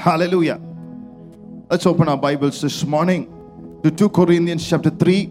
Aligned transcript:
Hallelujah. 0.00 0.58
Let's 1.68 1.84
open 1.84 2.08
our 2.08 2.16
Bibles 2.16 2.62
this 2.62 2.86
morning 2.86 3.28
to 3.84 3.90
2 3.90 4.08
Corinthians 4.08 4.66
chapter 4.66 4.88
3. 4.88 5.30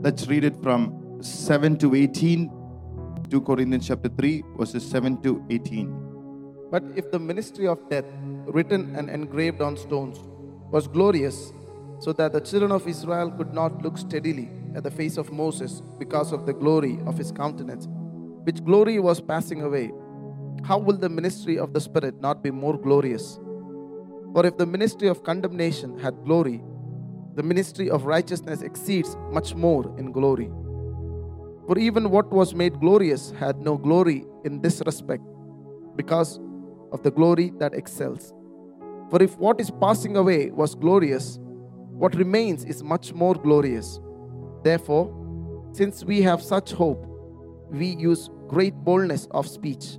Let's 0.00 0.26
read 0.26 0.42
it 0.42 0.56
from 0.62 1.18
7 1.20 1.76
to 1.80 1.94
18. 1.94 2.50
2 3.28 3.40
Corinthians 3.42 3.88
chapter 3.88 4.08
3, 4.08 4.42
verses 4.56 4.88
7 4.88 5.20
to 5.20 5.44
18. 5.50 5.92
But 6.70 6.82
if 6.96 7.10
the 7.10 7.18
ministry 7.18 7.66
of 7.66 7.78
death, 7.90 8.06
written 8.46 8.96
and 8.96 9.10
engraved 9.10 9.60
on 9.60 9.76
stones, 9.76 10.18
was 10.72 10.88
glorious, 10.88 11.52
so 12.00 12.14
that 12.14 12.32
the 12.32 12.40
children 12.40 12.72
of 12.72 12.88
Israel 12.88 13.30
could 13.30 13.52
not 13.52 13.82
look 13.82 13.98
steadily 13.98 14.48
at 14.74 14.82
the 14.82 14.90
face 14.90 15.18
of 15.18 15.30
Moses 15.30 15.82
because 15.98 16.32
of 16.32 16.46
the 16.46 16.54
glory 16.54 16.98
of 17.04 17.18
his 17.18 17.32
countenance, 17.32 17.86
which 18.44 18.64
glory 18.64 18.98
was 18.98 19.20
passing 19.20 19.60
away, 19.60 19.92
how 20.66 20.78
will 20.78 20.96
the 20.96 21.08
ministry 21.08 21.58
of 21.58 21.72
the 21.72 21.80
Spirit 21.80 22.20
not 22.20 22.42
be 22.42 22.50
more 22.50 22.76
glorious? 22.76 23.38
For 24.34 24.44
if 24.44 24.56
the 24.56 24.66
ministry 24.66 25.06
of 25.06 25.22
condemnation 25.22 25.96
had 25.98 26.24
glory, 26.24 26.60
the 27.36 27.42
ministry 27.42 27.88
of 27.88 28.04
righteousness 28.04 28.62
exceeds 28.62 29.16
much 29.30 29.54
more 29.54 29.96
in 29.96 30.10
glory. 30.10 30.50
For 31.68 31.78
even 31.78 32.10
what 32.10 32.32
was 32.32 32.52
made 32.52 32.80
glorious 32.80 33.30
had 33.38 33.60
no 33.60 33.76
glory 33.76 34.24
in 34.44 34.60
this 34.60 34.82
respect, 34.84 35.22
because 35.94 36.40
of 36.90 37.02
the 37.02 37.12
glory 37.12 37.52
that 37.58 37.74
excels. 37.74 38.34
For 39.10 39.22
if 39.22 39.38
what 39.38 39.60
is 39.60 39.70
passing 39.70 40.16
away 40.16 40.50
was 40.50 40.74
glorious, 40.74 41.38
what 41.90 42.16
remains 42.16 42.64
is 42.64 42.82
much 42.82 43.12
more 43.12 43.34
glorious. 43.34 44.00
Therefore, 44.64 45.12
since 45.72 46.04
we 46.04 46.22
have 46.22 46.42
such 46.42 46.72
hope, 46.72 47.06
we 47.70 47.86
use 47.96 48.30
great 48.48 48.74
boldness 48.74 49.28
of 49.30 49.46
speech. 49.46 49.98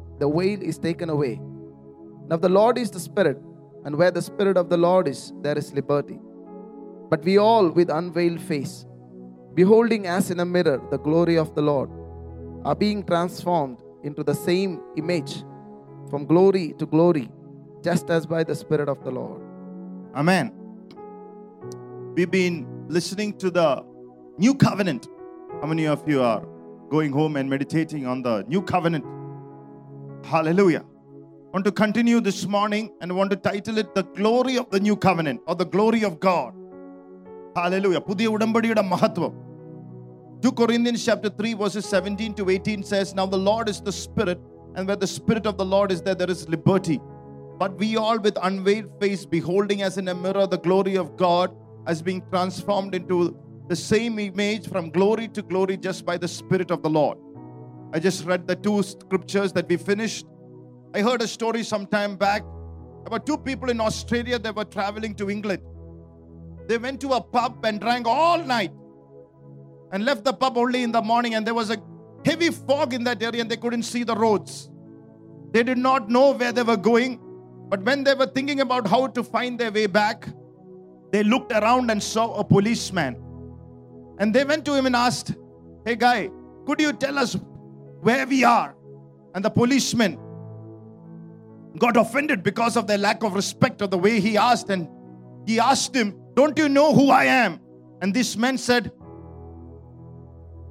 the 0.21 0.29
veil 0.29 0.61
is 0.61 0.77
taken 0.77 1.09
away. 1.09 1.41
Now, 2.29 2.37
the 2.37 2.53
Lord 2.57 2.77
is 2.77 2.91
the 2.91 2.99
Spirit, 2.99 3.37
and 3.85 3.95
where 3.95 4.11
the 4.11 4.21
Spirit 4.21 4.55
of 4.55 4.69
the 4.69 4.77
Lord 4.77 5.07
is, 5.07 5.33
there 5.41 5.57
is 5.57 5.73
liberty. 5.73 6.19
But 7.09 7.23
we 7.25 7.37
all, 7.37 7.69
with 7.69 7.89
unveiled 7.89 8.39
face, 8.39 8.85
beholding 9.55 10.05
as 10.07 10.29
in 10.31 10.39
a 10.39 10.45
mirror 10.45 10.79
the 10.91 10.99
glory 10.99 11.37
of 11.37 11.55
the 11.55 11.61
Lord, 11.61 11.89
are 12.63 12.75
being 12.75 13.03
transformed 13.03 13.79
into 14.03 14.23
the 14.23 14.35
same 14.35 14.79
image 14.95 15.43
from 16.09 16.25
glory 16.25 16.75
to 16.77 16.85
glory, 16.85 17.29
just 17.83 18.09
as 18.09 18.25
by 18.25 18.43
the 18.43 18.55
Spirit 18.55 18.87
of 18.87 19.03
the 19.03 19.11
Lord. 19.11 19.41
Amen. 20.15 20.53
We've 22.15 22.29
been 22.29 22.85
listening 22.87 23.37
to 23.39 23.49
the 23.49 23.83
new 24.37 24.53
covenant. 24.53 25.07
How 25.61 25.67
many 25.67 25.87
of 25.87 26.07
you 26.07 26.21
are 26.21 26.45
going 26.89 27.11
home 27.11 27.35
and 27.37 27.49
meditating 27.49 28.05
on 28.05 28.21
the 28.21 28.43
new 28.47 28.61
covenant? 28.61 29.05
Hallelujah. 30.24 30.84
I 30.84 31.50
want 31.52 31.64
to 31.64 31.72
continue 31.72 32.20
this 32.20 32.46
morning 32.46 32.92
and 33.00 33.16
want 33.16 33.30
to 33.30 33.36
title 33.36 33.78
it 33.78 33.94
The 33.94 34.02
Glory 34.02 34.56
of 34.58 34.68
the 34.70 34.80
New 34.80 34.96
Covenant 34.96 35.40
or 35.46 35.54
the 35.54 35.64
Glory 35.64 36.02
of 36.02 36.20
God. 36.20 36.52
Hallelujah. 37.60 38.00
പുതിയ 38.08 38.26
ഉടമ്പടിയുടെ 38.34 38.82
മഹത്വം 38.92 39.34
2 40.42 40.50
Corinthians 40.60 41.02
chapter 41.08 41.30
3 41.30 41.54
verses 41.54 41.84
17 41.86 42.34
to 42.38 42.44
18 42.50 42.82
says, 42.82 43.14
Now 43.18 43.26
the 43.34 43.38
Lord 43.38 43.68
is 43.72 43.80
the 43.80 43.92
Spirit, 43.92 44.38
and 44.74 44.86
where 44.86 45.00
the 45.04 45.06
Spirit 45.06 45.46
of 45.50 45.56
the 45.60 45.64
Lord 45.64 45.90
is 45.94 46.02
there, 46.02 46.14
there 46.14 46.30
is 46.34 46.42
liberty. 46.54 46.98
But 47.58 47.78
we 47.78 47.88
all 47.96 48.18
with 48.18 48.36
unveiled 48.48 48.90
face, 49.00 49.24
beholding 49.24 49.80
as 49.82 49.96
in 49.96 50.08
a 50.08 50.14
mirror 50.14 50.46
the 50.46 50.58
glory 50.58 50.96
of 50.96 51.16
God, 51.16 51.56
as 51.86 52.02
being 52.02 52.22
transformed 52.30 52.94
into 52.94 53.18
the 53.68 53.78
same 53.92 54.18
image 54.18 54.68
from 54.68 54.90
glory 54.90 55.28
to 55.28 55.42
glory 55.42 55.76
just 55.88 56.04
by 56.04 56.16
the 56.24 56.28
Spirit 56.28 56.70
of 56.70 56.82
the 56.82 56.90
Lord. 56.90 57.16
I 57.93 57.99
just 57.99 58.25
read 58.25 58.47
the 58.47 58.55
two 58.55 58.81
scriptures 58.83 59.51
that 59.53 59.67
we 59.67 59.77
finished. 59.77 60.25
I 60.93 61.01
heard 61.01 61.21
a 61.21 61.27
story 61.27 61.63
some 61.63 61.85
time 61.85 62.15
back 62.15 62.43
about 63.05 63.25
two 63.25 63.37
people 63.37 63.69
in 63.69 63.81
Australia 63.81 64.39
that 64.39 64.55
were 64.55 64.65
traveling 64.65 65.15
to 65.15 65.29
England. 65.29 65.61
They 66.67 66.77
went 66.77 67.01
to 67.01 67.09
a 67.13 67.21
pub 67.21 67.65
and 67.65 67.81
drank 67.81 68.07
all 68.07 68.37
night 68.37 68.71
and 69.91 70.05
left 70.05 70.23
the 70.23 70.31
pub 70.31 70.57
only 70.57 70.83
in 70.83 70.91
the 70.91 71.01
morning, 71.01 71.35
and 71.35 71.45
there 71.45 71.53
was 71.53 71.69
a 71.69 71.77
heavy 72.23 72.49
fog 72.49 72.93
in 72.93 73.03
that 73.03 73.21
area 73.21 73.41
and 73.41 73.51
they 73.51 73.57
couldn't 73.57 73.83
see 73.83 74.03
the 74.03 74.15
roads. 74.15 74.69
They 75.51 75.63
did 75.63 75.77
not 75.77 76.09
know 76.09 76.31
where 76.31 76.53
they 76.53 76.63
were 76.63 76.77
going, 76.77 77.19
but 77.67 77.83
when 77.83 78.05
they 78.05 78.13
were 78.13 78.27
thinking 78.27 78.61
about 78.61 78.87
how 78.87 79.07
to 79.07 79.23
find 79.23 79.59
their 79.59 79.71
way 79.71 79.87
back, 79.87 80.27
they 81.11 81.23
looked 81.23 81.51
around 81.51 81.91
and 81.91 82.01
saw 82.01 82.35
a 82.35 82.43
policeman. 82.43 83.21
And 84.19 84.33
they 84.33 84.45
went 84.45 84.63
to 84.65 84.75
him 84.75 84.85
and 84.85 84.95
asked, 84.95 85.33
Hey, 85.85 85.95
guy, 85.95 86.29
could 86.65 86.79
you 86.79 86.93
tell 86.93 87.17
us 87.17 87.35
where 88.01 88.25
we 88.27 88.43
are? 88.43 88.75
And 89.33 89.45
the 89.45 89.49
policeman 89.49 90.17
got 91.77 91.95
offended 91.95 92.43
because 92.43 92.75
of 92.75 92.87
their 92.87 92.97
lack 92.97 93.23
of 93.23 93.33
respect 93.33 93.81
or 93.81 93.87
the 93.87 93.97
way 93.97 94.19
he 94.19 94.37
asked. 94.37 94.69
And 94.69 94.87
he 95.47 95.59
asked 95.59 95.95
him, 95.95 96.19
Don't 96.35 96.57
you 96.57 96.69
know 96.69 96.93
who 96.93 97.09
I 97.09 97.25
am? 97.25 97.59
And 98.01 98.13
this 98.13 98.35
man 98.35 98.57
said, 98.57 98.91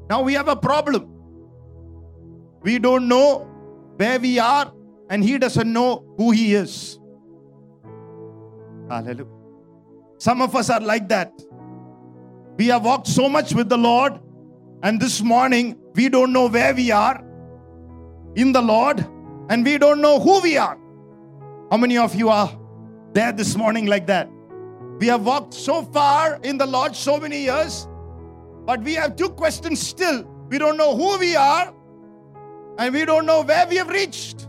Now 0.08 0.22
we 0.22 0.34
have 0.34 0.48
a 0.48 0.56
problem. 0.56 1.08
We 2.62 2.78
don't 2.78 3.08
know 3.08 3.48
where 3.96 4.18
we 4.18 4.38
are, 4.38 4.72
and 5.08 5.24
he 5.24 5.38
doesn't 5.38 5.72
know 5.72 6.14
who 6.16 6.30
he 6.30 6.54
is. 6.54 6.98
Hallelujah. 8.88 9.26
Some 10.18 10.42
of 10.42 10.54
us 10.54 10.68
are 10.68 10.80
like 10.80 11.08
that. 11.08 11.32
We 12.58 12.66
have 12.66 12.84
walked 12.84 13.06
so 13.06 13.28
much 13.28 13.54
with 13.54 13.70
the 13.70 13.78
Lord, 13.78 14.20
and 14.82 15.00
this 15.00 15.20
morning 15.20 15.78
we 15.94 16.08
don't 16.08 16.32
know 16.32 16.48
where 16.48 16.74
we 16.74 16.90
are 16.90 17.22
in 18.36 18.52
the 18.52 18.62
Lord, 18.62 19.00
and 19.48 19.64
we 19.64 19.76
don't 19.76 20.00
know 20.00 20.20
who 20.20 20.40
we 20.40 20.56
are. 20.56 20.78
How 21.70 21.76
many 21.76 21.98
of 21.98 22.14
you 22.14 22.28
are 22.28 22.56
there 23.12 23.32
this 23.32 23.56
morning 23.56 23.86
like 23.86 24.06
that? 24.06 24.30
We 25.00 25.08
have 25.08 25.24
walked 25.24 25.54
so 25.54 25.82
far 25.82 26.38
in 26.42 26.58
the 26.58 26.66
Lord 26.66 26.94
so 26.94 27.18
many 27.18 27.42
years, 27.42 27.88
but 28.64 28.82
we 28.82 28.94
have 28.94 29.16
two 29.16 29.30
questions 29.30 29.80
still. 29.80 30.24
We 30.48 30.58
don't 30.58 30.76
know 30.76 30.96
who 30.96 31.18
we 31.18 31.34
are, 31.36 31.74
and 32.78 32.94
we 32.94 33.04
don't 33.04 33.26
know 33.26 33.42
where 33.42 33.66
we 33.66 33.76
have 33.76 33.88
reached 33.88 34.48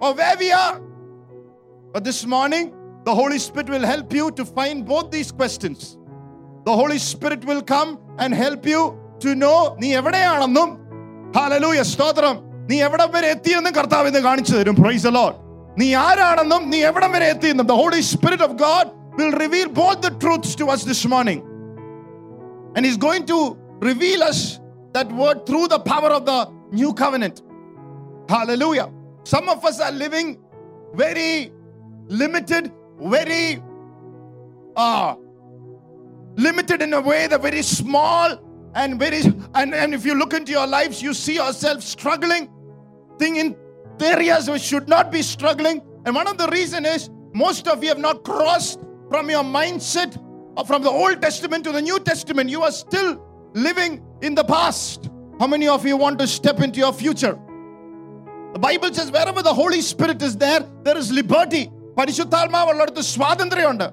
or 0.00 0.14
where 0.14 0.36
we 0.36 0.52
are. 0.52 0.80
But 1.92 2.04
this 2.04 2.26
morning, 2.26 2.74
the 3.04 3.14
Holy 3.14 3.38
Spirit 3.38 3.70
will 3.70 3.86
help 3.86 4.12
you 4.12 4.30
to 4.32 4.44
find 4.44 4.84
both 4.84 5.10
these 5.10 5.32
questions. 5.32 5.96
The 6.64 6.74
Holy 6.74 6.98
Spirit 6.98 7.44
will 7.44 7.62
come 7.62 7.98
and 8.18 8.34
help 8.34 8.66
you 8.66 9.00
to 9.23 9.31
know 9.43 9.57
നീ 9.81 9.89
എവിടെയാണെന്നും 9.99 10.69
hallelujah 11.37 11.83
സ്തോത്രം 11.93 12.35
നീ 12.71 12.77
എവിടം 12.87 13.09
വരെ 13.15 13.27
എത്തിയെന്നും 13.35 13.73
കർത്താവ് 13.77 14.09
ഇന്ന് 14.11 14.21
കാണിച്ചു 14.27 14.53
തരും 14.59 14.75
പ്രൈസ് 14.81 15.11
ലോഡ് 15.17 15.37
നീ 15.81 15.87
ആരാണെന്നും 16.07 16.63
നീ 16.73 16.79
എവിടം 16.89 17.11
വരെ 17.15 17.27
എത്തിയെന്നും 17.35 17.67
the 17.73 17.77
Holy 17.83 18.01
Spirit 18.13 18.41
of 18.47 18.53
God 18.67 18.85
will 19.19 19.33
reveal 19.43 19.69
both 19.83 19.99
the 20.07 20.11
truths 20.23 20.51
to 20.59 20.65
us 20.73 20.81
this 20.91 21.01
morning 21.13 21.39
and 22.75 22.81
he's 22.85 22.99
going 23.07 23.23
to 23.33 23.39
reveal 23.89 24.21
us 24.31 24.39
that 24.95 25.09
word 25.21 25.37
through 25.47 25.67
the 25.73 25.79
power 25.91 26.11
of 26.17 26.23
the 26.31 26.39
new 26.79 26.91
covenant 27.01 27.37
hallelujah 28.33 28.87
some 29.33 29.47
of 29.53 29.59
us 29.69 29.77
are 29.87 29.95
living 30.05 30.27
very 31.03 31.31
limited 32.21 32.63
very 33.15 33.43
uh, 34.85 35.09
limited 36.47 36.81
in 36.81 36.93
a 36.93 37.01
way 37.09 37.21
the 37.27 37.41
very 37.47 37.63
small 37.79 38.27
and 38.75 38.99
very 38.99 39.21
and, 39.55 39.73
and 39.73 39.93
if 39.93 40.05
you 40.05 40.15
look 40.15 40.33
into 40.33 40.51
your 40.51 40.67
lives 40.67 41.01
you 41.01 41.13
see 41.13 41.35
yourself 41.35 41.81
struggling 41.81 42.49
thing 43.17 43.35
in 43.35 43.55
areas 44.01 44.49
which 44.49 44.61
should 44.61 44.87
not 44.89 45.11
be 45.11 45.21
struggling 45.21 45.81
and 46.05 46.15
one 46.15 46.27
of 46.27 46.37
the 46.37 46.47
reason 46.47 46.85
is 46.85 47.09
most 47.33 47.67
of 47.67 47.83
you 47.83 47.89
have 47.89 47.99
not 47.99 48.23
crossed 48.23 48.79
from 49.09 49.29
your 49.29 49.43
mindset 49.43 50.17
or 50.57 50.65
from 50.65 50.81
the 50.81 50.89
old 50.89 51.21
testament 51.21 51.63
to 51.63 51.71
the 51.71 51.81
new 51.81 51.99
testament 51.99 52.49
you 52.49 52.61
are 52.63 52.71
still 52.71 53.21
living 53.53 54.03
in 54.21 54.33
the 54.33 54.43
past 54.43 55.09
how 55.39 55.47
many 55.47 55.67
of 55.67 55.85
you 55.85 55.97
want 55.97 56.17
to 56.17 56.25
step 56.25 56.61
into 56.61 56.79
your 56.79 56.93
future 56.93 57.37
the 58.53 58.59
bible 58.59 58.91
says 58.93 59.11
wherever 59.11 59.41
the 59.41 59.53
holy 59.53 59.81
spirit 59.81 60.21
is 60.21 60.35
there 60.37 60.65
there 60.83 60.97
is 60.97 61.11
liberty 61.11 61.69
പരിശുദ്ധാത്മാവുള്ളിടത്ത് 61.99 63.01
സ്വാതന്ത്ര്യമുണ്ട് 63.13 63.87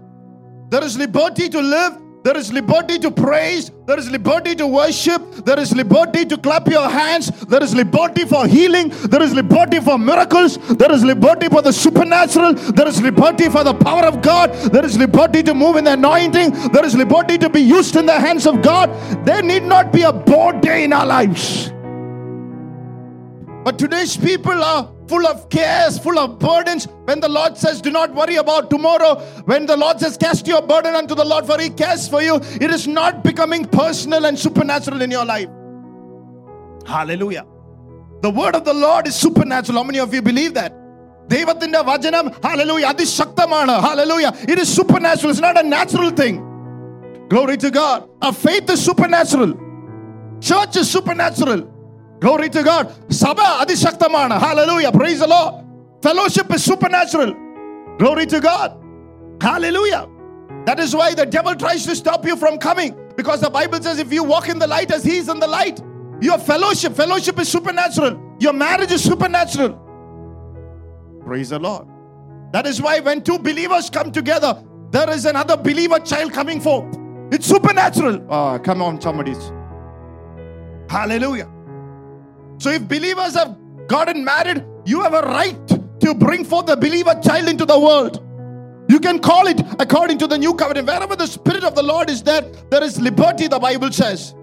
there 0.72 0.84
is 0.88 0.94
liberty 1.02 1.46
to 1.54 1.60
live 1.76 1.94
There 2.23 2.37
is 2.37 2.53
liberty 2.53 2.99
to 2.99 3.11
praise. 3.11 3.69
There 3.85 3.99
is 3.99 4.09
liberty 4.09 4.55
to 4.55 4.65
worship. 4.65 5.21
There 5.43 5.59
is 5.59 5.75
liberty 5.75 6.23
to 6.23 6.37
clap 6.37 6.69
your 6.69 6.89
hands. 6.89 7.29
There 7.47 7.61
is 7.61 7.75
liberty 7.75 8.23
for 8.23 8.47
healing. 8.47 8.93
There 9.09 9.21
is 9.21 9.33
liberty 9.33 9.81
for 9.81 9.97
miracles. 9.97 10.57
There 10.69 10.91
is 10.93 11.03
liberty 11.03 11.49
for 11.49 11.61
the 11.61 11.73
supernatural. 11.73 12.53
There 12.53 12.87
is 12.87 13.01
liberty 13.01 13.49
for 13.49 13.65
the 13.65 13.73
power 13.73 14.05
of 14.05 14.21
God. 14.21 14.53
There 14.71 14.85
is 14.85 14.97
liberty 14.97 15.43
to 15.43 15.53
move 15.53 15.75
in 15.75 15.83
the 15.83 15.93
anointing. 15.93 16.51
There 16.71 16.85
is 16.85 16.95
liberty 16.95 17.37
to 17.39 17.49
be 17.49 17.59
used 17.59 17.97
in 17.97 18.05
the 18.05 18.17
hands 18.17 18.47
of 18.47 18.61
God. 18.61 18.89
There 19.25 19.43
need 19.43 19.63
not 19.63 19.91
be 19.91 20.03
a 20.03 20.13
bored 20.13 20.61
day 20.61 20.85
in 20.85 20.93
our 20.93 21.05
lives. 21.05 21.73
But 23.65 23.77
today's 23.77 24.15
people 24.15 24.63
are 24.63 24.89
full 25.10 25.26
of 25.32 25.36
cares, 25.56 25.98
full 26.06 26.18
of 26.24 26.38
burdens. 26.38 26.86
When 27.08 27.20
the 27.20 27.28
Lord 27.38 27.56
says, 27.62 27.80
Do 27.86 27.90
not 27.90 28.14
worry 28.20 28.36
about 28.44 28.70
tomorrow, 28.74 29.12
when 29.52 29.66
the 29.66 29.76
Lord 29.84 30.00
says, 30.00 30.16
Cast 30.24 30.46
your 30.46 30.62
burden 30.72 30.94
unto 30.94 31.14
the 31.14 31.24
Lord, 31.24 31.46
for 31.50 31.58
He 31.60 31.70
cares 31.82 32.08
for 32.14 32.22
you, 32.28 32.36
it 32.66 32.70
is 32.78 32.86
not 32.86 33.22
becoming 33.30 33.64
personal 33.64 34.26
and 34.30 34.38
supernatural 34.46 35.02
in 35.02 35.10
your 35.10 35.24
life. 35.24 35.48
Hallelujah. 36.86 37.46
The 38.22 38.30
word 38.30 38.54
of 38.56 38.64
the 38.64 38.74
Lord 38.74 39.06
is 39.06 39.16
supernatural. 39.26 39.78
How 39.78 39.84
many 39.84 40.00
of 40.00 40.12
you 40.18 40.22
believe 40.32 40.54
that? 40.60 40.74
ദൈവത്തിന്റെ 41.32 41.80
വചനം 41.88 42.26
hallelujah 42.44 42.84
അതിശക്തമാണ് 42.90 43.74
hallelujah 43.86 44.26
it 44.52 44.58
is 44.62 44.68
supernatural 44.78 45.30
it's 45.32 45.42
not 45.48 45.56
a 45.62 45.66
natural 45.78 46.10
thing 46.20 46.36
glory 47.32 47.56
to 47.64 47.70
god 47.80 47.98
our 48.26 48.36
faith 48.46 48.68
is 48.74 48.80
supernatural 48.90 49.50
church 50.48 50.76
is 50.82 50.88
supernatural 50.96 51.60
Glory 52.23 52.49
to 52.57 52.61
God. 52.71 52.85
சபை 53.23 53.45
அதிசக்தமான 53.61 54.31
Hallelujah. 54.45 54.91
Praise 54.99 55.19
the 55.23 55.29
Lord. 55.35 55.53
Fellowship 56.05 56.47
is 56.55 56.63
supernatural. 56.71 57.31
Glory 58.01 58.25
to 58.33 58.39
God. 58.49 58.69
Hallelujah. 59.47 60.03
That 60.67 60.79
is 60.79 60.91
why 60.99 61.13
the 61.21 61.25
devil 61.25 61.53
tries 61.63 61.85
to 61.89 61.93
stop 62.01 62.25
you 62.29 62.35
from 62.43 62.57
coming 62.57 62.91
because 63.19 63.39
the 63.41 63.49
Bible 63.49 63.79
says 63.85 63.99
if 63.99 64.11
you 64.17 64.23
walk 64.23 64.47
in 64.53 64.57
the 64.57 64.67
light 64.75 64.91
as 64.97 65.03
he 65.03 65.17
is 65.17 65.27
in 65.33 65.39
the 65.45 65.47
light, 65.47 65.77
your 66.27 66.37
fellowship, 66.37 66.93
fellowship 67.03 67.37
is 67.43 67.49
supernatural. 67.49 68.13
Your 68.39 68.53
marriage 68.53 68.93
is 68.97 69.03
supernatural. 69.03 69.71
Praise 71.25 71.49
the 71.49 71.59
Lord. 71.59 71.87
That 72.53 72.65
is 72.71 72.81
why 72.81 72.95
when 73.07 73.21
two 73.21 73.39
believers 73.49 73.89
come 73.89 74.11
together, 74.11 74.63
there 74.91 75.09
is 75.09 75.25
another 75.25 75.57
believer 75.57 75.99
child 75.99 76.31
coming 76.31 76.61
forth. 76.61 76.97
It's 77.31 77.47
supernatural. 77.47 78.25
Oh, 78.29 78.59
come 78.59 78.81
on, 78.81 79.01
somebody! 79.01 79.35
Hallelujah 80.89 81.49
so 82.63 82.69
if 82.69 82.87
believers 82.87 83.33
have 83.33 83.57
gotten 83.87 84.23
married, 84.23 84.63
you 84.85 85.01
have 85.01 85.13
a 85.13 85.21
right 85.23 85.67
to 85.99 86.13
bring 86.15 86.45
forth 86.45 86.65
the 86.65 86.77
believer 86.77 87.13
child 87.21 87.49
into 87.49 87.65
the 87.65 87.77
world. 87.77 88.23
You 88.87 89.01
can 89.01 89.19
call 89.19 89.47
it 89.47 89.59
according 89.81 90.17
to 90.19 90.27
the 90.27 90.37
new 90.37 90.53
covenant. 90.53 90.87
Wherever 90.87 91.17
the 91.17 91.27
Spirit 91.27 91.65
of 91.65 91.75
the 91.75 91.83
Lord 91.83 92.09
is 92.09 92.23
there, 92.23 92.41
there 92.69 92.81
is 92.81 93.01
liberty, 93.01 93.49
the 93.49 93.59
Bible 93.59 93.91
says. 93.91 94.33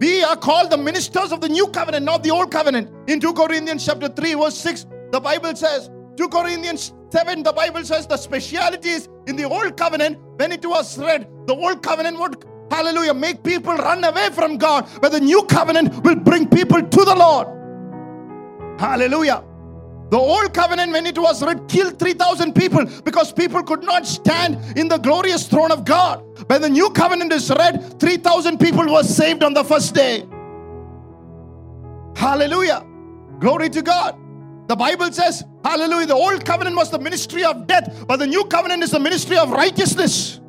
We 0.00 0.24
are 0.24 0.34
called 0.34 0.72
the 0.72 0.76
ministers 0.76 1.30
of 1.30 1.40
the 1.40 1.48
new 1.48 1.68
covenant, 1.68 2.04
not 2.04 2.24
the 2.24 2.32
old 2.32 2.50
covenant. 2.50 2.90
In 3.08 3.20
2 3.20 3.32
Corinthians 3.34 3.86
chapter 3.86 4.08
3, 4.08 4.34
verse 4.34 4.58
6, 4.58 4.86
the 5.12 5.20
Bible 5.20 5.54
says, 5.54 5.90
2 6.16 6.28
Corinthians 6.30 6.92
7, 7.10 7.44
the 7.44 7.52
Bible 7.52 7.84
says 7.84 8.08
the 8.08 8.16
speciality 8.16 8.88
is 8.88 9.08
in 9.28 9.36
the 9.36 9.44
old 9.44 9.76
covenant, 9.76 10.18
when 10.38 10.50
it 10.50 10.66
was 10.66 10.98
read, 10.98 11.28
the 11.46 11.54
old 11.54 11.84
covenant 11.84 12.18
would 12.18 12.44
hallelujah, 12.70 13.14
make 13.14 13.42
people 13.42 13.74
run 13.74 14.04
away 14.04 14.30
from 14.30 14.58
God, 14.58 14.88
but 15.00 15.12
the 15.12 15.20
new 15.20 15.42
covenant 15.44 16.02
will 16.04 16.16
bring 16.16 16.48
people 16.48 16.82
to 16.82 17.04
the 17.04 17.14
Lord. 17.14 17.48
Hallelujah. 18.80 19.44
The 20.10 20.18
old 20.18 20.52
covenant, 20.52 20.92
when 20.92 21.06
it 21.06 21.18
was 21.18 21.42
read, 21.42 21.66
killed 21.66 21.98
3,000 21.98 22.54
people 22.54 22.84
because 23.04 23.32
people 23.32 23.62
could 23.62 23.82
not 23.82 24.06
stand 24.06 24.78
in 24.78 24.86
the 24.86 24.98
glorious 24.98 25.48
throne 25.48 25.72
of 25.72 25.84
God. 25.84 26.22
When 26.48 26.60
the 26.60 26.68
new 26.68 26.90
covenant 26.90 27.32
is 27.32 27.50
read, 27.50 27.98
3,000 27.98 28.58
people 28.58 28.86
were 28.92 29.02
saved 29.02 29.42
on 29.42 29.54
the 29.54 29.64
first 29.64 29.94
day. 29.94 30.24
Hallelujah. 32.16 32.86
Glory 33.40 33.70
to 33.70 33.82
God. 33.82 34.16
The 34.68 34.76
Bible 34.76 35.10
says, 35.12 35.42
Hallelujah, 35.64 36.06
the 36.06 36.14
old 36.14 36.44
covenant 36.44 36.76
was 36.76 36.90
the 36.90 36.98
ministry 36.98 37.44
of 37.44 37.66
death, 37.66 38.04
but 38.06 38.18
the 38.18 38.26
new 38.26 38.44
covenant 38.44 38.82
is 38.82 38.90
the 38.90 39.00
ministry 39.00 39.36
of 39.36 39.50
righteousness. 39.50 40.40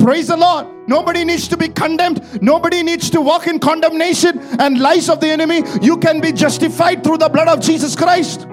Praise 0.00 0.28
the 0.28 0.36
Lord. 0.36 0.66
Nobody 0.88 1.24
needs 1.24 1.46
to 1.48 1.56
be 1.58 1.68
condemned. 1.68 2.42
Nobody 2.42 2.82
needs 2.82 3.10
to 3.10 3.20
walk 3.20 3.46
in 3.46 3.58
condemnation 3.58 4.38
and 4.58 4.80
lies 4.80 5.10
of 5.10 5.20
the 5.20 5.28
enemy. 5.28 5.62
You 5.82 5.98
can 5.98 6.20
be 6.20 6.32
justified 6.32 7.04
through 7.04 7.18
the 7.18 7.28
blood 7.28 7.48
of 7.48 7.60
Jesus 7.60 7.94
Christ. 7.94 8.48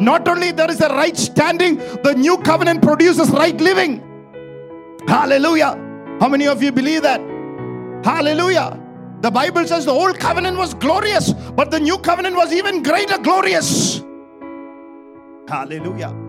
Not 0.00 0.28
only 0.28 0.52
there 0.52 0.70
is 0.70 0.80
a 0.80 0.88
right 0.88 1.16
standing, 1.16 1.76
the 1.76 2.14
new 2.16 2.38
covenant 2.38 2.80
produces 2.82 3.30
right 3.30 3.60
living. 3.60 4.02
Hallelujah. 5.08 5.76
How 6.20 6.28
many 6.28 6.46
of 6.46 6.62
you 6.62 6.70
believe 6.70 7.02
that? 7.02 7.20
Hallelujah. 8.04 8.80
The 9.20 9.30
Bible 9.30 9.66
says 9.66 9.84
the 9.84 9.90
old 9.90 10.18
covenant 10.20 10.56
was 10.56 10.74
glorious, 10.74 11.32
but 11.32 11.70
the 11.70 11.80
new 11.80 11.98
covenant 11.98 12.36
was 12.36 12.52
even 12.52 12.82
greater 12.82 13.18
glorious. 13.18 14.00
Hallelujah. 15.48 16.23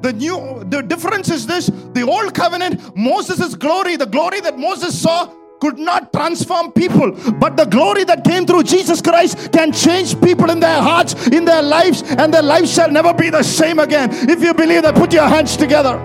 The 0.00 0.12
new, 0.12 0.64
the 0.68 0.82
difference 0.82 1.28
is 1.30 1.46
this 1.46 1.66
the 1.66 2.02
old 2.02 2.34
covenant, 2.34 2.96
Moses' 2.96 3.54
glory, 3.54 3.96
the 3.96 4.06
glory 4.06 4.40
that 4.40 4.58
Moses 4.58 5.00
saw, 5.00 5.34
could 5.60 5.78
not 5.78 6.12
transform 6.12 6.70
people, 6.72 7.10
but 7.32 7.56
the 7.56 7.64
glory 7.64 8.04
that 8.04 8.22
came 8.22 8.46
through 8.46 8.62
Jesus 8.62 9.02
Christ 9.02 9.50
can 9.52 9.72
change 9.72 10.20
people 10.20 10.50
in 10.50 10.60
their 10.60 10.80
hearts, 10.80 11.26
in 11.28 11.44
their 11.44 11.62
lives, 11.62 12.02
and 12.02 12.32
their 12.32 12.42
lives 12.42 12.72
shall 12.72 12.90
never 12.90 13.12
be 13.12 13.28
the 13.28 13.42
same 13.42 13.80
again. 13.80 14.08
If 14.30 14.40
you 14.40 14.54
believe 14.54 14.82
that, 14.82 14.94
put 14.94 15.12
your 15.12 15.26
hands 15.26 15.56
together. 15.56 15.98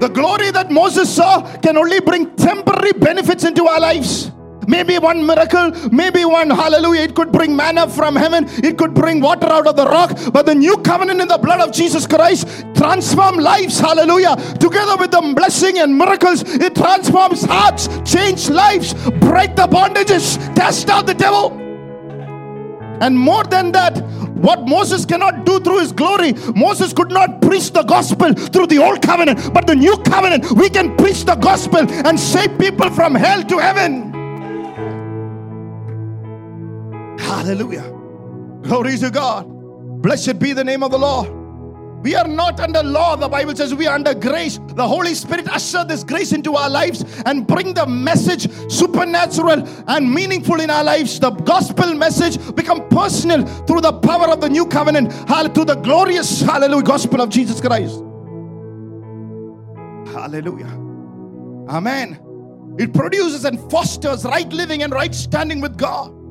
The 0.00 0.08
glory 0.08 0.50
that 0.50 0.70
Moses 0.70 1.14
saw 1.14 1.42
can 1.58 1.76
only 1.76 2.00
bring 2.00 2.34
temporary 2.34 2.92
benefits 2.92 3.44
into 3.44 3.66
our 3.66 3.78
lives. 3.78 4.32
Maybe 4.66 4.98
one 4.98 5.26
miracle, 5.26 5.72
maybe 5.90 6.24
one 6.24 6.50
hallelujah. 6.50 7.02
It 7.02 7.14
could 7.14 7.32
bring 7.32 7.56
manna 7.56 7.88
from 7.88 8.16
heaven, 8.16 8.46
it 8.64 8.78
could 8.78 8.94
bring 8.94 9.20
water 9.20 9.46
out 9.46 9.66
of 9.66 9.76
the 9.76 9.86
rock. 9.86 10.18
But 10.32 10.46
the 10.46 10.54
new 10.54 10.76
covenant 10.78 11.20
in 11.20 11.28
the 11.28 11.38
blood 11.38 11.60
of 11.60 11.72
Jesus 11.72 12.06
Christ 12.06 12.46
transform 12.74 13.36
lives, 13.36 13.78
hallelujah. 13.78 14.36
Together 14.58 14.96
with 14.96 15.10
the 15.10 15.20
blessing 15.34 15.78
and 15.78 15.96
miracles, 15.96 16.42
it 16.42 16.74
transforms 16.74 17.44
hearts, 17.44 17.88
change 18.04 18.48
lives, 18.50 18.94
break 19.20 19.56
the 19.56 19.66
bondages, 19.66 20.38
cast 20.56 20.88
out 20.88 21.06
the 21.06 21.14
devil. 21.14 21.58
And 23.00 23.18
more 23.18 23.42
than 23.42 23.72
that, 23.72 23.98
what 24.42 24.66
Moses 24.66 25.04
cannot 25.04 25.44
do 25.44 25.58
through 25.60 25.80
his 25.80 25.92
glory, 25.92 26.34
Moses 26.54 26.92
could 26.92 27.10
not 27.10 27.40
preach 27.42 27.72
the 27.72 27.82
gospel 27.82 28.32
through 28.32 28.68
the 28.68 28.78
old 28.78 29.02
covenant, 29.02 29.52
but 29.52 29.66
the 29.66 29.74
new 29.74 29.96
covenant, 29.98 30.50
we 30.52 30.68
can 30.68 30.96
preach 30.96 31.24
the 31.24 31.34
gospel 31.36 31.80
and 31.80 32.18
save 32.18 32.58
people 32.58 32.90
from 32.90 33.14
hell 33.14 33.42
to 33.44 33.58
heaven. 33.58 34.11
Hallelujah. 37.42 37.90
Glory 38.62 38.96
to 38.98 39.10
God. 39.10 39.48
Blessed 40.00 40.38
be 40.38 40.52
the 40.52 40.62
name 40.62 40.84
of 40.84 40.92
the 40.92 40.98
Lord. 40.98 41.28
We 42.04 42.14
are 42.14 42.28
not 42.28 42.60
under 42.60 42.84
law, 42.84 43.16
the 43.16 43.28
Bible 43.28 43.56
says 43.56 43.74
we 43.74 43.88
are 43.88 43.96
under 43.96 44.14
grace. 44.14 44.60
The 44.76 44.86
Holy 44.86 45.12
Spirit 45.16 45.48
usher 45.48 45.84
this 45.84 46.04
grace 46.04 46.30
into 46.30 46.54
our 46.54 46.70
lives 46.70 47.04
and 47.26 47.44
bring 47.44 47.74
the 47.74 47.84
message 47.84 48.48
supernatural 48.70 49.68
and 49.88 50.14
meaningful 50.14 50.60
in 50.60 50.70
our 50.70 50.84
lives. 50.84 51.18
The 51.18 51.30
gospel 51.30 51.92
message 51.94 52.38
become 52.54 52.88
personal 52.88 53.44
through 53.66 53.80
the 53.80 53.92
power 53.92 54.28
of 54.28 54.40
the 54.40 54.48
new 54.48 54.64
covenant, 54.64 55.12
through 55.52 55.64
the 55.64 55.80
glorious 55.82 56.42
hallelujah 56.42 56.84
gospel 56.84 57.20
of 57.22 57.28
Jesus 57.28 57.60
Christ. 57.60 57.98
Hallelujah. 60.14 60.78
Amen. 61.68 62.20
It 62.78 62.94
produces 62.94 63.44
and 63.44 63.58
fosters 63.68 64.24
right 64.24 64.48
living 64.52 64.84
and 64.84 64.92
right 64.92 65.12
standing 65.12 65.60
with 65.60 65.76
God. 65.76 66.21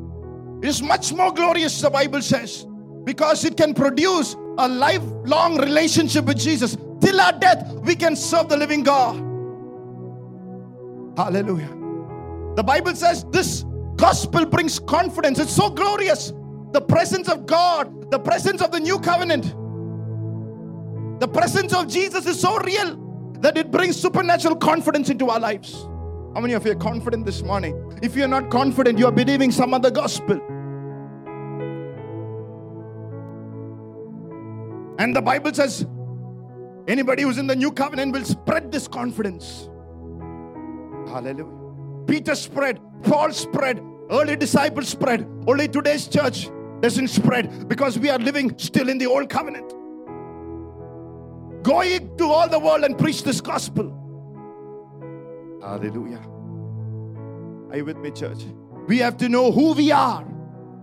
Is 0.62 0.82
much 0.82 1.12
more 1.12 1.34
glorious, 1.34 1.82
the 1.82 1.90
Bible 1.90 2.22
says, 2.22 2.68
because 3.04 3.44
it 3.46 3.58
can 3.58 3.74
produce 3.74 4.36
a 4.58 4.68
lifelong 4.68 5.58
relationship 5.60 6.26
with 6.26 6.38
Jesus. 6.38 6.78
Till 7.02 7.20
our 7.20 7.32
death, 7.32 7.74
we 7.82 7.96
can 7.96 8.16
serve 8.16 8.50
the 8.50 8.58
living 8.58 8.84
God. 8.84 9.16
Hallelujah. 11.18 11.70
The 12.56 12.64
Bible 12.64 12.96
says 12.96 13.26
this 13.32 13.66
gospel 13.96 14.46
brings 14.46 14.78
confidence. 14.78 15.40
It's 15.40 15.56
so 15.56 15.70
glorious. 15.70 16.32
The 16.74 16.82
presence 16.82 17.28
of 17.28 17.46
God, 17.48 18.12
the 18.12 18.20
presence 18.20 18.62
of 18.62 18.72
the 18.72 18.80
new 18.80 19.00
covenant, 19.00 19.56
the 21.20 21.28
presence 21.28 21.74
of 21.74 21.88
Jesus 21.88 22.26
is 22.26 22.40
so 22.40 22.58
real 22.60 22.98
that 23.40 23.58
it 23.58 23.72
brings 23.72 24.00
supernatural 24.00 24.56
confidence 24.56 25.10
into 25.10 25.30
our 25.30 25.40
lives. 25.40 25.88
How 26.34 26.40
many 26.40 26.54
of 26.54 26.66
you 26.66 26.72
are 26.72 26.76
confident 26.76 27.26
this 27.26 27.42
morning? 27.42 28.00
If 28.02 28.16
you're 28.16 28.28
not 28.28 28.50
confident, 28.50 28.98
you 28.98 29.06
are 29.06 29.12
believing 29.12 29.52
some 29.52 29.74
other 29.74 29.92
gospel. 29.92 30.40
And 34.98 35.16
the 35.16 35.22
Bible 35.22 35.54
says, 35.54 35.86
anybody 36.88 37.24
who's 37.24 37.38
in 37.38 37.48
the 37.48 37.56
new 37.56 37.72
covenant 37.72 38.14
will 38.14 38.24
spread 38.24 38.72
this 38.72 38.88
confidence. 38.88 39.70
Hallelujah. 41.08 42.06
Peter 42.08 42.36
spread, 42.36 42.80
Paul 43.04 43.34
spread, 43.34 43.84
early 44.10 44.36
disciples 44.36 44.88
spread. 44.88 45.28
Only 45.48 45.68
today's 45.68 46.08
church 46.08 46.50
doesn't 46.80 47.10
spread 47.10 47.68
because 47.68 48.00
we 48.00 48.10
are 48.10 48.20
living 48.20 48.58
still 48.58 48.90
in 48.90 48.98
the 48.98 49.08
old 49.08 49.30
covenant. 49.30 49.74
going 51.64 52.18
to 52.18 52.26
all 52.26 52.48
the 52.48 52.60
world 52.60 52.84
and 52.84 52.98
preach 52.98 53.24
this 53.24 53.42
gospel. 53.42 54.01
Hallelujah. 55.62 56.22
Are 57.70 57.78
you 57.78 57.86
with 57.86 57.98
me, 57.98 58.12
church? 58.12 58.44
We 58.88 58.98
have 58.98 59.18
to 59.18 59.30
know 59.30 59.52
who 59.52 59.74
we 59.74 59.92
are. 59.92 60.28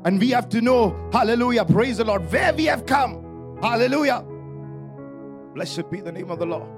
And 0.05 0.21
we 0.21 0.31
have 0.31 0.49
to 0.51 0.61
know, 0.61 0.97
hallelujah, 1.13 1.65
praise 1.65 1.97
the 1.99 2.05
Lord, 2.05 2.31
where 2.31 2.55
we 2.55 2.67
have 2.67 2.87
come. 2.87 3.59
Hallelujah. 3.61 4.25
Blessed 5.55 5.91
be 5.91 6.01
the 6.01 6.13
name 6.13 6.31
of 6.31 6.39
the 6.39 6.47
Lord. 6.47 6.69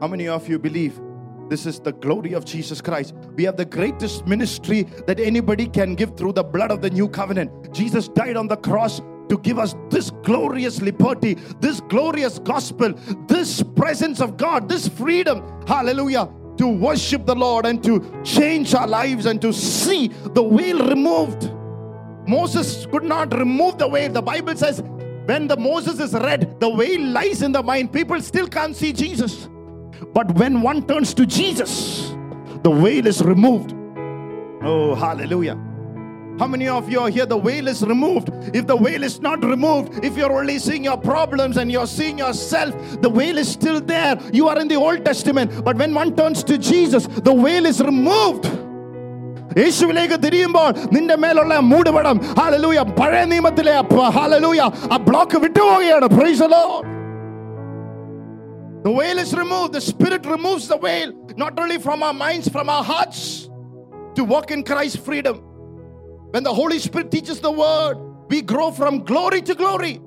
How 0.00 0.08
many 0.08 0.26
of 0.26 0.48
you 0.48 0.58
believe 0.58 1.00
this 1.48 1.66
is 1.66 1.78
the 1.78 1.92
glory 1.92 2.32
of 2.32 2.44
Jesus 2.44 2.80
Christ? 2.80 3.14
We 3.36 3.44
have 3.44 3.56
the 3.56 3.64
greatest 3.64 4.26
ministry 4.26 4.82
that 5.06 5.20
anybody 5.20 5.68
can 5.68 5.94
give 5.94 6.16
through 6.16 6.32
the 6.32 6.42
blood 6.42 6.72
of 6.72 6.82
the 6.82 6.90
new 6.90 7.08
covenant. 7.08 7.72
Jesus 7.72 8.08
died 8.08 8.36
on 8.36 8.48
the 8.48 8.56
cross 8.56 9.00
to 9.28 9.38
give 9.38 9.58
us 9.60 9.76
this 9.90 10.10
glorious 10.24 10.82
liberty, 10.82 11.34
this 11.60 11.80
glorious 11.82 12.40
gospel, 12.40 12.92
this 13.28 13.62
presence 13.62 14.20
of 14.20 14.36
God, 14.36 14.68
this 14.68 14.88
freedom. 14.88 15.42
Hallelujah. 15.68 16.28
To 16.60 16.68
worship 16.68 17.24
the 17.24 17.34
Lord 17.34 17.64
and 17.64 17.82
to 17.84 18.20
change 18.22 18.74
our 18.74 18.86
lives 18.86 19.24
and 19.24 19.40
to 19.40 19.50
see 19.50 20.08
the 20.08 20.42
veil 20.46 20.86
removed. 20.86 21.50
Moses 22.28 22.84
could 22.84 23.02
not 23.02 23.32
remove 23.32 23.78
the 23.78 23.88
veil. 23.88 24.12
The 24.12 24.20
Bible 24.20 24.54
says, 24.54 24.82
when 25.24 25.48
the 25.48 25.56
Moses 25.56 25.98
is 25.98 26.12
read, 26.12 26.60
the 26.60 26.70
veil 26.70 27.00
lies 27.00 27.40
in 27.40 27.52
the 27.52 27.62
mind. 27.62 27.94
People 27.94 28.20
still 28.20 28.46
can't 28.46 28.76
see 28.76 28.92
Jesus. 28.92 29.48
But 30.12 30.34
when 30.34 30.60
one 30.60 30.86
turns 30.86 31.14
to 31.14 31.24
Jesus, 31.24 32.10
the 32.62 32.70
veil 32.70 33.06
is 33.06 33.22
removed. 33.22 33.72
Oh, 34.62 34.94
hallelujah. 34.94 35.58
How 36.39 36.47
many 36.47 36.67
of 36.67 36.89
you 36.89 36.99
are 36.99 37.09
here? 37.09 37.25
The 37.25 37.37
veil 37.39 37.67
is 37.69 37.81
removed. 37.81 38.29
If 38.53 38.67
the 38.67 38.75
veil 38.75 39.03
is 39.03 39.21
not 39.21 39.43
removed, 39.43 40.03
if 40.03 40.17
you're 40.17 40.33
only 40.37 40.59
seeing 40.59 40.83
your 40.83 40.97
problems 40.97 41.55
and 41.55 41.71
you're 41.71 41.87
seeing 41.87 42.17
yourself, 42.17 42.75
the 43.01 43.09
veil 43.09 43.37
is 43.37 43.49
still 43.49 43.79
there. 43.79 44.19
You 44.33 44.49
are 44.49 44.59
in 44.59 44.67
the 44.67 44.75
Old 44.75 45.05
Testament. 45.05 45.63
But 45.63 45.77
when 45.77 45.93
one 45.93 46.13
turns 46.15 46.43
to 46.45 46.57
Jesus, 46.57 47.07
the 47.07 47.33
veil 47.33 47.65
is 47.65 47.79
removed. 47.91 48.47
യേശുവിലേക്ക് 49.61 50.17
തിരിയുമ്പോൾ 50.23 50.69
നിന്റെ 50.95 51.15
മേലുള്ള 51.23 51.57
മൂടുപടം 51.71 52.17
hallelujah 52.39 52.79
പഴയ 52.97 53.21
നിയമത്തിലെ 53.33 53.75
hallelujah 54.17 54.61
ആ 54.93 54.97
block 55.07 55.39
വിട്ടുപോവുകയാണ് 55.45 56.09
praise 56.17 56.49
Lord 56.55 56.91
The 58.85 58.91
veil 58.97 59.17
is 59.17 59.31
removed. 59.33 59.71
The 59.73 59.81
Spirit 59.81 60.23
removes 60.33 60.65
the 60.71 60.77
veil, 60.77 61.11
not 61.43 61.53
only 61.61 61.77
from 61.85 62.03
our 62.07 62.13
minds, 62.13 62.47
from 62.55 62.67
our 62.73 62.83
hearts, 62.89 63.21
to 64.17 64.23
walk 64.33 64.51
in 64.55 64.61
Christ's 64.69 64.99
freedom. 65.07 65.37
When 66.30 66.44
the 66.44 66.54
Holy 66.54 66.78
Spirit 66.78 67.10
teaches 67.10 67.40
the 67.40 67.50
word, 67.50 67.96
we 68.28 68.42
grow 68.42 68.70
from 68.70 69.04
glory 69.04 69.42
to 69.42 69.54
glory. 69.54 70.00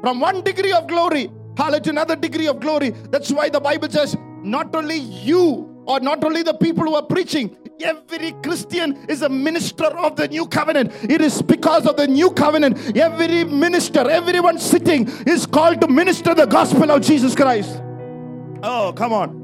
From 0.00 0.20
one 0.20 0.42
degree 0.42 0.72
of 0.72 0.86
glory, 0.86 1.30
hallelujah, 1.56 1.80
to 1.82 1.90
another 1.90 2.16
degree 2.16 2.48
of 2.48 2.60
glory. 2.60 2.90
That's 3.10 3.30
why 3.30 3.50
the 3.50 3.60
Bible 3.60 3.90
says, 3.90 4.16
not 4.42 4.74
only 4.74 4.96
you 4.96 5.84
or 5.86 6.00
not 6.00 6.24
only 6.24 6.42
the 6.42 6.54
people 6.54 6.84
who 6.84 6.94
are 6.94 7.02
preaching, 7.02 7.54
every 7.82 8.32
Christian 8.42 9.04
is 9.08 9.20
a 9.20 9.28
minister 9.28 9.84
of 9.84 10.16
the 10.16 10.28
new 10.28 10.46
covenant. 10.46 10.92
It 11.02 11.20
is 11.20 11.42
because 11.42 11.86
of 11.86 11.96
the 11.96 12.06
new 12.08 12.30
covenant. 12.30 12.96
Every 12.96 13.44
minister, 13.44 14.08
everyone 14.08 14.58
sitting 14.58 15.08
is 15.26 15.44
called 15.44 15.82
to 15.82 15.88
minister 15.88 16.34
the 16.34 16.46
gospel 16.46 16.90
of 16.90 17.02
Jesus 17.02 17.34
Christ. 17.34 17.82
Oh, 18.62 18.94
come 18.96 19.12
on. 19.12 19.39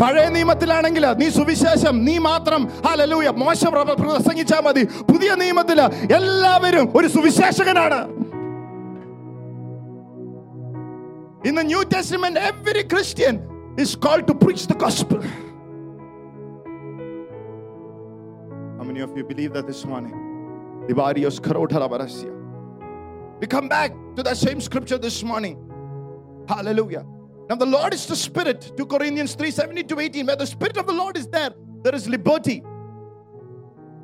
പഴയ 0.00 0.28
നിയമത്തിലാണെങ്കിൽ 0.28 1.04
നീ 1.20 1.28
സുവിശേഷം 1.30 2.04
നീ 2.04 2.18
മാത്രം 2.20 2.62
hallelujah 2.86 3.30
മോശം 3.42 3.70
പ്ര- 3.74 3.96
പ്രസംഗിച്ചാൽ 4.00 4.62
മതി 4.66 4.82
പുതിയ 5.10 5.34
നിയമത്തില് 5.34 5.86
എല്ലാവരും 6.18 6.88
ഒരു 6.96 7.06
സുവിശേഷകനാണ് 7.08 8.00
In 11.44 11.54
the 11.54 11.64
New 11.64 11.84
Testament, 11.86 12.38
every 12.40 12.82
Christian 12.84 13.34
is 13.76 13.94
called 13.96 14.26
to 14.26 14.34
preach 14.34 14.66
the 14.66 14.74
gospel. 14.74 15.18
How 18.78 18.84
many 18.84 19.00
of 19.00 19.14
you 19.14 19.24
believe 19.24 19.52
that 19.52 19.66
this 19.66 19.84
morning? 19.84 20.14
Divarios 20.88 21.40
karotara 21.40 21.88
barasya. 21.88 22.32
We 23.40 23.46
come 23.48 23.68
back 23.68 23.92
to 24.16 24.22
that 24.22 24.38
same 24.38 24.60
scripture 24.60 24.98
this 24.98 25.22
morning. 25.22 25.56
Hallelujah. 26.48 27.04
Now 27.49 27.55
the 27.55 27.65
Lord 27.65 27.93
is 27.93 28.05
the 28.05 28.15
Spirit. 28.15 28.71
2 28.77 28.85
Corinthians 28.85 29.33
3 29.33 29.49
17 29.49 29.87
to 29.87 29.99
18. 29.99 30.25
Where 30.27 30.35
the 30.35 30.45
Spirit 30.45 30.77
of 30.77 30.85
the 30.85 30.93
Lord 30.93 31.17
is 31.17 31.27
there, 31.27 31.49
there 31.83 31.95
is 31.95 32.07
liberty. 32.07 32.63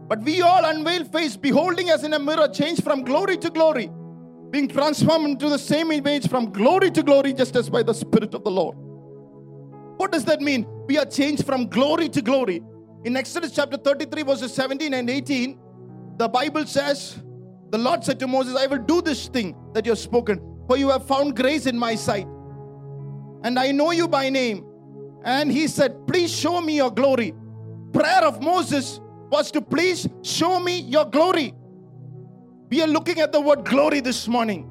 But 0.07 0.21
we 0.21 0.41
all 0.41 0.65
unveil 0.65 1.05
face, 1.05 1.35
beholding 1.37 1.89
as 1.89 2.03
in 2.03 2.13
a 2.13 2.19
mirror, 2.19 2.47
change 2.47 2.81
from 2.81 3.03
glory 3.03 3.37
to 3.37 3.49
glory, 3.49 3.89
being 4.51 4.67
transformed 4.67 5.25
into 5.25 5.49
the 5.49 5.57
same 5.57 5.91
image 5.91 6.27
from 6.27 6.51
glory 6.51 6.91
to 6.91 7.01
glory, 7.01 7.33
just 7.33 7.55
as 7.55 7.69
by 7.69 7.81
the 7.83 7.93
Spirit 7.93 8.33
of 8.33 8.43
the 8.43 8.51
Lord. 8.51 8.75
What 9.97 10.11
does 10.11 10.25
that 10.25 10.41
mean? 10.41 10.67
We 10.87 10.97
are 10.97 11.05
changed 11.05 11.45
from 11.45 11.67
glory 11.67 12.09
to 12.09 12.21
glory. 12.21 12.61
In 13.03 13.15
Exodus 13.15 13.51
chapter 13.51 13.77
33, 13.77 14.23
verses 14.23 14.53
17 14.53 14.93
and 14.93 15.09
18, 15.09 15.59
the 16.17 16.27
Bible 16.27 16.65
says, 16.65 17.21
The 17.69 17.77
Lord 17.77 18.03
said 18.03 18.19
to 18.19 18.27
Moses, 18.27 18.55
I 18.55 18.67
will 18.67 18.79
do 18.79 19.01
this 19.01 19.27
thing 19.27 19.55
that 19.73 19.85
you 19.85 19.91
have 19.91 19.99
spoken, 19.99 20.39
for 20.67 20.77
you 20.77 20.89
have 20.89 21.07
found 21.07 21.35
grace 21.35 21.65
in 21.65 21.77
my 21.77 21.95
sight, 21.95 22.27
and 23.45 23.59
I 23.59 23.71
know 23.71 23.91
you 23.91 24.07
by 24.07 24.29
name. 24.31 24.65
And 25.23 25.51
he 25.51 25.67
said, 25.67 26.07
Please 26.07 26.35
show 26.35 26.61
me 26.61 26.77
your 26.77 26.89
glory. 26.89 27.33
Prayer 27.93 28.23
of 28.23 28.41
Moses 28.41 28.99
was 29.29 29.51
to 29.51 29.61
please 29.61 30.07
show 30.23 30.59
me 30.59 30.79
your 30.79 31.05
glory. 31.05 31.53
We 32.69 32.81
are 32.81 32.87
looking 32.87 33.19
at 33.19 33.31
the 33.31 33.39
word 33.39 33.63
glory 33.63 33.99
this 33.99 34.27
morning. 34.27 34.67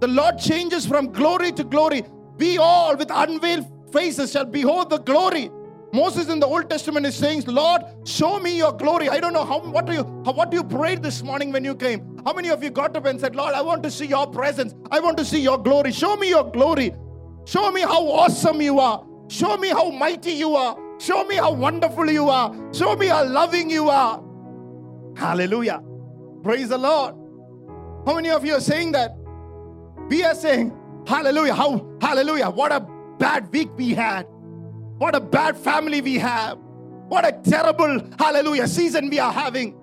The 0.00 0.08
Lord 0.08 0.38
changes 0.38 0.84
from 0.84 1.12
glory 1.12 1.52
to 1.52 1.62
glory. 1.62 2.02
We 2.36 2.58
all, 2.58 2.96
with 2.96 3.10
unveiled 3.12 3.66
faces, 3.92 4.32
shall 4.32 4.44
behold 4.44 4.90
the 4.90 4.98
glory. 4.98 5.48
Moses 5.92 6.28
in 6.28 6.40
the 6.40 6.46
Old 6.46 6.68
Testament 6.68 7.06
is 7.06 7.14
saying, 7.14 7.44
Lord, 7.46 7.82
show 8.04 8.40
me 8.40 8.56
your 8.56 8.72
glory. 8.72 9.08
I 9.08 9.20
don't 9.20 9.32
know 9.32 9.44
how 9.44 9.60
what 9.60 9.86
do 9.86 9.92
you 9.92 10.02
how, 10.24 10.32
what 10.32 10.50
do 10.50 10.56
you 10.56 10.64
prayed 10.64 11.02
this 11.02 11.22
morning 11.22 11.52
when 11.52 11.64
you 11.64 11.76
came? 11.76 12.20
How 12.24 12.32
many 12.32 12.48
of 12.48 12.64
you 12.64 12.70
got 12.70 12.96
up 12.96 13.06
and 13.06 13.20
said, 13.20 13.36
Lord, 13.36 13.54
I 13.54 13.62
want 13.62 13.84
to 13.84 13.90
see 13.90 14.06
your 14.06 14.26
presence. 14.26 14.74
I 14.90 14.98
want 14.98 15.16
to 15.18 15.24
see 15.24 15.40
your 15.40 15.58
glory. 15.58 15.92
Show 15.92 16.16
me 16.16 16.28
your 16.28 16.50
glory. 16.50 16.92
Show 17.44 17.70
me 17.70 17.80
how 17.82 18.06
awesome 18.08 18.60
you 18.60 18.78
are. 18.78 19.04
Show 19.28 19.56
me 19.56 19.68
how 19.68 19.90
mighty 19.90 20.32
you 20.32 20.54
are. 20.54 20.76
Show 20.98 21.24
me 21.24 21.36
how 21.36 21.52
wonderful 21.52 22.10
you 22.10 22.28
are. 22.28 22.54
Show 22.72 22.96
me 22.96 23.06
how 23.06 23.24
loving 23.24 23.70
you 23.70 23.88
are. 23.88 24.22
Hallelujah. 25.16 25.82
Praise 26.42 26.68
the 26.68 26.78
Lord. 26.78 27.14
How 28.06 28.14
many 28.14 28.30
of 28.30 28.44
you 28.44 28.54
are 28.54 28.60
saying 28.60 28.92
that? 28.92 29.16
We 30.08 30.24
are 30.24 30.34
saying, 30.34 30.76
Hallelujah. 31.06 31.54
How, 31.54 31.98
hallelujah. 32.00 32.50
What 32.50 32.72
a 32.72 32.86
bad 33.18 33.52
week 33.52 33.70
we 33.76 33.94
had. 33.94 34.26
What 34.98 35.14
a 35.14 35.20
bad 35.20 35.56
family 35.56 36.00
we 36.00 36.16
have. 36.18 36.58
What 37.08 37.26
a 37.26 37.32
terrible, 37.32 38.00
hallelujah, 38.18 38.68
season 38.68 39.10
we 39.10 39.18
are 39.18 39.32
having. 39.32 39.79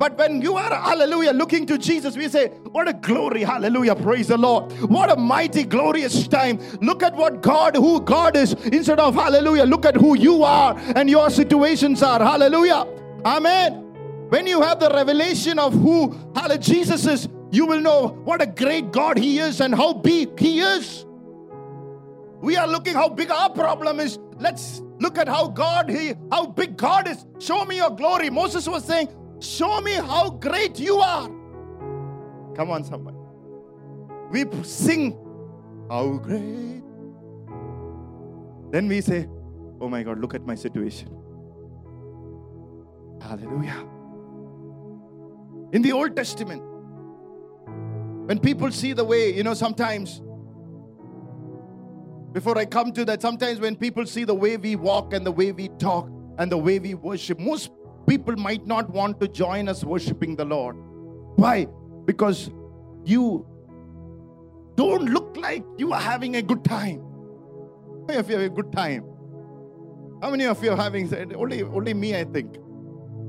But 0.00 0.16
when 0.16 0.40
you 0.40 0.56
are, 0.56 0.74
hallelujah, 0.74 1.32
looking 1.32 1.66
to 1.66 1.76
Jesus, 1.76 2.16
we 2.16 2.26
say, 2.30 2.48
What 2.72 2.88
a 2.88 2.94
glory, 2.94 3.42
hallelujah, 3.42 3.94
praise 3.94 4.28
the 4.28 4.38
Lord. 4.38 4.72
What 4.88 5.10
a 5.10 5.16
mighty, 5.16 5.62
glorious 5.62 6.26
time. 6.26 6.58
Look 6.80 7.02
at 7.02 7.14
what 7.14 7.42
God, 7.42 7.76
who 7.76 8.00
God 8.00 8.34
is, 8.34 8.54
instead 8.72 8.98
of 8.98 9.14
hallelujah, 9.14 9.64
look 9.64 9.84
at 9.84 9.94
who 9.94 10.16
you 10.16 10.42
are 10.42 10.74
and 10.96 11.10
your 11.10 11.28
situations 11.28 12.02
are, 12.02 12.18
hallelujah. 12.18 12.86
Amen. 13.26 13.74
When 14.30 14.46
you 14.46 14.62
have 14.62 14.80
the 14.80 14.88
revelation 14.88 15.58
of 15.58 15.74
who 15.74 16.16
hallelujah, 16.34 16.58
Jesus 16.60 17.04
is, 17.06 17.28
you 17.50 17.66
will 17.66 17.80
know 17.80 18.08
what 18.24 18.40
a 18.40 18.46
great 18.46 18.92
God 18.92 19.18
He 19.18 19.38
is 19.38 19.60
and 19.60 19.74
how 19.74 19.92
big 19.92 20.40
He 20.40 20.60
is. 20.60 21.04
We 22.40 22.56
are 22.56 22.66
looking 22.66 22.94
how 22.94 23.10
big 23.10 23.30
our 23.30 23.50
problem 23.50 24.00
is. 24.00 24.18
Let's 24.38 24.80
look 24.98 25.18
at 25.18 25.28
how 25.28 25.48
God 25.48 25.90
He 25.90 26.14
how 26.32 26.46
big 26.46 26.78
God 26.78 27.06
is. 27.06 27.26
Show 27.38 27.66
me 27.66 27.76
your 27.76 27.90
glory. 27.90 28.30
Moses 28.30 28.66
was 28.66 28.82
saying, 28.82 29.10
Show 29.40 29.80
me 29.80 29.92
how 29.92 30.30
great 30.30 30.78
you 30.78 30.98
are. 30.98 31.28
Come 32.54 32.70
on, 32.70 32.84
somebody. 32.84 33.16
We 34.30 34.44
sing, 34.62 35.16
How 35.90 36.18
great. 36.18 36.82
Then 38.70 38.86
we 38.86 39.00
say, 39.00 39.26
Oh 39.80 39.88
my 39.88 40.02
God, 40.02 40.20
look 40.20 40.34
at 40.34 40.46
my 40.46 40.54
situation. 40.54 41.08
Hallelujah. 43.20 43.86
In 45.72 45.82
the 45.82 45.92
Old 45.92 46.14
Testament, 46.14 46.62
when 48.26 48.38
people 48.38 48.70
see 48.70 48.92
the 48.92 49.04
way, 49.04 49.34
you 49.34 49.42
know, 49.42 49.54
sometimes, 49.54 50.20
before 52.32 52.58
I 52.58 52.64
come 52.64 52.92
to 52.92 53.04
that, 53.06 53.22
sometimes 53.22 53.58
when 53.58 53.74
people 53.74 54.06
see 54.06 54.24
the 54.24 54.34
way 54.34 54.56
we 54.56 54.76
walk 54.76 55.12
and 55.12 55.24
the 55.24 55.32
way 55.32 55.52
we 55.52 55.68
talk 55.78 56.10
and 56.38 56.52
the 56.52 56.58
way 56.58 56.78
we 56.78 56.94
worship, 56.94 57.38
most 57.38 57.70
people 58.09 58.35
might 58.35 58.65
not 58.65 58.89
want 58.89 59.19
to 59.21 59.27
join 59.27 59.67
us 59.67 59.83
worshiping 59.83 60.35
the 60.35 60.45
Lord. 60.45 60.75
Why? 61.35 61.67
Because 62.05 62.49
you 63.03 63.45
don't 64.75 65.05
look 65.05 65.37
like 65.37 65.63
you 65.77 65.93
are 65.93 66.01
having 66.01 66.35
a 66.35 66.41
good 66.41 66.63
time. 66.63 67.01
How 67.01 68.05
many 68.07 68.19
of 68.19 68.29
you 68.29 68.37
have 68.37 68.51
a 68.51 68.55
good 68.61 68.71
time? 68.71 69.03
How 70.21 70.29
many 70.29 70.45
of 70.45 70.63
you 70.63 70.71
are 70.71 70.77
having 70.77 71.13
only 71.35 71.63
only 71.63 71.93
me, 71.93 72.15
I 72.15 72.23
think. 72.23 72.57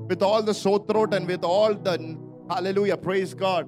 With 0.09 0.23
all 0.23 0.43
the 0.43 0.55
sore 0.55 0.85
throat 0.89 1.15
and 1.15 1.27
with 1.27 1.45
all 1.45 1.75
the 1.75 2.19
hallelujah, 2.49 2.97
praise 2.97 3.35
God. 3.35 3.67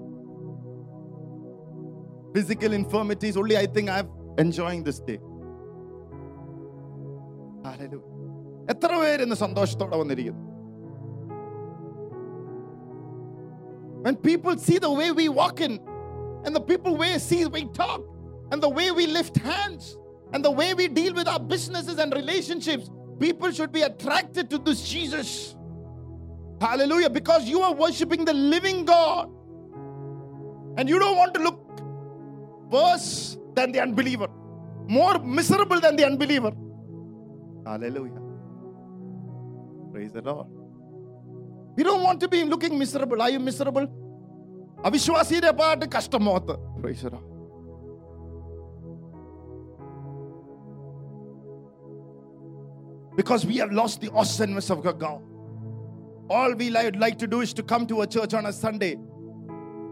physical 2.35 2.73
infirmities. 2.73 3.37
Only 3.37 3.56
I 3.56 3.66
think 3.66 3.90
I'm 3.90 4.08
enjoying 4.38 4.85
this 4.88 5.00
day. 5.00 5.18
Hallelujah. 7.64 8.14
എത്ര 8.73 8.90
പേര് 9.00 9.23
ഇന്ന് 9.25 9.37
സന്തോഷത്തോടെ 9.44 9.97
വന്നിരിക്കുന്നു 10.00 10.44
When 14.03 14.17
people 14.17 14.57
see 14.57 14.79
the 14.79 14.91
way 14.91 15.13
we 15.13 15.29
walk 15.29 15.62
in, 15.62 15.79
and 16.43 16.53
the 16.53 16.60
people 16.60 16.98
way 16.98 17.17
see 17.19 17.45
we 17.45 17.65
talk, 17.69 18.01
and 18.51 18.62
the 18.62 18.67
way 18.67 18.91
we 18.91 19.07
lift 19.07 19.38
hands, 19.38 19.98
and 20.33 20.43
the 20.43 20.51
way 20.51 20.74
we 20.74 20.89
deal 20.89 21.13
with 21.13 21.25
our 21.25 21.39
businesses 21.39 22.00
and 22.00 22.13
relationships, 22.13 22.89
people 23.17 23.50
should 23.51 23.72
be 23.72 23.83
attracted 23.83 24.50
to 24.50 24.57
this 24.57 24.83
Jesus. 24.89 25.55
Hallelujah. 26.60 27.10
Because 27.10 27.48
you 27.48 27.62
are 27.62 27.74
worshiping 27.74 28.25
the 28.25 28.33
living 28.33 28.83
God. 28.83 29.29
And 30.77 30.89
you 30.89 31.00
don't 31.00 31.15
want 31.15 31.33
to 31.36 31.41
look 31.41 31.60
worse 32.69 33.38
than 33.53 33.72
the 33.72 33.79
unbeliever, 33.79 34.27
more 34.88 35.17
miserable 35.19 35.79
than 35.79 35.95
the 35.95 36.05
unbeliever. 36.05 36.51
Hallelujah. 37.65 38.19
Praise 39.93 40.12
the 40.12 40.22
Lord. 40.22 40.48
We 41.76 41.82
don't 41.85 42.02
want 42.02 42.20
to 42.20 42.28
be 42.28 42.42
looking 42.44 42.78
miserable. 42.78 43.20
Are 43.23 43.30
you 43.30 43.40
miserable? 43.50 43.87
അവിശ്വാസിയുടെ 44.88 45.50
പാട്ട് 45.61 45.87
കഷ്ടമോത്ത് 45.94 46.54
Praise 46.82 47.02
the 47.04 47.11
Lord. 47.14 47.26
Because 53.18 53.42
we 53.50 53.56
have 53.62 53.73
lost 53.73 53.97
the 54.00 54.11
awesomeness 54.20 54.70
of 54.70 54.78
God. 55.04 55.20
All 56.30 56.52
we 56.61 56.70
like, 56.70 56.94
like 57.04 57.18
to 57.18 57.26
do 57.26 57.40
is 57.47 57.52
to 57.54 57.62
come 57.62 57.85
to 57.92 58.02
a 58.02 58.06
church 58.06 58.32
on 58.32 58.47
a 58.47 58.52
Sunday 58.52 58.97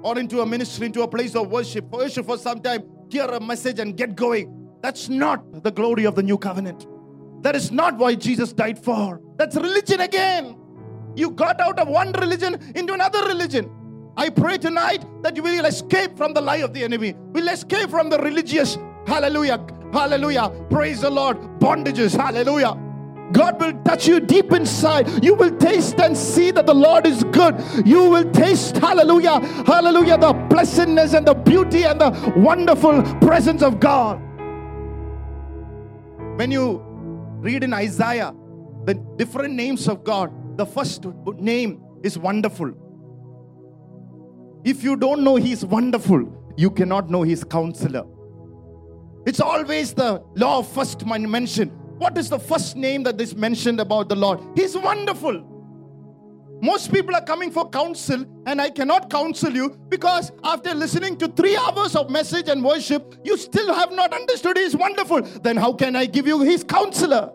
or 0.03 0.19
into 0.19 0.43
a 0.43 0.47
ministry, 0.47 0.87
into 0.87 1.03
a 1.03 1.09
place 1.09 1.35
of 1.35 1.51
worship, 1.51 1.87
worship 1.91 2.27
for 2.27 2.39
some 2.39 2.61
time, 2.61 2.85
hear 3.09 3.25
a 3.25 3.41
message 3.41 3.81
and 3.81 3.97
get 3.97 4.15
going. 4.15 4.47
That's 4.81 5.09
not 5.09 5.65
the 5.65 5.73
glory 5.73 6.05
of 6.05 6.15
the 6.15 6.23
new 6.23 6.39
covenant. 6.39 6.87
That 7.43 7.57
is 7.57 7.73
not 7.73 7.97
why 7.97 8.15
Jesus 8.15 8.53
died 8.53 8.79
for. 8.79 9.21
That's 9.37 9.57
religion 9.57 10.01
again. 10.01 10.57
You 11.16 11.32
got 11.32 11.60
out 11.60 11.80
of 11.80 11.88
one 11.88 12.12
religion 12.14 12.60
into 12.76 12.94
another 12.94 13.26
religion. 13.28 13.70
I 14.18 14.30
pray 14.30 14.58
tonight 14.58 15.06
that 15.24 15.36
you 15.36 15.44
will 15.44 15.66
escape 15.66 16.18
from 16.18 16.34
the 16.34 16.42
lie 16.42 16.58
of 16.58 16.74
the 16.74 16.84
enemy. 16.84 17.14
Will 17.32 17.48
escape 17.48 17.90
from 17.90 18.10
the 18.10 18.18
religious, 18.20 18.78
hallelujah, 19.08 19.66
hallelujah, 19.94 20.50
praise 20.70 21.02
the 21.02 21.10
Lord, 21.10 21.38
bondages, 21.60 22.16
hallelujah. 22.16 22.78
God 23.32 23.62
will 23.62 23.74
touch 23.84 24.08
you 24.08 24.20
deep 24.20 24.52
inside. 24.52 25.24
You 25.24 25.36
will 25.36 25.58
taste 25.58 26.00
and 26.00 26.18
see 26.18 26.52
that 26.52 26.66
the 26.66 26.74
Lord 26.74 27.08
is 27.08 27.24
good. 27.26 27.56
You 27.86 28.10
will 28.10 28.30
taste, 28.32 28.78
hallelujah, 28.78 29.40
hallelujah, 29.66 30.18
the 30.18 30.34
blessedness 30.34 31.14
and 31.14 31.26
the 31.26 31.34
beauty 31.34 31.84
and 31.84 32.00
the 32.02 32.34
wonderful 32.36 33.02
presence 33.20 33.62
of 33.62 33.80
God. 33.80 34.20
When 36.38 36.52
you 36.52 36.82
read 37.40 37.64
in 37.64 37.74
Isaiah 37.74 38.36
the 38.86 38.96
different 39.16 39.54
names 39.54 39.88
of 39.88 40.04
God, 40.04 40.32
the 40.62 40.66
first 40.68 41.06
name 41.38 41.82
is 42.04 42.18
wonderful. 42.20 42.72
If 44.64 44.84
you 44.84 44.96
don't 44.96 45.24
know 45.24 45.38
He's 45.38 45.66
wonderful, 45.66 46.22
you 46.56 46.70
cannot 46.70 47.10
know 47.10 47.24
His 47.24 47.44
counselor. 47.44 48.04
It's 49.26 49.40
always 49.40 49.94
the 49.96 50.24
law 50.36 50.60
of 50.60 50.68
first 50.72 51.04
mention. 51.06 51.70
What 51.98 52.16
is 52.18 52.30
the 52.30 52.38
first 52.38 52.76
name 52.76 53.02
that 53.04 53.20
is 53.20 53.36
mentioned 53.36 53.80
about 53.80 54.10
the 54.10 54.16
Lord? 54.16 54.40
He's 54.56 54.78
wonderful. 54.78 55.48
Most 56.62 56.92
people 56.92 57.16
are 57.16 57.26
coming 57.26 57.50
for 57.50 57.68
counsel, 57.68 58.24
and 58.46 58.62
I 58.62 58.70
cannot 58.70 59.10
counsel 59.10 59.52
you 59.52 59.70
because 59.90 60.32
after 60.44 60.76
listening 60.76 61.18
to 61.18 61.28
three 61.28 61.58
hours 61.58 61.96
of 61.96 62.12
message 62.12 62.50
and 62.50 62.64
worship, 62.64 63.16
you 63.24 63.36
still 63.36 63.74
have 63.74 63.92
not 63.92 64.14
understood 64.14 64.58
He's 64.58 64.76
wonderful. 64.76 65.22
Then 65.22 65.58
how 65.58 65.74
can 65.74 65.96
I 65.96 66.06
give 66.06 66.28
you 66.28 66.42
His 66.42 66.64
counselor? 66.64 67.32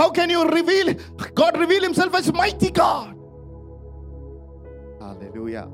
How 0.00 0.08
can 0.08 0.30
you 0.30 0.48
reveal 0.48 0.94
God 1.34 1.58
reveal 1.58 1.82
Himself 1.82 2.14
as 2.14 2.32
mighty 2.32 2.70
God? 2.70 3.14
Hallelujah. 4.98 5.68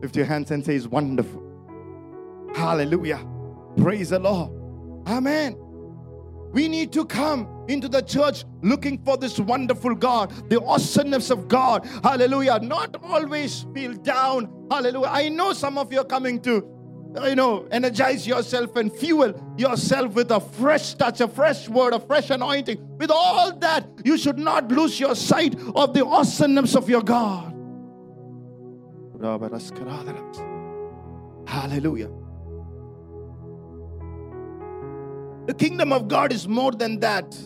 Lift 0.00 0.16
your 0.16 0.24
hands 0.24 0.50
and 0.50 0.64
say, 0.64 0.72
He's 0.72 0.88
wonderful. 0.88 1.42
Hallelujah. 2.54 3.22
Praise 3.76 4.08
the 4.08 4.18
Lord. 4.18 4.50
Amen. 5.06 5.58
We 6.52 6.68
need 6.68 6.90
to 6.94 7.04
come 7.04 7.46
into 7.68 7.86
the 7.86 8.00
church 8.00 8.46
looking 8.62 9.04
for 9.04 9.18
this 9.18 9.38
wonderful 9.38 9.94
God, 9.94 10.32
the 10.48 10.62
awesomeness 10.62 11.28
of 11.28 11.48
God. 11.48 11.84
Hallelujah. 12.02 12.60
Not 12.60 12.96
always 13.02 13.66
feel 13.74 13.92
down. 13.92 14.68
Hallelujah. 14.70 15.10
I 15.10 15.28
know 15.28 15.52
some 15.52 15.76
of 15.76 15.92
you 15.92 16.00
are 16.00 16.04
coming 16.16 16.40
to, 16.44 16.66
Uh, 17.16 17.26
you 17.26 17.34
know, 17.34 17.66
energize 17.72 18.26
yourself 18.26 18.76
and 18.76 18.92
fuel 18.92 19.34
yourself 19.56 20.14
with 20.14 20.30
a 20.30 20.38
fresh 20.38 20.94
touch, 20.94 21.20
a 21.20 21.26
fresh 21.26 21.68
word, 21.68 21.92
a 21.92 21.98
fresh 21.98 22.30
anointing. 22.30 22.78
With 22.98 23.10
all 23.10 23.52
that, 23.58 23.88
you 24.04 24.16
should 24.16 24.38
not 24.38 24.68
lose 24.70 25.00
your 25.00 25.16
sight 25.16 25.56
of 25.74 25.92
the 25.92 26.06
awesomeness 26.06 26.76
of 26.76 26.88
your 26.88 27.02
God. 27.02 27.52
Hallelujah. 31.46 32.10
The 35.46 35.54
kingdom 35.54 35.92
of 35.92 36.06
God 36.06 36.32
is 36.32 36.46
more 36.46 36.70
than 36.70 37.00
that. 37.00 37.36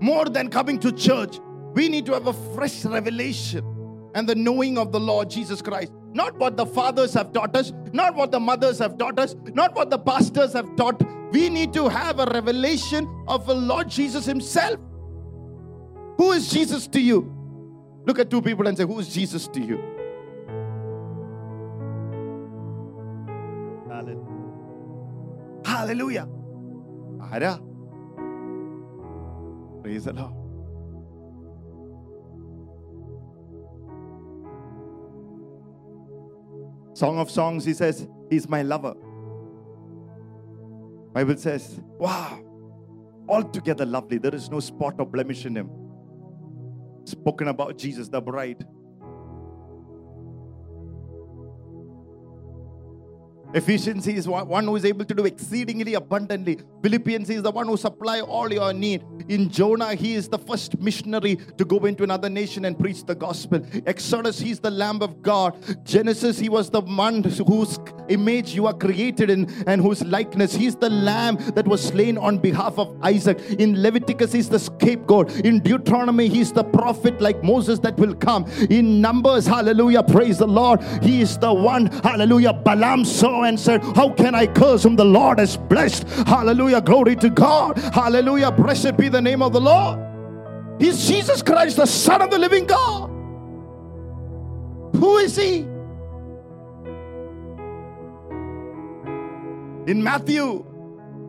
More 0.00 0.24
than 0.24 0.48
coming 0.48 0.78
to 0.80 0.92
church. 0.92 1.38
We 1.74 1.90
need 1.90 2.06
to 2.06 2.14
have 2.14 2.26
a 2.26 2.32
fresh 2.54 2.86
revelation 2.86 3.64
and 4.14 4.26
the 4.26 4.34
knowing 4.34 4.78
of 4.78 4.92
the 4.92 5.00
Lord 5.00 5.28
Jesus 5.28 5.60
Christ. 5.60 5.92
Not 6.12 6.38
what 6.38 6.56
the 6.56 6.66
fathers 6.66 7.14
have 7.14 7.32
taught 7.32 7.54
us, 7.54 7.72
not 7.92 8.14
what 8.14 8.30
the 8.30 8.40
mothers 8.40 8.78
have 8.78 8.96
taught 8.98 9.18
us, 9.18 9.36
not 9.54 9.74
what 9.74 9.90
the 9.90 9.98
pastors 9.98 10.52
have 10.54 10.74
taught. 10.76 11.02
We 11.32 11.50
need 11.50 11.72
to 11.74 11.88
have 11.88 12.18
a 12.20 12.26
revelation 12.26 13.06
of 13.28 13.46
the 13.46 13.54
Lord 13.54 13.88
Jesus 13.88 14.24
Himself. 14.24 14.78
Who 16.16 16.32
is 16.32 16.48
Jesus 16.50 16.86
to 16.88 17.00
you? 17.00 17.32
Look 18.06 18.18
at 18.18 18.30
two 18.30 18.40
people 18.40 18.66
and 18.66 18.76
say, 18.76 18.84
Who 18.84 18.98
is 18.98 19.08
Jesus 19.08 19.48
to 19.48 19.60
you? 19.60 19.78
Hallelujah. 25.66 26.26
ആരാ 27.28 27.54
Praise 29.82 30.04
the 30.08 30.12
Lord. 30.18 30.37
Song 36.98 37.20
of 37.20 37.30
Songs, 37.30 37.64
he 37.64 37.74
says, 37.74 38.08
He's 38.28 38.48
my 38.48 38.62
lover. 38.62 38.94
Bible 41.12 41.36
says, 41.36 41.80
Wow, 41.96 42.42
altogether 43.28 43.86
lovely. 43.86 44.18
There 44.18 44.34
is 44.34 44.50
no 44.50 44.58
spot 44.58 44.96
or 44.98 45.06
blemish 45.06 45.46
in 45.46 45.56
him. 45.56 45.70
Spoken 47.04 47.46
about 47.46 47.78
Jesus, 47.78 48.08
the 48.08 48.20
bride. 48.20 48.66
Ephesians 53.54 54.06
is 54.06 54.28
one 54.28 54.64
who 54.64 54.76
is 54.76 54.84
able 54.84 55.04
to 55.04 55.14
do 55.14 55.24
exceedingly 55.24 55.94
abundantly. 55.94 56.58
Philippians 56.82 57.30
is 57.30 57.42
the 57.42 57.50
one 57.50 57.66
who 57.66 57.76
supply 57.76 58.20
all 58.20 58.52
your 58.52 58.72
need. 58.74 59.02
In 59.28 59.48
Jonah, 59.48 59.94
he 59.94 60.14
is 60.14 60.28
the 60.28 60.38
first 60.38 60.78
missionary 60.78 61.36
to 61.56 61.64
go 61.64 61.78
into 61.86 62.02
another 62.04 62.28
nation 62.28 62.66
and 62.66 62.78
preach 62.78 63.04
the 63.04 63.14
gospel. 63.14 63.60
Exodus, 63.86 64.38
he 64.38 64.50
is 64.50 64.60
the 64.60 64.70
Lamb 64.70 65.02
of 65.02 65.22
God. 65.22 65.56
Genesis, 65.84 66.38
he 66.38 66.48
was 66.48 66.68
the 66.68 66.80
one 66.80 67.22
whose 67.22 67.78
image 68.08 68.54
you 68.54 68.66
are 68.66 68.74
created 68.74 69.30
in 69.30 69.50
and 69.66 69.80
whose 69.80 70.04
likeness. 70.04 70.54
He 70.54 70.66
is 70.66 70.76
the 70.76 70.90
Lamb 70.90 71.36
that 71.54 71.66
was 71.66 71.82
slain 71.82 72.18
on 72.18 72.38
behalf 72.38 72.78
of 72.78 72.96
Isaac. 73.02 73.40
In 73.58 73.82
Leviticus, 73.82 74.32
he 74.32 74.40
is 74.40 74.48
the 74.48 74.58
scapegoat. 74.58 75.34
In 75.40 75.60
Deuteronomy, 75.60 76.28
he 76.28 76.40
is 76.40 76.52
the 76.52 76.64
prophet 76.64 77.20
like 77.20 77.42
Moses 77.42 77.78
that 77.80 77.96
will 77.96 78.14
come. 78.14 78.44
In 78.68 79.00
Numbers, 79.00 79.46
hallelujah, 79.46 80.02
praise 80.02 80.38
the 80.38 80.46
Lord. 80.46 80.82
He 81.02 81.22
is 81.22 81.38
the 81.38 81.52
one, 81.52 81.86
hallelujah. 81.86 82.52
Balaam 82.52 83.04
saw 83.04 83.37
and 83.44 83.58
said, 83.58 83.82
How 83.96 84.10
can 84.10 84.34
I 84.34 84.46
curse 84.46 84.82
whom 84.82 84.96
the 84.96 85.04
Lord 85.04 85.38
has 85.38 85.56
blessed? 85.56 86.08
Hallelujah, 86.26 86.80
glory 86.80 87.16
to 87.16 87.30
God. 87.30 87.78
Hallelujah, 87.78 88.50
blessed 88.50 88.96
be 88.96 89.08
the 89.08 89.20
name 89.20 89.42
of 89.42 89.52
the 89.52 89.60
Lord. 89.60 89.98
He's 90.80 91.06
Jesus 91.06 91.42
Christ, 91.42 91.76
the 91.76 91.86
Son 91.86 92.22
of 92.22 92.30
the 92.30 92.38
living 92.38 92.66
God. 92.66 93.08
Who 94.96 95.16
is 95.18 95.36
he? 95.36 95.58
In 99.90 100.02
Matthew, 100.02 100.64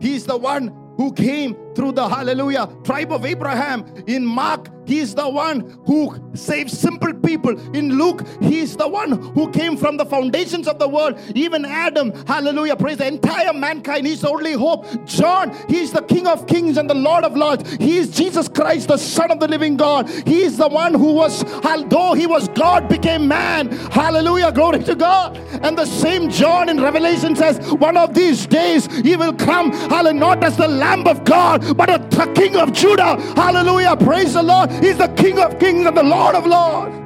he's 0.00 0.26
the 0.26 0.36
one 0.36 0.74
who 0.96 1.12
came 1.12 1.56
through 1.74 1.92
the 1.92 2.08
hallelujah 2.08 2.68
tribe 2.84 3.12
of 3.12 3.24
Abraham. 3.24 3.84
In 4.06 4.24
Mark, 4.26 4.68
he 4.86 4.98
is 4.98 5.14
the 5.14 5.28
one 5.28 5.78
who 5.86 6.18
saves 6.34 6.76
simple 6.76 7.14
people. 7.14 7.56
In 7.76 7.96
Luke, 7.96 8.26
he 8.40 8.60
is 8.60 8.76
the 8.76 8.88
one 8.88 9.12
who 9.12 9.50
came 9.50 9.76
from 9.76 9.96
the 9.96 10.04
foundations 10.04 10.66
of 10.66 10.80
the 10.80 10.88
world. 10.88 11.18
Even 11.34 11.64
Adam, 11.64 12.12
hallelujah, 12.26 12.74
praise 12.74 12.96
the 12.96 13.06
entire 13.06 13.52
mankind. 13.52 14.06
He's 14.06 14.22
the 14.22 14.30
only 14.30 14.52
hope. 14.52 14.86
John, 15.04 15.56
he 15.68 15.80
is 15.80 15.92
the 15.92 16.02
King 16.02 16.26
of 16.26 16.46
kings 16.48 16.76
and 16.76 16.90
the 16.90 16.94
Lord 16.94 17.24
of 17.24 17.36
lords. 17.36 17.72
He 17.74 17.98
is 17.98 18.10
Jesus 18.10 18.48
Christ, 18.48 18.88
the 18.88 18.96
Son 18.96 19.30
of 19.30 19.38
the 19.38 19.46
living 19.46 19.76
God. 19.76 20.08
He 20.26 20.42
is 20.42 20.56
the 20.56 20.68
one 20.68 20.94
who 20.94 21.12
was, 21.12 21.44
although 21.64 22.14
he 22.14 22.26
was 22.26 22.48
God, 22.48 22.88
became 22.88 23.28
man. 23.28 23.70
Hallelujah, 23.92 24.50
glory 24.50 24.82
to 24.84 24.96
God. 24.96 25.36
And 25.62 25.78
the 25.78 25.86
same 25.86 26.30
John 26.30 26.68
in 26.68 26.80
Revelation 26.80 27.36
says, 27.36 27.60
one 27.74 27.96
of 27.96 28.14
these 28.14 28.46
days 28.46 28.86
he 29.02 29.14
will 29.14 29.34
come, 29.34 29.70
hallelujah, 29.72 30.20
not 30.20 30.42
as 30.42 30.56
the 30.56 30.66
Lamb 30.66 31.06
of 31.06 31.24
God, 31.24 31.59
but 31.74 32.10
the 32.10 32.32
King 32.34 32.56
of 32.56 32.72
Judah. 32.72 33.20
Hallelujah, 33.34 33.96
praise 33.96 34.34
the 34.34 34.42
Lord. 34.42 34.70
He's 34.70 34.98
the 34.98 35.08
King 35.08 35.38
of 35.38 35.58
kings 35.58 35.86
and 35.86 35.96
the 35.96 36.02
Lord 36.02 36.34
of 36.34 36.46
lords. 36.46 36.96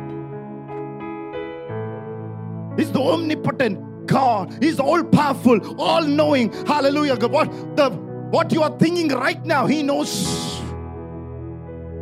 He's 2.76 2.90
the 2.90 3.00
omnipotent 3.00 4.06
God. 4.06 4.56
He's 4.62 4.80
all 4.80 5.02
powerful, 5.04 5.80
all 5.80 6.02
knowing. 6.02 6.52
Hallelujah. 6.66 7.16
What 7.28 7.76
the 7.76 7.90
what 8.30 8.52
you 8.52 8.62
are 8.62 8.76
thinking 8.78 9.08
right 9.08 9.44
now, 9.44 9.66
He 9.66 9.82
knows. 9.82 10.60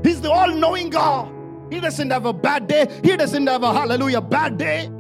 He's 0.02 0.20
the 0.20 0.30
all 0.30 0.50
knowing 0.50 0.90
God. 0.90 1.32
He 1.70 1.80
doesn't 1.80 2.10
have 2.10 2.26
a 2.26 2.32
bad 2.32 2.66
day. 2.66 2.86
He 3.02 3.16
doesn't 3.16 3.46
have 3.46 3.62
a 3.62 3.72
hallelujah 3.72 4.20
bad 4.20 4.58
day. 4.58 4.90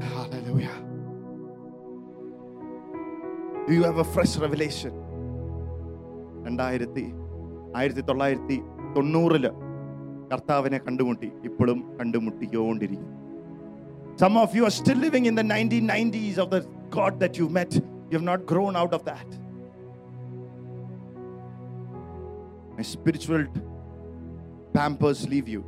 Hallelujah. 0.00 0.84
Do 3.66 3.74
you 3.74 3.82
have 3.84 3.98
a 3.98 4.04
fresh 4.04 4.36
revelation? 4.36 5.07
രണ്ടായിരത്തി 6.47 7.13
ആയിരത്തി 7.75 8.01
തൊള്ളായിരത്തി 8.01 8.61
തൊണ്ണൂറില് 8.95 9.51
കർത്താവിനെ 10.31 10.77
കണ്ടുമുട്ടി 10.77 11.31
ഇപ്പോഴും 11.49 11.97
കണ്ടുമുട്ടിക്കൊണ്ടിരിക്കും 11.99 13.09
Some 14.21 14.37
of 14.37 14.53
you 14.55 14.63
are 14.63 14.69
still 14.69 14.97
living 14.97 15.25
in 15.25 15.35
the 15.35 15.41
1990s 15.41 16.37
of 16.37 16.51
the 16.51 16.59
God 16.91 17.19
that 17.19 17.35
you 17.39 17.49
met. 17.49 17.73
You 18.09 18.19
have 18.19 18.21
not 18.21 18.45
grown 18.45 18.75
out 18.75 18.93
of 18.93 19.03
that. 19.05 19.25
My 22.77 22.83
spiritual 22.83 23.45
pampers 24.73 25.27
leave 25.27 25.47
you. 25.47 25.65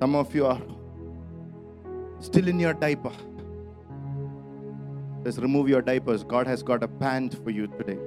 Some 0.00 0.16
of 0.16 0.34
you 0.34 0.46
are 0.46 0.60
still 2.18 2.48
in 2.48 2.58
your 2.58 2.74
diaper. 2.74 3.12
Just 5.24 5.38
remove 5.38 5.68
your 5.68 5.82
diapers. 5.82 6.24
God 6.24 6.46
has 6.46 6.62
got 6.62 6.82
a 6.82 6.88
pant 6.88 7.34
for 7.44 7.50
you 7.50 7.66
today. 7.66 7.98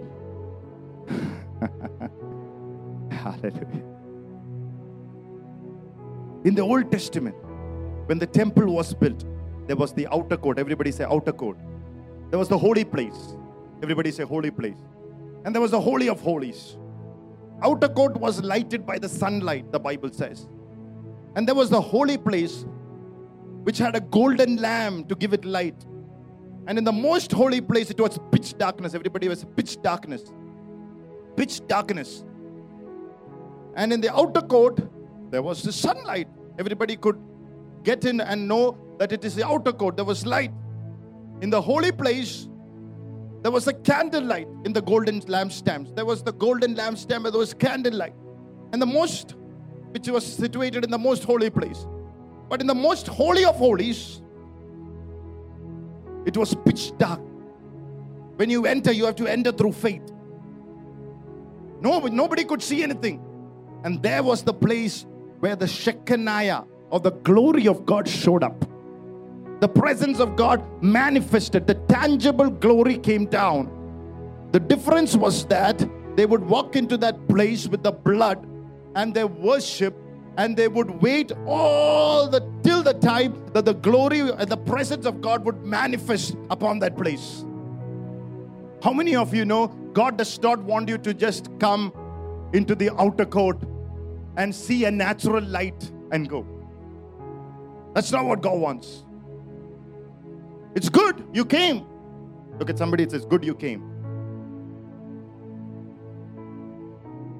Hallelujah. 3.11 3.85
In 6.45 6.55
the 6.55 6.63
Old 6.63 6.91
Testament, 6.91 7.37
when 8.07 8.19
the 8.19 8.27
temple 8.27 8.67
was 8.67 8.95
built, 8.95 9.25
there 9.67 9.77
was 9.77 9.93
the 9.93 10.07
outer 10.09 10.37
court. 10.37 10.59
Everybody 10.59 10.93
say 10.93 11.05
outer 11.05 11.33
court. 11.33 11.59
There 12.31 12.39
was 12.39 12.49
the 12.49 12.59
holy 12.59 12.85
place. 12.85 13.37
Everybody 13.83 14.11
say 14.11 14.25
holy 14.25 14.51
place. 14.51 14.79
And 15.45 15.55
there 15.55 15.63
was 15.63 15.73
the 15.73 15.81
holy 15.81 16.09
of 16.09 16.21
holies. 16.21 16.77
Outer 17.63 17.89
court 17.89 18.17
was 18.17 18.43
lighted 18.43 18.87
by 18.87 18.99
the 18.99 19.09
sunlight, 19.09 19.73
the 19.73 19.81
Bible 19.81 20.11
says. 20.13 20.49
And 21.35 21.47
there 21.47 21.55
was 21.55 21.71
the 21.71 21.81
holy 21.81 22.17
place, 22.17 22.65
which 23.65 23.79
had 23.79 23.97
a 23.97 24.01
golden 24.01 24.57
lamp 24.57 25.09
to 25.09 25.15
give 25.15 25.33
it 25.33 25.45
light. 25.45 25.85
And 26.67 26.79
in 26.79 26.85
the 26.85 26.93
most 26.93 27.33
holy 27.33 27.61
place, 27.61 27.91
it 27.91 28.01
was 28.01 28.19
pitch 28.31 28.57
darkness. 28.59 28.95
Everybody 28.95 29.29
was 29.29 29.45
pitch 29.57 29.81
darkness. 29.83 30.23
Pitch 31.39 31.65
darkness. 31.69 32.25
And 33.77 33.93
in 33.93 34.01
the 34.01 34.13
outer 34.13 34.41
court, 34.41 34.81
there 35.31 35.41
was 35.41 35.63
the 35.63 35.73
sunlight. 35.73 36.27
Everybody 36.59 36.97
could 36.97 37.17
get 37.85 38.05
in 38.05 38.21
and 38.21 38.49
know 38.49 38.77
that 38.99 39.13
it 39.13 39.25
is 39.25 39.37
the 39.37 39.47
outer 39.47 39.73
court. 39.73 39.95
There 39.95 40.05
was 40.05 40.27
light. 40.27 40.51
In 41.41 41.51
the 41.51 41.63
holy 41.63 41.93
place, 41.93 42.49
there 43.43 43.53
was 43.53 43.69
a 43.69 43.73
candlelight 43.73 44.49
in 44.65 44.73
the 44.73 44.83
golden 44.83 45.21
lampstands. 45.21 45.95
There 45.95 46.05
was 46.05 46.25
the 46.25 46.33
golden 46.33 46.75
lampstand, 46.75 47.23
there 47.23 47.39
was 47.39 47.55
candlelight. 47.55 48.15
And 48.73 48.83
the 48.83 48.87
most, 48.87 49.37
which 49.93 50.09
was 50.09 50.27
situated 50.27 50.85
in 50.85 50.91
the 50.91 50.99
most 50.99 51.23
holy 51.23 51.51
place. 51.51 51.87
But 52.49 52.61
in 52.61 52.67
the 52.67 52.75
most 52.75 53.07
holy 53.07 53.45
of 53.45 53.55
holies, 53.55 54.23
it 56.27 56.37
was 56.37 56.53
pitch 56.67 56.91
dark. 56.99 57.21
When 58.37 58.51
you 58.51 58.67
enter, 58.67 58.91
you 58.91 59.07
have 59.07 59.17
to 59.17 59.29
enter 59.29 59.53
through 59.53 59.73
faith. 59.73 60.03
No, 61.81 62.01
nobody 62.01 62.45
could 62.45 62.63
see 62.63 62.83
anything. 62.83 63.23
And 63.85 64.03
there 64.03 64.23
was 64.23 64.43
the 64.43 64.55
place 64.55 65.07
where 65.41 65.57
the 65.57 65.67
Shekinah 65.67 66.67
or 66.91 67.01
the 67.01 67.13
glory 67.13 67.69
of 67.69 67.87
God 67.87 68.09
showed 68.09 68.43
up. 68.43 68.65
The 69.61 69.69
presence 69.69 70.21
of 70.21 70.37
God 70.37 70.63
manifested, 70.83 71.67
the 71.67 71.75
tangible 71.75 72.51
glory 72.51 72.97
came 72.99 73.27
down. 73.27 73.71
The 74.53 74.61
difference 74.61 75.17
was 75.17 75.45
that 75.47 75.87
they 76.17 76.27
would 76.27 76.45
walk 76.45 76.77
into 76.77 76.97
that 76.99 77.29
place 77.29 77.69
with 77.69 77.83
the 77.83 77.93
blood 77.93 78.47
and 78.95 79.15
their 79.15 79.27
worship 79.27 79.95
and 80.37 80.57
they 80.57 80.69
would 80.69 81.03
wait 81.03 81.33
all 81.47 82.29
the 82.29 82.41
till 82.63 82.83
the 82.83 82.95
time 82.95 83.45
that 83.53 83.65
the 83.65 83.75
glory 83.75 84.21
and 84.21 84.49
the 84.49 84.57
presence 84.57 85.05
of 85.05 85.21
God 85.21 85.45
would 85.45 85.65
manifest 85.65 86.37
upon 86.51 86.79
that 86.79 86.97
place. 86.97 87.45
How 88.83 88.93
many 88.93 89.17
of 89.17 89.35
you 89.35 89.45
know 89.45 89.69
God 89.93 90.17
does 90.17 90.41
not 90.41 90.63
want 90.63 90.89
you 90.89 90.99
to 90.99 91.13
just 91.13 91.49
come 91.59 91.93
into 92.53 92.75
the 92.75 92.91
outer 93.01 93.25
court 93.25 93.63
and 94.37 94.55
see 94.55 94.85
a 94.85 94.91
natural 94.91 95.43
light 95.43 95.91
and 96.13 96.29
go? 96.29 96.47
That's 97.95 98.13
not 98.13 98.25
what 98.25 98.41
God 98.41 98.59
wants. 98.61 99.05
It's 100.75 100.89
good 100.89 101.27
you 101.33 101.45
came. 101.45 101.85
Look 102.59 102.71
at 102.71 102.79
somebody, 102.79 103.05
it 103.05 103.11
says, 103.11 103.25
Good 103.25 103.45
you 103.45 103.55
came. 103.55 103.83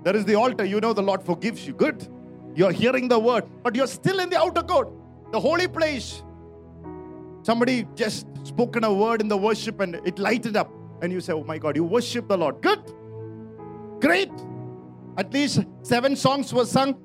There 0.03 0.17
is 0.17 0.25
the 0.25 0.35
altar. 0.37 0.65
You 0.65 0.81
know 0.81 0.93
the 0.93 1.03
Lord 1.03 1.23
forgives 1.23 1.67
you. 1.67 1.73
Good. 1.73 2.09
You're 2.55 2.73
hearing 2.73 3.09
the 3.09 3.19
word, 3.19 3.45
but 3.63 3.75
you're 3.75 3.87
still 3.87 4.21
in 4.21 4.31
the 4.31 4.39
outer 4.39 4.63
court, 4.63 4.89
the 5.33 5.39
holy 5.39 5.69
place. 5.69 6.23
Somebody 7.43 7.87
just 7.95 8.27
spoken 8.43 8.85
a 8.85 8.93
word 8.93 9.21
in 9.21 9.29
the 9.29 9.37
worship 9.37 9.81
and 9.81 9.97
it 10.05 10.19
lighted 10.19 10.57
up. 10.57 10.73
And 11.01 11.13
you 11.13 11.21
say, 11.21 11.33
Oh 11.33 11.45
my 11.45 11.59
God, 11.59 11.77
you 11.77 11.85
worship 11.85 12.29
the 12.29 12.37
Lord. 12.37 12.61
Good. 12.61 12.83
Great. 14.01 14.33
At 15.17 15.33
least 15.33 15.65
seven 15.83 16.17
songs 16.17 16.53
were 16.53 16.65
sung. 16.65 16.97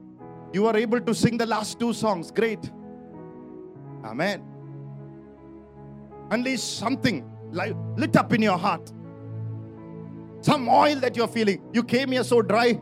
You 0.53 0.67
are 0.67 0.77
able 0.77 1.01
to 1.01 1.15
sing 1.15 1.37
the 1.37 1.45
last 1.45 1.79
two 1.79 1.93
songs. 1.93 2.31
Great. 2.31 2.71
Amen. 4.03 4.43
Unleash 6.29 6.61
something 6.61 7.29
like 7.51 7.75
lit 7.95 8.15
up 8.15 8.33
in 8.33 8.41
your 8.41 8.57
heart. 8.57 8.91
Some 10.41 10.67
oil 10.67 10.97
that 10.97 11.15
you're 11.15 11.27
feeling. 11.27 11.61
You 11.71 11.83
came 11.83 12.11
here 12.11 12.23
so 12.23 12.41
dry. 12.41 12.79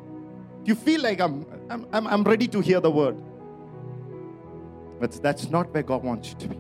You 0.66 0.76
feel 0.76 1.02
like 1.02 1.20
I'm, 1.22 1.46
I'm, 1.70 1.86
I'm, 1.94 2.08
I'm 2.08 2.24
ready 2.24 2.48
to 2.48 2.60
hear 2.60 2.80
the 2.80 2.92
word. 2.92 3.22
But 5.00 5.12
that's 5.24 5.50
not 5.50 5.74
where 5.74 5.84
God 5.84 6.04
wants 6.04 6.30
you 6.30 6.36
to 6.40 6.48
be. 6.50 6.58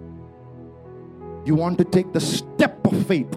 You 1.45 1.55
want 1.55 1.77
to 1.79 1.83
take 1.83 2.13
the 2.13 2.19
step 2.19 2.85
of 2.85 3.05
faith. 3.07 3.35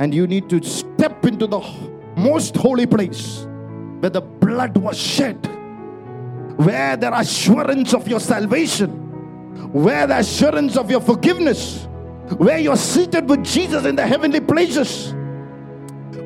And 0.00 0.14
you 0.14 0.26
need 0.26 0.48
to 0.50 0.62
step 0.62 1.24
into 1.24 1.46
the 1.46 1.60
most 2.16 2.56
holy 2.56 2.86
place 2.86 3.46
where 4.00 4.10
the 4.10 4.20
blood 4.20 4.76
was 4.76 4.96
shed, 4.96 5.44
where 6.56 6.96
there 6.96 7.12
assurance 7.14 7.94
of 7.94 8.06
your 8.06 8.20
salvation, 8.20 8.90
where 9.72 10.06
the 10.06 10.18
assurance 10.18 10.76
of 10.76 10.90
your 10.90 11.00
forgiveness, 11.00 11.86
where 12.36 12.58
you're 12.58 12.76
seated 12.76 13.28
with 13.28 13.44
Jesus 13.44 13.84
in 13.86 13.96
the 13.96 14.06
heavenly 14.06 14.40
places, 14.40 15.14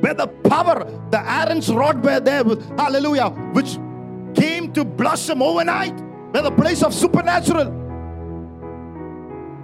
where 0.00 0.14
the 0.14 0.26
power, 0.44 0.85
the 1.11 1.20
Aaron's 1.30 1.72
rod 1.72 2.04
were 2.04 2.20
there, 2.20 2.44
with, 2.44 2.62
hallelujah, 2.78 3.30
which 3.52 3.78
came 4.35 4.72
to 4.72 4.85
blossom 4.85 5.40
overnight, 5.40 5.98
where 6.32 6.42
the 6.42 6.50
place 6.50 6.82
of 6.82 6.92
supernatural, 6.92 7.66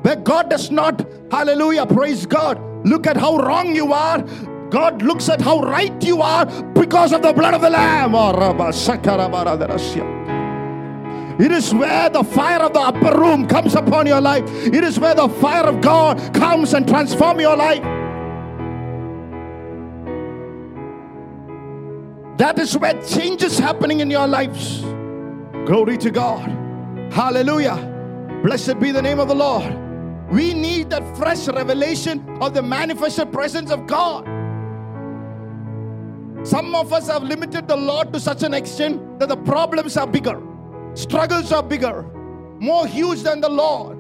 where 0.03 0.17
God 0.17 0.49
does 0.49 0.71
not, 0.71 1.07
hallelujah, 1.31 1.85
praise 1.87 2.25
God, 2.25 2.59
look 2.85 3.07
at 3.07 3.17
how 3.17 3.37
wrong 3.39 3.75
you 3.75 3.93
are. 3.93 4.23
God 4.71 5.03
looks 5.03 5.29
at 5.29 5.41
how 5.41 5.61
right 5.61 6.03
you 6.03 6.21
are 6.21 6.45
because 6.73 7.13
of 7.13 7.23
the 7.23 7.33
blood 7.33 7.55
of 7.55 7.63
the 7.63 7.71
Lamb. 7.71 8.15
Oh, 8.15 8.33
it 11.41 11.53
is 11.53 11.73
where 11.73 12.11
the 12.11 12.25
fire 12.25 12.61
of 12.61 12.73
the 12.73 12.81
upper 12.81 13.19
room 13.19 13.47
comes 13.47 13.75
upon 13.75 14.07
your 14.07 14.21
life. 14.21 14.45
It 14.67 14.83
is 14.85 14.99
where 14.99 15.15
the 15.15 15.29
fire 15.29 15.65
of 15.65 15.81
God 15.81 16.35
comes 16.35 16.75
and 16.75 16.87
transform 16.87 17.41
your 17.41 17.57
life. 17.57 17.83
That 22.39 22.59
is 22.59 22.77
where 22.77 23.01
change 23.03 23.43
is 23.43 23.59
happening 23.59 24.01
in 24.01 24.11
your 24.11 24.27
lives. 24.27 24.81
Glory 25.65 25.97
to 25.99 26.11
God. 26.11 26.49
Hallelujah. 27.13 27.77
Blessed 28.43 28.79
be 28.81 28.91
the 28.91 29.03
name 29.03 29.19
of 29.19 29.29
the 29.29 29.35
Lord. 29.35 29.88
We 30.31 30.53
need 30.53 30.91
that 30.91 31.17
fresh 31.17 31.49
revelation 31.49 32.39
of 32.43 32.53
the 32.53 32.63
manifested 32.63 33.33
presence 33.33 33.71
of 33.71 33.87
God. 33.87 34.27
Some 36.47 36.75
of 36.75 36.93
us 36.93 37.09
have 37.09 37.23
limited 37.23 37.67
the 37.67 37.77
Lord 37.77 38.13
to 38.13 38.21
such 38.21 38.43
an 38.43 38.55
extent 38.55 39.19
that 39.19 39.29
the 39.29 39.37
problems 39.37 39.97
are 39.97 40.07
bigger, 40.07 40.41
struggles 40.95 41.51
are 41.51 41.63
bigger, 41.63 42.03
more 42.61 42.87
huge 42.87 43.23
than 43.23 43.41
the 43.41 43.49
Lord. 43.49 43.97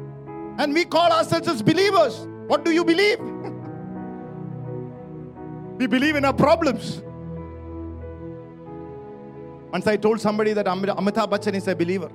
And 0.59 0.75
we 0.75 0.85
call 0.85 1.11
ourselves 1.11 1.49
as 1.49 1.63
believers. 1.63 2.27
What 2.47 2.65
do 2.65 2.73
you 2.73 2.85
believe? 2.85 3.19
we 5.79 5.87
believe 5.87 6.17
in 6.17 6.25
our 6.25 6.33
problems. 6.33 7.03
Once 9.73 9.87
I 9.87 9.97
told 9.97 10.21
somebody 10.21 10.53
that 10.55 10.67
Am- 10.67 10.83
Amitabh 10.83 11.31
Bachchan 11.31 11.55
is 11.55 11.69
a 11.69 11.77
believer. 11.77 12.11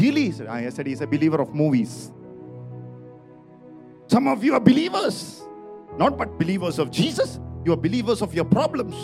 Really? 0.00 0.32
I 0.48 0.68
said 0.70 0.86
he's 0.86 1.00
a 1.00 1.06
believer 1.06 1.40
of 1.40 1.54
movies. 1.54 2.10
Some 4.08 4.28
of 4.28 4.44
you 4.44 4.54
are 4.54 4.60
believers, 4.60 5.42
not 5.98 6.16
but 6.16 6.38
believers 6.38 6.78
of 6.78 6.90
Jesus. 6.90 7.40
You 7.64 7.72
are 7.72 7.76
believers 7.76 8.22
of 8.22 8.34
your 8.34 8.44
problems. 8.44 8.94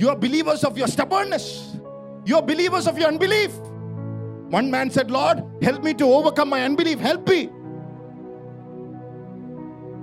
You 0.00 0.08
are 0.08 0.16
believers 0.16 0.64
of 0.64 0.76
your 0.76 0.88
stubbornness. 0.88 1.76
You 2.24 2.36
are 2.36 2.42
believers 2.42 2.86
of 2.86 2.98
your 2.98 3.08
unbelief. 3.08 3.52
One 4.48 4.70
man 4.70 4.90
said, 4.90 5.10
Lord, 5.10 5.44
help 5.62 5.82
me 5.82 5.94
to 5.94 6.04
overcome 6.04 6.48
my 6.48 6.62
unbelief. 6.62 6.98
Help 6.98 7.28
me. 7.28 7.46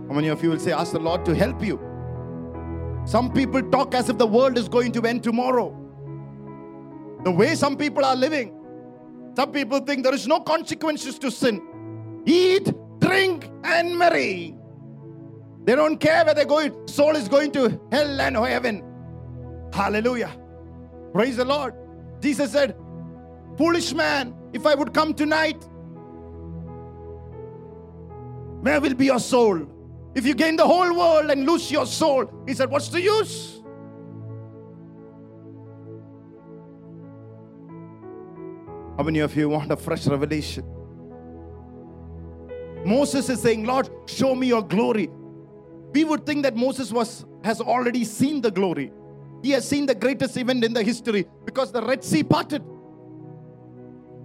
How 0.07 0.15
many 0.15 0.29
of 0.29 0.41
you 0.41 0.49
will 0.49 0.59
say, 0.59 0.71
Ask 0.71 0.93
the 0.93 0.99
Lord 0.99 1.25
to 1.25 1.35
help 1.35 1.63
you? 1.63 1.79
Some 3.05 3.31
people 3.31 3.61
talk 3.61 3.93
as 3.93 4.09
if 4.09 4.17
the 4.17 4.25
world 4.25 4.57
is 4.57 4.67
going 4.67 4.91
to 4.93 5.01
end 5.01 5.23
tomorrow. 5.23 5.75
The 7.23 7.31
way 7.31 7.55
some 7.55 7.75
people 7.75 8.05
are 8.05 8.15
living, 8.15 8.55
some 9.35 9.51
people 9.51 9.79
think 9.79 10.03
there 10.03 10.13
is 10.13 10.27
no 10.27 10.39
consequences 10.39 11.19
to 11.19 11.29
sin. 11.29 11.61
Eat, 12.25 12.73
drink, 12.99 13.49
and 13.63 13.97
marry. 13.97 14.55
They 15.63 15.75
don't 15.75 15.97
care 15.97 16.25
where 16.25 16.33
they're 16.33 16.45
going. 16.45 16.87
Soul 16.87 17.15
is 17.15 17.27
going 17.27 17.51
to 17.53 17.79
hell 17.91 18.21
and 18.21 18.35
heaven. 18.37 18.83
Hallelujah. 19.73 20.35
Praise 21.13 21.37
the 21.37 21.45
Lord. 21.45 21.73
Jesus 22.21 22.51
said, 22.51 22.75
Foolish 23.57 23.93
man, 23.93 24.33
if 24.53 24.65
I 24.65 24.75
would 24.75 24.93
come 24.93 25.13
tonight, 25.13 25.61
where 28.61 28.81
will 28.81 28.93
be 28.93 29.05
your 29.05 29.19
soul? 29.19 29.67
If 30.15 30.25
you 30.25 30.33
gain 30.33 30.55
the 30.55 30.65
whole 30.65 30.93
world 30.93 31.29
and 31.29 31.45
lose 31.45 31.71
your 31.71 31.85
soul, 31.85 32.31
he 32.47 32.53
said, 32.53 32.69
What's 32.69 32.89
the 32.89 33.01
use? 33.01 33.61
How 38.97 39.03
many 39.03 39.19
of 39.19 39.35
you 39.35 39.47
want 39.49 39.71
a 39.71 39.77
fresh 39.77 40.07
revelation? 40.07 40.78
Moses 42.85 43.29
is 43.29 43.41
saying, 43.41 43.65
Lord, 43.65 43.89
show 44.05 44.35
me 44.35 44.47
your 44.47 44.61
glory. 44.61 45.09
We 45.93 46.03
would 46.03 46.25
think 46.25 46.43
that 46.43 46.55
Moses 46.55 46.91
was 46.91 47.25
has 47.43 47.61
already 47.61 48.03
seen 48.03 48.41
the 48.41 48.51
glory. 48.51 48.91
He 49.41 49.51
has 49.51 49.67
seen 49.67 49.85
the 49.85 49.95
greatest 49.95 50.35
event 50.37 50.63
in 50.63 50.73
the 50.73 50.83
history 50.83 51.25
because 51.45 51.71
the 51.71 51.81
Red 51.81 52.03
Sea 52.03 52.23
parted. 52.23 52.63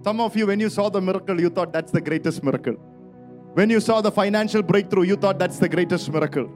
Some 0.03 0.21
of 0.21 0.37
you, 0.37 0.47
when 0.47 0.61
you 0.61 0.69
saw 0.69 0.89
the 0.89 1.01
miracle, 1.01 1.41
you 1.41 1.49
thought 1.49 1.73
that's 1.73 1.93
the 1.93 2.01
greatest 2.01 2.43
miracle. 2.43 2.75
When 3.55 3.71
you 3.71 3.81
saw 3.81 4.01
the 4.01 4.11
financial 4.11 4.63
breakthrough, 4.63 5.05
you 5.05 5.17
thought 5.17 5.39
that's 5.39 5.59
the 5.59 5.69
greatest 5.69 6.13
miracle. 6.13 6.47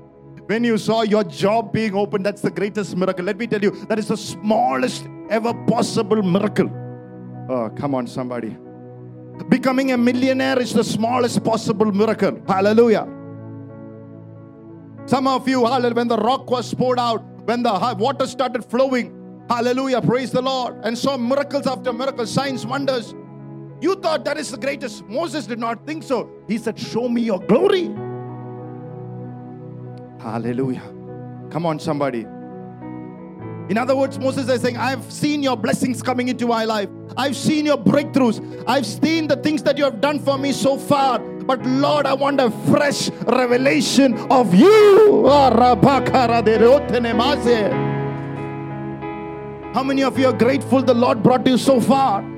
When 0.46 0.64
you 0.64 0.76
saw 0.78 1.02
your 1.02 1.24
job 1.24 1.72
being 1.72 1.94
opened, 1.94 2.26
that's 2.26 2.42
the 2.42 2.50
greatest 2.50 2.96
miracle. 2.96 3.24
Let 3.24 3.38
me 3.38 3.46
tell 3.46 3.62
you, 3.62 3.70
that 3.88 3.98
is 3.98 4.08
the 4.08 4.16
smallest 4.16 5.06
ever 5.30 5.54
possible 5.66 6.22
miracle. 6.22 6.68
Oh, 7.48 7.70
come 7.76 7.94
on, 7.94 8.06
somebody. 8.06 8.56
Becoming 9.48 9.92
a 9.92 9.96
millionaire 9.96 10.58
is 10.58 10.72
the 10.72 10.84
smallest 10.84 11.42
possible 11.44 11.90
miracle. 11.92 12.42
Hallelujah. 12.46 13.06
Some 15.06 15.26
of 15.26 15.48
you, 15.48 15.64
hallelujah, 15.64 15.94
when 15.94 16.08
the 16.08 16.18
rock 16.18 16.50
was 16.50 16.74
poured 16.74 16.98
out, 16.98 17.22
when 17.46 17.62
the 17.62 17.96
water 17.98 18.26
started 18.26 18.64
flowing, 18.64 19.44
hallelujah, 19.48 20.02
praise 20.02 20.30
the 20.30 20.42
Lord, 20.42 20.76
and 20.84 20.98
saw 20.98 21.16
miracles 21.16 21.66
after 21.66 21.92
miracles, 21.92 22.30
signs, 22.30 22.66
wonders. 22.66 23.14
You 23.80 23.94
thought 23.94 24.24
that 24.24 24.36
is 24.36 24.50
the 24.50 24.58
greatest. 24.58 25.04
Moses 25.06 25.46
did 25.46 25.58
not 25.58 25.86
think 25.86 26.02
so. 26.02 26.30
He 26.46 26.58
said, 26.58 26.78
Show 26.78 27.08
me 27.08 27.22
your 27.22 27.38
glory. 27.38 27.84
Hallelujah. 30.20 30.82
Come 31.50 31.64
on, 31.64 31.78
somebody. 31.78 32.26
In 33.68 33.76
other 33.76 33.94
words, 33.94 34.18
Moses 34.18 34.48
is 34.48 34.62
saying, 34.62 34.78
I've 34.78 35.12
seen 35.12 35.42
your 35.42 35.56
blessings 35.56 36.02
coming 36.02 36.28
into 36.28 36.46
my 36.46 36.64
life. 36.64 36.88
I've 37.18 37.36
seen 37.36 37.66
your 37.66 37.76
breakthroughs. 37.76 38.64
I've 38.66 38.86
seen 38.86 39.28
the 39.28 39.36
things 39.36 39.62
that 39.64 39.76
you 39.76 39.84
have 39.84 40.00
done 40.00 40.20
for 40.20 40.38
me 40.38 40.52
so 40.52 40.78
far. 40.78 41.18
But 41.18 41.64
Lord, 41.66 42.06
I 42.06 42.14
want 42.14 42.40
a 42.40 42.50
fresh 42.70 43.10
revelation 43.26 44.14
of 44.30 44.54
you. 44.54 45.26
How 49.74 49.82
many 49.82 50.02
of 50.02 50.18
you 50.18 50.26
are 50.28 50.32
grateful 50.32 50.82
the 50.82 50.94
Lord 50.94 51.22
brought 51.22 51.46
you 51.46 51.58
so 51.58 51.80
far? 51.80 52.37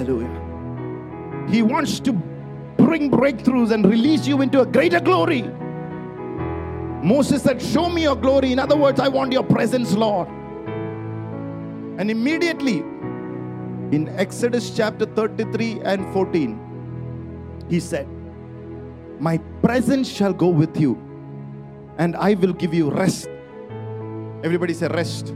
Hallelujah. 0.00 1.46
He 1.50 1.60
wants 1.60 2.00
to 2.00 2.14
bring 2.78 3.10
breakthroughs 3.10 3.70
and 3.70 3.84
release 3.84 4.26
you 4.26 4.40
into 4.40 4.62
a 4.62 4.66
greater 4.66 4.98
glory. 4.98 5.42
Moses 7.02 7.42
said, 7.42 7.60
Show 7.60 7.90
me 7.90 8.04
your 8.04 8.16
glory. 8.16 8.50
In 8.52 8.58
other 8.58 8.78
words, 8.78 8.98
I 8.98 9.08
want 9.08 9.30
your 9.30 9.42
presence, 9.42 9.92
Lord. 9.92 10.26
And 11.98 12.10
immediately, 12.10 12.78
in 12.78 14.08
Exodus 14.16 14.74
chapter 14.74 15.04
33 15.04 15.80
and 15.80 16.10
14, 16.14 17.66
he 17.68 17.78
said, 17.78 18.08
My 19.18 19.36
presence 19.62 20.08
shall 20.08 20.32
go 20.32 20.48
with 20.48 20.80
you, 20.80 20.96
and 21.98 22.16
I 22.16 22.32
will 22.32 22.54
give 22.54 22.72
you 22.72 22.90
rest. 22.90 23.28
Everybody 24.42 24.72
say, 24.72 24.88
Rest. 24.88 25.34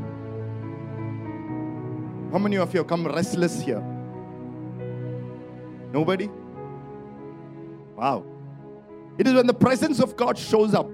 How 2.33 2.39
many 2.39 2.57
of 2.57 2.73
you 2.73 2.79
have 2.79 2.87
come 2.87 3.07
restless 3.07 3.61
here? 3.61 3.94
Nobody? 5.95 6.29
Wow. 7.95 8.25
It 9.17 9.29
is 9.29 9.33
when 9.33 9.47
the 9.47 9.55
presence 9.55 10.01
of 10.01 10.17
God 10.17 10.37
shows 10.37 10.75
up, 10.75 10.91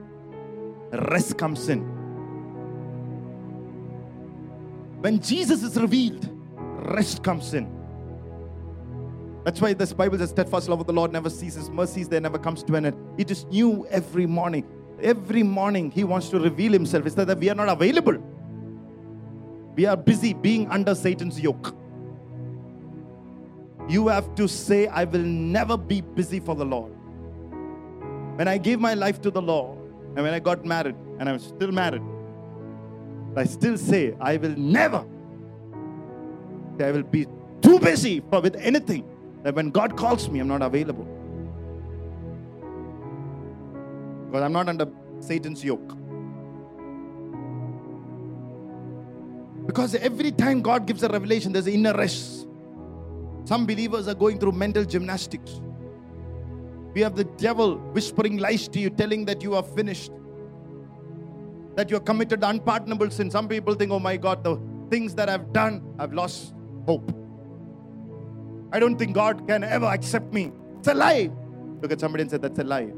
rest 0.92 1.38
comes 1.38 1.70
in. 1.70 1.80
When 5.00 5.18
Jesus 5.18 5.62
is 5.62 5.80
revealed, 5.80 6.28
rest 6.94 7.24
comes 7.24 7.54
in. 7.54 7.66
That's 9.42 9.58
why 9.62 9.72
this 9.72 9.94
Bible 9.94 10.18
says, 10.18 10.28
steadfast 10.28 10.68
love 10.68 10.80
of 10.80 10.86
the 10.86 10.92
Lord 10.92 11.12
never 11.12 11.30
ceases, 11.30 11.70
mercies 11.70 12.06
there 12.06 12.20
never 12.20 12.38
comes 12.38 12.62
to 12.64 12.74
an 12.74 12.84
end. 12.84 12.96
It 13.16 13.30
is 13.30 13.46
new 13.46 13.86
every 13.86 14.26
morning. 14.26 14.66
Every 15.00 15.42
morning 15.42 15.90
He 15.90 16.04
wants 16.04 16.28
to 16.28 16.38
reveal 16.38 16.72
Himself. 16.72 17.06
It's 17.06 17.14
that 17.14 17.38
we 17.38 17.48
are 17.48 17.54
not 17.54 17.70
available. 17.70 18.18
We 19.76 19.86
are 19.86 19.96
busy 19.96 20.34
being 20.34 20.68
under 20.68 20.94
Satan's 20.94 21.40
yoke. 21.40 21.74
You 23.88 24.08
have 24.08 24.34
to 24.36 24.46
say, 24.48 24.86
I 24.86 25.04
will 25.04 25.22
never 25.22 25.76
be 25.76 26.00
busy 26.00 26.40
for 26.40 26.54
the 26.54 26.64
Lord. 26.64 26.92
When 28.36 28.48
I 28.48 28.58
gave 28.58 28.80
my 28.80 28.94
life 28.94 29.20
to 29.22 29.30
the 29.30 29.42
Lord, 29.42 29.78
and 30.16 30.22
when 30.24 30.32
I 30.32 30.38
got 30.38 30.64
married, 30.64 30.96
and 31.18 31.28
I'm 31.28 31.38
still 31.38 31.72
married, 31.72 32.02
I 33.36 33.44
still 33.44 33.76
say, 33.76 34.14
I 34.20 34.36
will 34.36 34.56
never, 34.56 35.04
I 36.80 36.90
will 36.90 37.02
be 37.02 37.26
too 37.60 37.78
busy 37.78 38.20
for 38.30 38.40
with 38.40 38.56
anything 38.56 39.04
that 39.42 39.54
when 39.54 39.70
God 39.70 39.96
calls 39.96 40.28
me, 40.28 40.40
I'm 40.40 40.48
not 40.48 40.62
available. 40.62 41.04
Because 44.26 44.42
I'm 44.42 44.52
not 44.52 44.68
under 44.68 44.88
Satan's 45.20 45.64
yoke. 45.64 45.96
Because 49.66 49.94
every 49.94 50.32
time 50.32 50.62
God 50.62 50.86
gives 50.86 51.02
a 51.02 51.08
revelation, 51.08 51.52
there's 51.52 51.66
an 51.66 51.74
inner 51.74 51.96
rest. 51.96 52.46
Some 53.44 53.66
believers 53.66 54.08
are 54.08 54.14
going 54.14 54.38
through 54.38 54.52
mental 54.52 54.84
gymnastics. 54.84 55.60
We 56.94 57.00
have 57.02 57.16
the 57.16 57.24
devil 57.24 57.76
whispering 57.78 58.38
lies 58.38 58.68
to 58.68 58.80
you, 58.80 58.90
telling 58.90 59.24
that 59.26 59.42
you 59.42 59.54
are 59.54 59.62
finished, 59.62 60.12
that 61.76 61.90
you 61.90 61.96
are 61.96 62.00
committed 62.00 62.42
unpardonable 62.42 63.10
sin. 63.10 63.30
Some 63.30 63.48
people 63.48 63.74
think, 63.74 63.92
oh 63.92 63.98
my 64.00 64.16
God, 64.16 64.42
the 64.42 64.60
things 64.90 65.14
that 65.14 65.28
I've 65.28 65.52
done, 65.52 65.82
I've 65.98 66.12
lost 66.12 66.52
hope. 66.86 67.14
I 68.72 68.78
don't 68.80 68.96
think 68.96 69.14
God 69.14 69.46
can 69.48 69.64
ever 69.64 69.86
accept 69.86 70.32
me. 70.32 70.52
It's 70.78 70.88
a 70.88 70.94
lie. 70.94 71.30
Look 71.80 71.92
at 71.92 72.00
somebody 72.00 72.22
and 72.22 72.30
say, 72.30 72.38
that's 72.38 72.58
a 72.58 72.64
lie. 72.64 72.92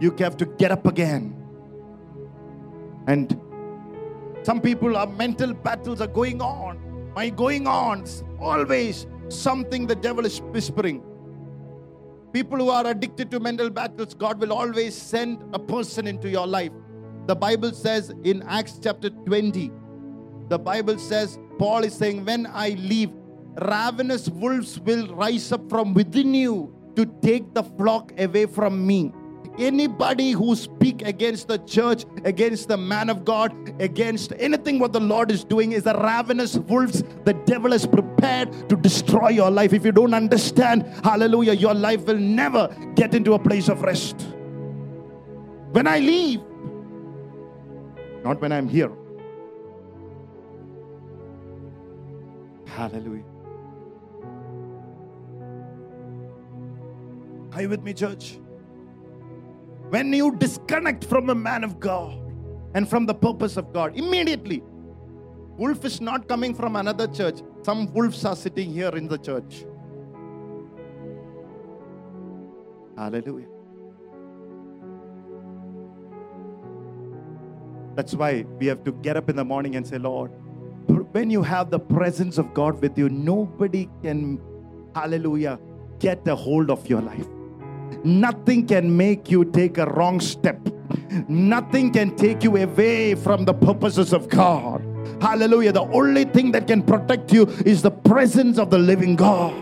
you 0.00 0.14
have 0.18 0.36
to 0.36 0.46
get 0.46 0.70
up 0.70 0.86
again. 0.86 1.34
And 3.06 3.40
some 4.42 4.60
people, 4.60 4.96
our 4.96 5.06
mental 5.06 5.54
battles 5.54 6.00
are 6.00 6.06
going 6.06 6.40
on. 6.40 6.83
My 7.14 7.30
going 7.30 7.68
on, 7.68 8.04
always 8.40 9.06
something 9.28 9.86
the 9.86 9.94
devil 9.94 10.26
is 10.26 10.40
whispering. 10.40 11.02
People 12.32 12.58
who 12.58 12.70
are 12.70 12.86
addicted 12.88 13.30
to 13.30 13.38
mental 13.38 13.70
battles, 13.70 14.14
God 14.14 14.40
will 14.40 14.52
always 14.52 14.96
send 15.00 15.42
a 15.54 15.58
person 15.58 16.08
into 16.08 16.28
your 16.28 16.46
life. 16.46 16.72
The 17.26 17.36
Bible 17.36 17.72
says 17.72 18.12
in 18.24 18.42
Acts 18.42 18.80
chapter 18.82 19.10
20, 19.10 19.70
the 20.48 20.58
Bible 20.58 20.98
says, 20.98 21.38
Paul 21.58 21.84
is 21.84 21.94
saying, 21.94 22.24
When 22.24 22.46
I 22.46 22.70
leave, 22.70 23.10
ravenous 23.62 24.28
wolves 24.28 24.80
will 24.80 25.14
rise 25.14 25.52
up 25.52 25.70
from 25.70 25.94
within 25.94 26.34
you 26.34 26.74
to 26.96 27.06
take 27.22 27.54
the 27.54 27.62
flock 27.62 28.12
away 28.18 28.46
from 28.46 28.84
me. 28.84 29.12
Anybody 29.58 30.32
who 30.32 30.56
speak 30.56 31.02
against 31.02 31.48
the 31.48 31.58
church, 31.58 32.04
against 32.24 32.68
the 32.68 32.76
man 32.76 33.08
of 33.08 33.24
God, 33.24 33.52
against 33.80 34.32
anything 34.38 34.78
what 34.78 34.92
the 34.92 35.00
Lord 35.00 35.30
is 35.30 35.44
doing 35.44 35.72
is 35.72 35.84
the 35.84 35.94
ravenous 35.94 36.56
wolves 36.56 37.02
the 37.24 37.34
devil 37.46 37.72
is 37.72 37.86
prepared 37.86 38.68
to 38.68 38.76
destroy 38.76 39.28
your 39.28 39.50
life. 39.50 39.72
If 39.72 39.84
you 39.84 39.92
don't 39.92 40.14
understand, 40.14 40.86
hallelujah, 41.04 41.52
your 41.52 41.74
life 41.74 42.04
will 42.06 42.18
never 42.18 42.68
get 42.94 43.14
into 43.14 43.34
a 43.34 43.38
place 43.38 43.68
of 43.68 43.82
rest. 43.82 44.20
When 45.72 45.86
I 45.86 45.98
leave, 45.98 46.40
not 48.24 48.40
when 48.40 48.52
I'm 48.52 48.68
here. 48.68 48.90
Hallelujah. 52.66 53.24
Are 57.52 57.62
you 57.62 57.68
with 57.68 57.82
me, 57.82 57.94
church? 57.94 58.38
When 59.90 60.12
you 60.12 60.34
disconnect 60.36 61.04
from 61.04 61.30
a 61.30 61.34
man 61.34 61.64
of 61.64 61.78
God 61.78 62.18
and 62.74 62.88
from 62.88 63.06
the 63.06 63.14
purpose 63.14 63.56
of 63.56 63.72
God, 63.72 63.96
immediately, 63.96 64.62
wolf 65.56 65.84
is 65.84 66.00
not 66.00 66.28
coming 66.28 66.54
from 66.54 66.76
another 66.76 67.06
church. 67.06 67.40
Some 67.62 67.92
wolves 67.92 68.24
are 68.24 68.36
sitting 68.36 68.72
here 68.72 68.90
in 68.90 69.08
the 69.08 69.18
church. 69.18 69.64
Hallelujah. 72.96 73.48
That's 77.94 78.14
why 78.14 78.44
we 78.58 78.66
have 78.66 78.82
to 78.84 78.92
get 78.92 79.16
up 79.16 79.30
in 79.30 79.36
the 79.36 79.44
morning 79.44 79.76
and 79.76 79.86
say, 79.86 79.98
Lord, 79.98 80.30
when 81.12 81.30
you 81.30 81.42
have 81.42 81.70
the 81.70 81.78
presence 81.78 82.38
of 82.38 82.52
God 82.52 82.80
with 82.82 82.98
you, 82.98 83.08
nobody 83.08 83.88
can, 84.02 84.40
hallelujah, 84.94 85.60
get 86.00 86.26
a 86.26 86.34
hold 86.34 86.70
of 86.70 86.88
your 86.88 87.00
life. 87.00 87.26
Nothing 88.02 88.66
can 88.66 88.96
make 88.96 89.30
you 89.30 89.44
take 89.44 89.78
a 89.78 89.86
wrong 89.86 90.20
step. 90.20 90.58
Nothing 91.28 91.92
can 91.92 92.16
take 92.16 92.42
you 92.42 92.56
away 92.56 93.14
from 93.14 93.44
the 93.44 93.54
purposes 93.54 94.12
of 94.12 94.28
God. 94.28 94.84
Hallelujah. 95.20 95.72
The 95.72 95.82
only 95.82 96.24
thing 96.24 96.52
that 96.52 96.66
can 96.66 96.82
protect 96.82 97.32
you 97.32 97.46
is 97.64 97.82
the 97.82 97.90
presence 97.90 98.58
of 98.58 98.70
the 98.70 98.78
living 98.78 99.16
God. 99.16 99.54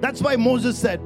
That's 0.00 0.22
why 0.22 0.36
Moses 0.36 0.78
said, 0.78 1.00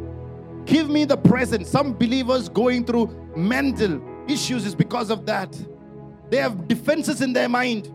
Give 0.67 0.89
me 0.89 1.05
the 1.05 1.17
presence. 1.17 1.69
Some 1.69 1.93
believers 1.93 2.49
going 2.49 2.85
through 2.85 3.09
mental 3.37 4.01
issues 4.29 4.65
is 4.65 4.75
because 4.75 5.11
of 5.11 5.27
that. 5.27 5.55
They 6.31 6.39
have 6.39 6.67
defenses 6.69 7.21
in 7.21 7.33
their 7.33 7.49
mind. 7.49 7.93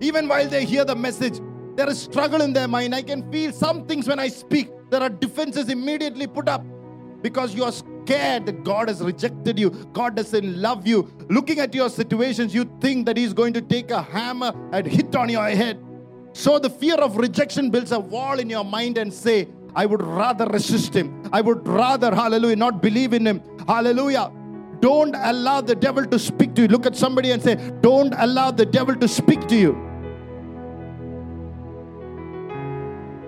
Even 0.00 0.28
while 0.28 0.48
they 0.48 0.64
hear 0.64 0.84
the 0.84 0.94
message, 0.94 1.40
there 1.76 1.88
is 1.88 2.00
struggle 2.00 2.42
in 2.42 2.52
their 2.52 2.68
mind. 2.68 2.94
I 2.94 3.02
can 3.02 3.30
feel 3.32 3.52
some 3.52 3.86
things 3.86 4.06
when 4.06 4.18
I 4.18 4.28
speak. 4.28 4.70
There 4.90 5.02
are 5.02 5.08
defenses 5.08 5.68
immediately 5.68 6.26
put 6.26 6.48
up 6.48 6.64
because 7.22 7.54
you 7.54 7.64
are 7.64 7.72
scared 7.72 8.46
that 8.46 8.64
God 8.64 8.88
has 8.88 9.00
rejected 9.00 9.58
you. 9.58 9.70
God 9.92 10.16
doesn't 10.16 10.60
love 10.60 10.86
you. 10.86 11.10
Looking 11.28 11.58
at 11.60 11.74
your 11.74 11.90
situations, 11.90 12.54
you 12.54 12.70
think 12.80 13.06
that 13.06 13.16
He's 13.16 13.32
going 13.32 13.52
to 13.54 13.62
take 13.62 13.90
a 13.90 14.02
hammer 14.02 14.52
and 14.72 14.86
hit 14.86 15.14
on 15.14 15.28
your 15.28 15.48
head. 15.48 15.82
So 16.32 16.58
the 16.58 16.70
fear 16.70 16.96
of 16.96 17.16
rejection 17.16 17.70
builds 17.70 17.92
a 17.92 18.00
wall 18.00 18.38
in 18.38 18.48
your 18.48 18.64
mind 18.64 18.98
and 18.98 19.12
say, 19.12 19.48
I 19.74 19.86
would 19.86 20.02
rather 20.02 20.46
resist 20.46 20.94
him. 20.94 21.28
I 21.32 21.40
would 21.40 21.66
rather, 21.66 22.14
hallelujah, 22.14 22.56
not 22.56 22.82
believe 22.82 23.12
in 23.12 23.26
him. 23.26 23.42
Hallelujah. 23.66 24.32
Don't 24.80 25.14
allow 25.14 25.60
the 25.60 25.74
devil 25.74 26.06
to 26.06 26.18
speak 26.18 26.54
to 26.54 26.62
you. 26.62 26.68
Look 26.68 26.86
at 26.86 26.96
somebody 26.96 27.32
and 27.32 27.42
say, 27.42 27.56
Don't 27.80 28.14
allow 28.16 28.50
the 28.50 28.66
devil 28.66 28.96
to 28.96 29.06
speak 29.06 29.46
to 29.48 29.56
you. 29.56 29.86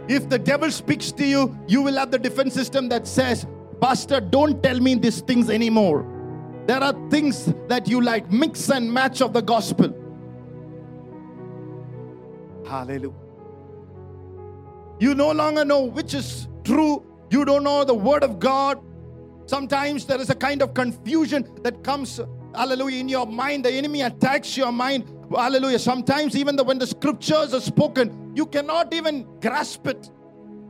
If 0.09 0.29
the 0.29 0.39
devil 0.39 0.71
speaks 0.71 1.13
to 1.13 1.25
you, 1.25 1.57
you 1.69 1.83
will 1.83 1.97
have 1.97 2.11
the 2.11 2.19
defense 2.19 2.55
system 2.55 2.89
that 2.89 3.07
says, 3.07 3.47
Pastor, 3.83 4.21
don't 4.21 4.63
tell 4.63 4.79
me 4.79 4.95
these 4.95 5.23
things 5.23 5.51
anymore. 5.51 6.07
There 6.67 6.81
are 6.81 6.95
things 7.11 7.53
that 7.67 7.89
you 7.89 8.01
like, 8.01 8.31
mix 8.31 8.71
and 8.71 8.93
match 8.93 9.21
of 9.21 9.33
the 9.33 9.43
gospel. 9.43 9.93
Hallelujah. 12.65 13.13
You 15.01 15.17
no 15.17 15.33
longer 15.33 15.65
know 15.65 15.83
which 15.83 16.15
is 16.15 16.47
true. 16.63 17.05
You 17.31 17.45
don't 17.45 17.65
know 17.65 17.83
the 17.83 17.93
word 17.93 18.23
of 18.23 18.39
God. 18.39 18.81
Sometimes 19.47 20.07
there 20.07 20.21
is 20.21 20.31
a 20.31 20.37
kind 20.37 20.63
of 20.63 20.75
confusion 20.75 21.51
that 21.65 21.83
comes, 21.83 22.21
hallelujah, 22.55 23.01
in 23.01 23.09
your 23.09 23.27
mind. 23.27 23.65
The 23.65 23.73
enemy 23.73 24.03
attacks 24.03 24.57
your 24.57 24.71
mind. 24.71 25.13
Hallelujah. 25.35 25.81
Sometimes, 25.81 26.37
even 26.37 26.55
the, 26.55 26.63
when 26.63 26.79
the 26.79 26.87
scriptures 26.87 27.53
are 27.53 27.61
spoken, 27.61 28.33
you 28.37 28.47
cannot 28.47 28.95
even 28.95 29.27
grasp 29.41 29.89
it. 29.89 30.09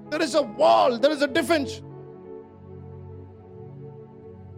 There 0.08 0.22
is 0.22 0.34
a 0.34 0.42
wall, 0.42 0.98
there 0.98 1.10
is 1.10 1.20
a 1.20 1.28
difference. 1.28 1.82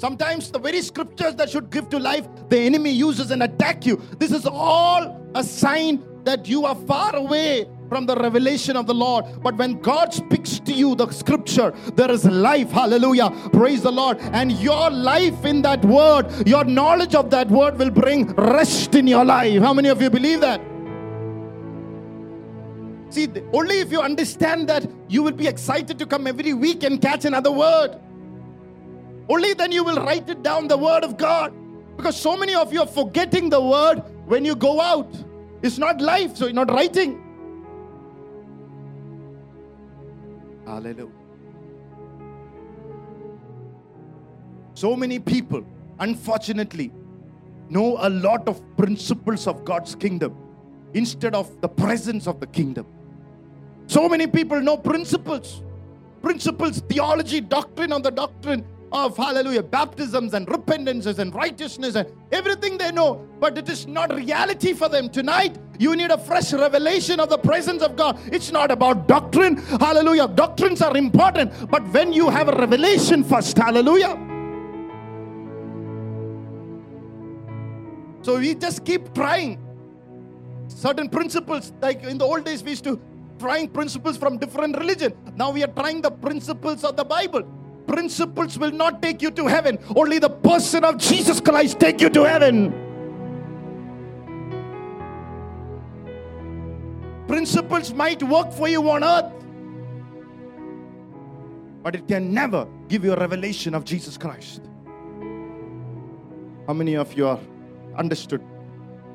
Sometimes 0.04 0.50
the 0.50 0.58
very 0.58 0.82
scriptures 0.82 1.34
that 1.36 1.48
should 1.48 1.70
give 1.70 1.88
to 1.88 1.98
life, 1.98 2.28
the 2.50 2.58
enemy 2.58 2.90
uses 2.90 3.30
and 3.30 3.42
attack 3.42 3.86
you. 3.86 3.96
This 4.18 4.32
is 4.32 4.44
all 4.44 5.18
a 5.34 5.42
sign 5.42 6.04
that 6.24 6.46
you 6.46 6.66
are 6.66 6.74
far 6.74 7.16
away 7.16 7.66
from 7.88 8.04
the 8.04 8.14
revelation 8.14 8.76
of 8.76 8.86
the 8.86 8.92
Lord. 8.92 9.24
But 9.42 9.56
when 9.56 9.80
God 9.80 10.12
speaks 10.12 10.58
to 10.60 10.74
you, 10.74 10.94
the 10.94 11.10
scripture, 11.10 11.72
there 11.94 12.10
is 12.10 12.26
life. 12.26 12.70
Hallelujah. 12.70 13.30
Praise 13.54 13.80
the 13.80 13.90
Lord. 13.90 14.18
And 14.20 14.52
your 14.52 14.90
life 14.90 15.42
in 15.46 15.62
that 15.62 15.82
word, 15.86 16.46
your 16.46 16.64
knowledge 16.64 17.14
of 17.14 17.30
that 17.30 17.48
word 17.48 17.78
will 17.78 17.90
bring 17.90 18.26
rest 18.34 18.94
in 18.94 19.06
your 19.06 19.24
life. 19.24 19.62
How 19.62 19.72
many 19.72 19.88
of 19.88 20.02
you 20.02 20.10
believe 20.10 20.42
that? 20.42 20.60
See, 23.08 23.26
only 23.54 23.80
if 23.80 23.90
you 23.90 24.02
understand 24.02 24.68
that, 24.68 24.86
you 25.08 25.22
will 25.22 25.32
be 25.32 25.48
excited 25.48 25.98
to 25.98 26.04
come 26.04 26.26
every 26.26 26.52
week 26.52 26.82
and 26.82 27.00
catch 27.00 27.24
another 27.24 27.50
word. 27.50 27.98
Only 29.28 29.54
then 29.54 29.72
you 29.72 29.84
will 29.84 29.96
write 29.96 30.28
it 30.28 30.42
down, 30.42 30.68
the 30.68 30.76
word 30.76 31.04
of 31.04 31.16
God. 31.16 31.52
Because 31.96 32.16
so 32.16 32.36
many 32.36 32.54
of 32.54 32.72
you 32.72 32.80
are 32.80 32.86
forgetting 32.86 33.48
the 33.48 33.60
word 33.60 34.02
when 34.26 34.44
you 34.44 34.54
go 34.54 34.80
out. 34.80 35.14
It's 35.62 35.78
not 35.78 36.00
life, 36.00 36.36
so 36.36 36.46
you're 36.46 36.54
not 36.54 36.70
writing. 36.70 37.20
Hallelujah. 40.66 41.08
So 44.74 44.96
many 44.96 45.18
people, 45.18 45.64
unfortunately, 46.00 46.92
know 47.70 47.96
a 48.00 48.10
lot 48.10 48.48
of 48.48 48.60
principles 48.76 49.46
of 49.46 49.64
God's 49.64 49.94
kingdom 49.94 50.36
instead 50.92 51.34
of 51.34 51.60
the 51.60 51.68
presence 51.68 52.26
of 52.26 52.40
the 52.40 52.46
kingdom. 52.46 52.86
So 53.86 54.08
many 54.08 54.26
people 54.26 54.60
know 54.60 54.76
principles, 54.76 55.62
principles, 56.22 56.80
theology, 56.80 57.40
doctrine 57.40 57.92
on 57.92 58.02
the 58.02 58.10
doctrine, 58.10 58.66
of 58.94 59.16
hallelujah, 59.16 59.62
baptisms 59.62 60.34
and 60.34 60.48
repentances 60.48 61.18
and 61.18 61.34
righteousness 61.34 61.96
and 61.96 62.08
everything 62.30 62.78
they 62.78 62.92
know, 62.92 63.26
but 63.40 63.58
it 63.58 63.68
is 63.68 63.88
not 63.88 64.14
reality 64.14 64.72
for 64.72 64.88
them. 64.88 65.10
Tonight, 65.10 65.58
you 65.80 65.96
need 65.96 66.12
a 66.12 66.18
fresh 66.18 66.52
revelation 66.52 67.18
of 67.18 67.28
the 67.28 67.36
presence 67.36 67.82
of 67.82 67.96
God. 67.96 68.20
It's 68.32 68.52
not 68.52 68.70
about 68.70 69.08
doctrine, 69.08 69.56
hallelujah. 69.56 70.28
Doctrines 70.28 70.80
are 70.80 70.96
important, 70.96 71.52
but 71.70 71.82
when 71.88 72.12
you 72.12 72.30
have 72.30 72.48
a 72.48 72.56
revelation 72.56 73.24
first, 73.24 73.58
hallelujah. 73.58 74.16
So 78.22 78.38
we 78.38 78.54
just 78.54 78.84
keep 78.84 79.12
trying 79.12 79.58
certain 80.68 81.08
principles. 81.08 81.72
Like 81.82 82.04
in 82.04 82.16
the 82.16 82.24
old 82.24 82.44
days, 82.44 82.62
we 82.62 82.70
used 82.70 82.84
to 82.84 83.00
trying 83.40 83.68
principles 83.68 84.16
from 84.16 84.38
different 84.38 84.78
religion. 84.78 85.12
Now 85.34 85.50
we 85.50 85.64
are 85.64 85.72
trying 85.72 86.00
the 86.00 86.12
principles 86.12 86.84
of 86.84 86.96
the 86.96 87.04
Bible 87.04 87.42
principles 87.86 88.58
will 88.58 88.72
not 88.72 89.02
take 89.02 89.22
you 89.22 89.30
to 89.32 89.46
heaven. 89.46 89.78
Only 89.94 90.18
the 90.18 90.30
person 90.30 90.84
of 90.84 90.98
Jesus 90.98 91.40
Christ 91.40 91.78
take 91.80 92.00
you 92.00 92.08
to 92.10 92.24
heaven. 92.24 92.72
Principles 97.26 97.92
might 97.92 98.22
work 98.22 98.52
for 98.52 98.68
you 98.68 98.88
on 98.90 99.02
earth, 99.02 99.32
but 101.82 101.94
it 101.94 102.06
can 102.06 102.32
never 102.32 102.66
give 102.88 103.04
you 103.04 103.12
a 103.12 103.16
revelation 103.16 103.74
of 103.74 103.84
Jesus 103.84 104.16
Christ. 104.16 104.62
How 106.66 106.72
many 106.72 106.94
of 106.96 107.12
you 107.14 107.26
are 107.26 107.40
understood 107.96 108.42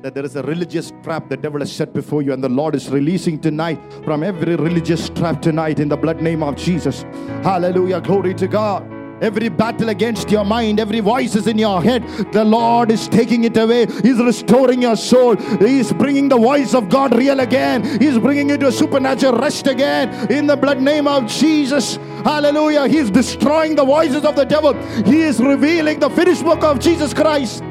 that 0.02 0.14
there 0.14 0.24
is 0.24 0.36
a 0.36 0.42
religious 0.42 0.92
trap 1.02 1.28
the 1.28 1.36
devil 1.36 1.60
has 1.60 1.70
set 1.70 1.92
before 1.92 2.22
you, 2.22 2.32
and 2.32 2.42
the 2.42 2.48
Lord 2.48 2.74
is 2.74 2.88
releasing 2.88 3.38
tonight 3.38 3.78
from 4.04 4.22
every 4.22 4.56
religious 4.56 5.10
trap 5.10 5.42
tonight 5.42 5.78
in 5.78 5.88
the 5.88 5.96
blood 5.96 6.22
name 6.22 6.42
of 6.42 6.56
Jesus. 6.56 7.02
Hallelujah. 7.42 8.00
Glory 8.00 8.34
to 8.34 8.48
God. 8.48 8.90
Every 9.20 9.50
battle 9.50 9.90
against 9.90 10.30
your 10.30 10.46
mind, 10.46 10.80
every 10.80 11.00
voice 11.00 11.34
is 11.34 11.46
in 11.46 11.58
your 11.58 11.82
head, 11.82 12.08
the 12.32 12.42
Lord 12.42 12.90
is 12.90 13.06
taking 13.06 13.44
it 13.44 13.54
away. 13.54 13.84
He's 13.84 14.16
restoring 14.16 14.80
your 14.80 14.96
soul. 14.96 15.36
He's 15.36 15.92
bringing 15.92 16.30
the 16.30 16.38
voice 16.38 16.72
of 16.72 16.88
God 16.88 17.14
real 17.14 17.40
again. 17.40 17.84
He's 18.00 18.18
bringing 18.18 18.48
you 18.48 18.56
to 18.56 18.68
a 18.68 18.72
supernatural 18.72 19.36
rest 19.36 19.66
again 19.66 20.32
in 20.32 20.46
the 20.46 20.56
blood 20.56 20.80
name 20.80 21.06
of 21.06 21.26
Jesus. 21.26 21.96
Hallelujah. 22.24 22.88
He's 22.88 23.10
destroying 23.10 23.74
the 23.74 23.84
voices 23.84 24.24
of 24.24 24.36
the 24.36 24.44
devil. 24.44 24.72
He 25.04 25.20
is 25.20 25.38
revealing 25.38 25.98
the 25.98 26.08
finished 26.08 26.42
work 26.42 26.64
of 26.64 26.78
Jesus 26.78 27.12
Christ. 27.12 27.62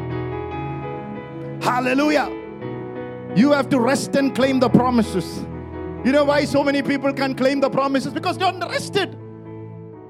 Hallelujah. 1.70 2.28
You 3.36 3.52
have 3.52 3.70
to 3.70 3.80
rest 3.80 4.16
and 4.16 4.34
claim 4.34 4.60
the 4.60 4.70
promises. 4.70 5.46
You 6.04 6.12
know 6.12 6.24
why 6.24 6.46
so 6.46 6.64
many 6.64 6.82
people 6.82 7.14
can't 7.14 7.38
claim 7.38 7.60
the 7.60 7.70
promises? 7.70 8.12
Because 8.12 8.40
they're 8.40 8.52
not 8.52 8.72
rested. 8.72 9.16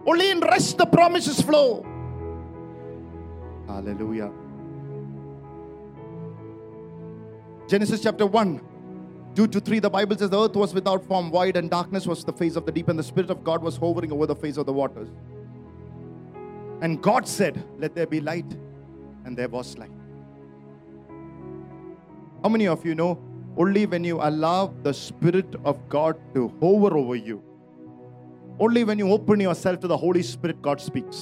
Only 0.08 0.32
in 0.32 0.40
rest 0.40 0.78
the 0.78 0.86
promises 0.86 1.42
flow. 1.42 1.86
Hallelujah. 3.68 4.32
Genesis 7.68 8.02
chapter 8.04 8.26
1, 8.26 8.62
2 9.36 9.48
to 9.48 9.60
3, 9.60 9.80
the 9.80 9.90
Bible 9.90 10.18
says 10.18 10.30
the 10.30 10.42
earth 10.42 10.56
was 10.56 10.74
without 10.74 11.04
form, 11.04 11.30
void, 11.30 11.58
and 11.58 11.70
darkness 11.70 12.08
was 12.08 12.24
the 12.24 12.32
face 12.32 12.56
of 12.56 12.66
the 12.66 12.72
deep, 12.72 12.88
and 12.88 12.98
the 12.98 13.04
Spirit 13.04 13.30
of 13.30 13.44
God 13.44 13.62
was 13.62 13.76
hovering 13.76 14.14
over 14.14 14.26
the 14.26 14.36
face 14.36 14.56
of 14.56 14.66
the 14.66 14.74
waters. 14.74 15.10
And 16.82 17.02
God 17.02 17.28
said, 17.28 17.62
Let 17.78 17.96
there 17.96 18.08
be 18.08 18.22
light, 18.22 18.50
and 19.26 19.38
there 19.38 19.50
was 19.50 19.78
light. 19.78 19.99
How 22.43 22.49
many 22.49 22.67
of 22.69 22.85
you 22.85 22.95
know 22.95 23.13
only 23.57 23.87
when 23.87 24.05
you 24.05 24.17
allow 24.21 24.61
the 24.83 24.93
Spirit 25.07 25.51
of 25.65 25.77
God 25.89 26.15
to 26.35 26.41
hover 26.61 26.93
over 26.97 27.17
you, 27.29 27.37
only 28.59 28.83
when 28.85 28.99
you 28.99 29.09
open 29.09 29.41
yourself 29.41 29.77
to 29.81 29.89
the 29.89 29.97
Holy 29.97 30.23
Spirit, 30.33 30.59
God 30.69 30.81
speaks. 30.89 31.19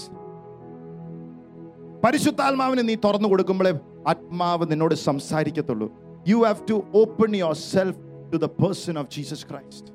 പരിശുദ്ധാത്മാവിന് 2.04 2.82
നീ 2.88 2.94
തുറന്നു 3.04 3.28
കൊടുക്കുമ്പോഴേ 3.32 3.72
ആത്മാവ് 4.12 4.64
നിന്നോട് 4.70 4.94
സംസാരിക്കത്തുള്ളൂ 5.08 5.88
you 6.30 6.38
have 6.46 6.62
to 6.70 6.76
open 7.00 7.36
your 7.40 7.58
self 7.72 7.98
to 8.32 8.38
the 8.44 8.48
person 8.62 8.96
of 9.02 9.10
Jesus 9.16 9.44
Christ 9.50 9.90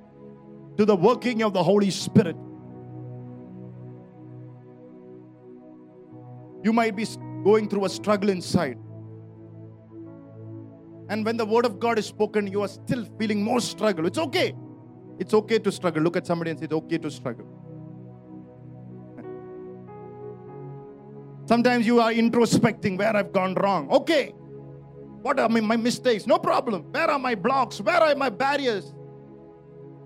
to 0.80 0.86
the 0.92 0.96
working 1.08 1.46
of 1.48 1.56
the 1.60 1.64
holy 1.70 1.92
spirit 2.04 2.44
You 6.64 6.74
might 6.74 6.96
be 6.96 7.06
going 7.44 7.70
through 7.70 7.86
a 7.86 7.90
struggle 7.90 8.30
inside. 8.30 8.78
and 11.13 11.27
when 11.27 11.37
the 11.37 11.45
word 11.45 11.67
of 11.67 11.79
God 11.79 11.99
is 11.99 12.07
spoken, 12.07 12.47
you 12.47 12.63
are 12.63 12.69
still 12.69 13.05
feeling 13.19 13.43
more 13.43 13.61
struggle. 13.61 14.07
It's 14.07 14.17
okay. 14.17 14.55
It's 15.19 15.35
okay 15.35 15.59
to 15.59 15.71
struggle. 15.71 16.03
Look 16.03 16.17
at 16.17 16.27
somebody 16.27 16.53
and 16.53 16.59
say, 16.59 16.65
It's 16.65 16.73
okay 16.73 16.97
to 16.97 17.11
struggle. 17.11 17.47
Sometimes 21.45 21.87
you 21.87 22.01
are 22.01 22.11
introspecting 22.11 22.97
where 22.97 23.15
I've 23.15 23.31
gone 23.31 23.53
wrong. 23.57 23.91
Okay. 23.91 24.29
What 25.21 25.39
are 25.39 25.51
my, 25.51 25.77
mistakes? 25.77 26.27
No 26.27 26.39
problem. 26.39 26.85
Where 26.93 27.11
are 27.11 27.19
my 27.19 27.35
blocks? 27.35 27.83
Where 27.83 28.03
are 28.03 28.15
my 28.15 28.31
barriers? 28.31 28.95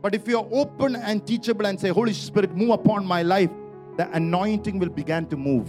But 0.02 0.12
if 0.12 0.26
you 0.26 0.38
are 0.40 0.48
open 0.50 0.96
and 0.96 1.24
teachable 1.24 1.66
and 1.66 1.78
say, 1.80 1.90
Holy 1.90 2.14
Spirit, 2.14 2.56
move 2.56 2.70
upon 2.70 3.06
my 3.06 3.22
life, 3.22 3.50
the 3.96 4.10
anointing 4.10 4.80
will 4.80 4.88
begin 4.88 5.26
to 5.26 5.36
move. 5.36 5.68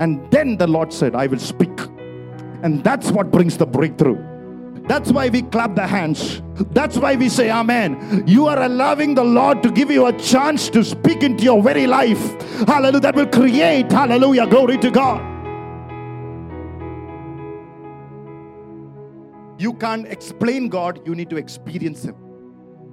And 0.00 0.28
then 0.32 0.56
the 0.56 0.66
Lord 0.66 0.92
said, 0.92 1.14
I 1.14 1.28
will 1.28 1.38
speak. 1.38 1.78
And 2.63 2.83
that's 2.83 3.11
what 3.11 3.31
brings 3.31 3.57
the 3.57 3.65
breakthrough. 3.65 4.19
That's 4.87 5.11
why 5.11 5.29
we 5.29 5.41
clap 5.43 5.75
the 5.75 5.87
hands. 5.87 6.41
That's 6.77 6.97
why 6.97 7.15
we 7.15 7.29
say, 7.29 7.49
Amen. 7.49 8.23
You 8.27 8.47
are 8.47 8.61
allowing 8.63 9.15
the 9.15 9.23
Lord 9.23 9.63
to 9.63 9.71
give 9.71 9.89
you 9.89 10.07
a 10.07 10.13
chance 10.31 10.69
to 10.69 10.83
speak 10.83 11.23
into 11.23 11.43
your 11.49 11.61
very 11.63 11.87
life. 11.87 12.23
Hallelujah. 12.67 12.99
That 12.99 13.15
will 13.15 13.31
create, 13.39 13.91
hallelujah, 13.91 14.47
glory 14.47 14.77
to 14.79 14.91
God. 14.91 15.21
You 19.59 19.73
can't 19.73 20.05
explain 20.07 20.67
God, 20.67 21.01
you 21.07 21.15
need 21.15 21.29
to 21.29 21.37
experience 21.45 22.03
Him. 22.03 22.15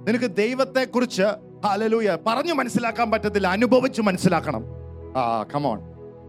നിനക്ക് 0.05 0.29
ദൈവത്തെ 0.35 0.83
കുറിച്ച് 0.83 1.27
hallelujah 1.65 2.17
പറഞ്ഞു 2.27 2.53
മനസ്സിലാക്കാൻ 2.53 3.11
പറ്റത്തില്ല 3.11 3.47
അനുഭവിച്ച് 3.47 4.01
മനസ്സിലാക്കണം 4.01 4.63
ആ 5.17 5.23
come on 5.53 5.79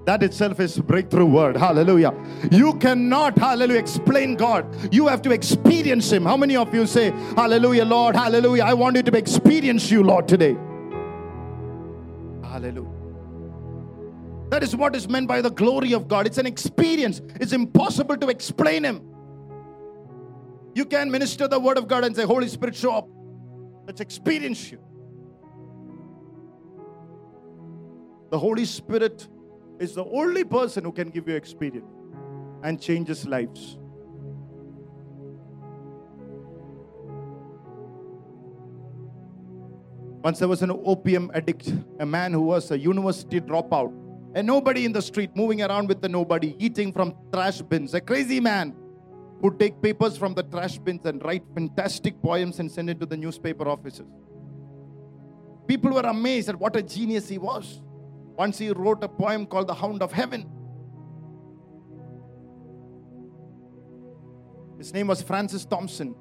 that 0.08 0.24
itself 0.24 0.62
is 0.62 0.80
breakthrough 0.80 1.26
word. 1.26 1.58
Hallelujah. 1.58 2.14
You 2.50 2.76
cannot, 2.76 3.38
hallelujah, 3.38 3.78
explain 3.78 4.38
God. 4.38 4.66
You 4.90 5.06
have 5.08 5.22
to 5.24 5.32
experience 5.32 6.10
Him. 6.10 6.24
How 6.24 6.38
many 6.38 6.56
of 6.56 6.74
you 6.74 6.86
say, 6.86 7.12
Hallelujah, 7.36 7.84
Lord, 7.84 8.16
hallelujah, 8.16 8.64
I 8.64 8.74
want 8.74 8.96
you 8.96 9.04
to 9.04 9.18
experience 9.18 9.92
you, 9.92 10.04
Lord, 10.04 10.26
today? 10.26 10.56
Hallelujah. 12.42 12.90
That 14.50 14.64
is 14.64 14.78
what 14.78 14.96
is 14.96 15.10
meant 15.10 15.28
by 15.28 15.42
the 15.42 15.52
glory 15.52 15.92
of 15.92 16.08
God. 16.08 16.26
It's 16.26 16.38
an 16.38 16.46
experience. 16.46 17.22
It's 17.42 17.52
impossible 17.52 18.16
to 18.16 18.30
explain 18.30 18.86
Him. 18.86 19.02
You 20.74 20.86
can 20.86 21.12
minister 21.12 21.50
the 21.50 21.60
word 21.60 21.78
of 21.78 21.90
God 21.90 22.06
and 22.06 22.16
say, 22.16 22.24
Holy 22.24 22.48
Spirit, 22.48 22.78
show 22.78 22.94
up. 22.94 23.10
Let's 23.86 24.00
experience 24.00 24.72
you. 24.72 24.80
The 28.30 28.40
Holy 28.40 28.64
Spirit 28.64 29.28
is 29.80 29.94
the 29.96 30.06
only 30.06 30.44
person 30.44 30.84
who 30.84 30.92
can 30.92 31.10
give 31.10 31.28
you 31.28 31.36
experience 31.36 31.86
and 32.64 32.82
changes 32.82 33.26
lives. 33.26 33.78
Once 40.24 40.40
there 40.40 40.48
was 40.48 40.62
an 40.62 40.72
opium 40.72 41.32
addict, 41.34 41.74
a 42.00 42.06
man 42.06 42.34
who 42.34 42.42
was 42.42 42.72
a 42.72 42.78
university 42.78 43.40
dropout, 43.40 43.94
and 44.36 44.46
nobody 44.46 44.84
in 44.84 44.92
the 44.92 45.02
street 45.02 45.34
moving 45.36 45.62
around 45.62 45.88
with 45.88 46.02
the 46.02 46.10
nobody, 46.10 46.56
eating 46.60 46.92
from 46.92 47.16
trash 47.32 47.62
bins, 47.62 47.94
a 47.94 48.02
crazy 48.02 48.40
man 48.40 48.76
who 49.42 49.56
take 49.58 49.82
papers 49.82 50.18
from 50.18 50.34
the 50.34 50.44
trash 50.44 50.80
bins 50.80 51.06
and 51.06 51.24
write 51.24 51.44
fantastic 51.54 52.22
poems 52.22 52.60
and 52.60 52.72
send 52.72 52.90
it 52.90 53.00
to 53.00 53.06
the 53.06 53.16
newspaper 53.16 53.70
offices. 53.70 54.08
People 55.68 55.92
were 55.92 56.02
amazed 56.02 56.50
at 56.50 56.56
what 56.56 56.76
a 56.76 56.82
genius 56.82 57.30
he 57.30 57.38
was. 57.38 57.82
Once 58.38 58.58
he 58.58 58.70
wrote 58.70 59.04
a 59.04 59.08
poem 59.10 59.46
called 59.46 59.68
The 59.68 59.74
Hound 59.74 60.02
of 60.02 60.12
Heaven. 60.12 60.50
His 64.78 64.94
name 64.94 65.08
was 65.08 65.22
Francis 65.22 65.66
Thompson. 65.66 66.16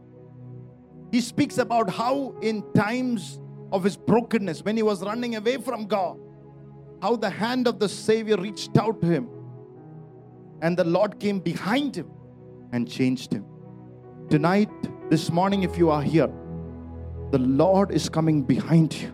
He 1.13 1.21
speaks 1.21 1.59
about 1.59 1.91
how, 1.91 2.35
in 2.41 2.65
times 2.73 3.39
of 3.71 3.85
his 3.85 3.97
brokenness, 3.97 4.63
when 4.63 4.77
he 4.77 4.83
was 4.83 5.03
running 5.03 5.37
away 5.37 5.59
from 5.59 5.87
God, 5.87 6.19
how 7.03 7.17
the 7.17 7.29
hand 7.29 7.69
of 7.69 7.79
the 7.79 7.89
Savior 7.89 8.37
reached 8.37 8.77
out 8.79 9.01
to 9.03 9.07
him 9.07 9.29
and 10.63 10.77
the 10.77 10.85
Lord 10.85 11.21
came 11.21 11.39
behind 11.39 11.97
him 11.97 12.11
and 12.73 12.91
changed 12.91 13.33
him. 13.33 13.45
Tonight, 14.31 14.71
this 15.11 15.31
morning, 15.31 15.63
if 15.63 15.77
you 15.77 15.91
are 15.91 16.03
here, 16.03 16.31
the 17.31 17.39
Lord 17.39 17.91
is 17.91 18.09
coming 18.09 18.43
behind 18.43 18.95
you. 18.95 19.13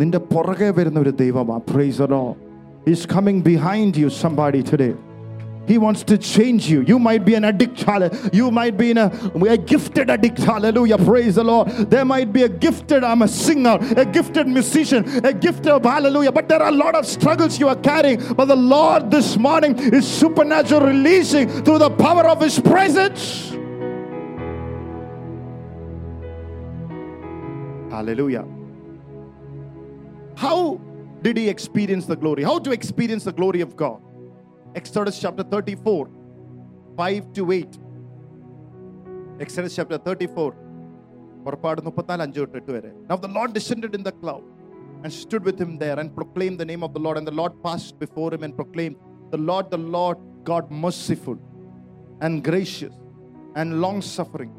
നിന്റെ 0.00 0.20
പുറകെ 0.32 0.68
വരുന്ന 0.78 0.98
ഒരു 1.04 1.14
ദൈവമാ 1.22 1.56
price 1.70 1.98
the 2.02 2.10
Lord. 2.16 2.36
He's 2.86 3.02
coming 3.14 3.38
behind 3.52 3.96
you, 4.02 4.08
somebody 4.22 4.60
today. 4.70 4.94
He 5.66 5.78
wants 5.78 6.02
to 6.04 6.18
change 6.18 6.68
you. 6.68 6.80
You 6.82 6.98
might 6.98 7.24
be 7.24 7.34
an 7.34 7.44
addict, 7.44 7.82
hallelujah. 7.82 8.30
You 8.32 8.50
might 8.50 8.76
be 8.76 8.90
in 8.90 8.98
a, 8.98 9.06
a 9.48 9.56
gifted 9.56 10.10
addict, 10.10 10.38
hallelujah. 10.38 10.98
Praise 10.98 11.36
the 11.36 11.44
Lord. 11.44 11.68
There 11.88 12.04
might 12.04 12.32
be 12.32 12.42
a 12.42 12.48
gifted, 12.48 13.04
I'm 13.04 13.22
a 13.22 13.28
singer, 13.28 13.78
a 13.96 14.04
gifted 14.04 14.48
musician, 14.48 15.04
a 15.24 15.32
gifted 15.32 15.68
of 15.68 15.84
hallelujah. 15.84 16.32
But 16.32 16.48
there 16.48 16.60
are 16.60 16.68
a 16.68 16.78
lot 16.84 16.96
of 16.96 17.06
struggles 17.06 17.60
you 17.60 17.68
are 17.68 17.76
carrying. 17.76 18.34
But 18.34 18.46
the 18.46 18.56
Lord 18.56 19.10
this 19.12 19.36
morning 19.36 19.78
is 19.78 20.06
supernatural 20.06 20.80
releasing 20.80 21.48
through 21.62 21.78
the 21.78 21.90
power 21.90 22.26
of 22.28 22.40
His 22.40 22.58
presence. 22.58 23.50
Hallelujah. 27.92 28.44
How 30.36 30.80
did 31.22 31.36
he 31.36 31.48
experience 31.48 32.06
the 32.06 32.16
glory? 32.16 32.42
How 32.42 32.58
to 32.58 32.72
experience 32.72 33.24
the 33.24 33.32
glory 33.32 33.60
of 33.60 33.76
God? 33.76 34.00
Exodus 34.74 35.20
chapter 35.20 35.42
34, 35.42 36.08
5 36.96 37.32
to 37.34 37.52
8. 37.52 37.78
Exodus 39.40 39.74
chapter 39.76 39.98
34. 39.98 40.54
പുറപ്പാട് 41.44 41.80
മുപ്പത്തിനാല് 41.86 42.22
അഞ്ച് 42.24 42.40
തൊട്ട് 42.40 42.58
എട്ട് 42.58 42.72
വരെ 42.74 42.90
Now 43.10 43.16
the 43.24 43.30
Lord 43.36 43.50
descended 43.58 43.92
in 43.98 44.02
the 44.08 44.12
cloud 44.20 44.44
and 45.02 45.12
stood 45.22 45.44
with 45.48 45.58
him 45.62 45.72
there 45.82 45.98
and 46.02 46.08
proclaimed 46.18 46.58
the 46.62 46.68
name 46.72 46.82
of 46.86 46.92
the 46.96 47.02
Lord. 47.04 47.16
And 47.20 47.26
the 47.30 47.36
Lord 47.40 47.54
passed 47.66 47.94
before 48.04 48.28
him 48.34 48.42
and 48.46 48.54
proclaimed, 48.60 48.96
The 49.34 49.40
Lord, 49.50 49.66
the 49.74 49.82
Lord, 49.96 50.18
God 50.50 50.70
merciful 50.84 51.38
and 52.24 52.44
gracious 52.48 52.94
and 53.60 53.80
long 53.84 53.98
suffering 54.16 54.52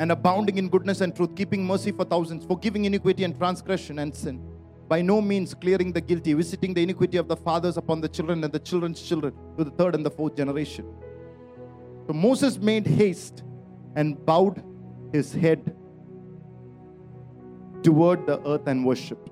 and 0.00 0.10
abounding 0.10 0.56
in 0.56 0.68
goodness 0.70 1.02
and 1.02 1.14
truth, 1.14 1.36
keeping 1.36 1.64
mercy 1.64 1.92
for 1.92 2.04
thousands, 2.06 2.46
forgiving 2.46 2.86
iniquity 2.86 3.22
and 3.22 3.36
transgression 3.36 3.98
and 3.98 4.16
sin, 4.16 4.42
by 4.88 5.02
no 5.02 5.20
means 5.20 5.52
clearing 5.52 5.92
the 5.92 6.00
guilty, 6.00 6.32
visiting 6.32 6.72
the 6.72 6.82
iniquity 6.82 7.18
of 7.18 7.28
the 7.28 7.36
fathers 7.36 7.76
upon 7.76 8.00
the 8.00 8.08
children 8.08 8.42
and 8.42 8.50
the 8.50 8.58
children's 8.58 9.02
children 9.02 9.34
to 9.58 9.62
the 9.62 9.70
third 9.72 9.94
and 9.94 10.04
the 10.04 10.10
fourth 10.10 10.34
generation. 10.34 10.86
So 12.06 12.14
Moses 12.14 12.56
made 12.58 12.86
haste 12.86 13.44
and 13.94 14.24
bowed 14.24 14.64
his 15.12 15.34
head 15.34 15.76
toward 17.82 18.26
the 18.26 18.40
earth 18.48 18.66
and 18.68 18.86
worshipped. 18.86 19.28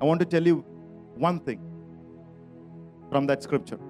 I 0.00 0.04
want 0.04 0.20
to 0.20 0.26
tell 0.26 0.46
you 0.46 0.64
one 1.16 1.40
thing 1.40 1.60
from 3.10 3.26
that 3.26 3.42
scripture 3.42 3.80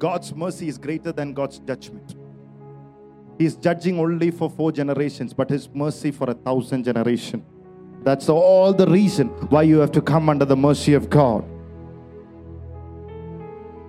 God's 0.00 0.34
mercy 0.34 0.66
is 0.66 0.76
greater 0.76 1.12
than 1.12 1.34
God's 1.34 1.60
judgment. 1.60 2.16
He's 3.37 3.55
judging 3.55 3.99
only 3.99 4.29
for 4.31 4.49
four 4.49 4.71
generations, 4.71 5.33
but 5.33 5.49
His 5.49 5.69
mercy 5.73 6.11
for 6.11 6.29
a 6.29 6.33
thousand 6.33 6.83
generation. 6.83 7.43
That's 8.03 8.29
all 8.29 8.73
the 8.73 8.87
reason 8.87 9.27
why 9.53 9.63
you 9.63 9.79
have 9.79 9.91
to 9.93 10.01
come 10.01 10.29
under 10.29 10.45
the 10.45 10.55
mercy 10.55 10.93
of 10.93 11.09
God. 11.09 11.43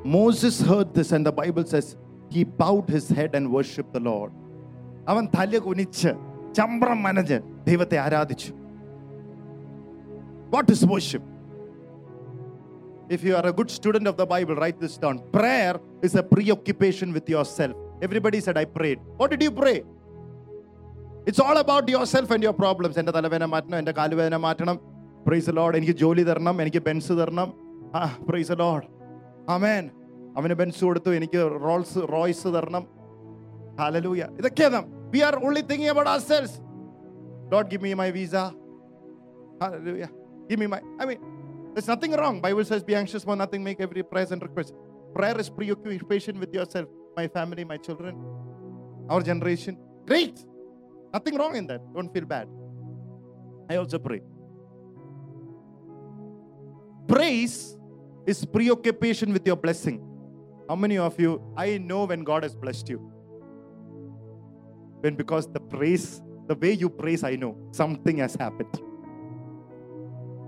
Moses 0.05 0.61
heard 0.61 0.93
this, 0.95 1.12
and 1.12 1.24
the 1.24 1.32
Bible 1.32 1.64
says 1.64 1.97
he 2.28 2.45
bowed 2.45 2.88
his 2.88 3.09
head 3.09 3.34
and 3.34 3.53
worshiped 3.59 3.93
the 3.93 4.01
Lord. 4.11 4.32
അവൻ 5.12 5.24
തല 5.36 5.59
കുനിച്ച് 5.66 6.11
ചമ്പ്രം 6.59 6.99
മനഞ്ഞ് 7.07 7.38
ദൈവത്തെ 7.68 7.97
ആരാധിച്ചു 8.05 8.53
what 10.55 10.70
is 10.74 10.86
worship? 10.95 11.24
If 13.14 13.20
you 13.26 13.34
are 13.38 13.47
a 13.53 13.55
good 13.59 13.70
student 13.78 14.07
of 14.11 14.16
the 14.20 14.26
Bible, 14.34 14.55
write 14.62 14.78
this 14.84 14.95
down. 15.05 15.16
Prayer 15.36 15.74
is 16.07 16.12
a 16.22 16.24
preoccupation 16.34 17.09
with 17.16 17.26
yourself. 17.34 17.76
Everybody 18.07 18.40
said, 18.40 18.57
I 18.59 18.66
prayed. 18.76 19.01
What 19.18 19.30
did 19.32 19.43
you 19.43 19.53
pray? 19.53 19.78
It's 21.26 21.40
all 21.47 21.57
about 21.57 21.88
yourself 21.88 22.30
and 22.34 22.43
your 22.43 22.55
problems. 22.62 22.95
എൻ്റെ 23.01 23.12
തലവേദന 23.16 23.47
മാറ്റണം 23.55 23.76
എൻ്റെ 23.80 23.93
കാലുവേദന 23.99 24.38
മാറ്റണം 24.47 24.78
price 25.26 25.53
load 25.59 25.76
എനിക്ക് 25.80 25.95
ജോലി 26.03 26.22
തരണം 26.30 26.57
എനിക്ക് 26.64 26.80
Benz 26.88 27.14
തരണം 27.20 27.51
ആ 27.99 28.03
പ്രൈസ് 28.28 28.55
ലോഡ് 28.62 28.86
അമേൻ 29.57 29.84
അവന് 30.40 30.55
ബെൻസ് 30.61 30.82
കൊടുത്തു 30.88 31.11
എനിക്ക് 31.18 31.43
റോൾസ് 31.66 32.01
റോയ്സ് 32.14 32.51
തരണം 32.57 32.84
ഹാലലൂയ 33.80 34.24
ഇതൊക്കെയാണ് 34.40 34.80
we 35.14 35.22
are 35.28 35.36
only 35.49 35.62
thinking 35.70 35.93
about 35.95 36.11
our 36.14 36.22
selves 36.30 36.57
load 37.53 37.70
give 37.74 37.84
me 37.88 37.93
my 38.03 38.09
visa 38.18 38.34
hallelujah 39.62 40.09
give 40.51 40.61
me 40.64 40.68
my 40.74 40.82
I 41.03 41.07
mean 41.12 41.20
There's 41.74 41.88
nothing 41.88 42.12
wrong. 42.12 42.40
Bible 42.40 42.64
says, 42.64 42.82
"Be 42.84 42.95
anxious 42.95 43.24
for 43.24 43.34
nothing. 43.34 43.64
Make 43.64 43.80
every 43.80 44.03
prayer 44.03 44.26
and 44.30 44.43
request." 44.43 44.72
Prayer 45.14 45.36
is 45.38 45.49
preoccupation 45.51 46.34
with 46.38 46.53
yourself, 46.53 46.88
my 47.18 47.28
family, 47.28 47.63
my 47.65 47.78
children, 47.78 48.15
our 49.09 49.22
generation. 49.22 49.78
Great. 50.05 50.45
Nothing 51.11 51.36
wrong 51.36 51.55
in 51.55 51.65
that. 51.68 51.82
Don't 51.93 52.13
feel 52.13 52.26
bad. 52.26 52.47
I 53.70 53.78
also 53.78 53.97
pray. 53.97 54.22
Praise 57.07 57.76
is 58.28 58.45
preoccupation 58.45 59.34
with 59.34 59.45
your 59.47 59.55
blessing. 59.55 60.03
How 60.70 60.76
many 60.76 60.97
of 60.97 61.20
you? 61.20 61.41
I 61.57 61.78
know 61.80 62.05
when 62.05 62.24
God 62.24 62.43
has 62.43 62.55
blessed 62.55 62.89
you. 62.89 62.99
When 65.01 65.15
because 65.15 65.47
the 65.51 65.59
praise, 65.59 66.22
the 66.47 66.55
way 66.55 66.74
you 66.74 66.89
praise, 66.89 67.24
I 67.24 67.36
know 67.36 67.57
something 67.72 68.18
has 68.18 68.36
happened. 68.36 68.80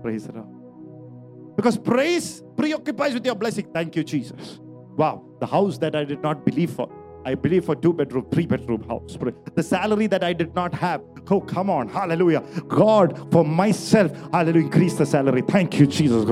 Praise 0.02 0.26
the 0.26 0.34
Lord. 0.34 1.56
Because 1.56 1.76
praise 1.76 2.42
preoccupies 2.56 3.14
with 3.14 3.24
your 3.26 3.34
blessing. 3.34 3.66
Thank 3.72 3.96
you, 3.96 4.04
Jesus. 4.04 4.60
Wow, 4.96 5.24
the 5.40 5.46
house 5.46 5.78
that 5.78 5.96
I 5.96 6.04
did 6.04 6.22
not 6.22 6.44
believe 6.44 6.70
for. 6.70 6.88
I 7.22 7.34
believe 7.34 7.66
for 7.66 7.76
two 7.76 7.92
bedroom, 7.92 8.26
three 8.32 8.46
bedroom 8.46 8.82
house. 8.88 9.18
The 9.54 9.62
salary 9.62 10.06
that 10.06 10.24
I 10.24 10.32
did 10.32 10.54
not 10.54 10.72
have. 10.72 11.02
Oh, 11.30 11.42
come 11.42 11.68
on. 11.68 11.86
Hallelujah. 11.86 12.42
God, 12.66 13.30
for 13.30 13.44
myself, 13.44 14.10
hallelujah, 14.32 14.64
increase 14.64 14.94
the 14.94 15.04
salary. 15.04 15.42
Thank 15.42 15.78
you, 15.78 15.86
Jesus. 15.86 16.24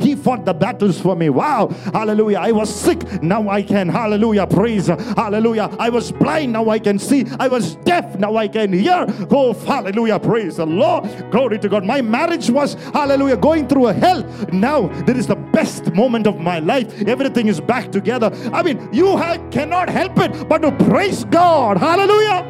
He 0.00 0.14
fought 0.14 0.44
the 0.44 0.54
battles 0.54 1.00
for 1.00 1.16
me. 1.16 1.30
Wow. 1.30 1.68
Hallelujah. 1.92 2.38
I 2.38 2.52
was 2.52 2.72
sick. 2.72 3.22
Now 3.22 3.48
I 3.48 3.60
can. 3.60 3.88
Hallelujah. 3.88 4.46
Praise. 4.46 4.86
Hallelujah. 4.86 5.68
I 5.80 5.90
was 5.90 6.12
blind. 6.12 6.52
Now 6.52 6.70
I 6.70 6.78
can 6.78 7.00
see. 7.00 7.26
I 7.40 7.48
was 7.48 7.74
deaf. 7.76 8.16
Now 8.20 8.36
I 8.36 8.46
can 8.46 8.72
hear. 8.72 9.04
Oh, 9.30 9.52
hallelujah. 9.52 10.20
Praise 10.20 10.58
the 10.58 10.66
Lord. 10.66 11.04
Glory 11.32 11.58
to 11.58 11.68
God. 11.68 11.84
My 11.84 12.02
marriage 12.02 12.50
was, 12.50 12.74
hallelujah, 12.92 13.36
going 13.36 13.66
through 13.66 13.88
a 13.88 13.92
hell. 13.92 14.22
Now, 14.52 14.86
there 15.02 15.16
is 15.16 15.26
the 15.26 15.36
best 15.58 15.92
moment 15.92 16.26
of 16.28 16.38
my 16.38 16.58
life. 16.60 16.88
Everything 17.14 17.48
is 17.48 17.60
back 17.60 17.90
together. 17.90 18.30
I 18.52 18.62
mean, 18.62 18.76
you 18.92 19.16
have, 19.16 19.50
cannot 19.50 19.88
help 19.88 20.18
it 20.18 20.48
but 20.48 20.58
to 20.58 20.70
praise 20.90 21.24
God. 21.24 21.78
Hallelujah. 21.78 22.40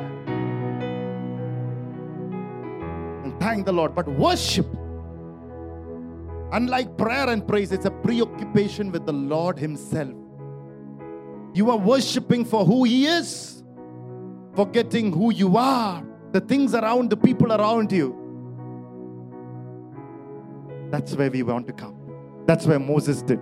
And 3.24 3.40
thank 3.40 3.64
the 3.64 3.72
Lord. 3.72 3.94
But 3.94 4.08
worship, 4.08 4.66
unlike 6.52 6.98
prayer 6.98 7.30
and 7.30 7.48
praise, 7.48 7.72
it's 7.72 7.86
a 7.86 7.90
preoccupation 7.90 8.92
with 8.92 9.06
the 9.06 9.14
Lord 9.14 9.58
Himself. 9.58 10.14
You 11.54 11.70
are 11.70 11.78
worshiping 11.78 12.44
for 12.44 12.66
who 12.66 12.84
He 12.84 13.06
is, 13.06 13.62
forgetting 14.54 15.12
who 15.12 15.32
you 15.32 15.56
are, 15.56 16.04
the 16.32 16.40
things 16.40 16.74
around, 16.74 17.08
the 17.08 17.16
people 17.16 17.52
around 17.52 17.90
you. 17.90 18.14
That's 20.90 21.14
where 21.14 21.30
we 21.30 21.42
want 21.42 21.66
to 21.68 21.72
come. 21.72 21.97
That's 22.48 22.66
where 22.66 22.78
Moses 22.78 23.20
did. 23.20 23.40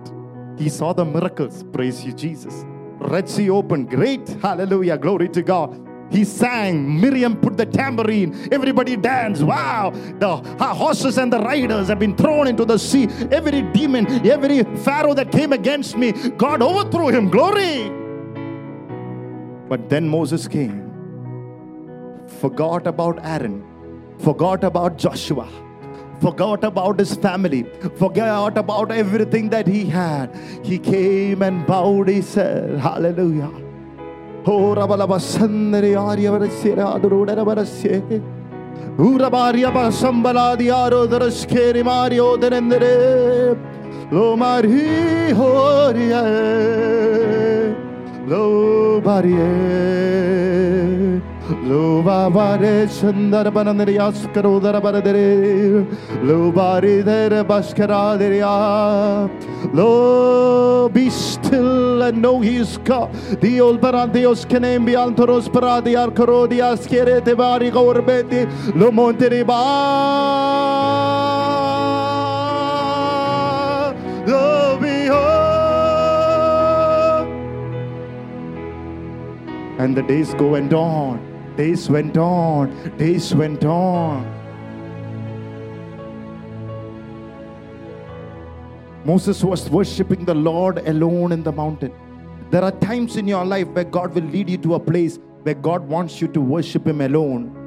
He 0.57 0.67
saw 0.67 0.91
the 0.91 1.05
miracles. 1.05 1.63
Praise 1.71 2.03
you, 2.03 2.11
Jesus. 2.11 2.65
Red 2.99 3.29
Sea 3.29 3.49
opened. 3.49 3.89
Great. 3.89 4.27
Hallelujah. 4.41 4.97
Glory 4.97 5.29
to 5.29 5.41
God. 5.41 5.81
He 6.11 6.25
sang. 6.25 6.99
Miriam 6.99 7.37
put 7.39 7.55
the 7.55 7.65
tambourine. 7.65 8.49
Everybody 8.51 8.97
danced. 8.97 9.43
Wow. 9.43 9.91
The 10.19 10.35
horses 10.73 11.17
and 11.17 11.31
the 11.31 11.39
riders 11.39 11.87
have 11.87 11.99
been 11.99 12.17
thrown 12.17 12.47
into 12.47 12.65
the 12.65 12.77
sea. 12.77 13.07
Every 13.31 13.61
demon, 13.61 14.07
every 14.27 14.63
Pharaoh 14.83 15.13
that 15.13 15.31
came 15.31 15.53
against 15.53 15.95
me, 15.95 16.11
God 16.11 16.61
overthrew 16.61 17.07
him. 17.07 17.29
Glory. 17.29 17.89
But 19.69 19.87
then 19.87 20.09
Moses 20.09 20.49
came, 20.49 20.91
forgot 22.41 22.87
about 22.87 23.25
Aaron, 23.25 23.63
forgot 24.19 24.65
about 24.65 24.97
Joshua 24.97 25.47
forgot 26.21 26.63
about 26.63 26.99
his 26.99 27.15
family, 27.15 27.63
forgot 27.97 28.57
about 28.57 28.91
everything 28.91 29.49
that 29.49 29.67
he 29.67 29.85
had. 29.85 30.35
He 30.63 30.79
came 30.79 31.41
and 31.41 31.65
bowed 31.65 32.07
his 32.07 32.33
head. 32.33 32.79
Hallelujah. 32.79 33.51
Oh, 34.45 34.75
Derendere. 42.37 43.57
Oh, 44.11 44.15
Lo 44.15 44.35
Mari 44.35 45.33
Horia. 45.33 46.23
Lo. 48.25 48.57
Shandar 51.47 53.45
banandrias 53.53 54.27
karodara 54.33 54.81
baradere 54.81 55.85
Lo 56.21 56.51
bari 56.51 57.01
dere 57.03 57.43
baskaraderia 57.45 59.29
Lo 59.73 60.89
be 60.89 61.09
still 61.09 62.01
and 62.03 62.21
know 62.21 62.41
he 62.41 62.57
is 62.57 62.77
God. 62.79 63.13
The 63.41 63.61
old 63.61 63.79
parandios 63.79 64.45
canem 64.45 64.85
be 64.85 64.93
antoros 64.93 65.47
paradiar 65.47 66.11
karodias 66.13 66.85
kere 66.85 67.21
te 67.23 67.33
vari 67.33 67.71
gorbeti 67.71 68.45
Lo 68.75 68.91
monteri 68.91 69.43
ba 69.47 69.63
Lo 74.27 74.77
behold 74.81 75.17
And 79.79 79.95
the 79.95 80.01
days 80.01 80.33
go 80.33 80.55
and 80.55 80.73
on 80.73 81.36
Days 81.57 81.89
went 81.89 82.17
on, 82.17 82.97
days 82.97 83.33
went 83.33 83.65
on. 83.65 84.25
Moses 89.03 89.43
was 89.43 89.67
worshiping 89.69 90.23
the 90.23 90.35
Lord 90.35 90.77
alone 90.87 91.31
in 91.31 91.41
the 91.41 91.51
mountain. 91.51 91.91
There 92.51 92.63
are 92.63 92.71
times 92.71 93.17
in 93.17 93.27
your 93.27 93.43
life 93.43 93.67
where 93.69 93.85
God 93.85 94.13
will 94.13 94.23
lead 94.25 94.49
you 94.49 94.57
to 94.59 94.75
a 94.75 94.79
place 94.79 95.17
where 95.41 95.55
God 95.55 95.87
wants 95.87 96.21
you 96.21 96.27
to 96.27 96.39
worship 96.39 96.85
Him 96.85 97.01
alone. 97.01 97.57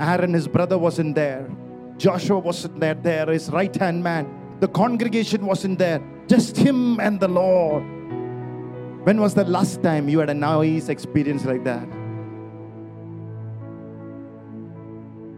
Aaron, 0.00 0.34
his 0.34 0.48
brother, 0.48 0.76
wasn't 0.76 1.14
there. 1.14 1.48
Joshua 1.96 2.38
wasn't 2.38 2.80
there, 2.80 2.94
there, 2.94 3.26
his 3.26 3.48
right 3.50 3.74
hand 3.76 4.02
man. 4.02 4.26
The 4.58 4.68
congregation 4.68 5.46
wasn't 5.46 5.78
there. 5.78 6.02
Just 6.26 6.56
him 6.56 6.98
and 6.98 7.20
the 7.20 7.28
Lord. 7.28 7.84
When 9.04 9.20
was 9.20 9.34
the 9.34 9.44
last 9.44 9.82
time 9.82 10.08
you 10.08 10.18
had 10.18 10.30
a 10.30 10.34
nice 10.34 10.88
experience 10.88 11.44
like 11.44 11.62
that? 11.64 11.86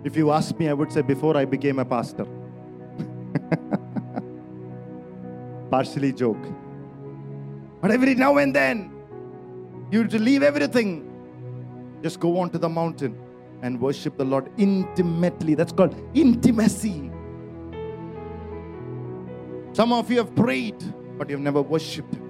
If 0.06 0.16
you 0.18 0.32
ask 0.32 0.58
me, 0.60 0.68
I 0.68 0.74
would 0.74 0.92
say 0.92 1.02
before 1.02 1.38
I 1.38 1.46
became 1.46 1.80
a 1.80 1.86
pastor. 1.86 2.26
Partially 5.70 6.12
joke. 6.12 6.46
But 7.82 7.92
every 7.92 8.16
now 8.16 8.38
and 8.38 8.56
then, 8.56 8.92
you 9.92 10.00
have 10.02 10.10
to 10.10 10.20
leave 10.20 10.44
everything. 10.44 10.90
Just 12.02 12.20
go 12.20 12.40
on 12.40 12.50
to 12.50 12.58
the 12.58 12.70
mountain 12.70 13.14
and 13.62 13.80
worship 13.80 14.18
the 14.18 14.26
Lord 14.26 14.52
intimately. 14.58 15.54
That's 15.56 15.72
called 15.72 15.96
intimacy. 16.14 17.12
Some 19.74 19.94
of 19.94 20.10
you 20.12 20.18
have 20.18 20.36
prayed, 20.36 20.82
but 21.18 21.30
you've 21.30 21.46
never 21.50 21.62
worshipped 21.74 22.16
Him. 22.16 22.26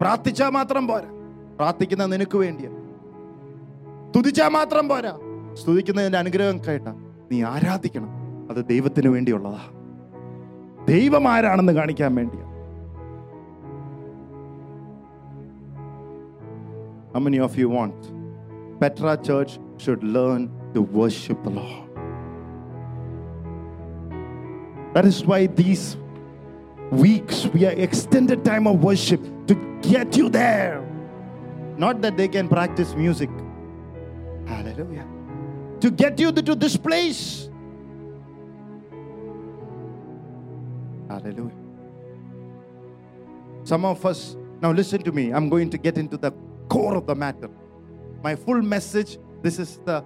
പ്രാർത്ഥിച്ചാൽ 0.00 0.50
മാത്രം 0.56 0.84
പോരാ 0.90 1.08
പ്രാർത്ഥിക്കുന്ന 1.56 2.04
നിനക്ക് 2.12 2.36
വേണ്ടിയാ 2.42 2.70
സ്തുതിച്ചാൽ 4.10 4.48
മാത്രം 4.58 4.84
പോരാ 4.92 5.12
സ്തുതിക്കുന്നതിന്റെ 5.61 6.17
അനുഗ്രഹം 6.17 6.59
കേട്ട 6.67 6.87
നീ 7.31 7.37
ആരാധിക്കണം 7.53 8.11
അത് 8.51 8.61
ദൈവത്തിന് 8.73 9.07
വേണ്ടിയുള്ളതാ 9.07 9.63
ദൈവം 10.85 11.27
ആരാണെന്ന് 11.35 11.73
കാണിക്കാൻ 11.73 12.13
വേണ്ടിയാ 12.15 12.43
How 17.13 17.21
many 17.21 17.39
of 17.39 17.53
you 17.57 17.67
want 17.69 17.99
Petra 18.79 19.13
Church 19.27 19.51
should 19.77 20.01
learn 20.15 20.41
to 20.73 20.81
worship 20.97 21.37
the 21.43 21.49
Lord? 21.49 21.85
That 24.95 25.05
is 25.05 25.25
why 25.25 25.39
these 25.61 25.85
weeks 27.03 27.47
we 27.47 27.65
are 27.65 27.71
extended 27.71 28.43
time 28.43 28.67
of 28.67 28.83
worship 28.83 29.21
to 29.47 29.55
get 29.81 30.17
you 30.17 30.27
there. 30.29 30.75
Not 31.77 32.01
that 32.01 32.17
they 32.17 32.27
can 32.27 32.49
practice 32.49 32.93
music. 32.95 33.29
Hallelujah. 34.45 35.07
To 35.85 35.91
get 35.91 36.19
you 36.19 36.31
to 36.31 36.55
this 36.55 36.75
place. 36.75 37.47
Hallelujah. 41.07 41.53
Some 43.63 43.85
of 43.85 44.03
us, 44.03 44.35
now 44.63 44.71
listen 44.71 45.03
to 45.03 45.11
me, 45.11 45.31
I'm 45.31 45.47
going 45.47 45.69
to 45.69 45.77
get 45.77 45.99
into 45.99 46.17
the 46.17 46.31
core 46.69 46.95
of 46.95 47.05
the 47.05 47.13
matter. 47.13 47.51
My 48.23 48.35
full 48.35 48.63
message, 48.63 49.19
this 49.43 49.59
is 49.59 49.79
the 49.85 50.03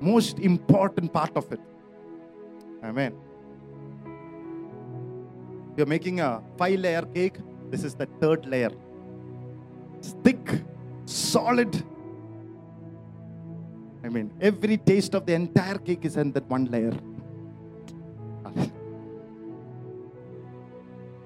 most 0.00 0.40
important 0.40 1.12
part 1.12 1.36
of 1.36 1.52
it. 1.52 1.60
Amen. 2.82 3.14
You're 5.76 5.86
making 5.86 6.18
a 6.18 6.42
five 6.58 6.80
layer 6.80 7.02
cake, 7.02 7.36
this 7.70 7.84
is 7.84 7.94
the 7.94 8.06
third 8.20 8.46
layer. 8.46 8.72
It's 9.96 10.16
thick, 10.24 10.64
solid. 11.06 11.84
I 14.03 14.09
mean, 14.09 14.31
every 14.39 14.77
taste 14.77 15.13
of 15.13 15.25
the 15.25 15.33
entire 15.33 15.77
cake 15.77 16.05
is 16.05 16.15
in 16.17 16.31
that 16.31 16.47
one 16.49 16.65
layer. 16.65 16.93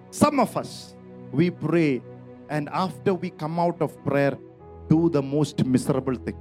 Some 0.09 0.39
of 0.39 0.55
us, 0.57 0.95
we 1.31 1.49
pray, 1.49 2.01
and 2.49 2.69
after 2.69 3.13
we 3.13 3.29
come 3.29 3.59
out 3.59 3.81
of 3.81 3.91
prayer, 4.03 4.37
do 4.89 5.09
the 5.09 5.21
most 5.21 5.65
miserable 5.75 6.17
thing. 6.25 6.37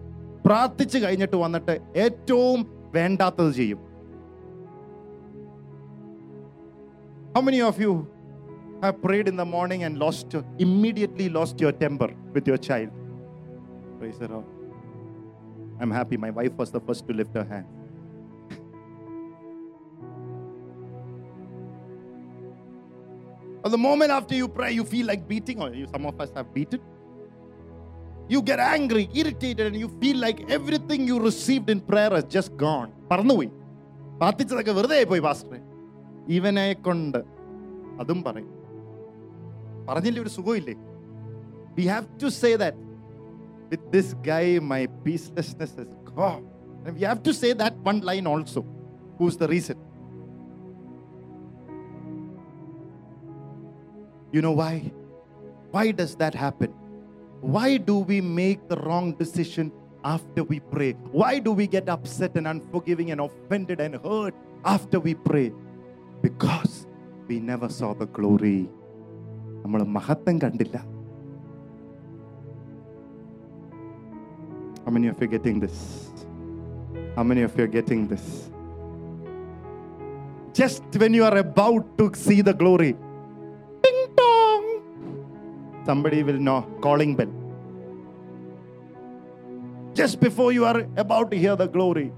പ്രാർത്ഥിച്ച് 0.46 0.98
കഴിഞ്ഞിട്ട് 0.98 1.36
വന്നിട്ട് 1.44 1.74
ഏറ്റവും 2.04 2.60
വേണ്ടാത്തത് 2.96 3.52
ചെയ്യും 3.60 3.80
How 7.34 7.40
many 7.46 7.60
of 7.68 7.76
you 7.82 7.92
have 8.82 8.96
prayed 9.04 9.26
in 9.30 9.36
the 9.40 9.46
morning 9.52 9.84
and 9.86 9.94
lost 10.02 10.26
your, 10.34 10.42
immediately 10.64 11.26
lost 11.36 11.60
your 11.64 11.72
temper 11.84 12.08
with 12.34 12.46
your 12.50 12.58
child? 12.66 12.90
Praise 13.98 14.18
the 14.22 14.28
Lord. 14.32 14.48
I'm 15.80 15.90
happy. 15.90 16.16
My 16.16 16.30
wife 16.30 16.56
was 16.56 16.70
the 16.70 16.80
first 16.80 17.06
to 17.08 17.12
lift 17.12 17.34
her 17.34 17.44
hand. 17.44 17.66
Or 23.64 23.70
the 23.70 23.78
moment 23.78 24.10
after 24.10 24.34
you 24.34 24.48
pray, 24.48 24.72
you 24.72 24.84
feel 24.84 25.06
like 25.06 25.28
beating, 25.28 25.60
or 25.60 25.72
you, 25.72 25.86
some 25.86 26.06
of 26.06 26.20
us 26.20 26.30
have 26.34 26.52
beaten. 26.54 26.80
You 28.28 28.40
get 28.42 28.58
angry, 28.58 29.08
irritated, 29.14 29.66
and 29.66 29.76
you 29.76 29.88
feel 30.00 30.16
like 30.16 30.50
everything 30.50 31.06
you 31.06 31.20
received 31.20 31.68
in 31.70 31.80
prayer 31.90 32.10
has 32.10 32.26
just 32.36 32.50
gone. 32.56 32.90
പറന്നുപോയി 33.10 33.50
പ്രാർത്ഥിച്ചതൊക്കെ 34.20 34.72
വെറുതെ 34.78 34.98
പോയി 35.10 35.22
പാസ്റ്ററെ 35.26 35.58
ഇവനെ 36.36 36.66
കൊണ്ട് 36.86 37.20
അതും 38.02 38.18
പറയും 38.26 38.50
പറഞ്ഞില്ലേ 39.88 40.20
ഒരു 40.24 40.32
സുഖമില്ലേ 40.36 40.74
we 41.76 41.84
have 41.92 42.06
to 42.22 42.28
say 42.40 42.50
that 42.62 42.80
with 43.70 43.86
this 43.96 44.12
guy 44.30 44.44
my 44.72 44.82
പീസ്ലെസ്നെസ് 45.06 45.76
is 45.84 45.94
God 46.12 46.42
V 46.98 47.04
have 47.10 47.22
to 47.28 47.34
say 47.42 47.50
that 47.62 47.80
one 47.88 47.98
line 48.10 48.26
also 48.34 48.62
whose 49.20 49.38
the 49.44 49.48
reason 49.54 49.80
You 54.32 54.40
know 54.40 54.52
why? 54.52 54.74
Why 55.72 55.90
does 55.92 56.14
that 56.16 56.34
happen? 56.34 56.70
Why 57.42 57.76
do 57.78 57.98
we 58.00 58.20
make 58.20 58.68
the 58.68 58.76
wrong 58.76 59.12
decision 59.12 59.66
after 60.04 60.42
we 60.42 60.60
pray? 60.62 60.92
Why 61.12 61.38
do 61.38 61.52
we 61.52 61.66
get 61.66 61.88
upset 61.88 62.36
and 62.36 62.46
unforgiving 62.46 63.10
and 63.10 63.20
offended 63.20 63.80
and 63.80 63.96
hurt 63.96 64.34
after 64.64 65.00
we 65.00 65.14
pray? 65.14 65.52
Because 66.22 66.86
we 67.28 67.40
never 67.42 67.68
saw 67.70 67.92
the 67.94 68.06
glory. 68.08 68.58
നമ്മൾ 69.64 69.80
മഹത്വം 69.96 70.36
കണ്ടില്ല 70.38 70.76
How 74.87 74.91
many 74.91 75.09
of 75.09 75.19
you 75.19 75.25
are 75.25 75.27
getting 75.27 75.59
this? 75.59 76.11
How 77.17 77.23
many 77.23 77.41
of 77.41 77.57
you 77.57 77.65
are 77.65 77.67
getting 77.67 78.07
this? 78.07 78.49
Just 80.53 80.81
when 80.95 81.13
you 81.13 81.25
are 81.25 81.37
about 81.39 81.97
to 81.97 82.09
see 82.15 82.39
the 82.39 82.53
glory, 82.53 82.95
Ding 83.83 84.07
dong. 84.15 85.81
Somebody 85.85 86.23
will 86.23 86.39
know 86.39 86.61
calling 86.79 87.17
bell. 87.17 87.33
Just 89.93 90.21
before 90.21 90.53
you 90.53 90.63
are 90.63 90.87
about 90.95 91.31
to 91.31 91.37
hear 91.37 91.57
the 91.57 91.67
glory, 91.67 92.13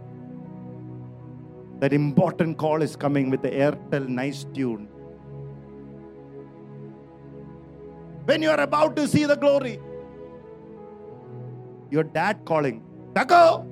that 1.79 1.91
important 1.91 2.59
call 2.59 2.83
is 2.83 2.95
coming 2.95 3.31
with 3.31 3.41
the 3.41 3.49
Airtel 3.49 4.07
nice 4.07 4.45
tune. 4.53 4.87
When 8.25 8.43
you 8.43 8.51
are 8.51 8.59
about 8.59 8.95
to 8.97 9.07
see 9.07 9.25
the 9.25 9.37
glory, 9.37 9.79
your 11.91 12.03
dad 12.03 12.45
calling, 12.45 12.83
Taco! 13.15 13.65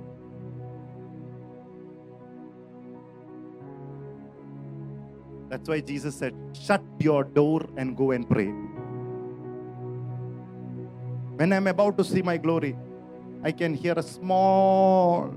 That's 5.50 5.70
why 5.70 5.80
Jesus 5.80 6.16
said, 6.16 6.36
Shut 6.54 6.84
your 7.00 7.24
door 7.24 7.66
and 7.78 7.96
go 7.96 8.12
and 8.12 8.30
pray. 8.30 8.52
When 11.38 11.54
I'm 11.54 11.68
about 11.68 11.98
to 12.00 12.04
see 12.04 12.22
my 12.22 12.38
glory, 12.38 12.76
I 13.44 13.52
can 13.52 13.74
hear 13.74 13.94
a 13.96 14.04
small 14.04 15.34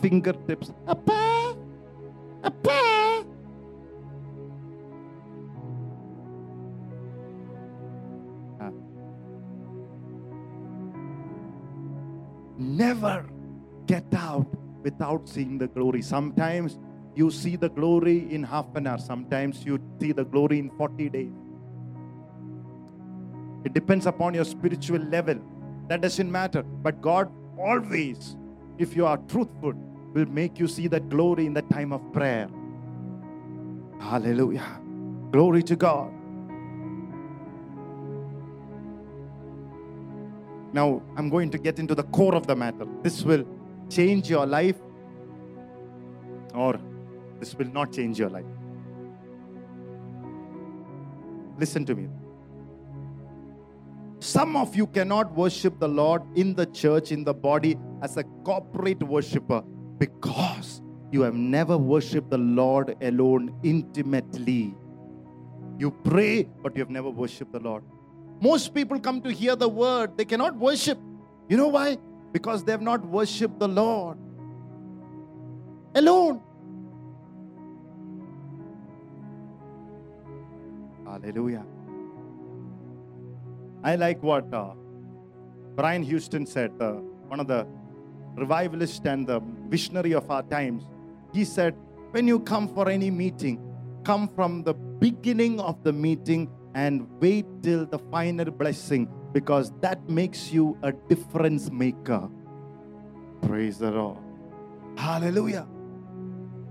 fingertips. 0.00 0.72
Appa! 0.86 1.56
Appa! 2.44 2.99
Never 12.80 13.26
get 13.84 14.06
out 14.16 14.46
without 14.82 15.28
seeing 15.28 15.58
the 15.58 15.68
glory. 15.68 16.00
Sometimes 16.00 16.78
you 17.14 17.30
see 17.30 17.56
the 17.56 17.68
glory 17.68 18.32
in 18.32 18.42
half 18.42 18.74
an 18.74 18.86
hour, 18.86 18.96
sometimes 18.96 19.66
you 19.66 19.78
see 20.00 20.12
the 20.12 20.24
glory 20.24 20.58
in 20.60 20.70
40 20.70 21.10
days. 21.10 21.32
It 23.66 23.74
depends 23.74 24.06
upon 24.06 24.32
your 24.32 24.46
spiritual 24.46 25.00
level. 25.00 25.38
That 25.88 26.00
doesn't 26.00 26.32
matter. 26.32 26.62
But 26.62 27.02
God 27.02 27.30
always, 27.58 28.36
if 28.78 28.96
you 28.96 29.04
are 29.04 29.18
truthful, 29.28 29.74
will 30.14 30.30
make 30.40 30.58
you 30.58 30.66
see 30.66 30.88
that 30.88 31.10
glory 31.10 31.44
in 31.44 31.52
the 31.52 31.62
time 31.62 31.92
of 31.92 32.00
prayer. 32.14 32.48
Hallelujah. 34.00 34.80
Glory 35.30 35.62
to 35.64 35.76
God. 35.76 36.14
Now, 40.72 41.02
I'm 41.16 41.28
going 41.28 41.50
to 41.50 41.58
get 41.58 41.78
into 41.78 41.94
the 41.94 42.04
core 42.04 42.34
of 42.34 42.46
the 42.46 42.54
matter. 42.54 42.86
This 43.02 43.22
will 43.22 43.44
change 43.88 44.30
your 44.30 44.46
life 44.46 44.76
or 46.54 46.80
this 47.38 47.54
will 47.54 47.68
not 47.68 47.92
change 47.92 48.18
your 48.18 48.30
life. 48.30 48.44
Listen 51.58 51.84
to 51.86 51.94
me. 51.94 52.08
Some 54.20 54.54
of 54.54 54.76
you 54.76 54.86
cannot 54.86 55.32
worship 55.34 55.78
the 55.80 55.88
Lord 55.88 56.22
in 56.36 56.54
the 56.54 56.66
church, 56.66 57.10
in 57.10 57.24
the 57.24 57.34
body, 57.34 57.76
as 58.02 58.16
a 58.16 58.24
corporate 58.44 59.02
worshiper 59.02 59.62
because 59.98 60.82
you 61.10 61.22
have 61.22 61.34
never 61.34 61.76
worshiped 61.76 62.30
the 62.30 62.38
Lord 62.38 62.96
alone 63.02 63.58
intimately. 63.62 64.74
You 65.78 65.90
pray, 65.90 66.48
but 66.62 66.76
you 66.76 66.80
have 66.80 66.90
never 66.90 67.10
worshiped 67.10 67.52
the 67.52 67.60
Lord. 67.60 67.82
Most 68.40 68.74
people 68.74 68.98
come 68.98 69.20
to 69.22 69.30
hear 69.30 69.54
the 69.54 69.68
word, 69.68 70.16
they 70.16 70.24
cannot 70.24 70.56
worship. 70.56 70.98
You 71.48 71.56
know 71.56 71.68
why? 71.68 71.98
Because 72.32 72.64
they 72.64 72.72
have 72.72 72.80
not 72.80 73.04
worshiped 73.04 73.58
the 73.58 73.68
Lord 73.68 74.16
alone. 75.94 76.40
Hallelujah. 81.04 81.64
I 83.82 83.96
like 83.96 84.22
what 84.22 84.52
uh, 84.54 84.70
Brian 85.74 86.02
Houston 86.02 86.46
said, 86.46 86.72
uh, 86.80 86.92
one 87.28 87.40
of 87.40 87.46
the 87.46 87.66
revivalists 88.36 89.00
and 89.04 89.26
the 89.26 89.40
visionary 89.68 90.12
of 90.12 90.30
our 90.30 90.42
times. 90.44 90.84
He 91.32 91.44
said, 91.44 91.74
When 92.12 92.28
you 92.28 92.40
come 92.40 92.68
for 92.68 92.88
any 92.88 93.10
meeting, 93.10 93.60
come 94.04 94.28
from 94.28 94.62
the 94.62 94.74
beginning 94.74 95.60
of 95.60 95.82
the 95.82 95.92
meeting 95.92 96.48
and 96.74 97.08
wait 97.20 97.46
till 97.62 97.86
the 97.86 97.98
final 97.98 98.50
blessing 98.50 99.08
because 99.32 99.72
that 99.80 100.08
makes 100.08 100.52
you 100.52 100.76
a 100.82 100.92
difference 100.92 101.70
maker. 101.70 102.28
Praise 103.42 103.78
the 103.78 103.90
Lord. 103.90 104.18
Hallelujah. 104.96 105.66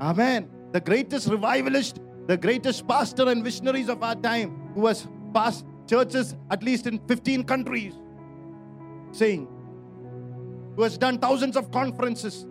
Amen. 0.01 0.49
the 0.71 0.79
greatest 0.79 1.27
revivalist, 1.27 1.99
the 2.27 2.37
greatest 2.37 2.87
pastor 2.87 3.27
and 3.29 3.43
missionaries 3.43 3.89
of 3.89 4.03
our 4.03 4.15
time, 4.15 4.71
who 4.75 4.85
has 4.87 5.07
passed 5.33 5.65
churches 5.87 6.35
at 6.51 6.63
least 6.63 6.85
in 6.85 6.99
15 7.07 7.43
countries, 7.43 7.93
saying, 9.11 9.47
who 10.75 10.83
has 10.83 10.97
done 10.97 11.17
thousands 11.17 11.57
of 11.57 11.71
conferences. 11.71 12.45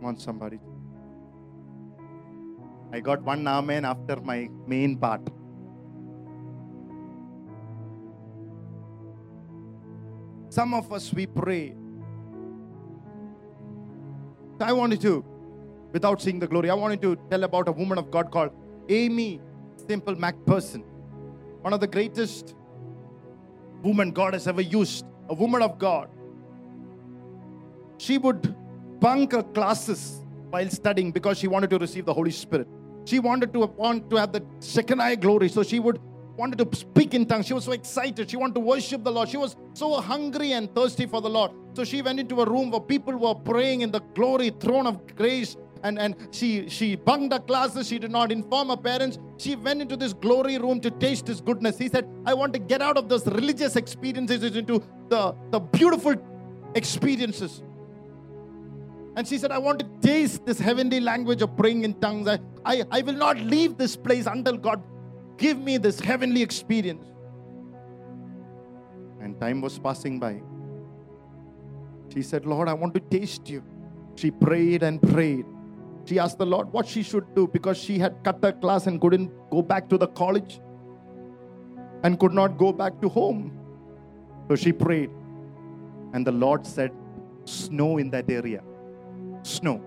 Want 0.00 0.20
somebody? 0.20 0.58
I 2.92 3.00
got 3.00 3.22
one 3.22 3.48
amen 3.48 3.86
after 3.86 4.16
my 4.16 4.50
main 4.66 4.98
part. 4.98 5.22
Some 10.50 10.74
of 10.74 10.92
us, 10.92 11.12
we 11.14 11.26
pray. 11.26 11.74
I 14.60 14.72
wanted 14.74 15.00
to, 15.00 15.24
without 15.92 16.20
seeing 16.20 16.38
the 16.38 16.46
glory, 16.46 16.68
I 16.68 16.74
wanted 16.74 17.00
to 17.02 17.16
tell 17.30 17.44
about 17.44 17.68
a 17.68 17.72
woman 17.72 17.96
of 17.96 18.10
God 18.10 18.30
called 18.30 18.50
Aimee 18.88 19.40
Semple 19.88 20.14
McPherson, 20.14 20.84
one 21.62 21.72
of 21.72 21.80
the 21.80 21.86
greatest 21.86 22.54
women 23.82 24.10
God 24.10 24.34
has 24.34 24.46
ever 24.46 24.60
used, 24.60 25.06
a 25.30 25.34
woman 25.34 25.62
of 25.62 25.78
God. 25.78 26.10
She 27.96 28.18
would 28.18 28.54
bunk 29.00 29.32
her 29.32 29.42
classes 29.42 30.22
while 30.50 30.68
studying 30.68 31.10
because 31.10 31.38
she 31.38 31.48
wanted 31.48 31.70
to 31.70 31.78
receive 31.78 32.04
the 32.04 32.12
Holy 32.12 32.30
Spirit. 32.30 32.68
She 33.04 33.18
wanted 33.18 33.52
to 33.52 33.60
want 33.60 34.10
to 34.10 34.16
have 34.16 34.32
the 34.32 34.44
Shekinah 34.60 35.16
glory, 35.16 35.48
so 35.48 35.62
she 35.62 35.80
would 35.80 36.00
wanted 36.36 36.58
to 36.58 36.76
speak 36.76 37.14
in 37.14 37.26
tongues. 37.26 37.46
She 37.46 37.54
was 37.54 37.64
so 37.64 37.72
excited. 37.72 38.30
She 38.30 38.36
wanted 38.36 38.54
to 38.54 38.60
worship 38.60 39.04
the 39.04 39.12
Lord. 39.12 39.28
She 39.28 39.36
was 39.36 39.56
so 39.74 40.00
hungry 40.00 40.52
and 40.52 40.74
thirsty 40.74 41.06
for 41.06 41.20
the 41.20 41.28
Lord. 41.28 41.50
So 41.74 41.84
she 41.84 42.02
went 42.02 42.20
into 42.20 42.40
a 42.40 42.48
room 42.48 42.70
where 42.70 42.80
people 42.80 43.14
were 43.16 43.34
praying 43.34 43.82
in 43.82 43.90
the 43.90 44.00
glory 44.14 44.50
throne 44.50 44.86
of 44.86 45.14
grace. 45.14 45.56
And, 45.84 45.98
and 45.98 46.14
she 46.30 46.68
she 46.68 46.94
bunked 46.94 47.32
her 47.32 47.40
classes. 47.40 47.88
She 47.88 47.98
did 47.98 48.12
not 48.12 48.30
inform 48.30 48.68
her 48.68 48.76
parents. 48.76 49.18
She 49.36 49.56
went 49.56 49.82
into 49.82 49.96
this 49.96 50.12
glory 50.12 50.56
room 50.56 50.80
to 50.80 50.92
taste 50.92 51.26
His 51.26 51.40
goodness. 51.40 51.76
He 51.76 51.88
said, 51.88 52.08
"I 52.24 52.34
want 52.34 52.52
to 52.52 52.60
get 52.60 52.80
out 52.80 52.96
of 52.96 53.08
those 53.08 53.26
religious 53.26 53.74
experiences 53.74 54.54
into 54.54 54.80
the 55.08 55.34
the 55.50 55.58
beautiful 55.58 56.14
experiences." 56.76 57.64
And 59.14 59.28
she 59.28 59.36
said, 59.36 59.52
I 59.52 59.58
want 59.58 59.78
to 59.80 59.86
taste 60.00 60.46
this 60.46 60.58
heavenly 60.58 60.98
language 60.98 61.42
of 61.42 61.54
praying 61.56 61.84
in 61.84 61.94
tongues. 62.00 62.28
I, 62.28 62.38
I, 62.64 62.82
I 62.90 63.02
will 63.02 63.14
not 63.14 63.38
leave 63.38 63.76
this 63.76 63.94
place 63.94 64.26
until 64.26 64.56
God 64.56 64.82
give 65.36 65.58
me 65.58 65.76
this 65.76 66.00
heavenly 66.00 66.42
experience. 66.42 67.04
And 69.20 69.38
time 69.38 69.60
was 69.60 69.78
passing 69.78 70.18
by. 70.18 70.40
She 72.12 72.22
said, 72.22 72.46
Lord, 72.46 72.68
I 72.68 72.72
want 72.72 72.94
to 72.94 73.00
taste 73.00 73.48
you. 73.48 73.62
She 74.16 74.30
prayed 74.30 74.82
and 74.82 75.00
prayed. 75.00 75.44
She 76.04 76.18
asked 76.18 76.38
the 76.38 76.46
Lord 76.46 76.72
what 76.72 76.86
she 76.86 77.02
should 77.02 77.34
do 77.34 77.46
because 77.46 77.78
she 77.78 77.98
had 77.98 78.24
cut 78.24 78.38
her 78.42 78.52
class 78.52 78.86
and 78.86 79.00
couldn't 79.00 79.30
go 79.50 79.62
back 79.62 79.88
to 79.90 79.98
the 79.98 80.08
college 80.08 80.60
and 82.02 82.18
could 82.18 82.32
not 82.32 82.58
go 82.58 82.72
back 82.72 83.00
to 83.02 83.08
home. 83.08 83.56
So 84.48 84.56
she 84.56 84.72
prayed. 84.72 85.10
And 86.12 86.26
the 86.26 86.32
Lord 86.32 86.66
said, 86.66 86.92
Snow 87.44 87.98
in 87.98 88.10
that 88.10 88.30
area 88.30 88.62
snow. 89.42 89.82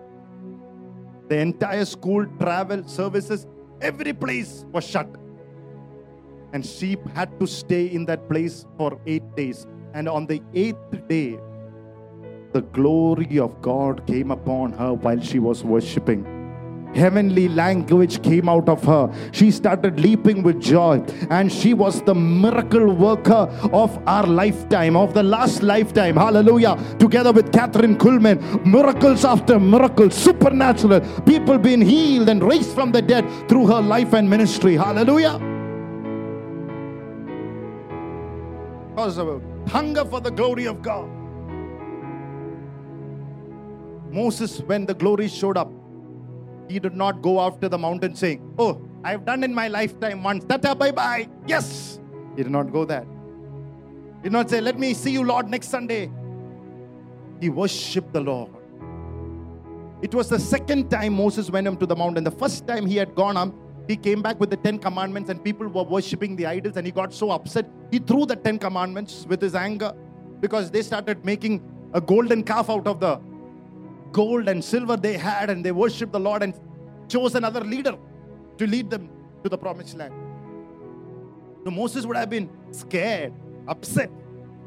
The 1.29 1.37
entire 1.37 1.85
school, 1.85 2.25
travel, 2.39 2.87
services, 2.87 3.47
every 3.81 4.13
place 4.13 4.65
was 4.71 4.85
shut. 4.85 5.07
And 6.53 6.65
sheep 6.65 7.05
had 7.09 7.39
to 7.39 7.47
stay 7.47 7.87
in 7.87 8.05
that 8.05 8.29
place 8.29 8.65
for 8.77 8.99
eight 9.05 9.35
days. 9.35 9.65
And 9.93 10.07
on 10.07 10.25
the 10.25 10.41
eighth 10.53 11.07
day, 11.07 11.39
the 12.53 12.61
glory 12.61 13.39
of 13.39 13.61
God 13.61 14.05
came 14.07 14.31
upon 14.31 14.73
her 14.73 14.93
while 14.93 15.19
she 15.19 15.39
was 15.39 15.63
worshiping 15.63 16.34
heavenly 16.93 17.47
language 17.49 18.21
came 18.21 18.47
out 18.47 18.69
of 18.69 18.83
her. 18.83 19.11
She 19.31 19.51
started 19.51 19.99
leaping 19.99 20.43
with 20.43 20.61
joy, 20.61 21.03
and 21.29 21.51
she 21.51 21.73
was 21.73 22.01
the 22.03 22.15
miracle 22.15 22.93
worker 22.93 23.49
of 23.73 23.97
our 24.07 24.25
lifetime, 24.25 24.95
of 24.95 25.13
the 25.13 25.23
last 25.23 25.63
lifetime. 25.63 26.15
Hallelujah. 26.15 26.77
Together 26.99 27.31
with 27.31 27.51
Kathryn 27.51 27.97
Kuhlman, 27.97 28.65
miracles 28.65 29.25
after 29.25 29.59
miracles, 29.59 30.15
supernatural, 30.15 31.01
people 31.21 31.57
being 31.57 31.81
healed 31.81 32.29
and 32.29 32.43
raised 32.43 32.73
from 32.73 32.91
the 32.91 33.01
dead 33.01 33.25
through 33.49 33.67
her 33.67 33.81
life 33.81 34.13
and 34.13 34.29
ministry. 34.29 34.75
Hallelujah. 34.75 35.39
Because 38.89 39.17
of 39.17 39.41
hunger 39.67 40.05
for 40.05 40.21
the 40.21 40.31
glory 40.31 40.65
of 40.65 40.81
God. 40.81 41.09
Moses, 44.11 44.61
when 44.61 44.85
the 44.85 44.93
glory 44.93 45.27
showed 45.27 45.57
up, 45.57 45.69
he 46.67 46.79
did 46.79 46.95
not 46.95 47.21
go 47.21 47.39
after 47.39 47.69
the 47.69 47.77
mountain 47.77 48.15
saying, 48.15 48.53
Oh, 48.57 48.81
I've 49.03 49.25
done 49.25 49.43
in 49.43 49.53
my 49.53 49.67
lifetime 49.67 50.23
once. 50.23 50.45
Tata, 50.45 50.75
bye 50.75 50.91
bye. 50.91 51.29
Yes. 51.47 51.99
He 52.35 52.43
did 52.43 52.51
not 52.51 52.71
go 52.71 52.85
there. 52.85 53.05
He 54.17 54.23
did 54.23 54.31
not 54.31 54.49
say, 54.49 54.61
Let 54.61 54.79
me 54.79 54.93
see 54.93 55.11
you, 55.11 55.23
Lord, 55.23 55.49
next 55.49 55.69
Sunday. 55.69 56.09
He 57.39 57.49
worshiped 57.49 58.13
the 58.13 58.21
Lord. 58.21 58.49
It 60.01 60.13
was 60.13 60.29
the 60.29 60.39
second 60.39 60.89
time 60.89 61.15
Moses 61.15 61.49
went 61.49 61.67
up 61.67 61.79
to 61.79 61.85
the 61.85 61.95
mountain. 61.95 62.23
The 62.23 62.31
first 62.31 62.67
time 62.67 62.85
he 62.85 62.95
had 62.95 63.15
gone 63.15 63.37
up, 63.37 63.53
he 63.87 63.95
came 63.95 64.21
back 64.21 64.39
with 64.39 64.49
the 64.49 64.57
Ten 64.57 64.79
Commandments, 64.79 65.29
and 65.29 65.43
people 65.43 65.67
were 65.67 65.83
worshiping 65.83 66.35
the 66.35 66.45
idols, 66.45 66.77
and 66.77 66.85
he 66.85 66.91
got 66.91 67.13
so 67.13 67.31
upset. 67.31 67.69
He 67.91 67.99
threw 67.99 68.25
the 68.25 68.35
Ten 68.35 68.57
Commandments 68.57 69.25
with 69.27 69.41
his 69.41 69.55
anger 69.55 69.93
because 70.39 70.71
they 70.71 70.81
started 70.81 71.23
making 71.23 71.63
a 71.93 72.01
golden 72.01 72.43
calf 72.43 72.69
out 72.69 72.87
of 72.87 72.99
the 72.99 73.19
gold 74.17 74.47
and 74.47 74.63
silver 74.63 74.95
they 75.05 75.17
had, 75.17 75.49
and 75.49 75.65
they 75.65 75.73
worshiped 75.83 76.13
the 76.17 76.19
Lord 76.19 76.41
and 76.43 76.53
chose 77.13 77.35
another 77.35 77.61
leader 77.61 77.95
to 78.59 78.67
lead 78.73 78.89
them 78.89 79.09
to 79.43 79.49
the 79.49 79.57
promised 79.57 79.97
land. 80.01 80.13
So 81.65 81.71
Moses 81.71 82.05
would 82.05 82.15
have 82.15 82.29
been 82.29 82.49
scared, 82.71 83.33
upset 83.67 84.09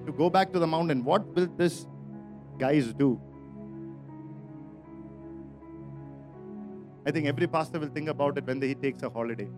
to 0.07 0.12
go 0.12 0.28
back 0.28 0.53
to 0.53 0.59
the 0.59 0.66
mountain. 0.66 1.03
What 1.05 1.26
will 1.34 1.49
this 1.57 1.86
guys 2.59 2.92
do? 2.92 3.20
I 7.07 7.11
think 7.11 7.26
every 7.26 7.46
pastor 7.46 7.78
will 7.78 7.88
think 7.88 8.09
about 8.09 8.36
it 8.36 8.46
when 8.46 8.61
he 8.61 8.74
takes 8.74 9.03
a 9.03 9.09
holiday. 9.09 9.49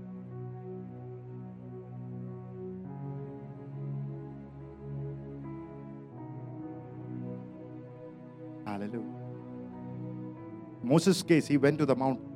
Hallelujah. 8.64 9.19
Moses' 10.82 11.22
case, 11.22 11.46
he 11.46 11.56
went 11.56 11.78
to 11.78 11.86
the 11.86 11.94
mountain. 11.94 12.26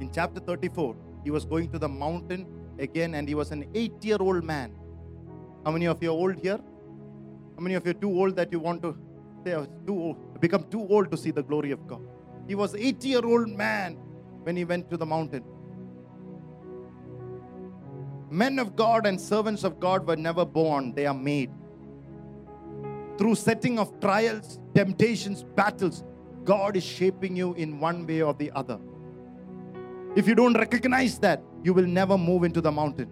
In 0.00 0.10
chapter 0.12 0.40
34, 0.40 0.96
he 1.24 1.30
was 1.30 1.44
going 1.44 1.70
to 1.72 1.78
the 1.78 1.88
mountain 1.88 2.46
again, 2.78 3.14
and 3.14 3.28
he 3.28 3.34
was 3.34 3.50
an 3.50 3.66
eight 3.74 4.04
year 4.04 4.18
old 4.20 4.44
man. 4.44 4.72
How 5.64 5.72
many 5.72 5.86
of 5.86 6.02
you 6.02 6.10
are 6.10 6.14
old 6.16 6.36
here? 6.36 6.60
How 7.56 7.62
many 7.62 7.74
of 7.74 7.84
you 7.84 7.90
are 7.90 8.00
too 8.04 8.10
old 8.10 8.36
that 8.36 8.52
you 8.52 8.60
want 8.60 8.82
to 8.82 8.96
say, 9.44 9.54
"I 9.54 9.58
was 9.58 9.68
too 9.86 9.98
old, 9.98 10.40
become 10.40 10.64
too 10.70 10.86
old 10.86 11.10
to 11.10 11.16
see 11.16 11.32
the 11.32 11.42
glory 11.42 11.72
of 11.72 11.86
God? 11.86 12.02
He 12.46 12.54
was 12.54 12.74
80 12.74 13.08
year 13.08 13.24
old 13.24 13.48
man 13.48 13.96
when 14.44 14.56
he 14.56 14.64
went 14.64 14.88
to 14.90 14.96
the 14.96 15.06
mountain. 15.06 15.44
Men 18.30 18.58
of 18.58 18.76
God 18.76 19.06
and 19.06 19.20
servants 19.20 19.64
of 19.64 19.80
God 19.80 20.06
were 20.06 20.16
never 20.16 20.44
born, 20.44 20.92
they 20.94 21.06
are 21.06 21.14
made. 21.14 21.50
Through 23.18 23.34
setting 23.34 23.78
of 23.78 23.98
trials, 24.00 24.60
temptations, 24.78 25.42
battles, 25.56 26.04
God 26.44 26.76
is 26.76 26.84
shaping 26.84 27.34
you 27.34 27.52
in 27.54 27.80
one 27.80 28.06
way 28.06 28.22
or 28.22 28.32
the 28.32 28.52
other. 28.52 28.78
If 30.14 30.28
you 30.28 30.36
don't 30.36 30.56
recognize 30.56 31.18
that, 31.18 31.42
you 31.64 31.74
will 31.74 31.86
never 31.86 32.16
move 32.16 32.44
into 32.44 32.60
the 32.60 32.70
mountain. 32.70 33.10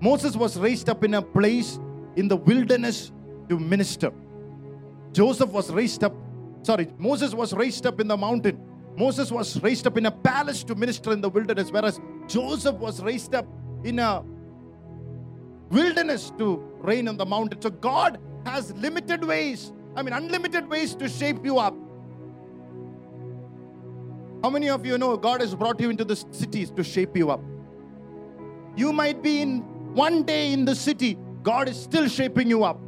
Moses 0.00 0.36
was 0.36 0.58
raised 0.58 0.88
up 0.88 1.04
in 1.04 1.14
a 1.14 1.22
place 1.22 1.78
in 2.16 2.26
the 2.26 2.36
wilderness 2.36 3.12
to 3.48 3.58
minister. 3.58 4.10
Joseph 5.12 5.50
was 5.50 5.70
raised 5.70 6.02
up, 6.02 6.12
sorry, 6.62 6.88
Moses 6.98 7.34
was 7.34 7.52
raised 7.52 7.86
up 7.86 8.00
in 8.00 8.08
the 8.08 8.16
mountain. 8.16 8.58
Moses 8.96 9.30
was 9.30 9.62
raised 9.62 9.86
up 9.86 9.96
in 9.96 10.06
a 10.06 10.10
palace 10.10 10.64
to 10.64 10.74
minister 10.74 11.12
in 11.12 11.20
the 11.20 11.28
wilderness, 11.28 11.70
whereas 11.70 12.00
Joseph 12.26 12.74
was 12.76 13.00
raised 13.00 13.32
up 13.32 13.46
in 13.84 14.00
a 14.00 14.24
wilderness 15.70 16.32
to 16.38 16.56
reign 16.80 17.06
on 17.06 17.16
the 17.16 17.26
mountain. 17.26 17.62
So 17.62 17.70
God 17.70 18.18
has 18.44 18.72
limited 18.72 19.24
ways, 19.24 19.72
I 19.96 20.02
mean, 20.02 20.12
unlimited 20.12 20.68
ways 20.68 20.94
to 20.96 21.08
shape 21.08 21.44
you 21.44 21.58
up. 21.58 21.74
How 24.42 24.50
many 24.50 24.68
of 24.68 24.84
you 24.84 24.98
know 24.98 25.16
God 25.16 25.40
has 25.40 25.54
brought 25.54 25.80
you 25.80 25.88
into 25.88 26.04
the 26.04 26.16
cities 26.16 26.70
to 26.72 26.84
shape 26.84 27.16
you 27.16 27.30
up? 27.30 27.40
You 28.76 28.92
might 28.92 29.22
be 29.22 29.40
in 29.40 29.60
one 29.94 30.24
day 30.24 30.52
in 30.52 30.64
the 30.64 30.74
city, 30.74 31.16
God 31.42 31.68
is 31.68 31.80
still 31.80 32.08
shaping 32.08 32.48
you 32.48 32.64
up. 32.64 32.80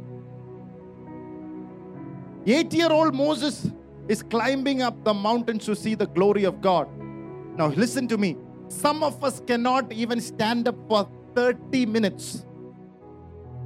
Eight 2.45 2.73
year 2.73 2.91
old 2.91 3.15
Moses 3.15 3.71
is 4.07 4.21
climbing 4.23 4.81
up 4.81 5.03
the 5.03 5.13
mountains 5.13 5.65
to 5.65 5.75
see 5.75 5.95
the 5.95 6.07
glory 6.07 6.43
of 6.43 6.61
God. 6.61 6.87
Now, 7.57 7.67
listen 7.67 8.07
to 8.09 8.17
me. 8.17 8.37
Some 8.67 9.03
of 9.03 9.23
us 9.23 9.41
cannot 9.47 9.91
even 9.91 10.21
stand 10.21 10.67
up 10.67 10.75
for 10.87 11.09
30 11.35 11.85
minutes. 11.85 12.45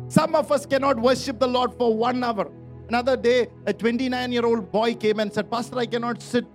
Some 0.08 0.36
of 0.36 0.52
us 0.52 0.66
cannot 0.66 1.00
worship 1.00 1.39
the 1.39 1.48
Lord 1.48 1.74
for 1.74 1.96
one 1.96 2.24
hour. 2.24 2.52
Another 2.92 3.16
day, 3.16 3.48
a 3.66 3.72
29 3.72 4.34
year 4.34 4.46
old 4.46 4.70
boy 4.70 4.94
came 4.96 5.22
and 5.22 5.32
said, 5.32 5.50
Pastor, 5.50 5.80
I 5.80 5.86
cannot 5.86 6.22
sit 6.22 6.46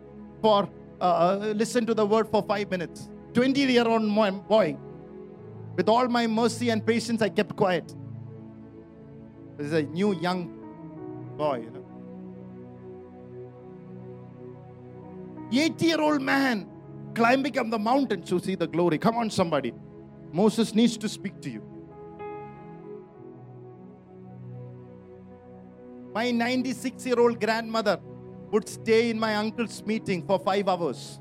for, 0.43 0.68
uh, 1.01 1.55
listen 1.55 1.87
to 1.87 1.95
the 1.95 2.05
word 2.05 2.28
for 2.28 2.43
five 2.43 2.70
minutes. 2.70 3.09
20 3.32 3.59
year 3.62 3.89
old 3.89 4.47
boy. 4.47 4.76
With 5.76 5.89
all 5.89 6.07
my 6.09 6.26
mercy 6.26 6.68
and 6.68 6.84
patience, 6.84 7.22
I 7.22 7.30
kept 7.30 7.57
quiet. 7.57 7.95
This 9.57 9.68
is 9.68 9.72
a 9.72 9.82
new 9.84 10.12
young 10.20 10.53
boy, 11.39 11.62
you 11.64 11.70
know. 11.70 11.87
80 15.51 15.87
year 15.87 16.01
old 16.03 16.20
man 16.20 16.68
climbing 17.14 17.59
up 17.59 17.70
the 17.70 17.78
mountain 17.78 18.22
to 18.24 18.39
see 18.41 18.57
the 18.57 18.66
glory. 18.66 18.99
Come 18.99 19.16
on, 19.16 19.30
somebody. 19.30 19.72
Moses 20.32 20.74
needs 20.74 20.99
to 20.99 21.09
speak 21.09 21.41
to 21.41 21.49
you. 21.49 21.76
My 26.17 26.31
96 26.31 27.05
year 27.05 27.21
old 27.21 27.39
grandmother 27.39 28.01
would 28.51 28.67
stay 28.67 29.11
in 29.11 29.19
my 29.21 29.35
uncle's 29.35 29.85
meeting 29.85 30.27
for 30.27 30.39
five 30.39 30.67
hours. 30.67 31.21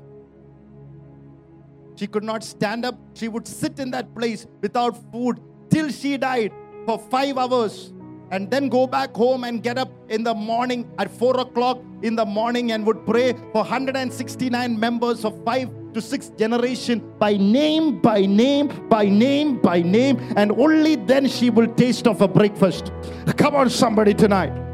She 1.96 2.06
could 2.06 2.24
not 2.24 2.42
stand 2.42 2.86
up. 2.86 2.98
She 3.12 3.28
would 3.28 3.46
sit 3.46 3.78
in 3.78 3.90
that 3.90 4.14
place 4.14 4.46
without 4.62 4.96
food 5.12 5.38
till 5.68 5.90
she 5.90 6.16
died 6.16 6.50
for 6.86 6.98
five 7.10 7.36
hours 7.36 7.92
and 8.30 8.50
then 8.50 8.70
go 8.70 8.86
back 8.86 9.14
home 9.14 9.44
and 9.44 9.62
get 9.62 9.76
up 9.76 9.92
in 10.08 10.24
the 10.24 10.32
morning 10.32 10.90
at 10.98 11.10
four 11.10 11.38
o'clock 11.40 11.78
in 12.00 12.16
the 12.16 12.24
morning 12.24 12.72
and 12.72 12.86
would 12.86 13.04
pray 13.04 13.34
for 13.52 13.64
169 13.64 14.80
members 14.80 15.26
of 15.26 15.44
five 15.44 15.68
to 15.92 16.00
six 16.00 16.30
generation 16.38 17.02
by 17.18 17.36
name, 17.36 18.00
by 18.00 18.24
name, 18.24 18.68
by 18.88 19.04
name, 19.04 19.58
by 19.60 19.82
name, 19.82 20.16
and 20.38 20.52
only 20.52 20.96
then 20.96 21.28
she 21.28 21.50
will 21.50 21.66
taste 21.74 22.06
of 22.06 22.22
a 22.22 22.28
breakfast. 22.28 22.92
Come 23.36 23.54
on, 23.54 23.68
somebody 23.68 24.14
tonight. 24.14 24.65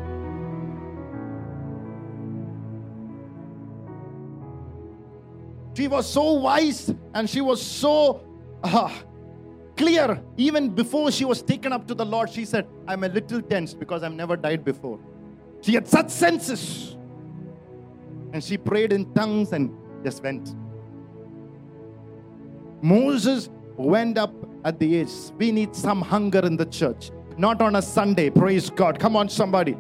She 5.74 5.88
was 5.88 6.10
so 6.10 6.34
wise 6.34 6.94
and 7.14 7.28
she 7.28 7.40
was 7.40 7.62
so 7.62 8.22
uh, 8.62 8.92
clear. 9.76 10.22
Even 10.36 10.68
before 10.68 11.10
she 11.10 11.24
was 11.24 11.42
taken 11.42 11.72
up 11.72 11.86
to 11.88 11.94
the 11.94 12.04
Lord, 12.04 12.30
she 12.30 12.44
said, 12.44 12.66
I'm 12.86 13.04
a 13.04 13.08
little 13.08 13.40
tense 13.40 13.74
because 13.74 14.02
I've 14.02 14.12
never 14.12 14.36
died 14.36 14.64
before. 14.64 14.98
She 15.62 15.74
had 15.74 15.88
such 15.88 16.10
senses. 16.10 16.96
And 18.32 18.42
she 18.42 18.58
prayed 18.58 18.92
in 18.92 19.12
tongues 19.14 19.52
and 19.52 19.70
just 20.04 20.22
went. 20.22 20.54
Moses 22.82 23.48
went 23.76 24.18
up 24.18 24.34
at 24.64 24.78
the 24.78 24.96
age. 24.96 25.10
We 25.38 25.52
need 25.52 25.74
some 25.74 26.02
hunger 26.02 26.40
in 26.40 26.56
the 26.56 26.66
church, 26.66 27.10
not 27.36 27.62
on 27.62 27.76
a 27.76 27.82
Sunday. 27.82 28.30
Praise 28.30 28.70
God. 28.70 28.98
Come 28.98 29.16
on, 29.16 29.28
somebody. 29.28 29.76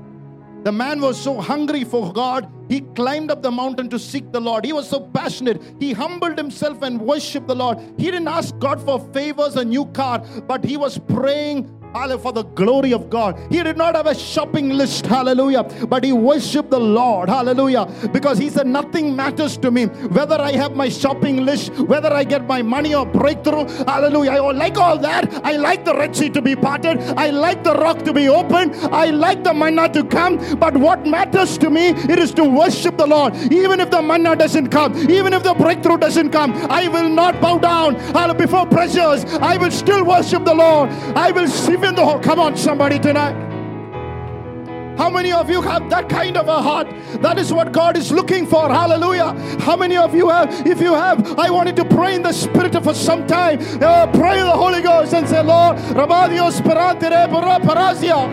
The 0.62 0.70
man 0.70 1.00
was 1.00 1.20
so 1.20 1.40
hungry 1.40 1.82
for 1.82 2.12
God, 2.12 2.48
he 2.68 2.82
climbed 2.94 3.32
up 3.32 3.42
the 3.42 3.50
mountain 3.50 3.88
to 3.90 3.98
seek 3.98 4.30
the 4.30 4.40
Lord. 4.40 4.64
He 4.64 4.72
was 4.72 4.88
so 4.88 5.00
passionate. 5.00 5.60
He 5.80 5.92
humbled 5.92 6.38
himself 6.38 6.82
and 6.82 7.00
worshiped 7.00 7.48
the 7.48 7.54
Lord. 7.54 7.78
He 7.98 8.04
didn't 8.04 8.28
ask 8.28 8.56
God 8.58 8.80
for 8.80 9.00
favors, 9.12 9.56
a 9.56 9.64
new 9.64 9.86
car, 9.86 10.20
but 10.46 10.64
he 10.64 10.76
was 10.76 10.98
praying 10.98 11.68
Hallelujah, 11.92 12.18
for 12.18 12.32
the 12.32 12.42
glory 12.42 12.92
of 12.92 13.10
God. 13.10 13.38
He 13.50 13.62
did 13.62 13.76
not 13.76 13.94
have 13.94 14.06
a 14.06 14.14
shopping 14.14 14.70
list, 14.70 15.06
hallelujah, 15.06 15.64
but 15.88 16.04
he 16.04 16.12
worshiped 16.12 16.70
the 16.70 16.80
Lord, 16.80 17.28
hallelujah, 17.28 17.86
because 18.12 18.38
he 18.38 18.48
said, 18.48 18.66
Nothing 18.66 19.14
matters 19.14 19.56
to 19.58 19.70
me 19.70 19.86
whether 19.86 20.40
I 20.40 20.52
have 20.52 20.74
my 20.74 20.88
shopping 20.88 21.44
list, 21.44 21.72
whether 21.74 22.12
I 22.12 22.24
get 22.24 22.46
my 22.46 22.62
money 22.62 22.94
or 22.94 23.04
breakthrough, 23.04 23.66
hallelujah. 23.84 24.30
I 24.32 24.38
like 24.52 24.78
all 24.78 24.98
that. 24.98 25.44
I 25.44 25.56
like 25.56 25.84
the 25.84 25.94
Red 25.94 26.16
Sea 26.16 26.30
to 26.30 26.42
be 26.42 26.56
parted, 26.56 27.00
I 27.16 27.30
like 27.30 27.62
the 27.62 27.74
rock 27.74 28.02
to 28.04 28.12
be 28.12 28.28
opened, 28.28 28.74
I 28.92 29.06
like 29.06 29.44
the 29.44 29.54
manna 29.54 29.88
to 29.90 30.04
come, 30.04 30.38
but 30.58 30.76
what 30.76 31.06
matters 31.06 31.58
to 31.58 31.70
me, 31.70 31.88
it 31.88 32.18
is 32.18 32.32
to 32.34 32.44
worship 32.44 32.96
the 32.96 33.06
Lord. 33.06 33.34
Even 33.52 33.80
if 33.80 33.90
the 33.90 34.02
manna 34.02 34.34
doesn't 34.34 34.68
come, 34.68 34.96
even 35.10 35.32
if 35.32 35.42
the 35.42 35.54
breakthrough 35.54 35.98
doesn't 35.98 36.30
come, 36.30 36.52
I 36.70 36.88
will 36.88 37.08
not 37.08 37.40
bow 37.40 37.58
down 37.58 37.96
before 38.36 38.66
pressures. 38.66 39.24
I 39.40 39.56
will 39.56 39.70
still 39.70 40.04
worship 40.04 40.44
the 40.44 40.54
Lord. 40.54 40.90
I 41.16 41.30
will 41.30 41.48
come 42.22 42.38
on 42.38 42.56
somebody 42.56 42.98
tonight 42.98 43.52
how 44.96 45.08
many 45.08 45.32
of 45.32 45.48
you 45.48 45.62
have 45.62 45.88
that 45.90 46.08
kind 46.08 46.36
of 46.36 46.48
a 46.48 46.60
heart? 46.60 46.86
That 47.22 47.38
is 47.38 47.52
what 47.52 47.72
God 47.72 47.96
is 47.96 48.12
looking 48.12 48.46
for. 48.46 48.68
Hallelujah. 48.68 49.32
How 49.60 49.74
many 49.74 49.96
of 49.96 50.14
you 50.14 50.28
have? 50.28 50.66
If 50.66 50.80
you 50.80 50.92
have, 50.92 51.38
I 51.38 51.50
wanted 51.50 51.76
to 51.76 51.84
pray 51.84 52.14
in 52.14 52.22
the 52.22 52.32
Spirit 52.32 52.74
for 52.84 52.94
some 52.94 53.26
time. 53.26 53.58
Uh, 53.82 54.06
pray 54.12 54.40
the 54.40 54.50
Holy 54.50 54.82
Ghost 54.82 55.14
and 55.14 55.26
say, 55.26 55.42
Lord, 55.42 55.78
Rabadios 55.96 56.60
Perantire 56.60 57.26
Burra 57.28 57.58
Parazia. 57.60 58.28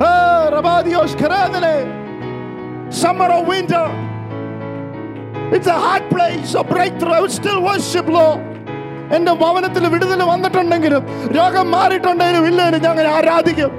Rabadios 0.00 1.14
Karadele. 1.14 2.92
Summer 2.92 3.30
or 3.30 3.44
winter. 3.44 3.86
It's 5.54 5.66
a 5.66 5.78
hard 5.78 6.08
place, 6.08 6.54
a 6.54 6.64
breakthrough. 6.64 7.10
I 7.10 7.20
would 7.20 7.30
still 7.30 7.62
worship, 7.62 8.06
Lord. 8.06 8.40
എൻ്റെ 9.15 9.33
ഭവനത്തിൽ 9.41 9.83
വിടുതൽ 9.93 10.21
വന്നിട്ടുണ്ടെങ്കിലും 10.33 11.03
രോഗം 11.37 11.67
മാറിയിട്ടുണ്ടെങ്കിലും 11.77 12.45
ഇല്ലെങ്കിലും 12.51 12.83
ഞങ്ങൾ 12.87 13.07
ആരാധിക്കും 13.17 13.71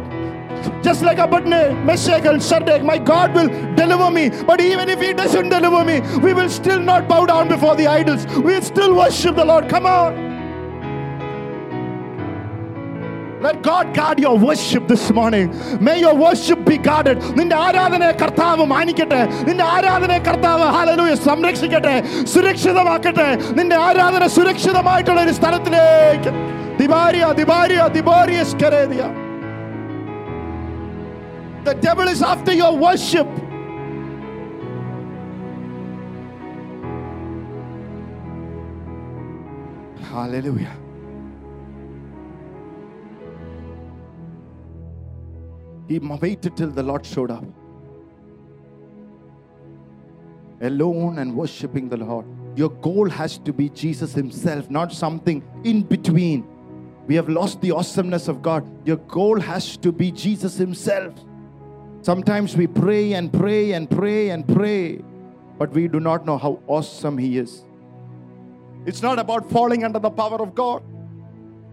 Just 0.82 1.02
like 1.02 1.18
Abednego, 1.18 1.74
Meshach, 1.84 2.24
and 2.24 2.42
Shadrach, 2.42 2.82
my 2.82 2.98
God 2.98 3.34
will 3.34 3.48
deliver 3.74 4.10
me. 4.10 4.30
But 4.50 4.60
even 4.60 4.88
if 4.88 5.00
He 5.00 5.12
doesn't 5.12 5.48
deliver 5.48 5.84
me, 5.84 6.00
we 6.18 6.32
will 6.32 6.48
still 6.50 6.80
not 6.80 7.08
bow 7.08 7.26
down 7.26 7.48
before 7.48 7.76
the 7.76 7.86
idols. 7.88 8.26
We 8.36 8.54
will 8.54 8.62
still 8.62 8.94
worship 8.94 9.36
the 9.36 9.44
Lord. 9.44 9.68
Come 9.68 9.86
on. 9.86 10.29
Let 13.41 13.63
God 13.63 13.95
guard 13.95 14.19
your 14.19 14.37
worship 14.37 14.87
this 14.87 15.09
morning. 15.11 15.45
May 15.81 15.99
your 15.99 16.13
worship 16.15 16.59
be 16.63 16.77
guarded. 16.79 17.17
നിന്റെ 17.39 17.55
ആരാധനയെ 17.67 18.11
കർത്താവ് 18.21 18.65
മാനിക്കട്ടെ 18.73 19.21
നിന്റെ 19.47 19.65
ആരാധനയെ 19.75 20.19
കർത്താവ് 20.27 20.67
hallelujah 20.75 21.15
സംരക്ഷിക്കട്ടെ 21.27 21.95
സുരക്ഷിതമാക്കട്ടെ 22.33 23.27
നിന്റെ 23.59 23.77
ആരാധന 23.87 24.27
സുരക്ഷിതമായിട്ടുള്ള 24.37 25.21
ഒരു 25.25 25.33
സ്ഥലത്തിലേക്ക് 25.39 26.33
ദിവാരിയ 26.83 27.25
ദിവാരിയ 27.41 27.81
ദിവാരിയ 27.99 28.41
സ്കരേദിയ 28.53 29.03
The 31.63 31.73
devil 31.75 32.07
is 32.07 32.21
after 32.23 32.53
your 32.53 32.75
worship. 32.77 33.27
Hallelujah. 40.03 40.75
He 45.87 45.99
waited 45.99 46.55
till 46.55 46.69
the 46.69 46.83
Lord 46.83 47.05
showed 47.05 47.31
up. 47.31 47.43
Alone 50.61 51.19
and 51.19 51.35
worshiping 51.35 51.89
the 51.89 51.97
Lord. 51.97 52.25
Your 52.55 52.69
goal 52.69 53.09
has 53.09 53.37
to 53.39 53.53
be 53.53 53.69
Jesus 53.69 54.13
Himself, 54.13 54.69
not 54.69 54.91
something 54.91 55.43
in 55.63 55.81
between. 55.81 56.45
We 57.07 57.15
have 57.15 57.29
lost 57.29 57.61
the 57.61 57.71
awesomeness 57.71 58.27
of 58.27 58.41
God. 58.41 58.65
Your 58.85 58.97
goal 58.97 59.39
has 59.39 59.75
to 59.77 59.91
be 59.91 60.11
Jesus 60.11 60.55
Himself. 60.57 61.13
Sometimes 62.01 62.55
we 62.55 62.67
pray 62.67 63.13
and 63.13 63.31
pray 63.31 63.73
and 63.73 63.89
pray 63.89 64.29
and 64.29 64.47
pray, 64.47 65.01
but 65.57 65.71
we 65.71 65.87
do 65.87 65.99
not 65.99 66.25
know 66.25 66.37
how 66.37 66.59
awesome 66.67 67.17
He 67.17 67.37
is. 67.37 67.63
It's 68.85 69.01
not 69.01 69.19
about 69.19 69.49
falling 69.49 69.83
under 69.83 69.99
the 69.99 70.09
power 70.09 70.41
of 70.41 70.55
God, 70.55 70.83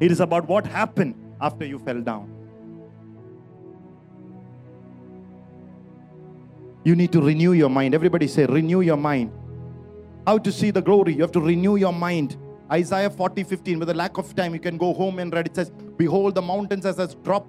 it 0.01 0.13
is 0.13 0.21
about 0.21 0.47
what 0.47 0.67
happened 0.67 1.15
after 1.41 1.65
you 1.65 1.79
fell 1.79 2.01
down. 2.01 2.38
You 6.89 6.97
need 6.97 7.13
to 7.13 7.21
renew 7.21 7.53
your 7.53 7.69
mind. 7.69 7.95
Everybody 7.95 8.27
say, 8.27 8.47
renew 8.47 8.81
your 8.81 8.97
mind. 8.97 9.31
How 10.27 10.39
to 10.39 10.51
see 10.51 10.71
the 10.71 10.81
glory? 10.81 11.13
You 11.13 11.21
have 11.21 11.33
to 11.33 11.41
renew 11.41 11.77
your 11.77 11.93
mind. 11.93 12.39
Isaiah 12.73 13.11
40 13.11 13.45
15. 13.45 13.79
With 13.79 13.91
a 13.91 13.95
lack 13.95 14.17
of 14.17 14.35
time, 14.35 14.55
you 14.55 14.61
can 14.61 14.79
go 14.79 14.95
home 14.95 15.19
and 15.19 15.31
read. 15.31 15.49
It 15.49 15.55
says, 15.55 15.71
Behold, 15.99 16.35
the 16.35 16.41
mountains 16.41 16.87
as 16.87 16.99
a 16.99 17.15
drop 17.17 17.47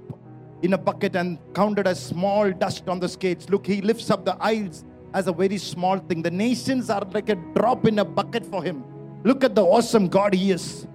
in 0.61 0.73
a 0.73 0.77
bucket 0.77 1.15
and 1.15 1.39
counted 1.53 1.87
as 1.87 2.05
small 2.05 2.51
dust 2.51 2.89
on 2.89 2.99
the 2.99 3.07
skates. 3.07 3.47
Look, 3.49 3.65
he 3.65 3.79
lifts 3.81 4.11
up 4.11 4.25
the 4.25 4.35
isles 4.41 4.83
as 5.13 5.27
a 5.27 5.31
very 5.31 5.57
small 5.57 5.99
thing. 5.99 6.21
The 6.21 6.31
nations 6.31 6.89
are 6.89 7.07
like 7.13 7.29
a 7.29 7.35
drop 7.55 7.87
in 7.87 7.99
a 7.99 8.03
bucket 8.03 8.45
for 8.45 8.61
him. 8.61 8.83
Look 9.23 9.45
at 9.45 9.55
the 9.55 9.63
awesome 9.63 10.09
God 10.09 10.33
he 10.33 10.51
is. 10.51 10.85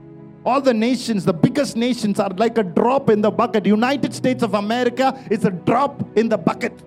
All 0.44 0.60
the 0.60 0.74
nations, 0.74 1.24
the 1.24 1.32
biggest 1.32 1.78
nations, 1.78 2.20
are 2.20 2.34
like 2.36 2.58
a 2.58 2.62
drop 2.62 3.08
in 3.08 3.22
the 3.22 3.30
bucket. 3.30 3.64
United 3.64 4.12
States 4.12 4.42
of 4.42 4.52
America 4.52 5.18
is 5.30 5.46
a 5.46 5.50
drop 5.50 6.04
in 6.18 6.28
the 6.28 6.36
bucket. 6.36 6.78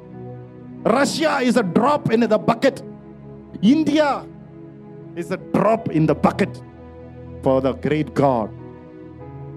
Russia 0.87 1.39
is 1.41 1.57
a 1.57 1.63
drop 1.63 2.11
in 2.11 2.21
the 2.21 2.37
bucket. 2.37 2.81
India 3.61 4.25
is 5.15 5.31
a 5.31 5.37
drop 5.37 5.89
in 5.89 6.05
the 6.05 6.15
bucket 6.15 6.61
for 7.43 7.59
the 7.59 7.73
great 7.73 8.13
God. 8.13 8.49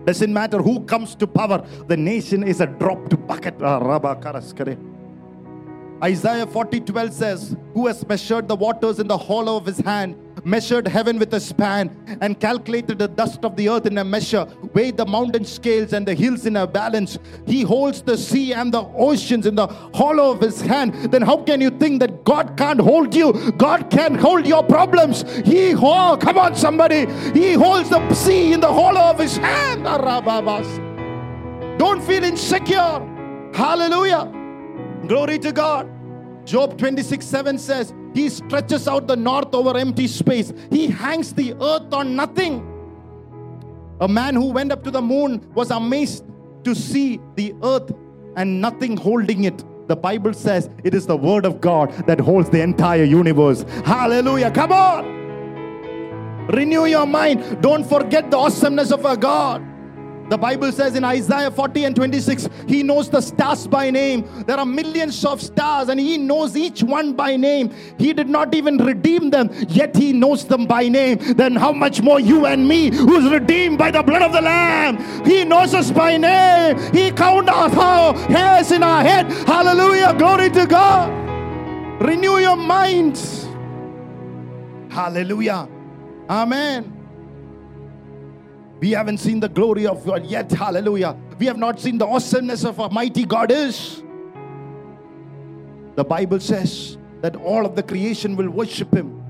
Doesn't 0.06 0.32
matter 0.32 0.58
who 0.58 0.80
comes 0.86 1.14
to 1.16 1.26
power, 1.26 1.64
the 1.86 1.96
nation 1.96 2.42
is 2.42 2.60
a 2.60 2.66
drop 2.66 3.08
to 3.10 3.16
bucket. 3.16 3.54
Ah, 3.62 3.78
Isaiah 6.02 6.46
40 6.46 6.80
12 6.80 7.12
says, 7.12 7.56
Who 7.74 7.86
has 7.86 8.06
measured 8.08 8.48
the 8.48 8.56
waters 8.56 8.98
in 8.98 9.06
the 9.06 9.18
hollow 9.18 9.56
of 9.56 9.66
his 9.66 9.78
hand, 9.78 10.16
measured 10.44 10.88
heaven 10.88 11.18
with 11.18 11.32
a 11.34 11.40
span, 11.40 11.90
and 12.20 12.38
calculated 12.40 12.98
the 12.98 13.08
dust 13.08 13.44
of 13.44 13.56
the 13.56 13.68
earth 13.68 13.86
in 13.86 13.98
a 13.98 14.04
measure, 14.04 14.46
weighed 14.72 14.96
the 14.96 15.06
mountain 15.06 15.44
scales 15.44 15.92
and 15.92 16.06
the 16.06 16.14
hills 16.14 16.46
in 16.46 16.56
a 16.56 16.66
balance. 16.66 17.18
He 17.46 17.62
holds 17.62 18.02
the 18.02 18.16
sea 18.16 18.52
and 18.52 18.72
the 18.72 18.82
oceans 18.96 19.46
in 19.46 19.54
the 19.54 19.66
hollow 19.66 20.32
of 20.32 20.40
his 20.40 20.60
hand. 20.60 20.94
Then 21.12 21.22
how 21.22 21.42
can 21.42 21.60
you 21.60 21.70
think 21.70 22.00
that 22.00 22.24
God 22.24 22.56
can't 22.56 22.80
hold 22.80 23.14
you? 23.14 23.52
God 23.52 23.90
can 23.90 24.14
hold 24.14 24.46
your 24.46 24.62
problems. 24.62 25.24
He 25.44 25.74
oh, 25.74 26.16
come 26.20 26.38
on, 26.38 26.54
somebody. 26.54 27.06
He 27.32 27.54
holds 27.54 27.90
the 27.90 28.14
sea 28.14 28.52
in 28.52 28.60
the 28.60 28.72
hollow 28.72 29.00
of 29.00 29.18
his 29.18 29.36
hand. 29.36 29.84
Don't 31.78 32.02
feel 32.02 32.24
insecure. 32.24 33.00
Hallelujah. 33.54 34.30
Glory 35.06 35.38
to 35.38 35.52
God. 35.52 35.99
Job 36.44 36.78
26 36.78 37.24
7 37.24 37.58
says, 37.58 37.92
He 38.14 38.28
stretches 38.28 38.88
out 38.88 39.06
the 39.06 39.16
north 39.16 39.54
over 39.54 39.76
empty 39.76 40.06
space, 40.06 40.52
He 40.70 40.88
hangs 40.88 41.32
the 41.32 41.54
earth 41.54 41.92
on 41.92 42.16
nothing. 42.16 42.66
A 44.00 44.08
man 44.08 44.34
who 44.34 44.46
went 44.46 44.72
up 44.72 44.82
to 44.84 44.90
the 44.90 45.02
moon 45.02 45.46
was 45.54 45.70
amazed 45.70 46.24
to 46.64 46.74
see 46.74 47.20
the 47.36 47.54
earth 47.62 47.92
and 48.36 48.60
nothing 48.60 48.96
holding 48.96 49.44
it. 49.44 49.64
The 49.88 49.96
Bible 49.96 50.32
says 50.32 50.70
it 50.84 50.94
is 50.94 51.06
the 51.06 51.16
Word 51.16 51.44
of 51.44 51.60
God 51.60 51.90
that 52.06 52.20
holds 52.20 52.48
the 52.48 52.62
entire 52.62 53.04
universe. 53.04 53.64
Hallelujah. 53.84 54.50
Come 54.50 54.72
on. 54.72 55.20
Renew 56.48 56.86
your 56.86 57.06
mind. 57.06 57.60
Don't 57.60 57.84
forget 57.84 58.30
the 58.30 58.38
awesomeness 58.38 58.90
of 58.90 59.04
our 59.04 59.16
God. 59.16 59.64
The 60.30 60.38
Bible 60.38 60.70
says 60.70 60.94
in 60.94 61.02
Isaiah 61.02 61.50
40 61.50 61.84
and 61.86 61.96
26, 61.96 62.48
He 62.68 62.84
knows 62.84 63.10
the 63.10 63.20
stars 63.20 63.66
by 63.66 63.90
name. 63.90 64.44
There 64.46 64.56
are 64.56 64.64
millions 64.64 65.24
of 65.24 65.42
stars, 65.42 65.88
and 65.88 65.98
He 65.98 66.18
knows 66.18 66.56
each 66.56 66.84
one 66.84 67.14
by 67.14 67.34
name. 67.34 67.74
He 67.98 68.12
did 68.12 68.28
not 68.28 68.54
even 68.54 68.76
redeem 68.78 69.30
them, 69.30 69.50
yet 69.68 69.96
He 69.96 70.12
knows 70.12 70.44
them 70.44 70.66
by 70.66 70.86
name. 70.88 71.18
Then, 71.34 71.56
how 71.56 71.72
much 71.72 72.00
more 72.00 72.20
you 72.20 72.46
and 72.46 72.68
me, 72.68 72.94
who's 72.94 73.28
redeemed 73.28 73.76
by 73.78 73.90
the 73.90 74.04
blood 74.04 74.22
of 74.22 74.32
the 74.32 74.40
Lamb? 74.40 74.98
He 75.24 75.44
knows 75.44 75.74
us 75.74 75.90
by 75.90 76.16
name. 76.16 76.78
He 76.94 77.10
counts 77.10 77.50
our 77.50 78.14
hairs 78.28 78.70
in 78.70 78.84
our 78.84 79.02
head. 79.02 79.32
Hallelujah. 79.48 80.14
Glory 80.16 80.50
to 80.50 80.64
God. 80.64 81.10
Renew 82.00 82.38
your 82.38 82.56
minds. 82.56 83.48
Hallelujah. 84.90 85.68
Amen. 86.28 86.99
We 88.80 88.92
haven't 88.92 89.18
seen 89.18 89.40
the 89.40 89.48
glory 89.48 89.86
of 89.86 90.04
God 90.04 90.24
yet. 90.24 90.50
Hallelujah. 90.50 91.14
We 91.38 91.46
have 91.46 91.58
not 91.58 91.78
seen 91.78 91.98
the 91.98 92.06
awesomeness 92.06 92.64
of 92.64 92.80
our 92.80 92.88
mighty 92.88 93.26
God 93.26 93.52
is. 93.52 94.02
The 95.96 96.04
Bible 96.04 96.40
says 96.40 96.96
that 97.20 97.36
all 97.36 97.66
of 97.66 97.76
the 97.76 97.82
creation 97.82 98.36
will 98.36 98.48
worship 98.48 98.94
Him. 98.94 99.22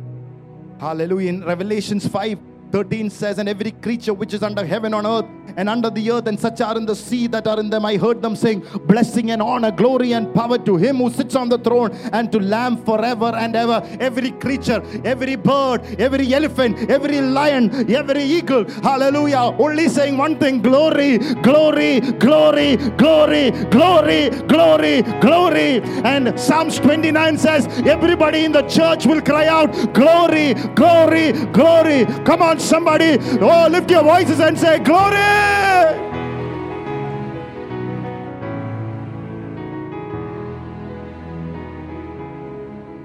Hallelujah. 0.79 1.31
In 1.31 1.45
Revelations 1.45 2.07
5, 2.07 2.39
13 2.71 3.11
says, 3.11 3.39
And 3.39 3.49
every 3.49 3.73
creature 3.73 4.15
which 4.15 4.35
is 4.35 4.45
under 4.45 4.65
heaven 4.65 4.95
on 4.95 5.05
earth 5.05 5.27
and 5.57 5.69
under 5.69 5.91
the 5.91 6.11
earth, 6.11 6.27
and 6.27 6.39
such 6.39 6.61
are 6.61 6.77
in 6.77 6.87
the 6.87 6.97
sea 6.97 7.27
that 7.29 7.47
are 7.47 7.59
in 7.61 7.71
them, 7.71 7.85
I 7.85 7.97
heard 7.97 8.23
them 8.23 8.37
saying, 8.37 8.65
Blessing 8.87 9.31
and 9.31 9.43
honor, 9.43 9.71
glory 9.71 10.13
and 10.13 10.33
power 10.35 10.59
to 10.59 10.77
him 10.77 10.97
who 10.97 11.11
sits 11.11 11.35
on 11.35 11.49
the 11.49 11.59
throne 11.59 11.93
and 12.13 12.31
to 12.33 12.41
Lamb 12.41 12.83
forever 12.85 13.33
and 13.35 13.55
ever. 13.57 13.83
Every 14.01 14.31
creature, 14.33 14.83
every 15.05 15.37
bird, 15.37 15.83
every 15.99 16.33
elephant, 16.35 16.91
every 16.91 17.21
lion, 17.21 17.91
every 17.91 18.23
eagle, 18.23 18.69
hallelujah, 18.83 19.55
only 19.59 19.89
saying 19.89 20.17
one 20.17 20.39
thing 20.39 20.61
glory, 20.63 21.19
glory, 21.43 22.01
glory, 22.01 22.77
glory, 22.97 23.51
glory, 23.71 24.31
glory, 24.49 25.03
glory. 25.21 25.81
And 26.05 26.39
Psalms 26.39 26.79
29 26.79 27.39
says, 27.39 27.67
Everybody 27.87 28.45
in 28.45 28.53
the 28.53 28.63
church 28.63 29.07
will 29.07 29.21
cry 29.21 29.47
out, 29.47 29.71
Glory, 29.95 30.55
glory, 30.75 31.33
glory. 31.53 32.07
Come 32.25 32.43
on, 32.43 32.59
somebody. 32.59 33.19
Oh, 33.41 33.69
lift 33.71 33.91
your 33.91 34.03
voices 34.03 34.41
and 34.41 34.59
say, 34.59 34.79
Glory. 34.79 35.40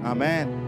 Amen. 0.04 0.66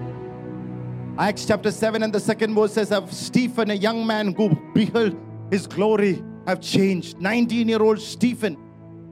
Acts 1.18 1.46
chapter 1.46 1.70
7 1.70 2.02
and 2.02 2.12
the 2.12 2.20
second 2.20 2.54
verse 2.54 2.74
says 2.74 2.92
of 2.92 3.12
Stephen, 3.12 3.70
a 3.70 3.74
young 3.74 4.06
man 4.06 4.34
who 4.34 4.54
beheld 4.74 5.16
his 5.50 5.66
glory, 5.66 6.22
have 6.46 6.60
changed. 6.60 7.18
19 7.18 7.68
year 7.68 7.82
old 7.82 8.00
Stephen 8.00 8.56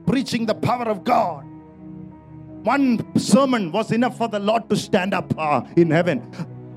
preaching 0.05 0.45
the 0.45 0.55
power 0.55 0.85
of 0.85 1.03
God. 1.03 1.43
One 2.63 3.05
sermon 3.17 3.71
was 3.71 3.91
enough 3.91 4.17
for 4.17 4.27
the 4.27 4.39
Lord 4.39 4.69
to 4.69 4.75
stand 4.75 5.13
up 5.13 5.33
uh, 5.37 5.61
in 5.75 5.91
heaven. 5.91 6.21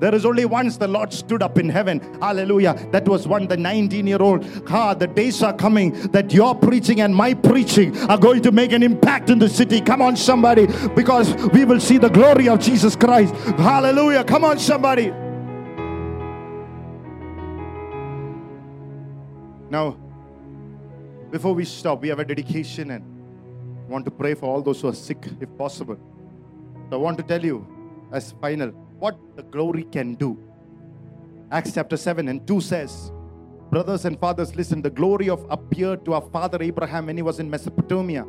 There 0.01 0.15
is 0.15 0.25
only 0.25 0.45
once 0.45 0.77
the 0.77 0.87
Lord 0.87 1.13
stood 1.13 1.43
up 1.43 1.59
in 1.59 1.69
heaven. 1.69 1.99
Hallelujah. 2.19 2.73
That 2.91 3.07
was 3.07 3.27
one, 3.27 3.47
the 3.47 3.55
19 3.55 4.07
year 4.07 4.19
old. 4.19 4.43
Ah, 4.67 4.95
the 4.95 5.05
days 5.05 5.43
are 5.43 5.53
coming 5.53 5.91
that 6.07 6.33
your 6.33 6.55
preaching 6.55 7.01
and 7.01 7.15
my 7.15 7.35
preaching 7.35 7.95
are 8.09 8.17
going 8.17 8.41
to 8.41 8.51
make 8.51 8.71
an 8.71 8.81
impact 8.81 9.29
in 9.29 9.37
the 9.37 9.47
city. 9.47 9.79
Come 9.79 10.01
on, 10.01 10.17
somebody, 10.17 10.65
because 10.95 11.35
we 11.53 11.65
will 11.65 11.79
see 11.79 11.99
the 11.99 12.09
glory 12.09 12.49
of 12.49 12.59
Jesus 12.59 12.95
Christ. 12.95 13.35
Hallelujah. 13.59 14.23
Come 14.23 14.43
on, 14.43 14.57
somebody. 14.57 15.11
Now, 19.69 19.97
before 21.29 21.53
we 21.53 21.63
stop, 21.63 22.01
we 22.01 22.07
have 22.07 22.17
a 22.17 22.25
dedication 22.25 22.89
and 22.89 23.05
want 23.87 24.05
to 24.05 24.11
pray 24.11 24.33
for 24.33 24.47
all 24.47 24.63
those 24.63 24.81
who 24.81 24.87
are 24.87 24.95
sick 24.95 25.23
if 25.39 25.55
possible. 25.59 25.99
So 26.89 26.95
I 26.95 26.99
want 26.99 27.19
to 27.19 27.23
tell 27.23 27.45
you 27.45 27.67
as 28.11 28.31
final 28.41 28.73
what 29.01 29.17
the 29.35 29.41
glory 29.41 29.83
can 29.91 30.13
do. 30.13 30.37
Acts 31.51 31.73
chapter 31.73 31.97
7 31.97 32.27
and 32.27 32.45
2 32.47 32.61
says, 32.61 33.11
Brothers 33.71 34.05
and 34.05 34.19
fathers, 34.19 34.55
listen, 34.55 34.81
the 34.81 34.91
glory 34.91 35.27
of 35.27 35.43
appeared 35.49 36.05
to 36.05 36.13
our 36.13 36.21
father 36.21 36.61
Abraham 36.61 37.07
when 37.07 37.17
he 37.17 37.23
was 37.23 37.39
in 37.39 37.49
Mesopotamia, 37.49 38.21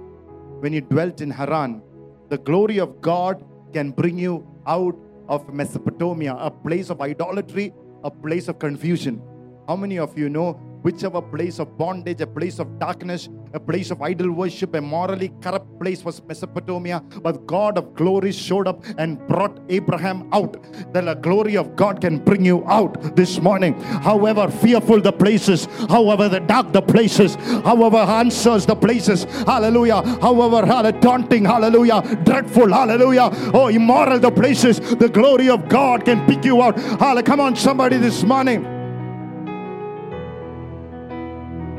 when 0.60 0.72
he 0.72 0.80
dwelt 0.80 1.20
in 1.20 1.30
Haran. 1.30 1.82
The 2.30 2.38
glory 2.38 2.78
of 2.78 3.02
God 3.02 3.44
can 3.74 3.90
bring 3.90 4.18
you 4.18 4.46
out 4.66 4.96
of 5.28 5.52
Mesopotamia, 5.52 6.36
a 6.38 6.50
place 6.50 6.88
of 6.88 7.02
idolatry, 7.02 7.74
a 8.02 8.10
place 8.10 8.48
of 8.48 8.58
confusion. 8.58 9.20
How 9.68 9.76
many 9.76 9.98
of 9.98 10.16
you 10.16 10.30
know 10.30 10.58
whichever 10.82 11.22
place 11.22 11.58
of 11.58 11.78
bondage, 11.78 12.20
a 12.20 12.26
place 12.26 12.58
of 12.58 12.78
darkness, 12.78 13.28
a 13.54 13.60
place 13.60 13.90
of 13.90 14.02
idol 14.02 14.32
worship, 14.32 14.74
a 14.74 14.80
morally 14.80 15.32
corrupt 15.40 15.80
place 15.80 16.04
was 16.04 16.22
Mesopotamia. 16.24 17.02
But 17.22 17.46
God 17.46 17.78
of 17.78 17.94
glory 17.94 18.32
showed 18.32 18.68
up 18.68 18.84
and 18.98 19.18
brought 19.26 19.60
Abraham 19.68 20.28
out. 20.32 20.56
Then 20.92 21.06
the 21.06 21.14
glory 21.14 21.56
of 21.56 21.76
God 21.76 22.00
can 22.00 22.18
bring 22.18 22.44
you 22.44 22.64
out 22.66 23.16
this 23.16 23.40
morning. 23.40 23.80
However 23.80 24.48
fearful 24.50 25.00
the 25.00 25.12
places, 25.12 25.66
however 25.88 26.28
the 26.28 26.40
dark 26.40 26.72
the 26.72 26.82
places, 26.82 27.34
however 27.64 27.98
answers 27.98 28.66
the 28.66 28.76
places, 28.76 29.24
hallelujah, 29.46 30.02
however 30.20 30.62
daunting, 31.00 31.44
hallelujah, 31.44 32.02
dreadful, 32.24 32.72
hallelujah, 32.72 33.30
oh 33.54 33.68
immoral 33.68 34.18
the 34.18 34.30
places, 34.30 34.80
the 34.96 35.08
glory 35.08 35.48
of 35.48 35.68
God 35.68 36.04
can 36.04 36.26
pick 36.26 36.44
you 36.44 36.62
out. 36.62 36.78
Hallelujah. 36.78 37.22
Come 37.22 37.40
on, 37.40 37.56
somebody 37.56 37.96
this 37.98 38.22
morning. 38.22 38.81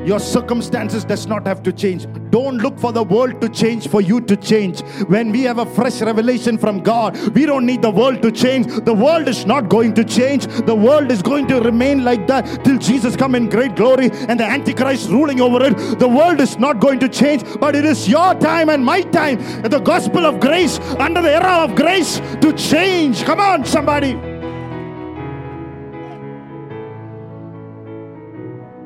Your 0.04 0.20
circumstances 0.20 1.04
does 1.04 1.26
not 1.26 1.46
have 1.46 1.62
to 1.62 1.72
change. 1.72 2.06
Don't 2.30 2.58
look 2.58 2.78
for 2.78 2.92
the 2.92 3.02
world 3.02 3.40
to 3.40 3.48
change 3.48 3.88
for 3.88 4.00
you 4.00 4.20
to 4.22 4.36
change. 4.36 4.80
When 5.08 5.30
we 5.32 5.42
have 5.42 5.58
a 5.58 5.66
fresh 5.66 6.02
revelation 6.02 6.58
from 6.58 6.82
God, 6.82 7.16
we 7.34 7.46
don't 7.46 7.64
need 7.64 7.80
the 7.80 7.90
world 7.90 8.20
to 8.22 8.30
change. 8.30 8.66
The 8.84 8.92
world 8.92 9.28
is 9.28 9.46
not 9.46 9.68
going 9.68 9.94
to 9.94 10.04
change. 10.04 10.46
The 10.46 10.74
world 10.74 11.10
is 11.10 11.22
going 11.22 11.46
to 11.48 11.60
remain 11.60 12.04
like 12.04 12.26
that 12.26 12.64
till 12.64 12.78
Jesus 12.78 13.16
come 13.16 13.34
in 13.34 13.48
great 13.48 13.76
glory 13.76 14.10
and 14.28 14.38
the 14.38 14.44
antichrist 14.44 15.08
ruling 15.08 15.40
over 15.40 15.64
it. 15.64 15.98
The 15.98 16.08
world 16.08 16.40
is 16.40 16.58
not 16.58 16.80
going 16.80 16.98
to 17.00 17.08
change, 17.08 17.42
but 17.60 17.74
it 17.74 17.84
is 17.84 18.08
your 18.08 18.34
time 18.34 18.68
and 18.68 18.84
my 18.84 19.00
time. 19.00 19.38
The 19.62 19.80
gospel 19.80 20.26
of 20.26 20.40
grace 20.40 20.78
under 20.98 21.22
the 21.22 21.32
era 21.32 21.64
of 21.64 21.74
grace 21.74 22.18
to 22.40 22.52
change. 22.52 23.24
Come 23.24 23.40
on 23.40 23.64
somebody. 23.64 24.33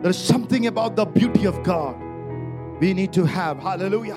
There's 0.02 0.18
something 0.18 0.66
about 0.66 0.94
the 0.96 1.04
beauty 1.04 1.44
of 1.44 1.62
God 1.62 1.96
we 2.80 2.94
need 2.94 3.12
to 3.14 3.24
have. 3.24 3.58
Hallelujah. 3.58 4.16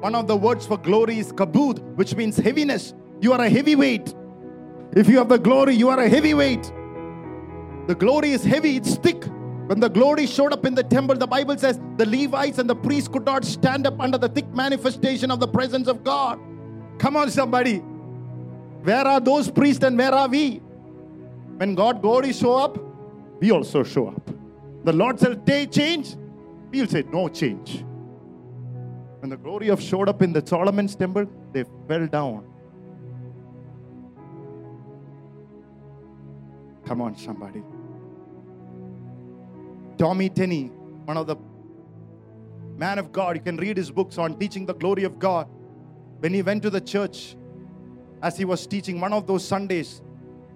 One 0.00 0.14
of 0.14 0.26
the 0.26 0.36
words 0.36 0.66
for 0.66 0.76
glory 0.76 1.18
is 1.18 1.32
kabod, 1.32 1.78
which 1.96 2.14
means 2.14 2.36
heaviness. 2.36 2.94
You 3.20 3.32
are 3.32 3.40
a 3.40 3.48
heavyweight. 3.48 4.14
If 4.92 5.08
you 5.08 5.18
have 5.18 5.28
the 5.28 5.38
glory, 5.38 5.74
you 5.74 5.88
are 5.88 6.00
a 6.00 6.08
heavyweight. 6.08 6.72
The 7.86 7.94
glory 7.94 8.32
is 8.32 8.44
heavy, 8.44 8.76
it's 8.76 8.96
thick. 8.96 9.24
When 9.66 9.80
the 9.80 9.88
glory 9.88 10.26
showed 10.26 10.52
up 10.52 10.66
in 10.66 10.74
the 10.74 10.82
temple, 10.82 11.16
the 11.16 11.26
Bible 11.26 11.56
says 11.56 11.78
the 11.96 12.04
Levites 12.06 12.58
and 12.58 12.68
the 12.68 12.74
priests 12.74 13.08
could 13.08 13.24
not 13.24 13.44
stand 13.44 13.86
up 13.86 14.00
under 14.00 14.18
the 14.18 14.28
thick 14.28 14.48
manifestation 14.52 15.30
of 15.30 15.38
the 15.40 15.48
presence 15.48 15.86
of 15.86 16.02
God. 16.02 16.38
Come 16.98 17.16
on, 17.16 17.30
somebody. 17.30 17.78
Where 18.82 19.06
are 19.06 19.20
those 19.20 19.50
priests 19.50 19.84
and 19.84 19.96
where 19.96 20.12
are 20.12 20.28
we? 20.28 20.56
When 21.56 21.74
God 21.74 22.02
glory 22.02 22.32
show 22.32 22.54
up, 22.54 22.78
we 23.40 23.50
also 23.52 23.82
show 23.82 24.08
up. 24.08 24.39
The 24.84 24.92
Lord 24.92 25.20
said, 25.20 25.46
Take 25.46 25.72
change. 25.72 26.16
We'll 26.70 26.86
say, 26.86 27.04
No 27.10 27.28
change. 27.28 27.84
When 29.20 29.30
the 29.30 29.36
glory 29.36 29.68
of 29.68 29.80
showed 29.80 30.08
up 30.08 30.22
in 30.22 30.32
the 30.32 30.44
Solomon's 30.44 30.96
temple, 30.96 31.26
they 31.52 31.64
fell 31.86 32.06
down. 32.06 32.44
Come 36.86 37.02
on, 37.02 37.16
somebody. 37.16 37.62
Tommy 39.98 40.30
Tenney, 40.30 40.68
one 41.04 41.18
of 41.18 41.26
the 41.26 41.36
man 42.76 42.98
of 42.98 43.12
God, 43.12 43.36
you 43.36 43.42
can 43.42 43.58
read 43.58 43.76
his 43.76 43.90
books 43.90 44.16
on 44.16 44.38
teaching 44.38 44.64
the 44.64 44.74
glory 44.74 45.04
of 45.04 45.18
God. 45.18 45.46
When 46.20 46.32
he 46.32 46.40
went 46.40 46.62
to 46.62 46.70
the 46.70 46.80
church, 46.80 47.36
as 48.22 48.36
he 48.36 48.46
was 48.46 48.66
teaching 48.66 49.00
one 49.00 49.12
of 49.12 49.26
those 49.26 49.46
Sundays, 49.46 50.02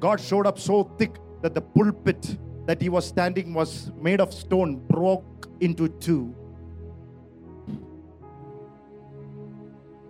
God 0.00 0.20
showed 0.20 0.46
up 0.46 0.58
so 0.58 0.84
thick 0.98 1.16
that 1.42 1.54
the 1.54 1.60
pulpit 1.60 2.38
that 2.66 2.80
he 2.80 2.88
was 2.88 3.06
standing 3.06 3.52
was 3.52 3.92
made 4.00 4.20
of 4.20 4.32
stone, 4.32 4.76
broke 4.86 5.48
into 5.60 5.88
two. 5.88 6.34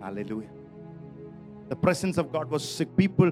Hallelujah. 0.01 0.49
The 1.69 1.75
presence 1.75 2.17
of 2.17 2.31
God 2.31 2.49
was 2.49 2.67
sick. 2.67 2.95
People 2.95 3.31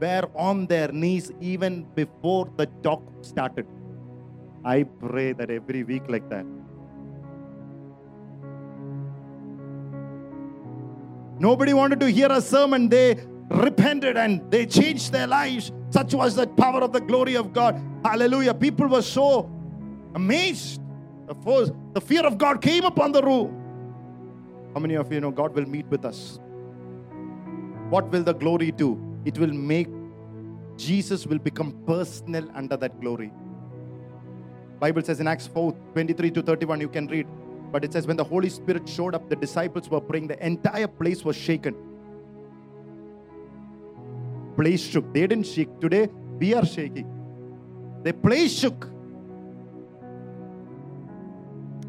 were 0.00 0.28
on 0.34 0.66
their 0.66 0.88
knees 0.88 1.30
even 1.40 1.84
before 1.94 2.50
the 2.56 2.66
talk 2.82 3.02
started. 3.20 3.66
I 4.64 4.84
pray 4.84 5.32
that 5.34 5.50
every 5.50 5.84
week 5.84 6.04
like 6.08 6.28
that. 6.30 6.46
Nobody 11.38 11.72
wanted 11.72 12.00
to 12.00 12.10
hear 12.10 12.30
a 12.30 12.40
sermon. 12.40 12.88
They 12.88 13.18
repented 13.48 14.16
and 14.16 14.50
they 14.50 14.66
changed 14.66 15.12
their 15.12 15.26
lives. 15.26 15.72
Such 15.90 16.14
was 16.14 16.36
the 16.36 16.46
power 16.46 16.82
of 16.82 16.92
the 16.92 17.00
glory 17.00 17.36
of 17.36 17.52
God. 17.52 17.80
Hallelujah. 18.04 18.54
People 18.54 18.88
were 18.88 19.02
so 19.02 19.50
amazed. 20.14 20.80
The, 21.26 21.74
the 21.92 22.00
fear 22.00 22.24
of 22.24 22.38
God 22.38 22.62
came 22.62 22.84
upon 22.84 23.12
the 23.12 23.22
room. 23.22 23.56
How 24.74 24.80
many 24.80 24.94
of 24.94 25.12
you 25.12 25.20
know 25.20 25.30
God 25.30 25.54
will 25.54 25.66
meet 25.66 25.86
with 25.86 26.04
us? 26.04 26.38
What 27.88 28.08
will 28.10 28.22
the 28.22 28.34
glory 28.34 28.70
do? 28.70 28.98
It 29.24 29.36
will 29.38 29.52
make 29.52 29.88
Jesus 30.76 31.26
will 31.26 31.38
become 31.38 31.72
personal 31.86 32.48
under 32.54 32.76
that 32.76 33.00
glory. 33.00 33.32
Bible 34.78 35.02
says 35.02 35.20
in 35.20 35.26
Acts 35.26 35.46
4 35.46 35.72
23 35.92 36.30
to 36.30 36.42
31, 36.42 36.80
you 36.80 36.88
can 36.88 37.06
read. 37.08 37.26
But 37.70 37.84
it 37.84 37.92
says, 37.92 38.06
when 38.06 38.16
the 38.16 38.24
Holy 38.24 38.48
Spirit 38.48 38.88
showed 38.88 39.14
up, 39.14 39.28
the 39.28 39.36
disciples 39.36 39.88
were 39.88 40.00
praying, 40.00 40.28
the 40.28 40.44
entire 40.44 40.88
place 40.88 41.24
was 41.24 41.36
shaken. 41.36 41.76
Place 44.60 44.84
shook. 44.92 45.06
They 45.14 45.26
didn't 45.26 45.46
shake. 45.46 45.72
Today, 45.80 46.04
we 46.38 46.48
are 46.54 46.66
shaking. 46.66 47.08
The 48.04 48.12
place 48.24 48.52
shook. 48.60 48.80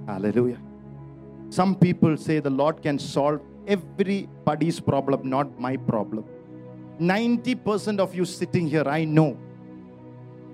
Hallelujah. 0.08 0.60
Some 1.50 1.76
people 1.76 2.16
say 2.26 2.40
the 2.40 2.50
Lord 2.62 2.82
can 2.82 2.98
solve 2.98 3.42
everybody's 3.68 4.80
problem, 4.80 5.30
not 5.30 5.60
my 5.60 5.76
problem. 5.92 6.26
90% 7.00 8.00
of 8.00 8.16
you 8.16 8.26
sitting 8.26 8.68
here, 8.68 8.88
I 9.00 9.04
know. 9.06 9.30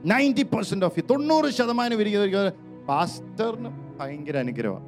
90% 0.05 0.84
of 0.88 0.97
you, 0.97 1.03
തൊണ്ണൂറ് 1.11 1.49
ശതമാനം 1.59 1.99
ഇരിക്കുന്ന 2.03 2.49
പാസ്റ്ററിന് 2.89 3.70
ഭയങ്കര 3.99 4.38
അനുഗ്രഹമാണ് 4.45 4.88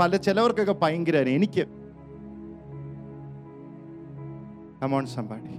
പല 0.00 0.16
ചിലവർക്കൊക്കെ 0.28 0.76
ഭയങ്കര 0.84 1.28
എനിക്ക് 1.38 1.64
on, 4.96 5.06
somebody. 5.06 5.54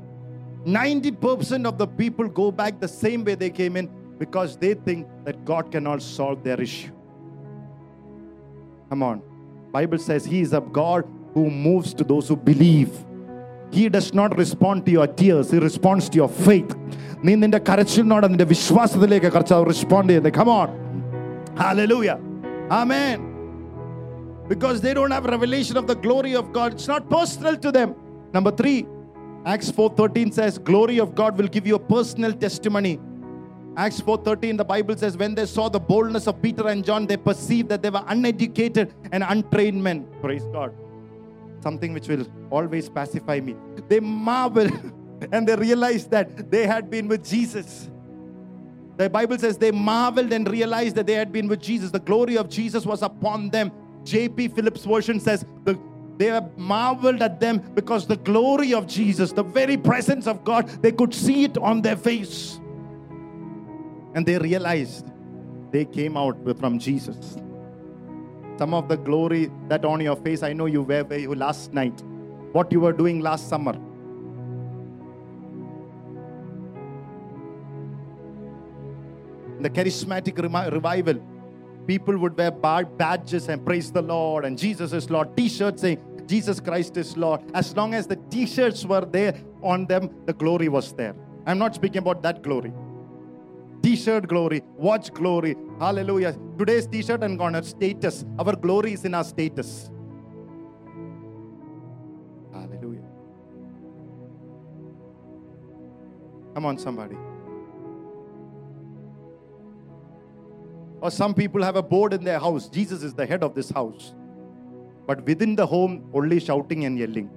90% 0.66 1.66
of 1.66 1.78
the 1.78 1.86
people 1.86 2.28
go 2.28 2.50
back 2.52 2.80
the 2.80 2.88
same 2.88 3.24
way 3.24 3.34
they 3.34 3.50
came 3.50 3.76
in 3.76 3.90
because 4.18 4.56
they 4.56 4.74
think 4.74 5.06
that 5.24 5.44
God 5.44 5.72
cannot 5.72 6.02
solve 6.02 6.44
their 6.44 6.60
issue. 6.60 6.92
Come 8.88 9.02
on. 9.02 9.22
Bible 9.72 9.98
says 9.98 10.24
he 10.24 10.40
is 10.40 10.52
a 10.52 10.60
God 10.60 11.04
who 11.34 11.50
moves 11.50 11.94
to 11.94 12.04
those 12.04 12.28
who 12.28 12.36
believe. 12.36 12.90
He 13.70 13.88
does 13.88 14.12
not 14.12 14.36
respond 14.36 14.84
to 14.86 14.92
your 14.92 15.06
tears, 15.06 15.50
he 15.50 15.58
responds 15.58 16.08
to 16.10 16.16
your 16.22 16.28
faith. 16.28 16.70
നീ 17.26 17.32
നിന്റെ 17.42 17.58
കരച്ചിലിനോട് 17.66 18.24
നിന്റെ 18.30 18.46
വിശ്വാസത്തിലേക്ക് 18.52 19.28
കർച്ചാവ് 19.36 19.66
respond 19.72 20.08
ചെയ്യുന്നത് 20.10 20.34
come on 20.38 20.70
Hallelujah. 21.62 22.18
Amen. 22.80 23.16
Because 24.52 24.80
they 24.84 24.94
don't 24.98 25.10
have 25.16 25.24
revelation 25.26 25.76
of 25.80 25.86
the 25.90 25.96
glory 26.04 26.34
of 26.40 26.46
God. 26.52 26.68
It's 26.76 26.88
not 26.88 27.02
personal 27.10 27.56
to 27.64 27.70
them. 27.78 27.94
Number 28.36 28.50
three, 28.60 28.78
Acts 29.47 29.71
4:13 29.71 30.33
says, 30.33 30.57
Glory 30.57 30.99
of 30.99 31.15
God 31.15 31.37
will 31.37 31.47
give 31.47 31.65
you 31.65 31.75
a 31.75 31.79
personal 31.79 32.33
testimony. 32.33 32.99
Acts 33.77 34.01
4:13, 34.01 34.57
the 34.57 34.65
Bible 34.65 34.97
says, 34.97 35.15
when 35.15 35.35
they 35.35 35.45
saw 35.45 35.69
the 35.69 35.79
boldness 35.79 36.27
of 36.27 36.41
Peter 36.41 36.67
and 36.67 36.83
John, 36.83 37.07
they 37.07 37.15
perceived 37.15 37.69
that 37.69 37.81
they 37.81 37.89
were 37.89 38.03
uneducated 38.07 38.93
and 39.13 39.23
untrained 39.23 39.81
men. 39.81 40.05
Praise 40.19 40.43
God. 40.51 40.73
Something 41.61 41.93
which 41.93 42.09
will 42.09 42.27
always 42.49 42.89
pacify 42.89 43.39
me. 43.39 43.55
They 43.87 44.01
marveled 44.01 44.73
and 45.31 45.47
they 45.47 45.55
realized 45.55 46.11
that 46.11 46.51
they 46.51 46.67
had 46.67 46.89
been 46.89 47.07
with 47.07 47.25
Jesus. 47.25 47.89
The 48.97 49.09
Bible 49.09 49.37
says 49.37 49.57
they 49.57 49.71
marveled 49.71 50.33
and 50.33 50.49
realized 50.49 50.95
that 50.97 51.07
they 51.07 51.13
had 51.13 51.31
been 51.31 51.47
with 51.47 51.61
Jesus. 51.61 51.89
The 51.89 51.99
glory 51.99 52.37
of 52.37 52.49
Jesus 52.49 52.85
was 52.85 53.01
upon 53.01 53.49
them. 53.51 53.71
J.B. 54.03 54.49
Phillips' 54.49 54.83
version 54.83 55.21
says 55.21 55.45
the, 55.63 55.79
they 56.17 56.39
marveled 56.57 57.21
at 57.21 57.39
them 57.39 57.59
because 57.75 58.07
the 58.07 58.17
glory 58.17 58.73
of 58.73 58.87
Jesus, 58.87 59.31
the 59.31 59.43
very 59.43 59.77
presence 59.77 60.25
of 60.25 60.43
God, 60.43 60.67
they 60.81 60.91
could 60.91 61.13
see 61.13 61.43
it 61.43 61.57
on 61.59 61.81
their 61.81 61.95
face. 61.95 62.59
And 64.15 64.25
they 64.25 64.39
realized 64.39 65.05
they 65.71 65.85
came 65.85 66.17
out 66.17 66.37
from 66.59 66.79
Jesus. 66.79 67.37
Some 68.57 68.73
of 68.73 68.87
the 68.87 68.97
glory 68.97 69.51
that 69.67 69.85
on 69.85 70.01
your 70.01 70.15
face, 70.15 70.41
I 70.41 70.53
know 70.53 70.65
you 70.65 70.81
were 70.81 71.03
where 71.03 71.19
you 71.19 71.35
last 71.35 71.73
night, 71.73 72.01
what 72.51 72.71
you 72.71 72.79
were 72.79 72.93
doing 72.93 73.19
last 73.19 73.47
summer. 73.47 73.73
The 79.59 79.69
charismatic 79.69 80.37
revival, 80.71 81.21
people 81.87 82.17
would 82.17 82.37
wear 82.37 82.51
bad 82.51 82.97
badges 82.97 83.47
and 83.47 83.65
praise 83.65 83.91
the 83.91 84.01
Lord 84.01 84.45
and 84.45 84.57
Jesus 84.57 84.93
is 84.93 85.09
Lord. 85.09 85.35
T-shirts 85.35 85.81
saying 85.81 85.99
Jesus 86.27 86.59
Christ 86.59 86.97
is 86.97 87.15
Lord. 87.15 87.41
As 87.53 87.75
long 87.75 87.93
as 87.93 88.05
the 88.05 88.17
T-shirts 88.29 88.85
were 88.85 89.05
there 89.05 89.33
on 89.63 89.85
them, 89.85 90.09
the 90.25 90.33
glory 90.33 90.67
was 90.67 90.93
there. 90.93 91.15
I'm 91.45 91.57
not 91.57 91.75
speaking 91.75 91.99
about 91.99 92.21
that 92.23 92.43
glory. 92.43 92.73
T-shirt 93.81 94.27
glory, 94.27 94.61
watch 94.75 95.13
glory, 95.13 95.55
hallelujah. 95.79 96.37
Today's 96.57 96.87
T-shirt 96.87 97.23
and 97.23 97.39
gone 97.39 97.61
status. 97.63 98.25
Our 98.37 98.55
glory 98.55 98.93
is 98.93 99.05
in 99.05 99.13
our 99.13 99.23
status. 99.23 99.89
Hallelujah. 102.51 103.03
Come 106.53 106.65
on, 106.65 106.77
somebody. 106.77 107.15
Or 111.01 111.11
some 111.11 111.33
people 111.33 111.61
have 111.63 111.75
a 111.75 111.83
board 111.83 112.13
in 112.13 112.23
their 112.23 112.39
house. 112.39 112.67
Jesus 112.67 113.03
is 113.03 113.13
the 113.13 113.25
head 113.25 113.43
of 113.43 113.53
this 113.53 113.69
house. 113.69 114.13
But 115.05 115.23
within 115.25 115.55
the 115.55 115.65
home, 115.65 116.09
only 116.13 116.39
shouting 116.39 116.85
and 116.85 116.97
yelling. 116.97 117.29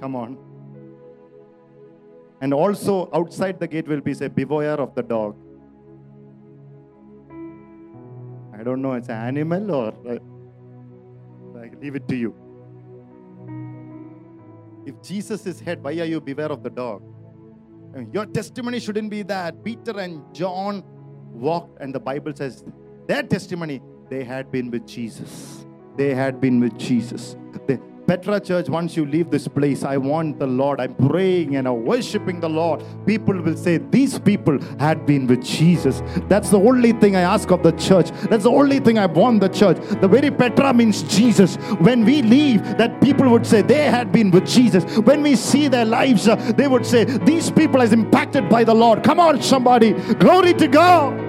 Come 0.00 0.16
on. 0.16 0.36
And 2.40 2.52
also 2.52 3.08
outside 3.14 3.58
the 3.58 3.66
gate 3.66 3.88
will 3.88 4.00
be 4.00 4.12
say, 4.12 4.28
beware 4.28 4.78
of 4.80 4.94
the 4.94 5.02
dog. 5.02 5.36
I 8.52 8.62
don't 8.62 8.82
know, 8.82 8.92
it's 8.94 9.08
an 9.08 9.16
animal 9.16 9.70
or 9.70 9.94
uh, 10.08 10.18
I 11.58 11.70
leave 11.80 11.94
it 11.94 12.08
to 12.08 12.16
you. 12.16 12.34
If 14.84 15.00
Jesus 15.02 15.46
is 15.46 15.60
head, 15.60 15.82
why 15.82 15.92
are 15.92 16.04
you 16.04 16.20
beware 16.20 16.52
of 16.52 16.62
the 16.62 16.70
dog? 16.70 17.02
Your 18.12 18.26
testimony 18.26 18.80
shouldn't 18.80 19.10
be 19.10 19.22
that. 19.22 19.64
Peter 19.64 19.98
and 19.98 20.22
John 20.34 20.82
walked, 21.32 21.80
and 21.80 21.94
the 21.94 22.00
Bible 22.00 22.32
says 22.34 22.64
their 23.06 23.22
testimony, 23.22 23.80
they 24.10 24.24
had 24.24 24.50
been 24.50 24.70
with 24.70 24.86
Jesus. 24.86 25.66
They 25.96 26.14
had 26.14 26.40
been 26.40 26.60
with 26.60 26.76
Jesus. 26.78 27.36
The 27.66 27.80
Petra 28.16 28.40
Church, 28.40 28.70
once 28.70 28.96
you 28.96 29.04
leave 29.04 29.30
this 29.30 29.46
place, 29.46 29.84
I 29.84 29.98
want 29.98 30.38
the 30.38 30.46
Lord. 30.46 30.80
I'm 30.80 30.94
praying 30.94 31.56
and 31.56 31.68
I'm 31.68 31.84
worshiping 31.84 32.40
the 32.40 32.48
Lord. 32.48 32.82
People 33.04 33.38
will 33.42 33.58
say, 33.58 33.76
These 33.76 34.18
people 34.20 34.58
had 34.78 35.04
been 35.04 35.26
with 35.26 35.44
Jesus. 35.44 36.02
That's 36.26 36.48
the 36.48 36.58
only 36.58 36.92
thing 36.92 37.14
I 37.14 37.20
ask 37.20 37.50
of 37.50 37.62
the 37.62 37.72
church. 37.72 38.10
That's 38.30 38.44
the 38.44 38.50
only 38.50 38.80
thing 38.80 38.98
I 38.98 39.04
want 39.04 39.42
the 39.42 39.50
church. 39.50 39.76
The 40.00 40.08
very 40.08 40.30
Petra 40.30 40.72
means 40.72 41.02
Jesus. 41.02 41.56
When 41.88 42.06
we 42.06 42.22
leave, 42.22 42.62
that 42.78 43.02
people 43.02 43.28
would 43.28 43.46
say 43.46 43.60
they 43.60 43.84
had 43.84 44.12
been 44.12 44.30
with 44.30 44.46
Jesus. 44.46 44.84
When 45.00 45.20
we 45.20 45.36
see 45.36 45.68
their 45.68 45.84
lives, 45.84 46.26
uh, 46.26 46.36
they 46.56 46.68
would 46.68 46.86
say, 46.86 47.04
These 47.04 47.50
people 47.50 47.82
is 47.82 47.92
impacted 47.92 48.48
by 48.48 48.64
the 48.64 48.74
Lord. 48.74 49.04
Come 49.04 49.20
on, 49.20 49.42
somebody. 49.42 49.92
Glory 50.14 50.54
to 50.54 50.68
God. 50.68 51.25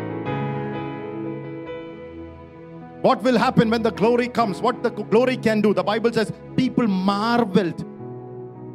What 3.07 3.23
will 3.23 3.37
happen 3.37 3.69
when 3.69 3.83
the 3.83 3.91
glory 3.91 4.27
comes? 4.27 4.61
What 4.61 4.83
the 4.83 4.89
glory 4.89 5.37
can 5.37 5.61
do? 5.61 5.73
The 5.73 5.81
Bible 5.81 6.11
says 6.11 6.29
people 6.57 6.87
marveled 6.87 7.85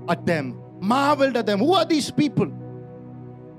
at 0.08 0.24
them. 0.24 0.58
Marveled 0.80 1.36
at 1.36 1.44
them. 1.44 1.58
Who 1.58 1.74
are 1.74 1.84
these 1.84 2.10
people? 2.10 2.46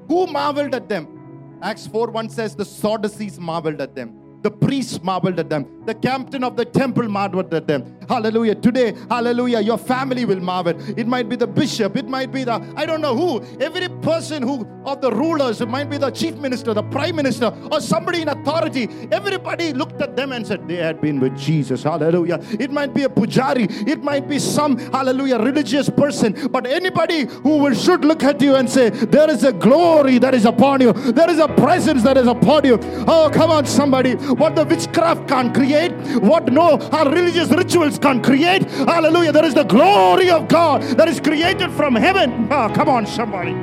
Who 0.07 0.25
marveled 0.25 0.73
at 0.73 0.89
them? 0.89 1.59
Acts 1.61 1.85
4 1.85 2.09
1 2.09 2.27
says 2.29 2.55
the 2.55 2.65
Sadducees 2.65 3.39
marveled 3.39 3.81
at 3.81 3.93
them. 3.93 4.15
The 4.41 4.49
priests 4.49 4.99
marveled 5.03 5.39
at 5.39 5.47
them. 5.47 5.82
The 5.85 5.95
captain 5.95 6.43
of 6.43 6.55
the 6.55 6.65
temple 6.65 7.07
marveled 7.09 7.53
at 7.53 7.67
them. 7.67 7.97
Hallelujah. 8.07 8.55
Today, 8.55 8.93
hallelujah, 9.09 9.59
your 9.61 9.77
family 9.77 10.25
will 10.25 10.39
marvel. 10.39 10.73
It 10.97 11.07
might 11.07 11.29
be 11.29 11.35
the 11.35 11.47
bishop, 11.47 11.95
it 11.95 12.07
might 12.07 12.31
be 12.31 12.43
the, 12.43 12.61
I 12.75 12.85
don't 12.85 13.01
know 13.01 13.15
who, 13.15 13.41
every 13.61 13.87
person 14.01 14.43
who, 14.43 14.67
of 14.85 14.99
the 15.01 15.11
rulers, 15.11 15.61
it 15.61 15.69
might 15.69 15.89
be 15.89 15.97
the 15.97 16.11
chief 16.11 16.35
minister, 16.35 16.73
the 16.73 16.83
prime 16.83 17.15
minister, 17.15 17.53
or 17.71 17.79
somebody 17.79 18.21
in 18.21 18.27
authority. 18.27 18.89
Everybody 19.11 19.71
looked 19.73 20.01
at 20.01 20.15
them 20.15 20.33
and 20.33 20.45
said, 20.45 20.67
they 20.67 20.75
had 20.75 20.99
been 20.99 21.19
with 21.19 21.37
Jesus. 21.37 21.83
Hallelujah. 21.83 22.39
It 22.59 22.71
might 22.71 22.93
be 22.93 23.03
a 23.03 23.09
pujari, 23.09 23.87
it 23.87 24.03
might 24.03 24.27
be 24.27 24.39
some, 24.39 24.77
hallelujah, 24.77 25.39
religious 25.39 25.89
person, 25.89 26.49
but 26.49 26.67
anybody 26.67 27.25
who 27.25 27.57
will, 27.57 27.73
should 27.73 28.03
look 28.03 28.23
at 28.23 28.41
you 28.41 28.55
and 28.55 28.69
say, 28.69 28.89
there 28.89 29.29
is 29.29 29.43
a 29.43 29.53
glory 29.53 30.17
that 30.17 30.33
is 30.33 30.45
upon 30.45 30.81
you, 30.81 30.93
there 30.93 31.29
is 31.29 31.39
a 31.39 31.47
presence 31.47 32.03
that 32.03 32.17
is 32.17 32.27
upon 32.27 32.65
you. 32.65 32.77
Oh, 33.07 33.29
come 33.33 33.51
on, 33.51 33.65
somebody. 33.65 34.13
What 34.13 34.55
the 34.55 34.65
witchcraft 34.65 35.27
can't 35.27 35.53
create, 35.53 35.72
what 36.21 36.51
no 36.51 36.77
our 36.91 37.09
religious 37.09 37.49
rituals 37.49 37.99
can't 37.99 38.23
create. 38.23 38.63
Hallelujah. 38.63 39.31
There 39.31 39.45
is 39.45 39.53
the 39.53 39.63
glory 39.63 40.29
of 40.29 40.47
God 40.47 40.81
that 40.97 41.07
is 41.07 41.19
created 41.19 41.71
from 41.71 41.95
heaven. 41.95 42.47
Ah, 42.51 42.69
come 42.73 42.89
on, 42.89 43.05
somebody. 43.05 43.53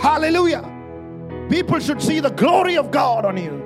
Hallelujah. 0.00 0.70
People 1.48 1.78
should 1.78 2.02
see 2.02 2.20
the 2.20 2.30
glory 2.30 2.76
of 2.76 2.90
God 2.90 3.24
on 3.24 3.36
you. 3.36 3.62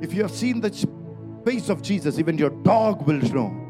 If 0.00 0.14
you 0.14 0.22
have 0.22 0.30
seen 0.30 0.60
the 0.60 0.70
face 1.44 1.68
of 1.68 1.82
Jesus, 1.82 2.18
even 2.18 2.38
your 2.38 2.50
dog 2.50 3.06
will 3.06 3.20
know. 3.20 3.65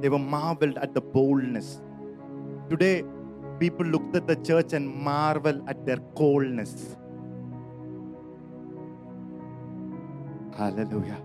They 0.00 0.08
were 0.08 0.18
marveled 0.18 0.78
at 0.78 0.94
the 0.94 1.00
boldness. 1.00 1.82
Today, 2.68 3.04
people 3.58 3.84
looked 3.84 4.16
at 4.16 4.26
the 4.26 4.36
church 4.36 4.72
and 4.72 4.88
marvel 4.88 5.62
at 5.68 5.84
their 5.84 5.98
coldness. 6.16 6.96
Hallelujah. 10.56 11.20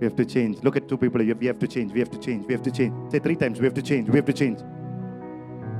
We 0.00 0.06
have 0.06 0.16
to 0.16 0.24
change. 0.24 0.62
Look 0.62 0.76
at 0.76 0.88
two 0.88 0.96
people. 0.96 1.20
We 1.22 1.46
have 1.46 1.58
to 1.58 1.68
change. 1.68 1.92
We 1.92 2.00
have 2.00 2.10
to 2.10 2.18
change. 2.18 2.46
We 2.46 2.52
have 2.54 2.62
to 2.62 2.70
change. 2.70 2.94
Say 3.12 3.18
three 3.18 3.36
times. 3.36 3.58
We 3.60 3.64
have 3.64 3.74
to 3.74 3.82
change. 3.82 4.08
We 4.08 4.16
have 4.16 4.26
to 4.26 4.32
change. 4.32 4.60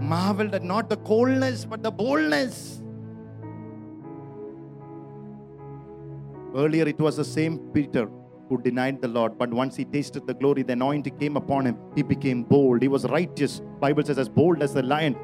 Marveled 0.01 0.55
at 0.55 0.63
not 0.63 0.89
the 0.89 0.97
coldness, 0.99 1.65
but 1.65 1.83
the 1.83 1.91
boldness. 1.91 2.83
Earlier, 6.55 6.87
it 6.89 6.99
was 6.99 7.17
the 7.17 7.25
same 7.25 7.59
Peter 7.73 8.09
who 8.49 8.61
denied 8.61 9.01
the 9.01 9.09
Lord, 9.09 9.39
but 9.39 9.51
once 9.51 9.77
he 9.77 9.85
tasted 9.85 10.27
the 10.27 10.35
glory, 10.35 10.63
the 10.63 10.73
anointing 10.73 11.19
came 11.19 11.37
upon 11.37 11.67
him. 11.67 11.79
He 11.95 12.03
became 12.03 12.43
bold. 12.43 12.83
He 12.83 12.89
was 12.89 13.05
righteous. 13.05 13.61
Bible 13.81 14.05
says, 14.05 14.19
as 14.19 14.29
bold 14.29 14.63
as 14.63 14.75
the 14.75 14.83
lion. 14.83 15.17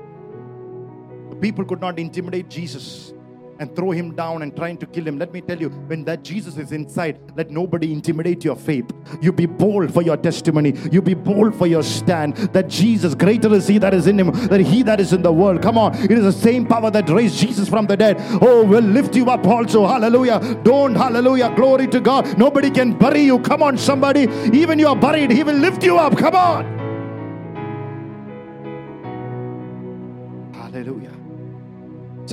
The 1.30 1.36
people 1.36 1.64
could 1.64 1.80
not 1.80 1.98
intimidate 1.98 2.48
Jesus 2.48 3.14
and 3.58 3.74
throw 3.74 3.90
him 3.90 4.14
down 4.14 4.42
and 4.42 4.54
trying 4.56 4.76
to 4.78 4.86
kill 4.86 5.06
him. 5.06 5.18
Let 5.18 5.32
me 5.32 5.40
tell 5.40 5.60
you, 5.60 5.68
when 5.68 6.04
that 6.04 6.22
Jesus 6.22 6.56
is 6.56 6.72
inside, 6.72 7.18
let 7.36 7.50
nobody 7.50 7.92
intimidate 7.92 8.44
your 8.44 8.56
faith. 8.56 8.90
You 9.20 9.32
be 9.32 9.46
bold 9.46 9.92
for 9.92 10.02
your 10.02 10.16
testimony. 10.16 10.74
You 10.90 11.02
be 11.02 11.14
bold 11.14 11.54
for 11.54 11.66
your 11.66 11.82
stand. 11.82 12.36
That 12.52 12.68
Jesus, 12.68 13.14
greater 13.14 13.52
is 13.54 13.66
he 13.68 13.78
that 13.78 13.94
is 13.94 14.06
in 14.06 14.18
him 14.18 14.30
than 14.48 14.64
he 14.64 14.82
that 14.82 15.00
is 15.00 15.12
in 15.12 15.22
the 15.22 15.32
world. 15.32 15.62
Come 15.62 15.78
on. 15.78 15.94
It 15.94 16.12
is 16.12 16.24
the 16.24 16.32
same 16.32 16.66
power 16.66 16.90
that 16.90 17.08
raised 17.08 17.38
Jesus 17.38 17.68
from 17.68 17.86
the 17.86 17.96
dead. 17.96 18.16
Oh, 18.42 18.64
will 18.64 18.82
lift 18.82 19.16
you 19.16 19.30
up 19.30 19.46
also. 19.46 19.86
Hallelujah. 19.86 20.40
Don't, 20.62 20.94
hallelujah. 20.94 21.54
Glory 21.54 21.86
to 21.88 22.00
God. 22.00 22.38
Nobody 22.38 22.70
can 22.70 22.96
bury 22.96 23.22
you. 23.22 23.38
Come 23.40 23.62
on, 23.62 23.78
somebody. 23.78 24.28
Even 24.52 24.78
you 24.78 24.88
are 24.88 24.96
buried, 24.96 25.30
he 25.30 25.42
will 25.42 25.56
lift 25.56 25.82
you 25.82 25.98
up. 25.98 26.16
Come 26.16 26.34
on. 26.34 26.83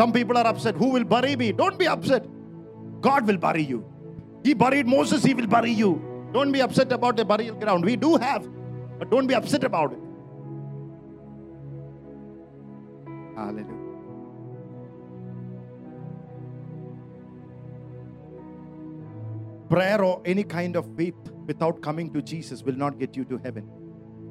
Some 0.01 0.11
people 0.11 0.35
are 0.35 0.47
upset. 0.47 0.77
Who 0.77 0.87
will 0.89 1.03
bury 1.03 1.35
me? 1.35 1.51
Don't 1.51 1.77
be 1.77 1.87
upset. 1.87 2.23
God 3.01 3.27
will 3.27 3.37
bury 3.37 3.61
you. 3.61 3.85
He 4.43 4.55
buried 4.55 4.87
Moses, 4.87 5.23
He 5.23 5.35
will 5.35 5.45
bury 5.45 5.69
you. 5.69 5.89
Don't 6.33 6.51
be 6.51 6.59
upset 6.59 6.91
about 6.91 7.17
the 7.17 7.23
burial 7.23 7.53
ground. 7.55 7.85
We 7.85 7.95
do 7.95 8.15
have, 8.15 8.47
but 8.97 9.11
don't 9.11 9.27
be 9.27 9.35
upset 9.35 9.63
about 9.63 9.93
it. 9.93 9.99
Hallelujah. 13.35 13.77
Prayer 19.69 20.03
or 20.03 20.19
any 20.25 20.43
kind 20.43 20.77
of 20.77 20.89
faith 20.97 21.13
without 21.45 21.79
coming 21.83 22.11
to 22.13 22.23
Jesus 22.23 22.63
will 22.63 22.81
not 22.85 22.97
get 22.97 23.15
you 23.15 23.23
to 23.25 23.37
heaven. 23.37 23.69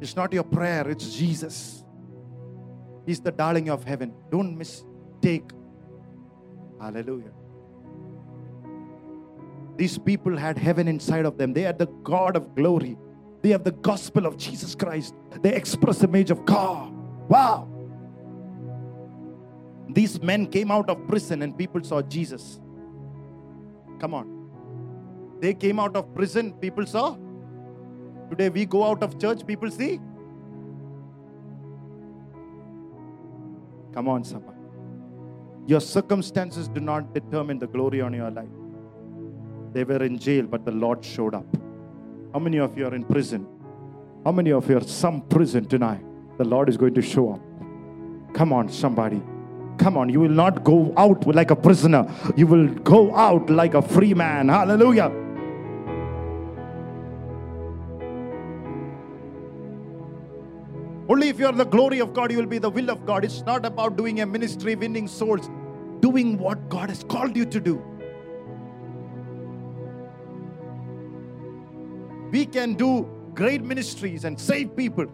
It's 0.00 0.16
not 0.16 0.32
your 0.32 0.42
prayer, 0.42 0.90
it's 0.90 1.14
Jesus. 1.14 1.84
He's 3.06 3.20
the 3.20 3.30
darling 3.30 3.70
of 3.70 3.84
heaven. 3.84 4.12
Don't 4.32 4.58
mistake. 4.58 5.52
Hallelujah. 6.80 7.32
These 9.76 9.98
people 9.98 10.36
had 10.36 10.58
heaven 10.58 10.88
inside 10.88 11.24
of 11.24 11.38
them. 11.38 11.52
They 11.52 11.62
had 11.62 11.78
the 11.78 11.86
God 12.04 12.36
of 12.36 12.54
glory. 12.54 12.96
They 13.42 13.50
have 13.50 13.64
the 13.64 13.72
gospel 13.72 14.26
of 14.26 14.36
Jesus 14.36 14.74
Christ. 14.74 15.14
They 15.40 15.54
express 15.54 15.98
the 15.98 16.08
image 16.08 16.30
of 16.30 16.44
God. 16.44 16.92
Wow. 17.28 17.68
These 19.88 20.22
men 20.22 20.46
came 20.46 20.70
out 20.70 20.88
of 20.90 21.06
prison 21.06 21.42
and 21.42 21.56
people 21.56 21.82
saw 21.82 22.02
Jesus. 22.02 22.60
Come 23.98 24.14
on. 24.14 25.38
They 25.40 25.54
came 25.54 25.80
out 25.80 25.96
of 25.96 26.14
prison, 26.14 26.52
people 26.52 26.86
saw. 26.86 27.16
Today 28.28 28.50
we 28.50 28.66
go 28.66 28.84
out 28.84 29.02
of 29.02 29.18
church, 29.18 29.46
people 29.46 29.70
see. 29.70 29.98
Come 33.92 34.08
on, 34.08 34.22
somebody. 34.22 34.59
Your 35.70 35.80
circumstances 35.80 36.66
do 36.66 36.80
not 36.80 37.14
determine 37.14 37.60
the 37.60 37.68
glory 37.68 38.00
on 38.00 38.12
your 38.12 38.28
life. 38.28 38.48
They 39.72 39.84
were 39.84 40.02
in 40.02 40.18
jail, 40.18 40.44
but 40.44 40.64
the 40.64 40.72
Lord 40.72 41.04
showed 41.04 41.32
up. 41.32 41.46
How 42.32 42.40
many 42.40 42.58
of 42.58 42.76
you 42.76 42.86
are 42.88 42.94
in 42.96 43.04
prison? 43.04 43.46
How 44.24 44.32
many 44.32 44.50
of 44.50 44.68
you 44.68 44.78
are 44.78 44.82
some 44.82 45.20
prison 45.20 45.66
tonight? 45.66 46.02
The 46.38 46.44
Lord 46.44 46.68
is 46.68 46.76
going 46.76 46.94
to 46.94 47.02
show 47.02 47.34
up. 47.34 48.34
Come 48.34 48.52
on, 48.52 48.68
somebody. 48.68 49.22
Come 49.78 49.96
on, 49.96 50.08
you 50.08 50.18
will 50.18 50.36
not 50.42 50.64
go 50.64 50.92
out 50.96 51.24
like 51.28 51.52
a 51.52 51.56
prisoner. 51.56 52.04
You 52.36 52.48
will 52.48 52.66
go 52.66 53.14
out 53.14 53.48
like 53.48 53.74
a 53.74 53.82
free 53.82 54.12
man. 54.12 54.48
Hallelujah. 54.48 55.12
Only 61.08 61.28
if 61.28 61.38
you 61.38 61.46
are 61.46 61.52
the 61.52 61.64
glory 61.64 62.00
of 62.00 62.12
God, 62.12 62.32
you 62.32 62.38
will 62.38 62.46
be 62.46 62.58
the 62.58 62.70
will 62.70 62.90
of 62.90 63.06
God. 63.06 63.24
It's 63.24 63.42
not 63.42 63.64
about 63.64 63.96
doing 63.96 64.20
a 64.20 64.26
ministry, 64.26 64.74
winning 64.74 65.06
souls, 65.06 65.48
doing 66.00 66.38
what 66.38 66.68
God 66.68 66.88
has 66.88 67.04
called 67.04 67.36
you 67.36 67.44
to 67.46 67.60
do. 67.60 67.82
We 72.30 72.46
can 72.46 72.74
do 72.74 73.08
great 73.34 73.62
ministries 73.62 74.24
and 74.24 74.38
save 74.38 74.76
people 74.76 75.06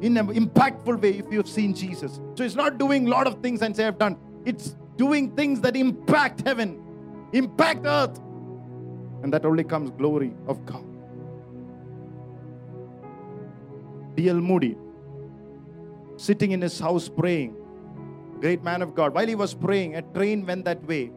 in 0.00 0.16
an 0.16 0.28
impactful 0.28 1.00
way 1.00 1.18
if 1.18 1.26
you've 1.30 1.48
seen 1.48 1.74
Jesus. 1.74 2.20
So 2.34 2.44
it's 2.44 2.54
not 2.54 2.78
doing 2.78 3.06
a 3.06 3.10
lot 3.10 3.26
of 3.26 3.40
things 3.42 3.62
and 3.62 3.74
say, 3.74 3.86
I've 3.86 3.98
done. 3.98 4.18
It's 4.44 4.76
doing 4.96 5.34
things 5.34 5.60
that 5.62 5.76
impact 5.76 6.46
heaven, 6.46 7.28
impact 7.32 7.86
earth. 7.86 8.18
And 9.22 9.32
that 9.32 9.46
only 9.46 9.64
comes 9.64 9.90
glory 9.90 10.34
of 10.46 10.64
God. 10.66 10.84
D.L. 14.14 14.40
Moody, 14.40 14.76
sitting 16.16 16.52
in 16.52 16.60
his 16.60 16.78
house 16.78 17.08
praying, 17.08 17.56
great 18.40 18.62
man 18.62 18.82
of 18.82 18.94
God. 18.94 19.14
While 19.14 19.26
he 19.26 19.34
was 19.34 19.54
praying, 19.54 19.96
a 19.96 20.02
train 20.02 20.46
went 20.46 20.64
that 20.64 20.82
way. 20.86 21.10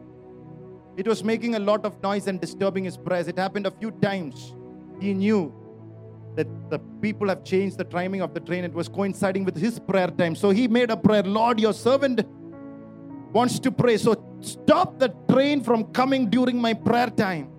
It 0.96 1.06
was 1.06 1.22
making 1.24 1.54
a 1.54 1.58
lot 1.58 1.84
of 1.84 2.02
noise 2.02 2.26
and 2.26 2.40
disturbing 2.40 2.84
his 2.84 2.96
prayers. 2.96 3.28
It 3.28 3.38
happened 3.38 3.66
a 3.66 3.70
few 3.70 3.90
times. 3.90 4.54
He 5.00 5.14
knew 5.14 5.54
that 6.36 6.46
the 6.70 6.78
people 7.00 7.28
have 7.28 7.44
changed 7.44 7.78
the 7.78 7.84
timing 7.84 8.20
of 8.20 8.34
the 8.34 8.40
train. 8.40 8.64
It 8.64 8.72
was 8.72 8.88
coinciding 8.88 9.44
with 9.44 9.56
his 9.56 9.78
prayer 9.78 10.08
time. 10.08 10.34
So 10.34 10.50
he 10.50 10.68
made 10.68 10.90
a 10.90 10.96
prayer 10.96 11.22
Lord, 11.22 11.60
your 11.60 11.72
servant 11.72 12.20
wants 13.32 13.58
to 13.60 13.70
pray. 13.70 13.96
So 13.96 14.22
stop 14.40 14.98
the 14.98 15.08
train 15.30 15.62
from 15.62 15.84
coming 15.92 16.28
during 16.28 16.60
my 16.60 16.74
prayer 16.74 17.08
time. 17.08 17.50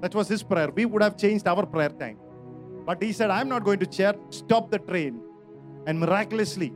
That 0.00 0.14
was 0.14 0.28
his 0.28 0.42
prayer. 0.42 0.70
We 0.70 0.84
would 0.84 1.02
have 1.02 1.16
changed 1.16 1.46
our 1.46 1.66
prayer 1.66 1.90
time. 1.90 2.18
But 2.86 3.02
he 3.02 3.12
said, 3.12 3.30
I'm 3.30 3.48
not 3.48 3.64
going 3.64 3.78
to 3.80 3.86
chair, 3.86 4.14
stop 4.30 4.70
the 4.70 4.78
train. 4.78 5.20
And 5.86 6.00
miraculously, 6.00 6.72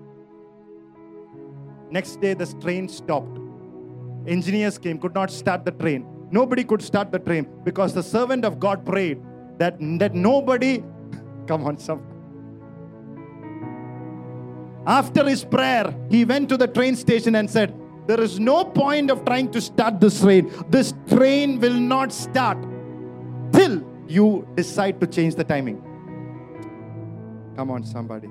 next 1.90 2.20
day 2.20 2.34
the 2.34 2.46
train 2.60 2.88
stopped. 2.88 3.38
Engineers 4.26 4.78
came, 4.78 4.98
could 4.98 5.14
not 5.14 5.30
start 5.30 5.64
the 5.64 5.70
train. 5.70 6.06
Nobody 6.30 6.64
could 6.64 6.82
start 6.82 7.12
the 7.12 7.18
train 7.18 7.46
because 7.64 7.94
the 7.94 8.02
servant 8.02 8.44
of 8.44 8.58
God 8.58 8.84
prayed 8.84 9.20
that, 9.58 9.76
that 9.98 10.14
nobody, 10.14 10.82
come 11.46 11.64
on, 11.64 11.78
some. 11.78 12.02
After 14.86 15.24
his 15.24 15.44
prayer, 15.44 15.94
he 16.10 16.24
went 16.24 16.48
to 16.50 16.56
the 16.56 16.66
train 16.66 16.96
station 16.96 17.36
and 17.36 17.50
said, 17.50 17.74
There 18.06 18.20
is 18.20 18.38
no 18.38 18.64
point 18.64 19.10
of 19.10 19.24
trying 19.24 19.50
to 19.52 19.60
start 19.60 20.00
this 20.00 20.20
train. 20.20 20.52
This 20.68 20.92
train 21.08 21.58
will 21.60 21.74
not 21.74 22.12
start 22.12 22.58
till 23.52 23.82
you 24.08 24.46
decide 24.54 25.00
to 25.00 25.06
change 25.06 25.36
the 25.36 25.44
timing. 25.44 25.82
Come 27.56 27.70
on, 27.70 27.84
somebody. 27.84 28.28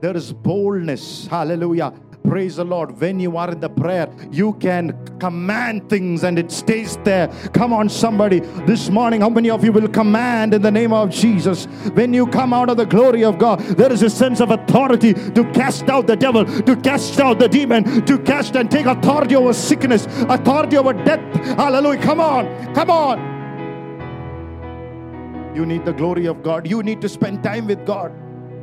There 0.00 0.16
is 0.16 0.32
boldness. 0.32 1.26
Hallelujah. 1.26 1.92
Praise 2.26 2.56
the 2.56 2.64
Lord. 2.64 2.98
When 2.98 3.20
you 3.20 3.36
are 3.36 3.50
in 3.50 3.60
the 3.60 3.68
prayer, 3.68 4.08
you 4.30 4.54
can 4.54 4.96
command 5.18 5.90
things 5.90 6.24
and 6.24 6.38
it 6.38 6.50
stays 6.50 6.96
there. 7.04 7.28
Come 7.52 7.74
on, 7.74 7.90
somebody. 7.90 8.40
This 8.66 8.88
morning, 8.88 9.20
how 9.20 9.28
many 9.28 9.50
of 9.50 9.62
you 9.62 9.70
will 9.72 9.88
command 9.88 10.54
in 10.54 10.62
the 10.62 10.70
name 10.70 10.94
of 10.94 11.10
Jesus? 11.10 11.66
When 11.92 12.14
you 12.14 12.26
come 12.26 12.54
out 12.54 12.70
of 12.70 12.78
the 12.78 12.86
glory 12.86 13.24
of 13.24 13.38
God, 13.38 13.60
there 13.60 13.92
is 13.92 14.02
a 14.02 14.08
sense 14.08 14.40
of 14.40 14.50
authority 14.50 15.12
to 15.12 15.44
cast 15.52 15.90
out 15.90 16.06
the 16.06 16.16
devil, 16.16 16.46
to 16.62 16.76
cast 16.76 17.20
out 17.20 17.38
the 17.38 17.46
demon, 17.46 18.06
to 18.06 18.18
cast 18.18 18.56
and 18.56 18.70
take 18.70 18.86
authority 18.86 19.36
over 19.36 19.52
sickness, 19.52 20.06
authority 20.30 20.78
over 20.78 20.94
death. 20.94 21.20
Hallelujah. 21.58 22.00
Come 22.00 22.20
on. 22.20 22.74
Come 22.74 22.90
on. 22.90 23.34
You 25.54 25.66
need 25.66 25.84
the 25.84 25.92
glory 25.92 26.24
of 26.24 26.42
God. 26.42 26.66
You 26.66 26.82
need 26.82 27.02
to 27.02 27.08
spend 27.08 27.44
time 27.44 27.66
with 27.66 27.84
God, 27.84 28.12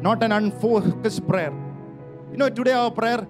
not 0.01 0.23
an 0.23 0.31
unfocused 0.31 1.27
prayer. 1.27 1.53
You 2.31 2.37
know, 2.37 2.49
today 2.49 2.71
our 2.71 2.89
prayer, 2.89 3.27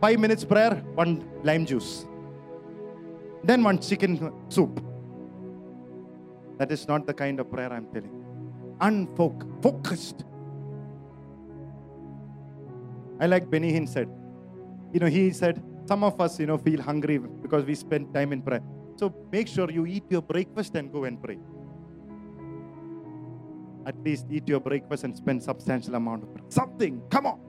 five 0.00 0.18
minutes 0.18 0.44
prayer, 0.44 0.74
one 0.94 1.28
lime 1.42 1.66
juice, 1.66 2.06
then 3.44 3.62
one 3.62 3.78
chicken 3.78 4.32
soup. 4.48 4.82
That 6.58 6.70
is 6.72 6.86
not 6.86 7.06
the 7.06 7.14
kind 7.14 7.40
of 7.40 7.50
prayer 7.50 7.72
I'm 7.72 7.86
telling. 7.86 8.12
Unfocused. 8.80 10.24
I 13.18 13.26
like 13.26 13.50
Benny 13.50 13.72
Hinn 13.72 13.88
said, 13.88 14.08
you 14.92 15.00
know, 15.00 15.06
he 15.06 15.30
said, 15.30 15.62
some 15.86 16.04
of 16.04 16.20
us, 16.20 16.38
you 16.38 16.46
know, 16.46 16.58
feel 16.58 16.80
hungry 16.80 17.18
because 17.18 17.64
we 17.64 17.74
spend 17.74 18.14
time 18.14 18.32
in 18.32 18.42
prayer. 18.42 18.62
So 18.96 19.14
make 19.32 19.48
sure 19.48 19.70
you 19.70 19.86
eat 19.86 20.04
your 20.08 20.22
breakfast 20.22 20.74
and 20.74 20.92
go 20.92 21.04
and 21.04 21.22
pray 21.22 21.38
at 23.86 23.96
least 24.04 24.26
eat 24.30 24.46
your 24.48 24.60
breakfast 24.60 25.04
and 25.04 25.16
spend 25.16 25.42
substantial 25.42 25.94
amount 25.94 26.22
of 26.22 26.32
prayer. 26.32 26.44
something 26.48 27.00
come 27.10 27.26
on 27.26 27.40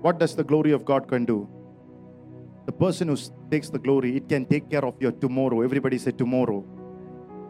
what 0.00 0.18
does 0.18 0.34
the 0.34 0.44
glory 0.44 0.72
of 0.72 0.84
god 0.84 1.08
can 1.08 1.24
do? 1.24 1.48
The 2.66 2.72
person 2.72 3.08
who 3.08 3.16
takes 3.50 3.70
the 3.70 3.78
glory 3.78 4.16
it 4.16 4.28
can 4.28 4.44
take 4.46 4.68
care 4.70 4.84
of 4.84 5.00
your 5.00 5.12
tomorrow. 5.12 5.62
Everybody 5.62 5.98
say 5.98 6.12
tomorrow. 6.12 6.64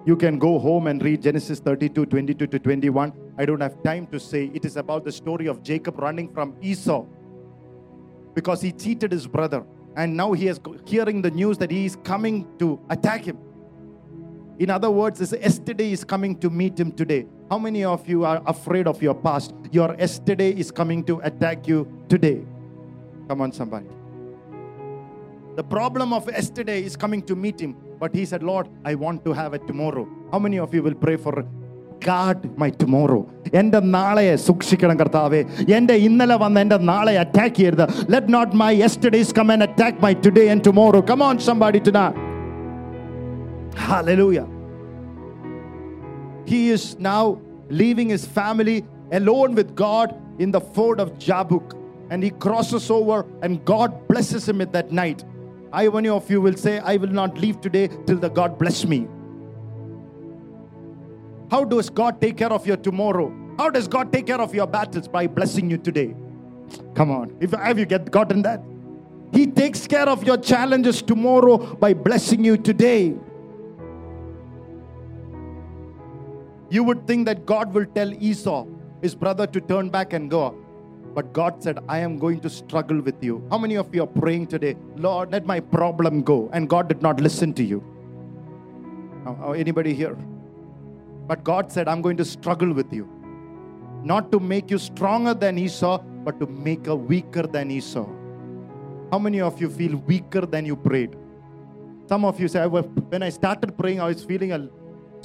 You 0.07 0.17
can 0.17 0.39
go 0.39 0.59
home 0.59 0.87
and 0.87 1.03
read 1.03 1.23
genesis 1.23 1.61
32 1.61 2.07
22 2.07 2.47
to 2.47 2.59
21 2.59 3.13
i 3.37 3.45
don't 3.45 3.61
have 3.61 3.83
time 3.83 4.07
to 4.09 4.21
say. 4.21 4.51
It 4.55 4.65
is 4.65 4.77
about 4.77 5.05
the 5.05 5.13
story 5.13 5.47
of 5.47 5.63
jacob 5.63 5.99
running 5.99 6.33
from 6.33 6.57
esau 6.63 7.05
because 8.35 8.61
he 8.61 8.73
cheated 8.73 9.13
his 9.13 9.27
brother. 9.27 9.65
And 9.97 10.17
now 10.17 10.33
he 10.33 10.47
is 10.47 10.61
hearing 10.87 11.23
the 11.23 11.31
news 11.31 11.59
that 11.59 11.73
he 11.73 11.85
is 11.85 11.97
coming 11.97 12.47
to 12.59 12.81
attack 12.89 13.25
him. 13.25 13.39
In 14.61 14.71
other 14.71 14.91
words, 14.91 15.21
yesterday 15.33 15.91
is 15.91 16.05
coming 16.05 16.39
to 16.39 16.49
meet 16.49 16.79
him 16.79 16.93
today. 16.93 17.27
How 17.52 17.60
many 17.66 17.84
of 17.86 18.02
you 18.12 18.20
are 18.26 18.40
afraid 18.46 18.88
of 18.88 18.98
your 19.02 19.16
past? 19.26 19.50
Your 19.72 19.90
yesterday 20.04 20.52
is 20.64 20.70
coming 20.72 21.02
to 21.10 21.16
attack 21.30 21.68
you 21.68 21.80
today. 22.14 22.40
Come 23.28 23.42
on, 23.42 23.52
somebody. 23.52 23.90
The 25.56 25.66
problem 25.76 26.10
of 26.14 26.24
yesterday 26.28 26.80
is 26.84 26.96
coming 27.04 27.22
to 27.30 27.36
meet 27.36 27.60
him, 27.66 27.74
but 28.00 28.12
he 28.20 28.24
said, 28.26 28.42
Lord, 28.52 28.68
I 28.84 28.96
want 28.96 29.20
to 29.26 29.34
have 29.34 29.54
it 29.54 29.66
tomorrow. 29.68 30.06
How 30.32 30.40
many 30.40 30.58
of 30.66 30.74
you 30.74 30.82
will 30.88 31.00
pray 31.06 31.18
for 31.26 31.36
God 32.02 32.40
my 32.64 32.70
tomorrow? 32.84 33.22
എൻ്റെ 33.60 33.80
നാളെയെ 33.96 34.34
സൂക്ഷിക്കണം 34.48 34.98
കർത്താവേ 35.02 35.42
എൻ്റെ 35.78 35.96
ഇന്നലെ 36.08 36.36
വന്ന 36.44 36.64
എൻ്റെ 36.66 36.78
നാളെ 36.92 37.14
attack 37.24 37.56
ചെയ്യരുത് 37.60 37.86
let 38.14 38.34
not 38.36 38.56
my 38.64 38.72
yesterday's 38.84 39.36
come 39.40 39.52
and 39.56 39.66
attack 39.68 40.02
my 40.06 40.14
today 40.26 40.46
and 40.54 40.66
tomorrow 40.70 41.02
come 41.12 41.22
on 41.30 41.38
somebody 41.50 41.82
tonight. 41.88 42.18
Hallelujah. 43.88 44.48
he 46.49 46.71
is 46.71 46.99
now 46.99 47.41
leaving 47.69 48.09
his 48.09 48.25
family 48.25 48.85
alone 49.13 49.55
with 49.55 49.77
God 49.77 50.15
in 50.39 50.51
the 50.51 50.61
ford 50.61 50.99
of 50.99 51.19
Jabbok. 51.19 51.77
And 52.11 52.23
he 52.23 52.31
crosses 52.31 52.91
over, 52.91 53.27
and 53.43 53.63
God 53.67 54.09
blesses 54.09 54.49
him 54.49 54.63
at 54.63 54.73
that 54.73 54.91
night. 54.91 55.25
I, 55.75 55.89
many 55.89 56.09
of 56.09 56.31
you 56.31 56.41
will 56.41 56.57
say, 56.57 56.79
I 56.79 56.97
will 56.97 57.11
not 57.11 57.37
leave 57.37 57.61
today 57.61 57.89
till 58.07 58.17
the 58.17 58.31
God 58.31 58.59
bless 58.59 58.87
me. 58.87 59.07
How 61.51 61.65
does 61.65 61.91
God 61.91 62.19
take 62.19 62.39
care 62.39 62.53
of 62.53 62.67
your 62.67 62.79
tomorrow? 62.79 63.31
How 63.59 63.69
does 63.69 63.87
God 63.87 64.11
take 64.11 64.27
care 64.27 64.41
of 64.41 64.55
your 64.55 64.67
battles? 64.67 65.07
By 65.07 65.27
blessing 65.27 65.71
you 65.71 65.77
today. 65.77 66.15
Come 66.95 67.11
on. 67.11 67.37
If, 67.41 67.51
have 67.51 67.79
you 67.79 67.85
get, 67.85 68.11
gotten 68.11 68.41
that? 68.43 68.63
He 69.35 69.47
takes 69.47 69.87
care 69.87 70.09
of 70.09 70.25
your 70.25 70.39
challenges 70.39 71.03
tomorrow 71.03 71.59
by 71.59 71.93
blessing 71.93 72.43
you 72.43 72.57
today. 72.57 73.15
You 76.71 76.85
would 76.85 77.07
think 77.07 77.27
that 77.27 77.47
God 77.47 77.73
will 77.73 77.87
tell 77.87 78.13
Esau, 78.13 78.67
his 79.01 79.15
brother, 79.15 79.47
to 79.47 79.61
turn 79.61 79.89
back 79.89 80.13
and 80.13 80.31
go. 80.31 80.55
But 81.15 81.33
God 81.33 81.63
said, 81.63 81.79
I 81.89 81.99
am 81.99 82.19
going 82.19 82.41
to 82.41 82.51
struggle 82.51 83.01
with 83.01 83.23
you. 83.25 83.43
How 83.51 83.59
many 83.59 83.77
of 83.77 83.95
you 83.95 84.03
are 84.03 84.07
praying 84.07 84.49
today, 84.49 84.77
Lord, 84.97 85.33
let 85.33 85.47
my 85.47 85.61
problem 85.61 86.23
go? 86.23 86.51
And 86.53 86.69
God 86.69 86.89
did 86.89 87.03
not 87.03 87.21
listen 87.21 87.55
to 87.55 87.65
you. 87.65 87.83
Oh, 89.27 89.53
Anybody 89.53 89.95
here? 89.95 90.17
But 91.27 91.45
God 91.45 91.73
said, 91.73 91.89
I'm 91.89 92.03
going 92.03 92.17
to 92.19 92.25
struggle 92.25 92.73
with 92.73 92.93
you. 92.93 93.09
Not 94.05 94.31
to 94.33 94.39
make 94.39 94.71
you 94.71 94.79
stronger 94.79 95.35
than 95.35 95.59
Esau, 95.59 95.99
but 95.99 96.39
to 96.41 96.47
make 96.47 96.87
a 96.87 96.95
weaker 96.95 97.43
than 97.43 97.71
Esau. 97.71 98.07
How 99.11 99.19
many 99.19 99.41
of 99.41 99.61
you 99.61 99.71
feel 99.71 99.97
weaker 99.97 100.43
than 100.43 100.67
you 100.67 100.77
prayed? 100.77 101.17
Some 102.07 102.25
of 102.25 102.39
you 102.41 102.49
say, 102.49 102.67
when 102.67 103.23
I 103.23 103.29
started 103.31 103.77
praying, 103.77 104.01
I 104.01 104.07
was 104.07 104.25
feeling 104.25 104.53
a 104.53 104.69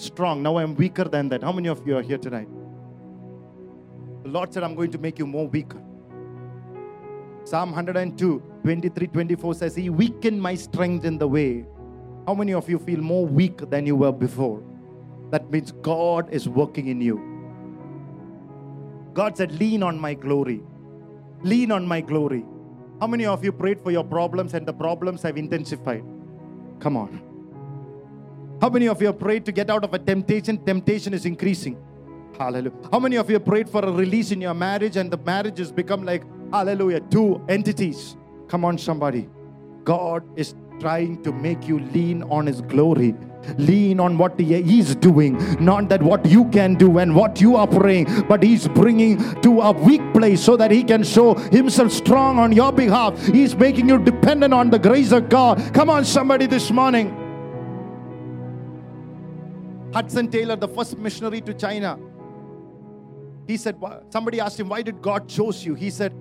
strong. 0.04 0.44
Now 0.44 0.58
I'm 0.58 0.76
weaker 0.76 1.06
than 1.06 1.30
that. 1.30 1.44
How 1.44 1.52
many 1.52 1.70
of 1.70 1.86
you 1.88 1.98
are 1.98 2.02
here 2.02 2.18
tonight? 2.18 2.48
The 4.24 4.30
Lord 4.30 4.54
said, 4.54 4.64
I'm 4.64 4.76
going 4.76 4.92
to 4.92 4.98
make 4.98 5.20
you 5.20 5.26
more 5.26 5.48
weaker. 5.48 5.82
Psalm 7.46 7.72
102, 7.72 8.42
23, 8.64 9.08
24 9.08 9.54
says, 9.56 9.76
He 9.76 9.90
weakened 9.90 10.42
my 10.42 10.56
strength 10.56 11.04
in 11.06 11.18
the 11.18 11.28
way. 11.28 11.66
How 12.26 12.34
many 12.34 12.54
of 12.54 12.70
you 12.70 12.80
feel 12.80 13.02
more 13.02 13.26
weak 13.26 13.70
than 13.70 13.86
you 13.86 13.96
were 13.98 14.14
before? 14.14 14.64
That 15.32 15.52
means 15.52 15.72
God 15.72 16.32
is 16.32 16.48
working 16.48 16.88
in 16.88 17.02
you. 17.02 17.20
God 19.14 19.36
said, 19.38 19.52
Lean 19.60 19.84
on 19.84 20.00
my 20.00 20.14
glory. 20.14 20.62
Lean 21.42 21.72
on 21.72 21.86
my 21.86 22.00
glory. 22.00 22.46
How 23.02 23.08
many 23.08 23.26
of 23.26 23.44
you 23.44 23.52
prayed 23.52 23.82
for 23.82 23.92
your 23.92 24.04
problems 24.06 24.54
and 24.54 24.66
the 24.66 24.74
problems 24.74 25.22
have 25.24 25.38
intensified? 25.38 26.04
Come 26.80 26.96
on. 26.96 27.33
How 28.64 28.70
many 28.70 28.88
of 28.88 29.02
you 29.02 29.08
have 29.08 29.20
prayed 29.20 29.44
to 29.48 29.52
get 29.52 29.70
out 29.70 29.84
of 29.84 29.94
a 29.94 30.00
temptation? 30.00 30.58
Temptation 30.58 31.14
is 31.14 31.26
increasing. 31.26 31.76
Hallelujah. 32.40 32.72
How 32.94 32.98
many 32.98 33.18
of 33.18 33.30
you 33.30 33.34
have 33.34 33.44
prayed 33.44 33.70
for 33.70 33.84
a 33.84 33.92
release 33.92 34.32
in 34.32 34.40
your 34.40 34.54
marriage 34.54 34.96
and 34.96 35.12
the 35.12 35.18
marriage 35.18 35.58
has 35.58 35.70
become 35.70 36.06
like, 36.06 36.24
hallelujah, 36.50 37.02
two 37.12 37.44
entities? 37.50 38.16
Come 38.48 38.64
on, 38.64 38.78
somebody. 38.78 39.28
God 39.84 40.24
is 40.38 40.56
trying 40.80 41.22
to 41.24 41.34
make 41.34 41.68
you 41.68 41.80
lean 41.80 42.24
on 42.24 42.46
His 42.46 42.62
glory. 42.62 43.14
Lean 43.58 44.00
on 44.00 44.18
what 44.18 44.40
he, 44.40 44.62
He's 44.62 44.96
doing, 44.96 45.38
not 45.62 45.90
that 45.90 46.02
what 46.02 46.26
you 46.26 46.46
can 46.52 46.76
do 46.76 47.00
and 47.00 47.14
what 47.14 47.42
you 47.42 47.58
are 47.58 47.68
praying, 47.68 48.08
but 48.30 48.42
He's 48.42 48.70
bringing 48.70 49.18
to 49.42 49.60
a 49.60 49.74
weak 49.74 50.02
place 50.14 50.42
so 50.42 50.56
that 50.56 50.72
He 50.72 50.86
can 50.86 51.04
show 51.04 51.34
Himself 51.34 51.92
strong 51.92 52.40
on 52.40 52.54
your 52.54 52.72
behalf. 52.72 53.22
He's 53.26 53.58
making 53.58 53.90
you 53.90 54.00
dependent 54.00 54.54
on 54.54 54.70
the 54.70 54.80
grace 54.80 55.12
of 55.12 55.28
God. 55.28 55.74
Come 55.74 55.90
on, 55.90 56.06
somebody, 56.06 56.46
this 56.46 56.72
morning. 56.72 57.23
Hudson 59.94 60.28
Taylor, 60.30 60.56
the 60.56 60.68
first 60.68 60.98
missionary 60.98 61.40
to 61.42 61.54
China, 61.54 62.00
he 63.48 63.58
said, 63.58 63.76
somebody 64.10 64.40
asked 64.40 64.60
him, 64.60 64.68
why 64.68 64.82
did 64.82 65.02
God 65.02 65.30
chose 65.30 65.64
you? 65.64 65.76
He 65.76 65.92
said, 65.92 66.14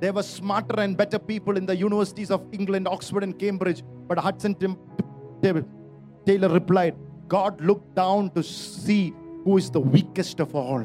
there 0.00 0.12
were 0.12 0.22
smarter 0.22 0.80
and 0.80 0.96
better 0.96 1.18
people 1.18 1.56
in 1.56 1.66
the 1.66 1.76
universities 1.76 2.30
of 2.30 2.44
England, 2.52 2.88
Oxford, 2.88 3.22
and 3.22 3.38
Cambridge. 3.38 3.84
But 4.08 4.18
Hudson 4.18 4.56
Taylor 5.42 6.48
replied, 6.48 6.96
God 7.28 7.60
looked 7.60 7.94
down 7.94 8.30
to 8.30 8.42
see 8.42 9.14
who 9.44 9.58
is 9.58 9.70
the 9.70 9.80
weakest 9.80 10.40
of 10.40 10.54
all. 10.54 10.84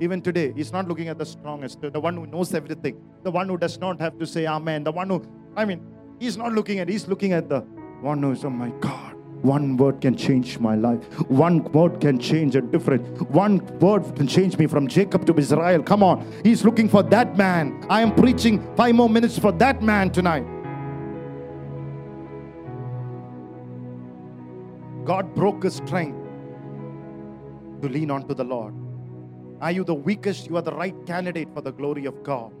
Even 0.00 0.20
today, 0.20 0.52
he's 0.56 0.72
not 0.72 0.88
looking 0.88 1.06
at 1.08 1.18
the 1.18 1.26
strongest, 1.26 1.80
the 1.80 2.00
one 2.00 2.16
who 2.16 2.26
knows 2.26 2.52
everything, 2.52 3.00
the 3.22 3.30
one 3.30 3.48
who 3.48 3.56
does 3.56 3.78
not 3.78 4.00
have 4.00 4.18
to 4.18 4.26
say 4.26 4.46
amen, 4.46 4.82
the 4.82 4.90
one 4.90 5.08
who, 5.08 5.24
I 5.54 5.64
mean, 5.64 5.86
he's 6.18 6.36
not 6.36 6.52
looking 6.52 6.80
at, 6.80 6.88
he's 6.88 7.06
looking 7.06 7.32
at 7.32 7.48
the 7.48 7.64
one 8.04 8.22
is, 8.24 8.44
oh 8.44 8.50
my 8.50 8.68
God, 8.80 9.14
one 9.40 9.78
word 9.78 10.02
can 10.02 10.14
change 10.14 10.58
my 10.58 10.74
life. 10.74 11.02
One 11.30 11.64
word 11.72 12.02
can 12.02 12.18
change 12.18 12.54
a 12.54 12.60
difference. 12.60 13.18
One 13.30 13.58
word 13.78 14.14
can 14.14 14.26
change 14.26 14.58
me 14.58 14.66
from 14.66 14.88
Jacob 14.88 15.24
to 15.26 15.34
Israel. 15.38 15.82
Come 15.82 16.02
on. 16.02 16.30
He's 16.44 16.64
looking 16.64 16.86
for 16.86 17.02
that 17.04 17.38
man. 17.38 17.82
I 17.88 18.02
am 18.02 18.14
preaching 18.14 18.62
five 18.76 18.94
more 18.94 19.08
minutes 19.08 19.38
for 19.38 19.52
that 19.52 19.82
man 19.82 20.10
tonight. 20.10 20.44
God 25.06 25.34
broke 25.34 25.64
his 25.64 25.76
strength 25.76 26.18
to 27.80 27.88
lean 27.88 28.10
on 28.10 28.28
to 28.28 28.34
the 28.34 28.44
Lord. 28.44 28.74
Are 29.62 29.72
you 29.72 29.82
the 29.82 29.94
weakest? 29.94 30.48
You 30.48 30.58
are 30.58 30.62
the 30.62 30.74
right 30.74 30.94
candidate 31.06 31.48
for 31.54 31.62
the 31.62 31.72
glory 31.72 32.04
of 32.04 32.22
God. 32.22 32.52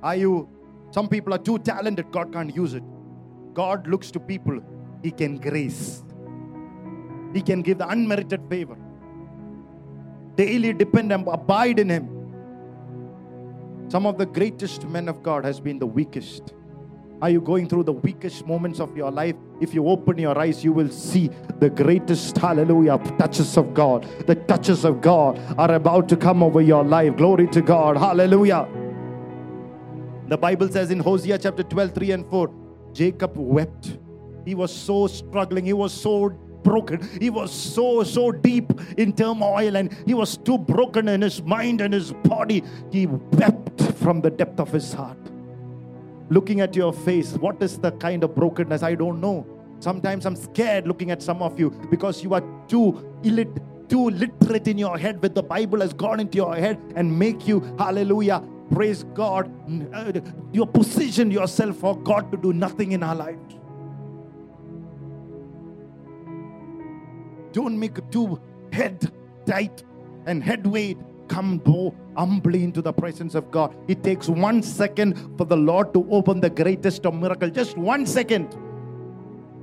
Are 0.00 0.14
you, 0.14 0.48
some 0.92 1.08
people 1.08 1.34
are 1.34 1.38
too 1.38 1.58
talented, 1.58 2.12
God 2.12 2.32
can't 2.32 2.54
use 2.54 2.74
it. 2.74 2.84
God 3.58 3.88
looks 3.88 4.12
to 4.12 4.20
people 4.20 4.60
He 5.02 5.10
can 5.10 5.36
grace. 5.38 6.04
He 7.34 7.42
can 7.42 7.62
give 7.62 7.78
the 7.78 7.88
unmerited 7.88 8.42
favor. 8.48 8.76
Daily 10.36 10.72
depend 10.72 11.12
and 11.12 11.26
abide 11.26 11.80
in 11.80 11.88
Him. 11.88 12.06
Some 13.88 14.06
of 14.06 14.16
the 14.16 14.26
greatest 14.26 14.86
men 14.86 15.08
of 15.08 15.22
God 15.24 15.44
has 15.44 15.58
been 15.58 15.80
the 15.80 15.86
weakest. 15.86 16.54
Are 17.20 17.30
you 17.30 17.40
going 17.40 17.68
through 17.68 17.82
the 17.82 17.92
weakest 17.92 18.46
moments 18.46 18.78
of 18.78 18.96
your 18.96 19.10
life? 19.10 19.34
If 19.60 19.74
you 19.74 19.88
open 19.88 20.18
your 20.18 20.38
eyes, 20.38 20.62
you 20.62 20.72
will 20.72 20.90
see 20.90 21.28
the 21.58 21.68
greatest 21.68 22.38
hallelujah 22.38 22.98
touches 23.18 23.56
of 23.56 23.74
God. 23.74 24.06
The 24.28 24.36
touches 24.36 24.84
of 24.84 25.00
God 25.00 25.40
are 25.58 25.72
about 25.72 26.08
to 26.10 26.16
come 26.16 26.44
over 26.44 26.60
your 26.60 26.84
life. 26.84 27.16
Glory 27.16 27.48
to 27.48 27.60
God. 27.60 27.96
Hallelujah. 27.96 28.68
The 30.28 30.38
Bible 30.38 30.68
says 30.68 30.92
in 30.92 31.00
Hosea 31.00 31.38
chapter 31.38 31.64
12, 31.64 31.92
3 31.92 32.10
and 32.12 32.30
4, 32.30 32.67
Jacob 32.92 33.36
wept. 33.36 33.98
He 34.44 34.54
was 34.54 34.74
so 34.74 35.06
struggling. 35.06 35.64
He 35.64 35.72
was 35.72 35.92
so 35.92 36.30
broken. 36.62 37.06
He 37.20 37.30
was 37.30 37.52
so, 37.52 38.02
so 38.02 38.32
deep 38.32 38.72
in 38.96 39.12
turmoil 39.12 39.76
and 39.76 39.92
he 40.06 40.14
was 40.14 40.36
too 40.36 40.58
broken 40.58 41.08
in 41.08 41.22
his 41.22 41.42
mind 41.42 41.80
and 41.80 41.94
his 41.94 42.12
body. 42.12 42.62
He 42.90 43.06
wept 43.06 43.82
from 43.96 44.20
the 44.20 44.30
depth 44.30 44.60
of 44.60 44.70
his 44.70 44.92
heart. 44.92 45.18
Looking 46.30 46.60
at 46.60 46.76
your 46.76 46.92
face, 46.92 47.32
what 47.34 47.62
is 47.62 47.78
the 47.78 47.92
kind 47.92 48.22
of 48.22 48.34
brokenness? 48.34 48.82
I 48.82 48.94
don't 48.94 49.20
know. 49.20 49.46
Sometimes 49.80 50.26
I'm 50.26 50.36
scared 50.36 50.86
looking 50.86 51.10
at 51.10 51.22
some 51.22 51.40
of 51.40 51.58
you 51.58 51.70
because 51.90 52.22
you 52.22 52.34
are 52.34 52.42
too 52.66 52.92
illit- 53.22 53.62
too 53.88 54.10
literate 54.10 54.68
in 54.68 54.76
your 54.76 54.98
head 54.98 55.22
with 55.22 55.34
the 55.34 55.42
Bible 55.42 55.80
has 55.80 55.92
gone 55.92 56.20
into 56.20 56.36
your 56.36 56.54
head 56.54 56.78
and 56.96 57.18
make 57.18 57.48
you, 57.48 57.60
hallelujah, 57.78 58.42
praise 58.70 59.04
God. 59.14 59.50
uh, 59.94 60.12
You 60.52 60.66
position 60.66 61.30
yourself 61.30 61.76
for 61.76 61.96
God 61.96 62.30
to 62.32 62.38
do 62.38 62.52
nothing 62.52 62.92
in 62.92 63.02
our 63.02 63.14
lives. 63.14 63.54
Don't 67.52 67.78
make 67.78 67.98
too 68.10 68.40
head 68.72 69.10
tight 69.46 69.82
and 70.26 70.42
head 70.42 70.66
weight. 70.66 70.98
Come 71.28 71.58
go 71.58 71.94
humbly 72.16 72.64
into 72.64 72.80
the 72.80 72.92
presence 72.92 73.34
of 73.34 73.50
God. 73.50 73.74
It 73.86 74.02
takes 74.02 74.28
one 74.28 74.62
second 74.62 75.36
for 75.36 75.44
the 75.44 75.56
Lord 75.56 75.92
to 75.94 76.06
open 76.10 76.40
the 76.40 76.50
greatest 76.50 77.04
of 77.04 77.14
miracle. 77.14 77.50
Just 77.50 77.76
one 77.76 78.06
second. 78.06 78.56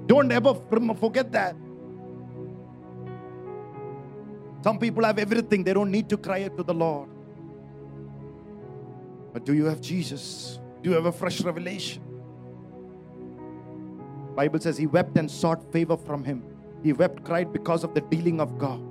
Don't 0.07 0.31
ever 0.31 0.53
forget 0.99 1.31
that. 1.31 1.55
Some 4.63 4.79
people 4.79 5.03
have 5.03 5.19
everything, 5.19 5.63
they 5.63 5.73
don't 5.73 5.91
need 5.91 6.09
to 6.09 6.17
cry 6.17 6.43
out 6.43 6.57
to 6.57 6.63
the 6.63 6.73
Lord. 6.73 7.09
But 9.35 9.43
do 9.43 9.53
you 9.53 9.65
have 9.65 9.81
Jesus? 9.81 10.61
Do 10.81 10.89
you 10.89 10.95
have 10.95 11.07
a 11.07 11.11
fresh 11.11 11.41
revelation? 11.41 12.01
Bible 14.33 14.61
says 14.61 14.77
he 14.77 14.87
wept 14.87 15.17
and 15.17 15.29
sought 15.29 15.73
favor 15.73 15.97
from 15.97 16.23
him. 16.23 16.41
He 16.81 16.93
wept, 16.93 17.25
cried 17.25 17.51
because 17.51 17.83
of 17.83 17.93
the 17.93 17.99
dealing 17.99 18.39
of 18.39 18.57
God. 18.57 18.81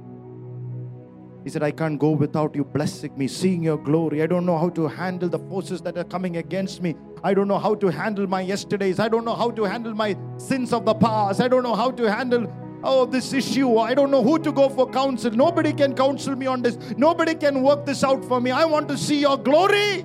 He 1.45 1.49
said, 1.49 1.63
I 1.63 1.71
can't 1.71 1.99
go 1.99 2.11
without 2.11 2.55
you 2.55 2.63
blessing 2.63 3.17
me, 3.17 3.27
seeing 3.27 3.63
your 3.63 3.79
glory. 3.79 4.23
I 4.23 4.27
don't 4.27 4.45
know 4.45 4.59
how 4.59 4.69
to 4.69 4.87
handle 4.87 5.31
the 5.31 5.39
forces 5.39 5.81
that 5.81 5.97
are 5.97 6.05
coming 6.05 6.37
against 6.37 6.83
me. 6.83 6.95
I 7.23 7.33
don't 7.33 7.49
know 7.49 7.59
how 7.59 7.75
to 7.77 7.89
handle 7.89 8.27
my 8.27 8.43
yesterdays. 8.43 9.01
I 9.01 9.09
don't 9.09 9.25
know 9.25 9.35
how 9.35 9.51
to 9.51 9.65
handle 9.65 9.95
my 9.95 10.15
sins 10.37 10.75
of 10.75 10.85
the 10.85 10.95
past. 10.95 11.41
I 11.41 11.49
don't 11.49 11.63
know 11.63 11.75
how 11.75 11.91
to 11.91 12.13
handle 12.13 12.53
oh 12.83 13.07
this 13.07 13.33
issue. 13.33 13.79
I 13.79 13.95
don't 13.95 14.11
know 14.11 14.23
who 14.23 14.39
to 14.41 14.53
go 14.53 14.69
for 14.69 14.91
counsel. 14.91 15.31
Nobody 15.31 15.73
can 15.73 15.95
counsel 15.95 16.37
me 16.37 16.47
on 16.47 16.61
this. 16.61 16.77
Nobody 16.99 17.35
can 17.35 17.63
work 17.63 17.87
this 17.87 18.05
out 18.05 18.23
for 18.27 18.43
me. 18.43 18.51
I 18.51 18.67
want 18.67 18.89
to 18.89 18.99
see 18.99 19.21
your 19.21 19.39
glory. 19.39 20.05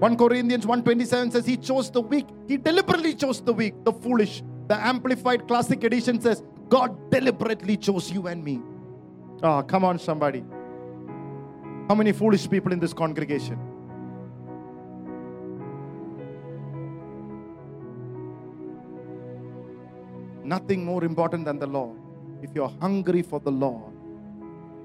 1 0.00 0.16
Corinthians 0.16 0.66
127 0.66 1.30
says 1.30 1.44
he 1.44 1.58
chose 1.58 1.90
the 1.90 2.00
weak. 2.00 2.26
He 2.48 2.56
deliberately 2.56 3.14
chose 3.14 3.42
the 3.42 3.52
weak, 3.52 3.74
the 3.84 3.92
foolish. 3.92 4.42
The 4.66 4.74
Amplified 4.74 5.46
Classic 5.46 5.84
Edition 5.84 6.18
says 6.18 6.42
God 6.70 7.10
deliberately 7.10 7.76
chose 7.76 8.10
you 8.10 8.26
and 8.26 8.42
me. 8.42 8.62
Ah, 9.42 9.60
come 9.60 9.84
on, 9.84 9.98
somebody. 9.98 10.42
How 11.86 11.94
many 11.94 12.12
foolish 12.12 12.48
people 12.48 12.72
in 12.72 12.78
this 12.78 12.94
congregation? 12.94 13.58
Nothing 20.42 20.82
more 20.82 21.04
important 21.04 21.44
than 21.44 21.58
the 21.58 21.66
Lord. 21.66 21.98
If 22.40 22.54
you're 22.54 22.72
hungry 22.80 23.20
for 23.20 23.38
the 23.38 23.52
Lord 23.52 23.92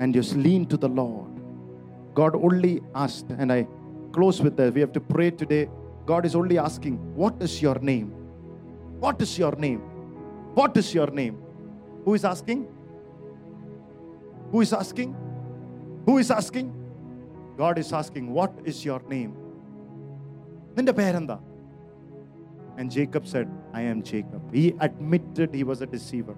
and 0.02 0.14
just 0.14 0.36
lean 0.36 0.66
to 0.66 0.76
the 0.76 0.90
Lord, 0.90 1.32
God 2.14 2.36
only 2.36 2.82
asked, 2.94 3.28
and 3.30 3.52
I 3.52 3.66
close 4.16 4.42
with 4.42 4.56
that. 4.58 4.74
We 4.74 4.82
have 4.82 4.94
to 4.94 5.02
pray 5.16 5.30
today. 5.32 5.70
God 6.06 6.26
is 6.26 6.36
only 6.36 6.58
asking, 6.58 6.96
What 7.16 7.42
is 7.48 7.62
your 7.62 7.76
name? 7.92 8.08
What 9.06 9.22
is 9.22 9.38
your 9.38 9.56
name? 9.66 9.82
What 10.60 10.78
is 10.78 10.94
your 10.94 11.08
name? 11.08 11.38
Who 12.06 12.14
is 12.14 12.24
asking? 12.24 12.68
Who 14.52 14.62
is 14.62 14.74
asking? 14.74 15.16
Who 16.06 16.18
is 16.18 16.32
asking? 16.32 16.68
God 17.58 17.78
is 17.78 17.92
asking, 18.02 18.32
What 18.32 18.54
is 18.64 18.86
your 18.86 19.02
name? 19.10 19.36
And 22.78 22.92
Jacob 22.92 23.28
said, 23.28 23.50
I 23.74 23.82
am 23.82 24.04
Jacob. 24.04 24.54
He 24.54 24.76
admitted 24.80 25.54
he 25.54 25.64
was 25.64 25.82
a 25.82 25.86
deceiver. 25.86 26.36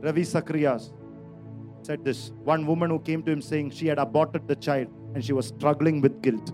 Ravi 0.00 0.24
Zacharias 0.24 0.92
said 1.82 2.04
this 2.04 2.32
one 2.44 2.66
woman 2.66 2.90
who 2.90 2.98
came 2.98 3.22
to 3.24 3.32
him 3.32 3.42
saying 3.42 3.70
she 3.70 3.86
had 3.86 3.98
aborted 3.98 4.46
the 4.48 4.56
child 4.56 4.88
and 5.14 5.24
she 5.24 5.32
was 5.32 5.48
struggling 5.48 6.00
with 6.00 6.22
guilt. 6.22 6.52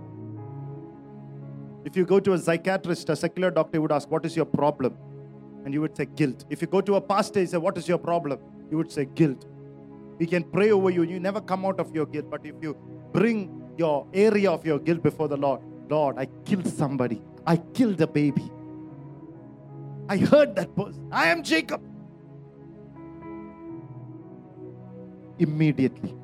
If 1.85 1.97
you 1.97 2.05
go 2.05 2.21
to 2.21 2.33
a 2.33 2.39
psychiatrist, 2.39 3.09
a 3.09 3.17
secular 3.17 3.51
doctor 3.51 3.81
would 3.81 3.93
ask, 3.93 4.11
What 4.11 4.27
is 4.27 4.37
your 4.37 4.45
problem? 4.45 4.97
And 5.65 5.73
you 5.75 5.81
would 5.81 5.97
say, 5.97 6.07
Guilt. 6.07 6.45
If 6.51 6.61
you 6.61 6.69
go 6.69 6.81
to 6.81 6.97
a 6.97 7.01
pastor, 7.01 7.41
he 7.41 7.47
say, 7.47 7.57
What 7.57 7.79
is 7.79 7.89
your 7.89 7.99
problem? 7.99 8.41
You 8.71 8.77
would 8.77 8.93
say, 8.93 9.07
Guilt. 9.07 9.47
We 10.19 10.27
can 10.27 10.45
pray 10.45 10.71
over 10.73 10.91
you. 10.91 11.05
You 11.05 11.21
never 11.21 11.41
come 11.41 11.65
out 11.65 11.79
of 11.79 11.95
your 11.95 12.07
guilt. 12.07 12.29
But 12.29 12.45
if 12.45 12.57
you 12.61 12.77
bring 13.13 13.73
your 13.77 14.07
area 14.13 14.51
of 14.51 14.67
your 14.67 14.79
guilt 14.79 15.03
before 15.03 15.29
the 15.29 15.37
Lord, 15.37 15.61
Lord, 15.89 16.19
I 16.19 16.27
killed 16.45 16.67
somebody. 16.67 17.23
I 17.47 17.57
killed 17.57 18.01
a 18.01 18.07
baby. 18.07 18.51
I 20.09 20.17
heard 20.17 20.57
that 20.57 20.75
person. 20.75 21.09
I 21.13 21.29
am 21.29 21.43
Jacob. 21.43 21.83
Immediately, 25.39 26.15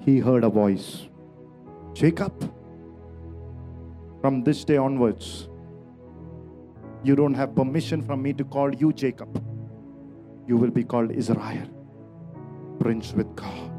he 0.00 0.18
heard 0.20 0.44
a 0.44 0.48
voice 0.48 1.08
Jacob, 1.92 2.32
from 4.20 4.44
this 4.44 4.64
day 4.64 4.76
onwards, 4.76 5.48
you 7.02 7.16
don't 7.16 7.34
have 7.34 7.54
permission 7.54 8.02
from 8.02 8.22
me 8.22 8.32
to 8.34 8.44
call 8.44 8.74
you 8.74 8.92
Jacob. 8.92 9.42
You 10.46 10.56
will 10.56 10.70
be 10.70 10.84
called 10.84 11.10
Israel, 11.10 11.68
Prince 12.78 13.12
with 13.12 13.34
God. 13.34 13.70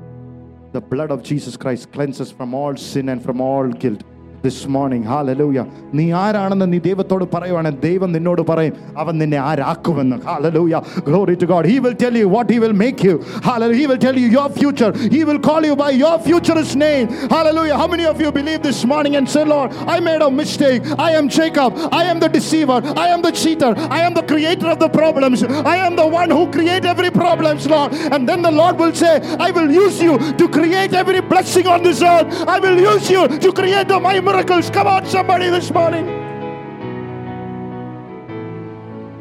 The 0.73 0.81
blood 0.81 1.11
of 1.11 1.23
Jesus 1.23 1.55
Christ 1.55 1.91
cleanses 1.91 2.31
from 2.31 2.53
all 2.53 2.75
sin 2.75 3.09
and 3.09 3.23
from 3.23 3.39
all 3.39 3.67
guilt. 3.67 4.03
This 4.46 4.58
morning, 4.74 5.02
hallelujah. 5.12 5.66
നീ 5.98 6.04
ആരാണെന്ന് 6.22 6.66
നീ 6.72 6.78
ദൈവത്തോട് 6.86 7.22
പറയുവാണ് 7.32 7.70
ദൈവം 7.84 8.10
നിന്നോട് 8.16 8.40
പറയും 8.48 8.74
അവൻ 9.02 9.14
നിന്നെ 9.22 9.38
ആരാക്കുമെന്ന് 9.50 10.16
hallelujah 10.28 10.80
glory 11.08 11.34
to 11.42 11.46
god 11.52 11.64
he 11.70 11.76
will 11.84 11.96
tell 12.02 12.14
you 12.20 12.26
what 12.34 12.46
he 12.54 12.58
will 12.64 12.76
make 12.82 13.00
you 13.08 13.14
hallelujah 13.46 13.78
he 13.82 13.86
will 13.90 14.00
tell 14.04 14.16
you 14.22 14.28
your 14.36 14.46
future 14.58 14.90
he 15.14 15.20
will 15.28 15.40
call 15.48 15.62
you 15.68 15.74
by 15.82 15.90
your 16.02 16.14
futurist 16.26 16.74
name 16.84 17.06
hallelujah 17.34 17.76
how 17.82 17.88
many 17.94 18.06
of 18.12 18.18
you 18.24 18.30
believe 18.38 18.60
this 18.68 18.80
morning 18.92 19.14
and 19.20 19.26
say 19.34 19.44
lord 19.54 19.70
i 19.94 19.98
made 20.08 20.22
a 20.28 20.30
mistake 20.40 20.82
i 21.08 21.10
am 21.20 21.26
jacob 21.38 21.70
i 22.00 22.04
am 22.12 22.20
the 22.24 22.30
deceiver 22.36 22.78
i 23.04 23.08
am 23.14 23.22
the 23.28 23.34
cheater 23.42 23.72
i 23.98 24.02
am 24.06 24.14
the 24.20 24.26
creator 24.32 24.68
of 24.74 24.78
the 24.84 24.90
problems 25.00 25.40
i 25.74 25.78
am 25.86 25.94
the 26.02 26.08
one 26.20 26.32
who 26.36 26.44
create 26.58 26.86
every 26.94 27.12
problems 27.22 27.64
lord 27.74 27.90
and 28.14 28.22
then 28.32 28.42
the 28.48 28.54
lord 28.60 28.76
will 28.84 28.94
say 29.02 29.14
i 29.48 29.50
will 29.58 29.72
use 29.84 29.98
you 30.08 30.14
to 30.42 30.48
create 30.58 30.94
every 31.02 31.22
blessing 31.32 31.68
on 31.76 31.82
this 31.88 32.02
earth 32.14 32.28
i 32.56 32.58
will 32.66 32.80
use 32.92 33.08
you 33.16 33.24
to 33.46 33.52
create 33.62 33.88
the 33.94 34.00
my 34.08 34.16
miracles 34.31 34.69
come 34.69 34.87
on 34.87 35.05
somebody 35.05 35.49
this 35.49 35.69
morning. 35.71 36.05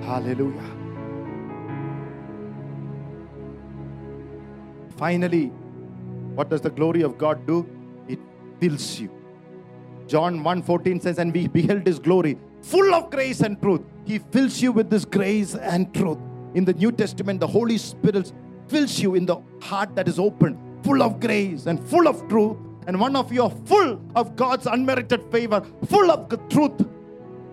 Hallelujah. 0.03 0.71
Finally 4.97 5.47
what 6.37 6.49
does 6.49 6.61
the 6.61 6.71
glory 6.71 7.03
of 7.03 7.19
god 7.19 7.45
do? 7.45 7.67
It 8.07 8.21
fills 8.61 9.01
you. 9.01 9.11
John 10.07 10.41
1:14 10.45 11.03
says 11.03 11.19
and 11.19 11.35
we 11.41 11.45
beheld 11.59 11.93
his 11.93 11.99
glory 11.99 12.39
full 12.63 12.95
of 12.95 13.11
grace 13.11 13.41
and 13.41 13.61
truth. 13.61 13.83
He 14.05 14.19
fills 14.19 14.63
you 14.63 14.73
with 14.81 14.91
this 14.91 15.05
grace 15.05 15.55
and 15.75 15.93
truth. 15.93 16.19
In 16.55 16.65
the 16.65 16.75
new 16.75 16.93
testament 17.05 17.41
the 17.41 17.53
holy 17.59 17.79
spirit 17.79 18.33
fills 18.69 18.99
you 19.01 19.15
in 19.17 19.27
the 19.27 19.39
heart 19.61 19.95
that 19.97 20.07
is 20.07 20.19
open 20.31 20.59
full 20.85 21.03
of 21.03 21.21
grace 21.29 21.67
and 21.67 21.89
full 21.95 22.07
of 22.09 22.27
truth 22.29 22.57
and 22.87 22.99
one 22.99 23.17
of 23.17 23.33
you 23.33 23.43
are 23.43 23.51
full 23.67 24.01
of 24.15 24.37
god's 24.37 24.67
unmerited 24.67 25.23
favor 25.31 25.65
full 25.87 26.11
of 26.11 26.29
the 26.29 26.37
truth 26.49 26.87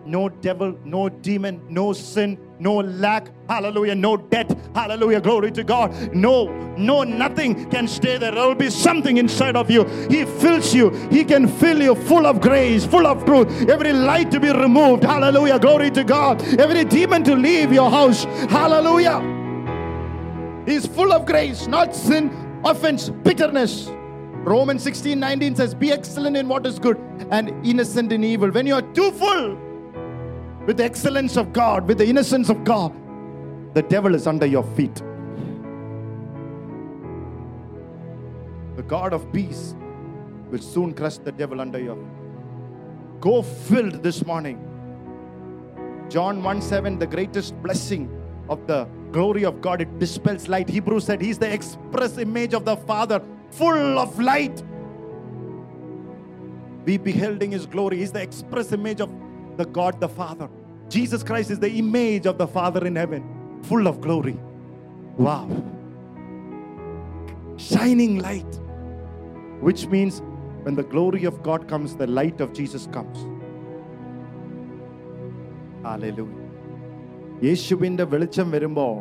no 0.08 0.30
devil, 0.30 0.74
no 0.86 1.10
demon, 1.10 1.62
no 1.70 1.91
sin, 1.91 2.38
no 2.60 2.76
lack, 2.78 3.30
hallelujah, 3.49 3.94
no 3.94 4.16
debt, 4.16 4.58
hallelujah, 4.74 5.20
glory 5.20 5.52
to 5.52 5.64
God. 5.64 5.91
No, 6.14 6.48
no, 6.78 7.04
nothing 7.04 7.70
can 7.70 7.88
stay 7.88 8.18
there. 8.18 8.32
There 8.32 8.48
will 8.48 8.56
be 8.56 8.70
something 8.70 9.18
inside 9.18 9.58
of 9.58 9.70
you. 9.70 9.84
He 10.10 10.24
fills 10.24 10.74
you, 10.74 10.91
He 11.12 11.26
can 11.26 11.48
fill 11.48 11.82
you 11.82 11.94
full 11.94 12.26
of 12.26 12.40
grace, 12.40 12.86
full 12.86 13.06
of 13.06 13.26
truth. 13.26 13.70
Every 13.70 13.91
light 13.91 14.32
to 14.32 14.40
be 14.40 14.49
removed, 14.49 15.04
hallelujah, 15.04 15.60
glory 15.60 15.91
to 15.91 16.04
God. 16.04 16.41
Every 16.58 16.86
demon 16.86 17.24
to 17.26 17.36
leave 17.36 17.74
your 17.74 17.91
house, 17.91 18.24
hallelujah. 18.49 19.36
He's 20.66 20.86
full 20.86 21.12
of 21.12 21.26
grace, 21.26 21.68
not 21.68 21.94
sin, 21.94 22.62
offense, 22.64 23.10
bitterness. 23.10 23.90
Romans 24.48 24.82
16 24.82 25.19
19 25.19 25.56
says, 25.57 25.76
Be 25.76 25.91
excellent 25.91 26.38
in 26.38 26.48
what 26.48 26.65
is 26.65 26.80
good 26.80 26.98
and 27.32 27.49
innocent 27.65 28.14
in 28.14 28.24
evil. 28.24 28.49
When 28.49 28.65
you 28.65 28.76
are 28.76 28.94
too 28.94 29.11
full 29.11 29.56
with 30.65 30.78
the 30.78 30.86
excellence 30.86 31.36
of 31.36 31.52
God, 31.52 31.86
with 31.86 31.98
the 31.98 32.07
innocence 32.07 32.49
of 32.49 32.64
God, 32.64 32.94
the 33.74 33.82
devil 33.82 34.15
is 34.15 34.26
under 34.26 34.45
your 34.45 34.64
feet. 34.64 34.95
The 38.78 38.84
God 38.84 39.11
of 39.11 39.30
peace 39.34 39.76
will 40.49 40.60
soon 40.61 40.94
crush 40.94 41.18
the 41.18 41.34
devil 41.34 41.60
under 41.60 41.80
your 41.80 41.95
feet. 41.98 43.19
Go 43.19 43.41
filled 43.41 44.02
this 44.02 44.26
morning. 44.26 44.64
John 46.07 46.41
1 46.41 46.61
7, 46.61 46.98
the 46.98 47.07
greatest 47.07 47.61
blessing 47.61 48.10
of 48.48 48.65
the 48.65 48.86
glory 49.11 49.44
of 49.44 49.60
God, 49.60 49.82
it 49.82 49.99
dispels 49.99 50.48
light. 50.48 50.69
Hebrews 50.69 51.03
said 51.03 51.22
he's 51.22 51.38
the 51.38 51.52
express 51.52 52.18
image 52.18 52.53
of 52.53 52.64
the 52.64 52.78
Father, 52.78 53.22
full 53.57 53.99
of 53.99 54.19
light. 54.19 54.62
We 56.85 56.99
beholding 56.99 57.53
his 57.53 57.66
glory. 57.66 57.99
He's 57.99 58.12
the 58.12 58.23
express 58.23 58.73
image 58.73 59.01
of 59.01 59.11
the 59.57 59.65
God 59.65 60.01
the 60.01 60.09
Father. 60.09 60.49
Jesus 60.89 61.23
Christ 61.23 61.51
is 61.51 61.59
the 61.59 61.70
image 61.70 62.27
of 62.27 62.39
the 62.39 62.47
Father 62.47 62.86
in 62.86 62.97
heaven, 62.97 63.23
full 63.62 63.86
of 63.86 64.01
glory. 64.01 64.39
Wow. 65.16 65.49
Shining 67.57 68.19
light, 68.19 68.53
which 69.61 69.86
means 69.86 70.20
when 70.65 70.74
the 70.74 70.82
glory 70.82 71.24
of 71.24 71.43
God 71.43 71.69
comes, 71.69 71.97
the 71.97 72.07
light 72.07 72.40
of 72.40 72.53
Jesus 72.53 72.86
comes. 72.97 73.19
Hallelujah. 75.82 76.43
യേശുവിൻ്റെ 77.47 78.05
വെളിച്ചം 78.11 78.51
വരുമ്പോൾ 78.55 78.93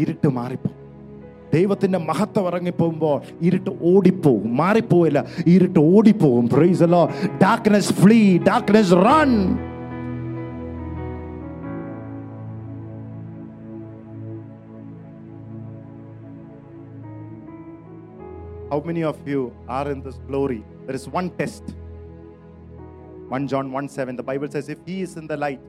ഇരുട്ട് 0.00 0.28
മാറിപ്പോ 0.38 0.70
ദൈവത്തിന്റെ 1.54 1.98
മഹത്വം 2.10 2.46
ഇറങ്ങിപ്പോകുമ്പോൾ 2.50 3.16
ഇരുട്ട് 3.48 3.72
ഓടിപ്പോവും 3.90 4.52
മാറിപ്പോവില്ല 4.60 5.20
ഇരുട്ട് 5.54 5.80
ഓടിപ്പോവും 5.96 6.46
പ്രൈസലോ 6.54 7.02
darkness 7.44 7.92
flee 8.02 8.20
darkness 8.50 8.96
run 9.08 9.32
How 18.70 18.80
many 18.80 19.02
of 19.02 19.28
you 19.28 19.40
are 19.68 19.90
in 19.90 20.00
this 20.00 20.14
glory? 20.28 20.64
There 20.86 20.94
is 20.94 21.06
one 21.06 21.28
test. 21.30 21.62
1 23.28 23.46
John 23.46 23.70
1 23.70 23.88
7. 23.88 24.16
The 24.16 24.22
Bible 24.22 24.50
says, 24.50 24.70
if 24.70 24.78
he 24.86 25.02
is 25.02 25.18
in 25.18 25.26
the 25.26 25.36
light, 25.36 25.60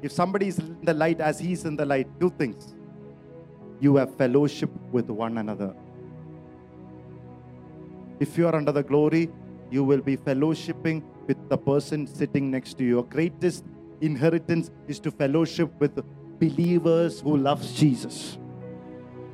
if 0.00 0.12
somebody 0.12 0.48
is 0.48 0.58
in 0.58 0.78
the 0.82 0.94
light 0.94 1.20
as 1.20 1.38
he 1.38 1.52
is 1.52 1.66
in 1.66 1.76
the 1.76 1.84
light, 1.84 2.08
two 2.18 2.30
things. 2.30 2.71
You 3.79 3.95
have 3.97 4.15
fellowship 4.15 4.69
with 4.91 5.09
one 5.09 5.37
another. 5.37 5.75
If 8.19 8.37
you 8.37 8.47
are 8.47 8.55
under 8.55 8.71
the 8.71 8.83
glory, 8.83 9.29
you 9.71 9.83
will 9.83 10.01
be 10.01 10.15
fellowshipping 10.15 11.03
with 11.27 11.49
the 11.49 11.57
person 11.57 12.07
sitting 12.07 12.51
next 12.51 12.77
to 12.77 12.83
you. 12.83 12.89
Your 12.89 13.03
greatest 13.03 13.65
inheritance 14.01 14.69
is 14.87 14.99
to 14.99 15.11
fellowship 15.11 15.71
with 15.79 16.03
believers 16.39 17.21
who 17.21 17.37
loves 17.37 17.73
Jesus. 17.73 18.37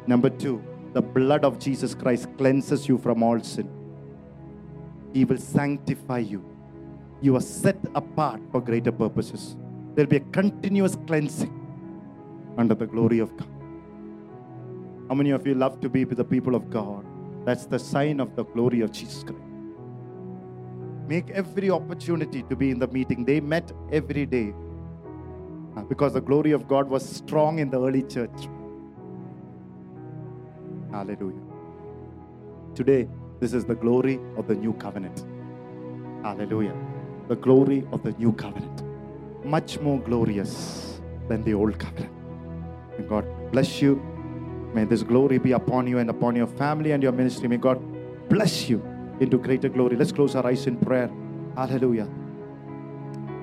Number 0.08 0.30
two, 0.30 0.64
the 0.94 1.02
blood 1.02 1.44
of 1.44 1.60
Jesus 1.60 1.94
Christ 1.94 2.30
cleanses 2.38 2.88
you 2.88 2.98
from 2.98 3.22
all 3.22 3.40
sin. 3.42 3.70
He 5.14 5.26
will 5.26 5.38
sanctify 5.38 6.20
you. 6.20 6.44
You 7.22 7.36
are 7.36 7.42
set 7.42 7.78
apart 7.96 8.42
for 8.52 8.62
greater 8.62 8.92
purposes. 8.92 9.58
There 9.96 10.06
will 10.06 10.10
be 10.10 10.18
a 10.18 10.32
continuous 10.32 10.98
cleansing 11.06 11.54
under 12.58 12.76
the 12.76 12.88
glory 12.88 13.20
of 13.20 13.36
God. 13.36 13.59
How 15.10 15.16
many 15.16 15.32
of 15.32 15.46
you 15.48 15.56
love 15.56 15.82
to 15.82 15.90
be 15.90 16.06
with 16.06 16.18
the 16.18 16.24
people 16.24 16.54
of 16.54 16.70
God? 16.70 17.04
That's 17.44 17.66
the 17.66 17.80
sign 17.80 18.20
of 18.20 18.36
the 18.36 18.46
glory 18.46 18.82
of 18.82 18.92
Jesus 18.92 19.24
Christ. 19.24 19.42
Make 21.08 21.32
every 21.32 21.72
opportunity 21.72 22.44
to 22.44 22.56
be 22.56 22.70
in 22.70 22.78
the 22.78 22.88
meeting. 22.88 23.26
They 23.26 23.40
met 23.40 23.72
every 23.92 24.28
day 24.28 24.54
uh, 25.76 25.82
because 25.82 26.14
the 26.14 26.22
glory 26.22 26.52
of 26.52 26.68
God 26.68 26.88
was 26.88 27.04
strong 27.04 27.58
in 27.58 27.72
the 27.72 27.82
early 27.82 28.04
church. 28.04 28.48
Hallelujah. 30.92 31.42
Today, 32.76 33.08
this 33.40 33.54
is 33.54 33.66
the 33.66 33.74
glory 33.74 34.20
of 34.38 34.48
the 34.48 34.54
new 34.54 34.74
covenant. 34.74 35.26
Hallelujah. 36.22 36.76
The 37.30 37.36
glory 37.36 37.88
of 37.92 38.04
the 38.04 38.12
new 38.12 38.32
covenant. 38.34 38.84
Much 39.44 39.80
more 39.80 40.00
glorious 40.00 41.02
than 41.28 41.44
the 41.44 41.56
old 41.56 41.80
covenant. 41.80 42.14
God 43.08 43.26
bless 43.52 43.82
you. 43.82 44.19
May 44.74 44.86
this 44.86 45.04
glory 45.04 45.40
be 45.40 45.54
upon 45.54 45.88
you 45.88 45.98
and 45.98 46.10
upon 46.10 46.36
your 46.36 46.48
family 46.48 46.92
and 46.92 47.02
your 47.02 47.12
ministry. 47.12 47.48
May 47.48 47.58
God 47.58 47.82
bless 48.30 48.70
you 48.70 48.84
into 49.20 49.38
greater 49.38 49.70
glory. 49.70 49.96
Let's 49.96 50.12
close 50.12 50.36
our 50.36 50.46
eyes 50.46 50.68
in 50.68 50.78
prayer. 50.78 51.10
Hallelujah. 51.56 52.08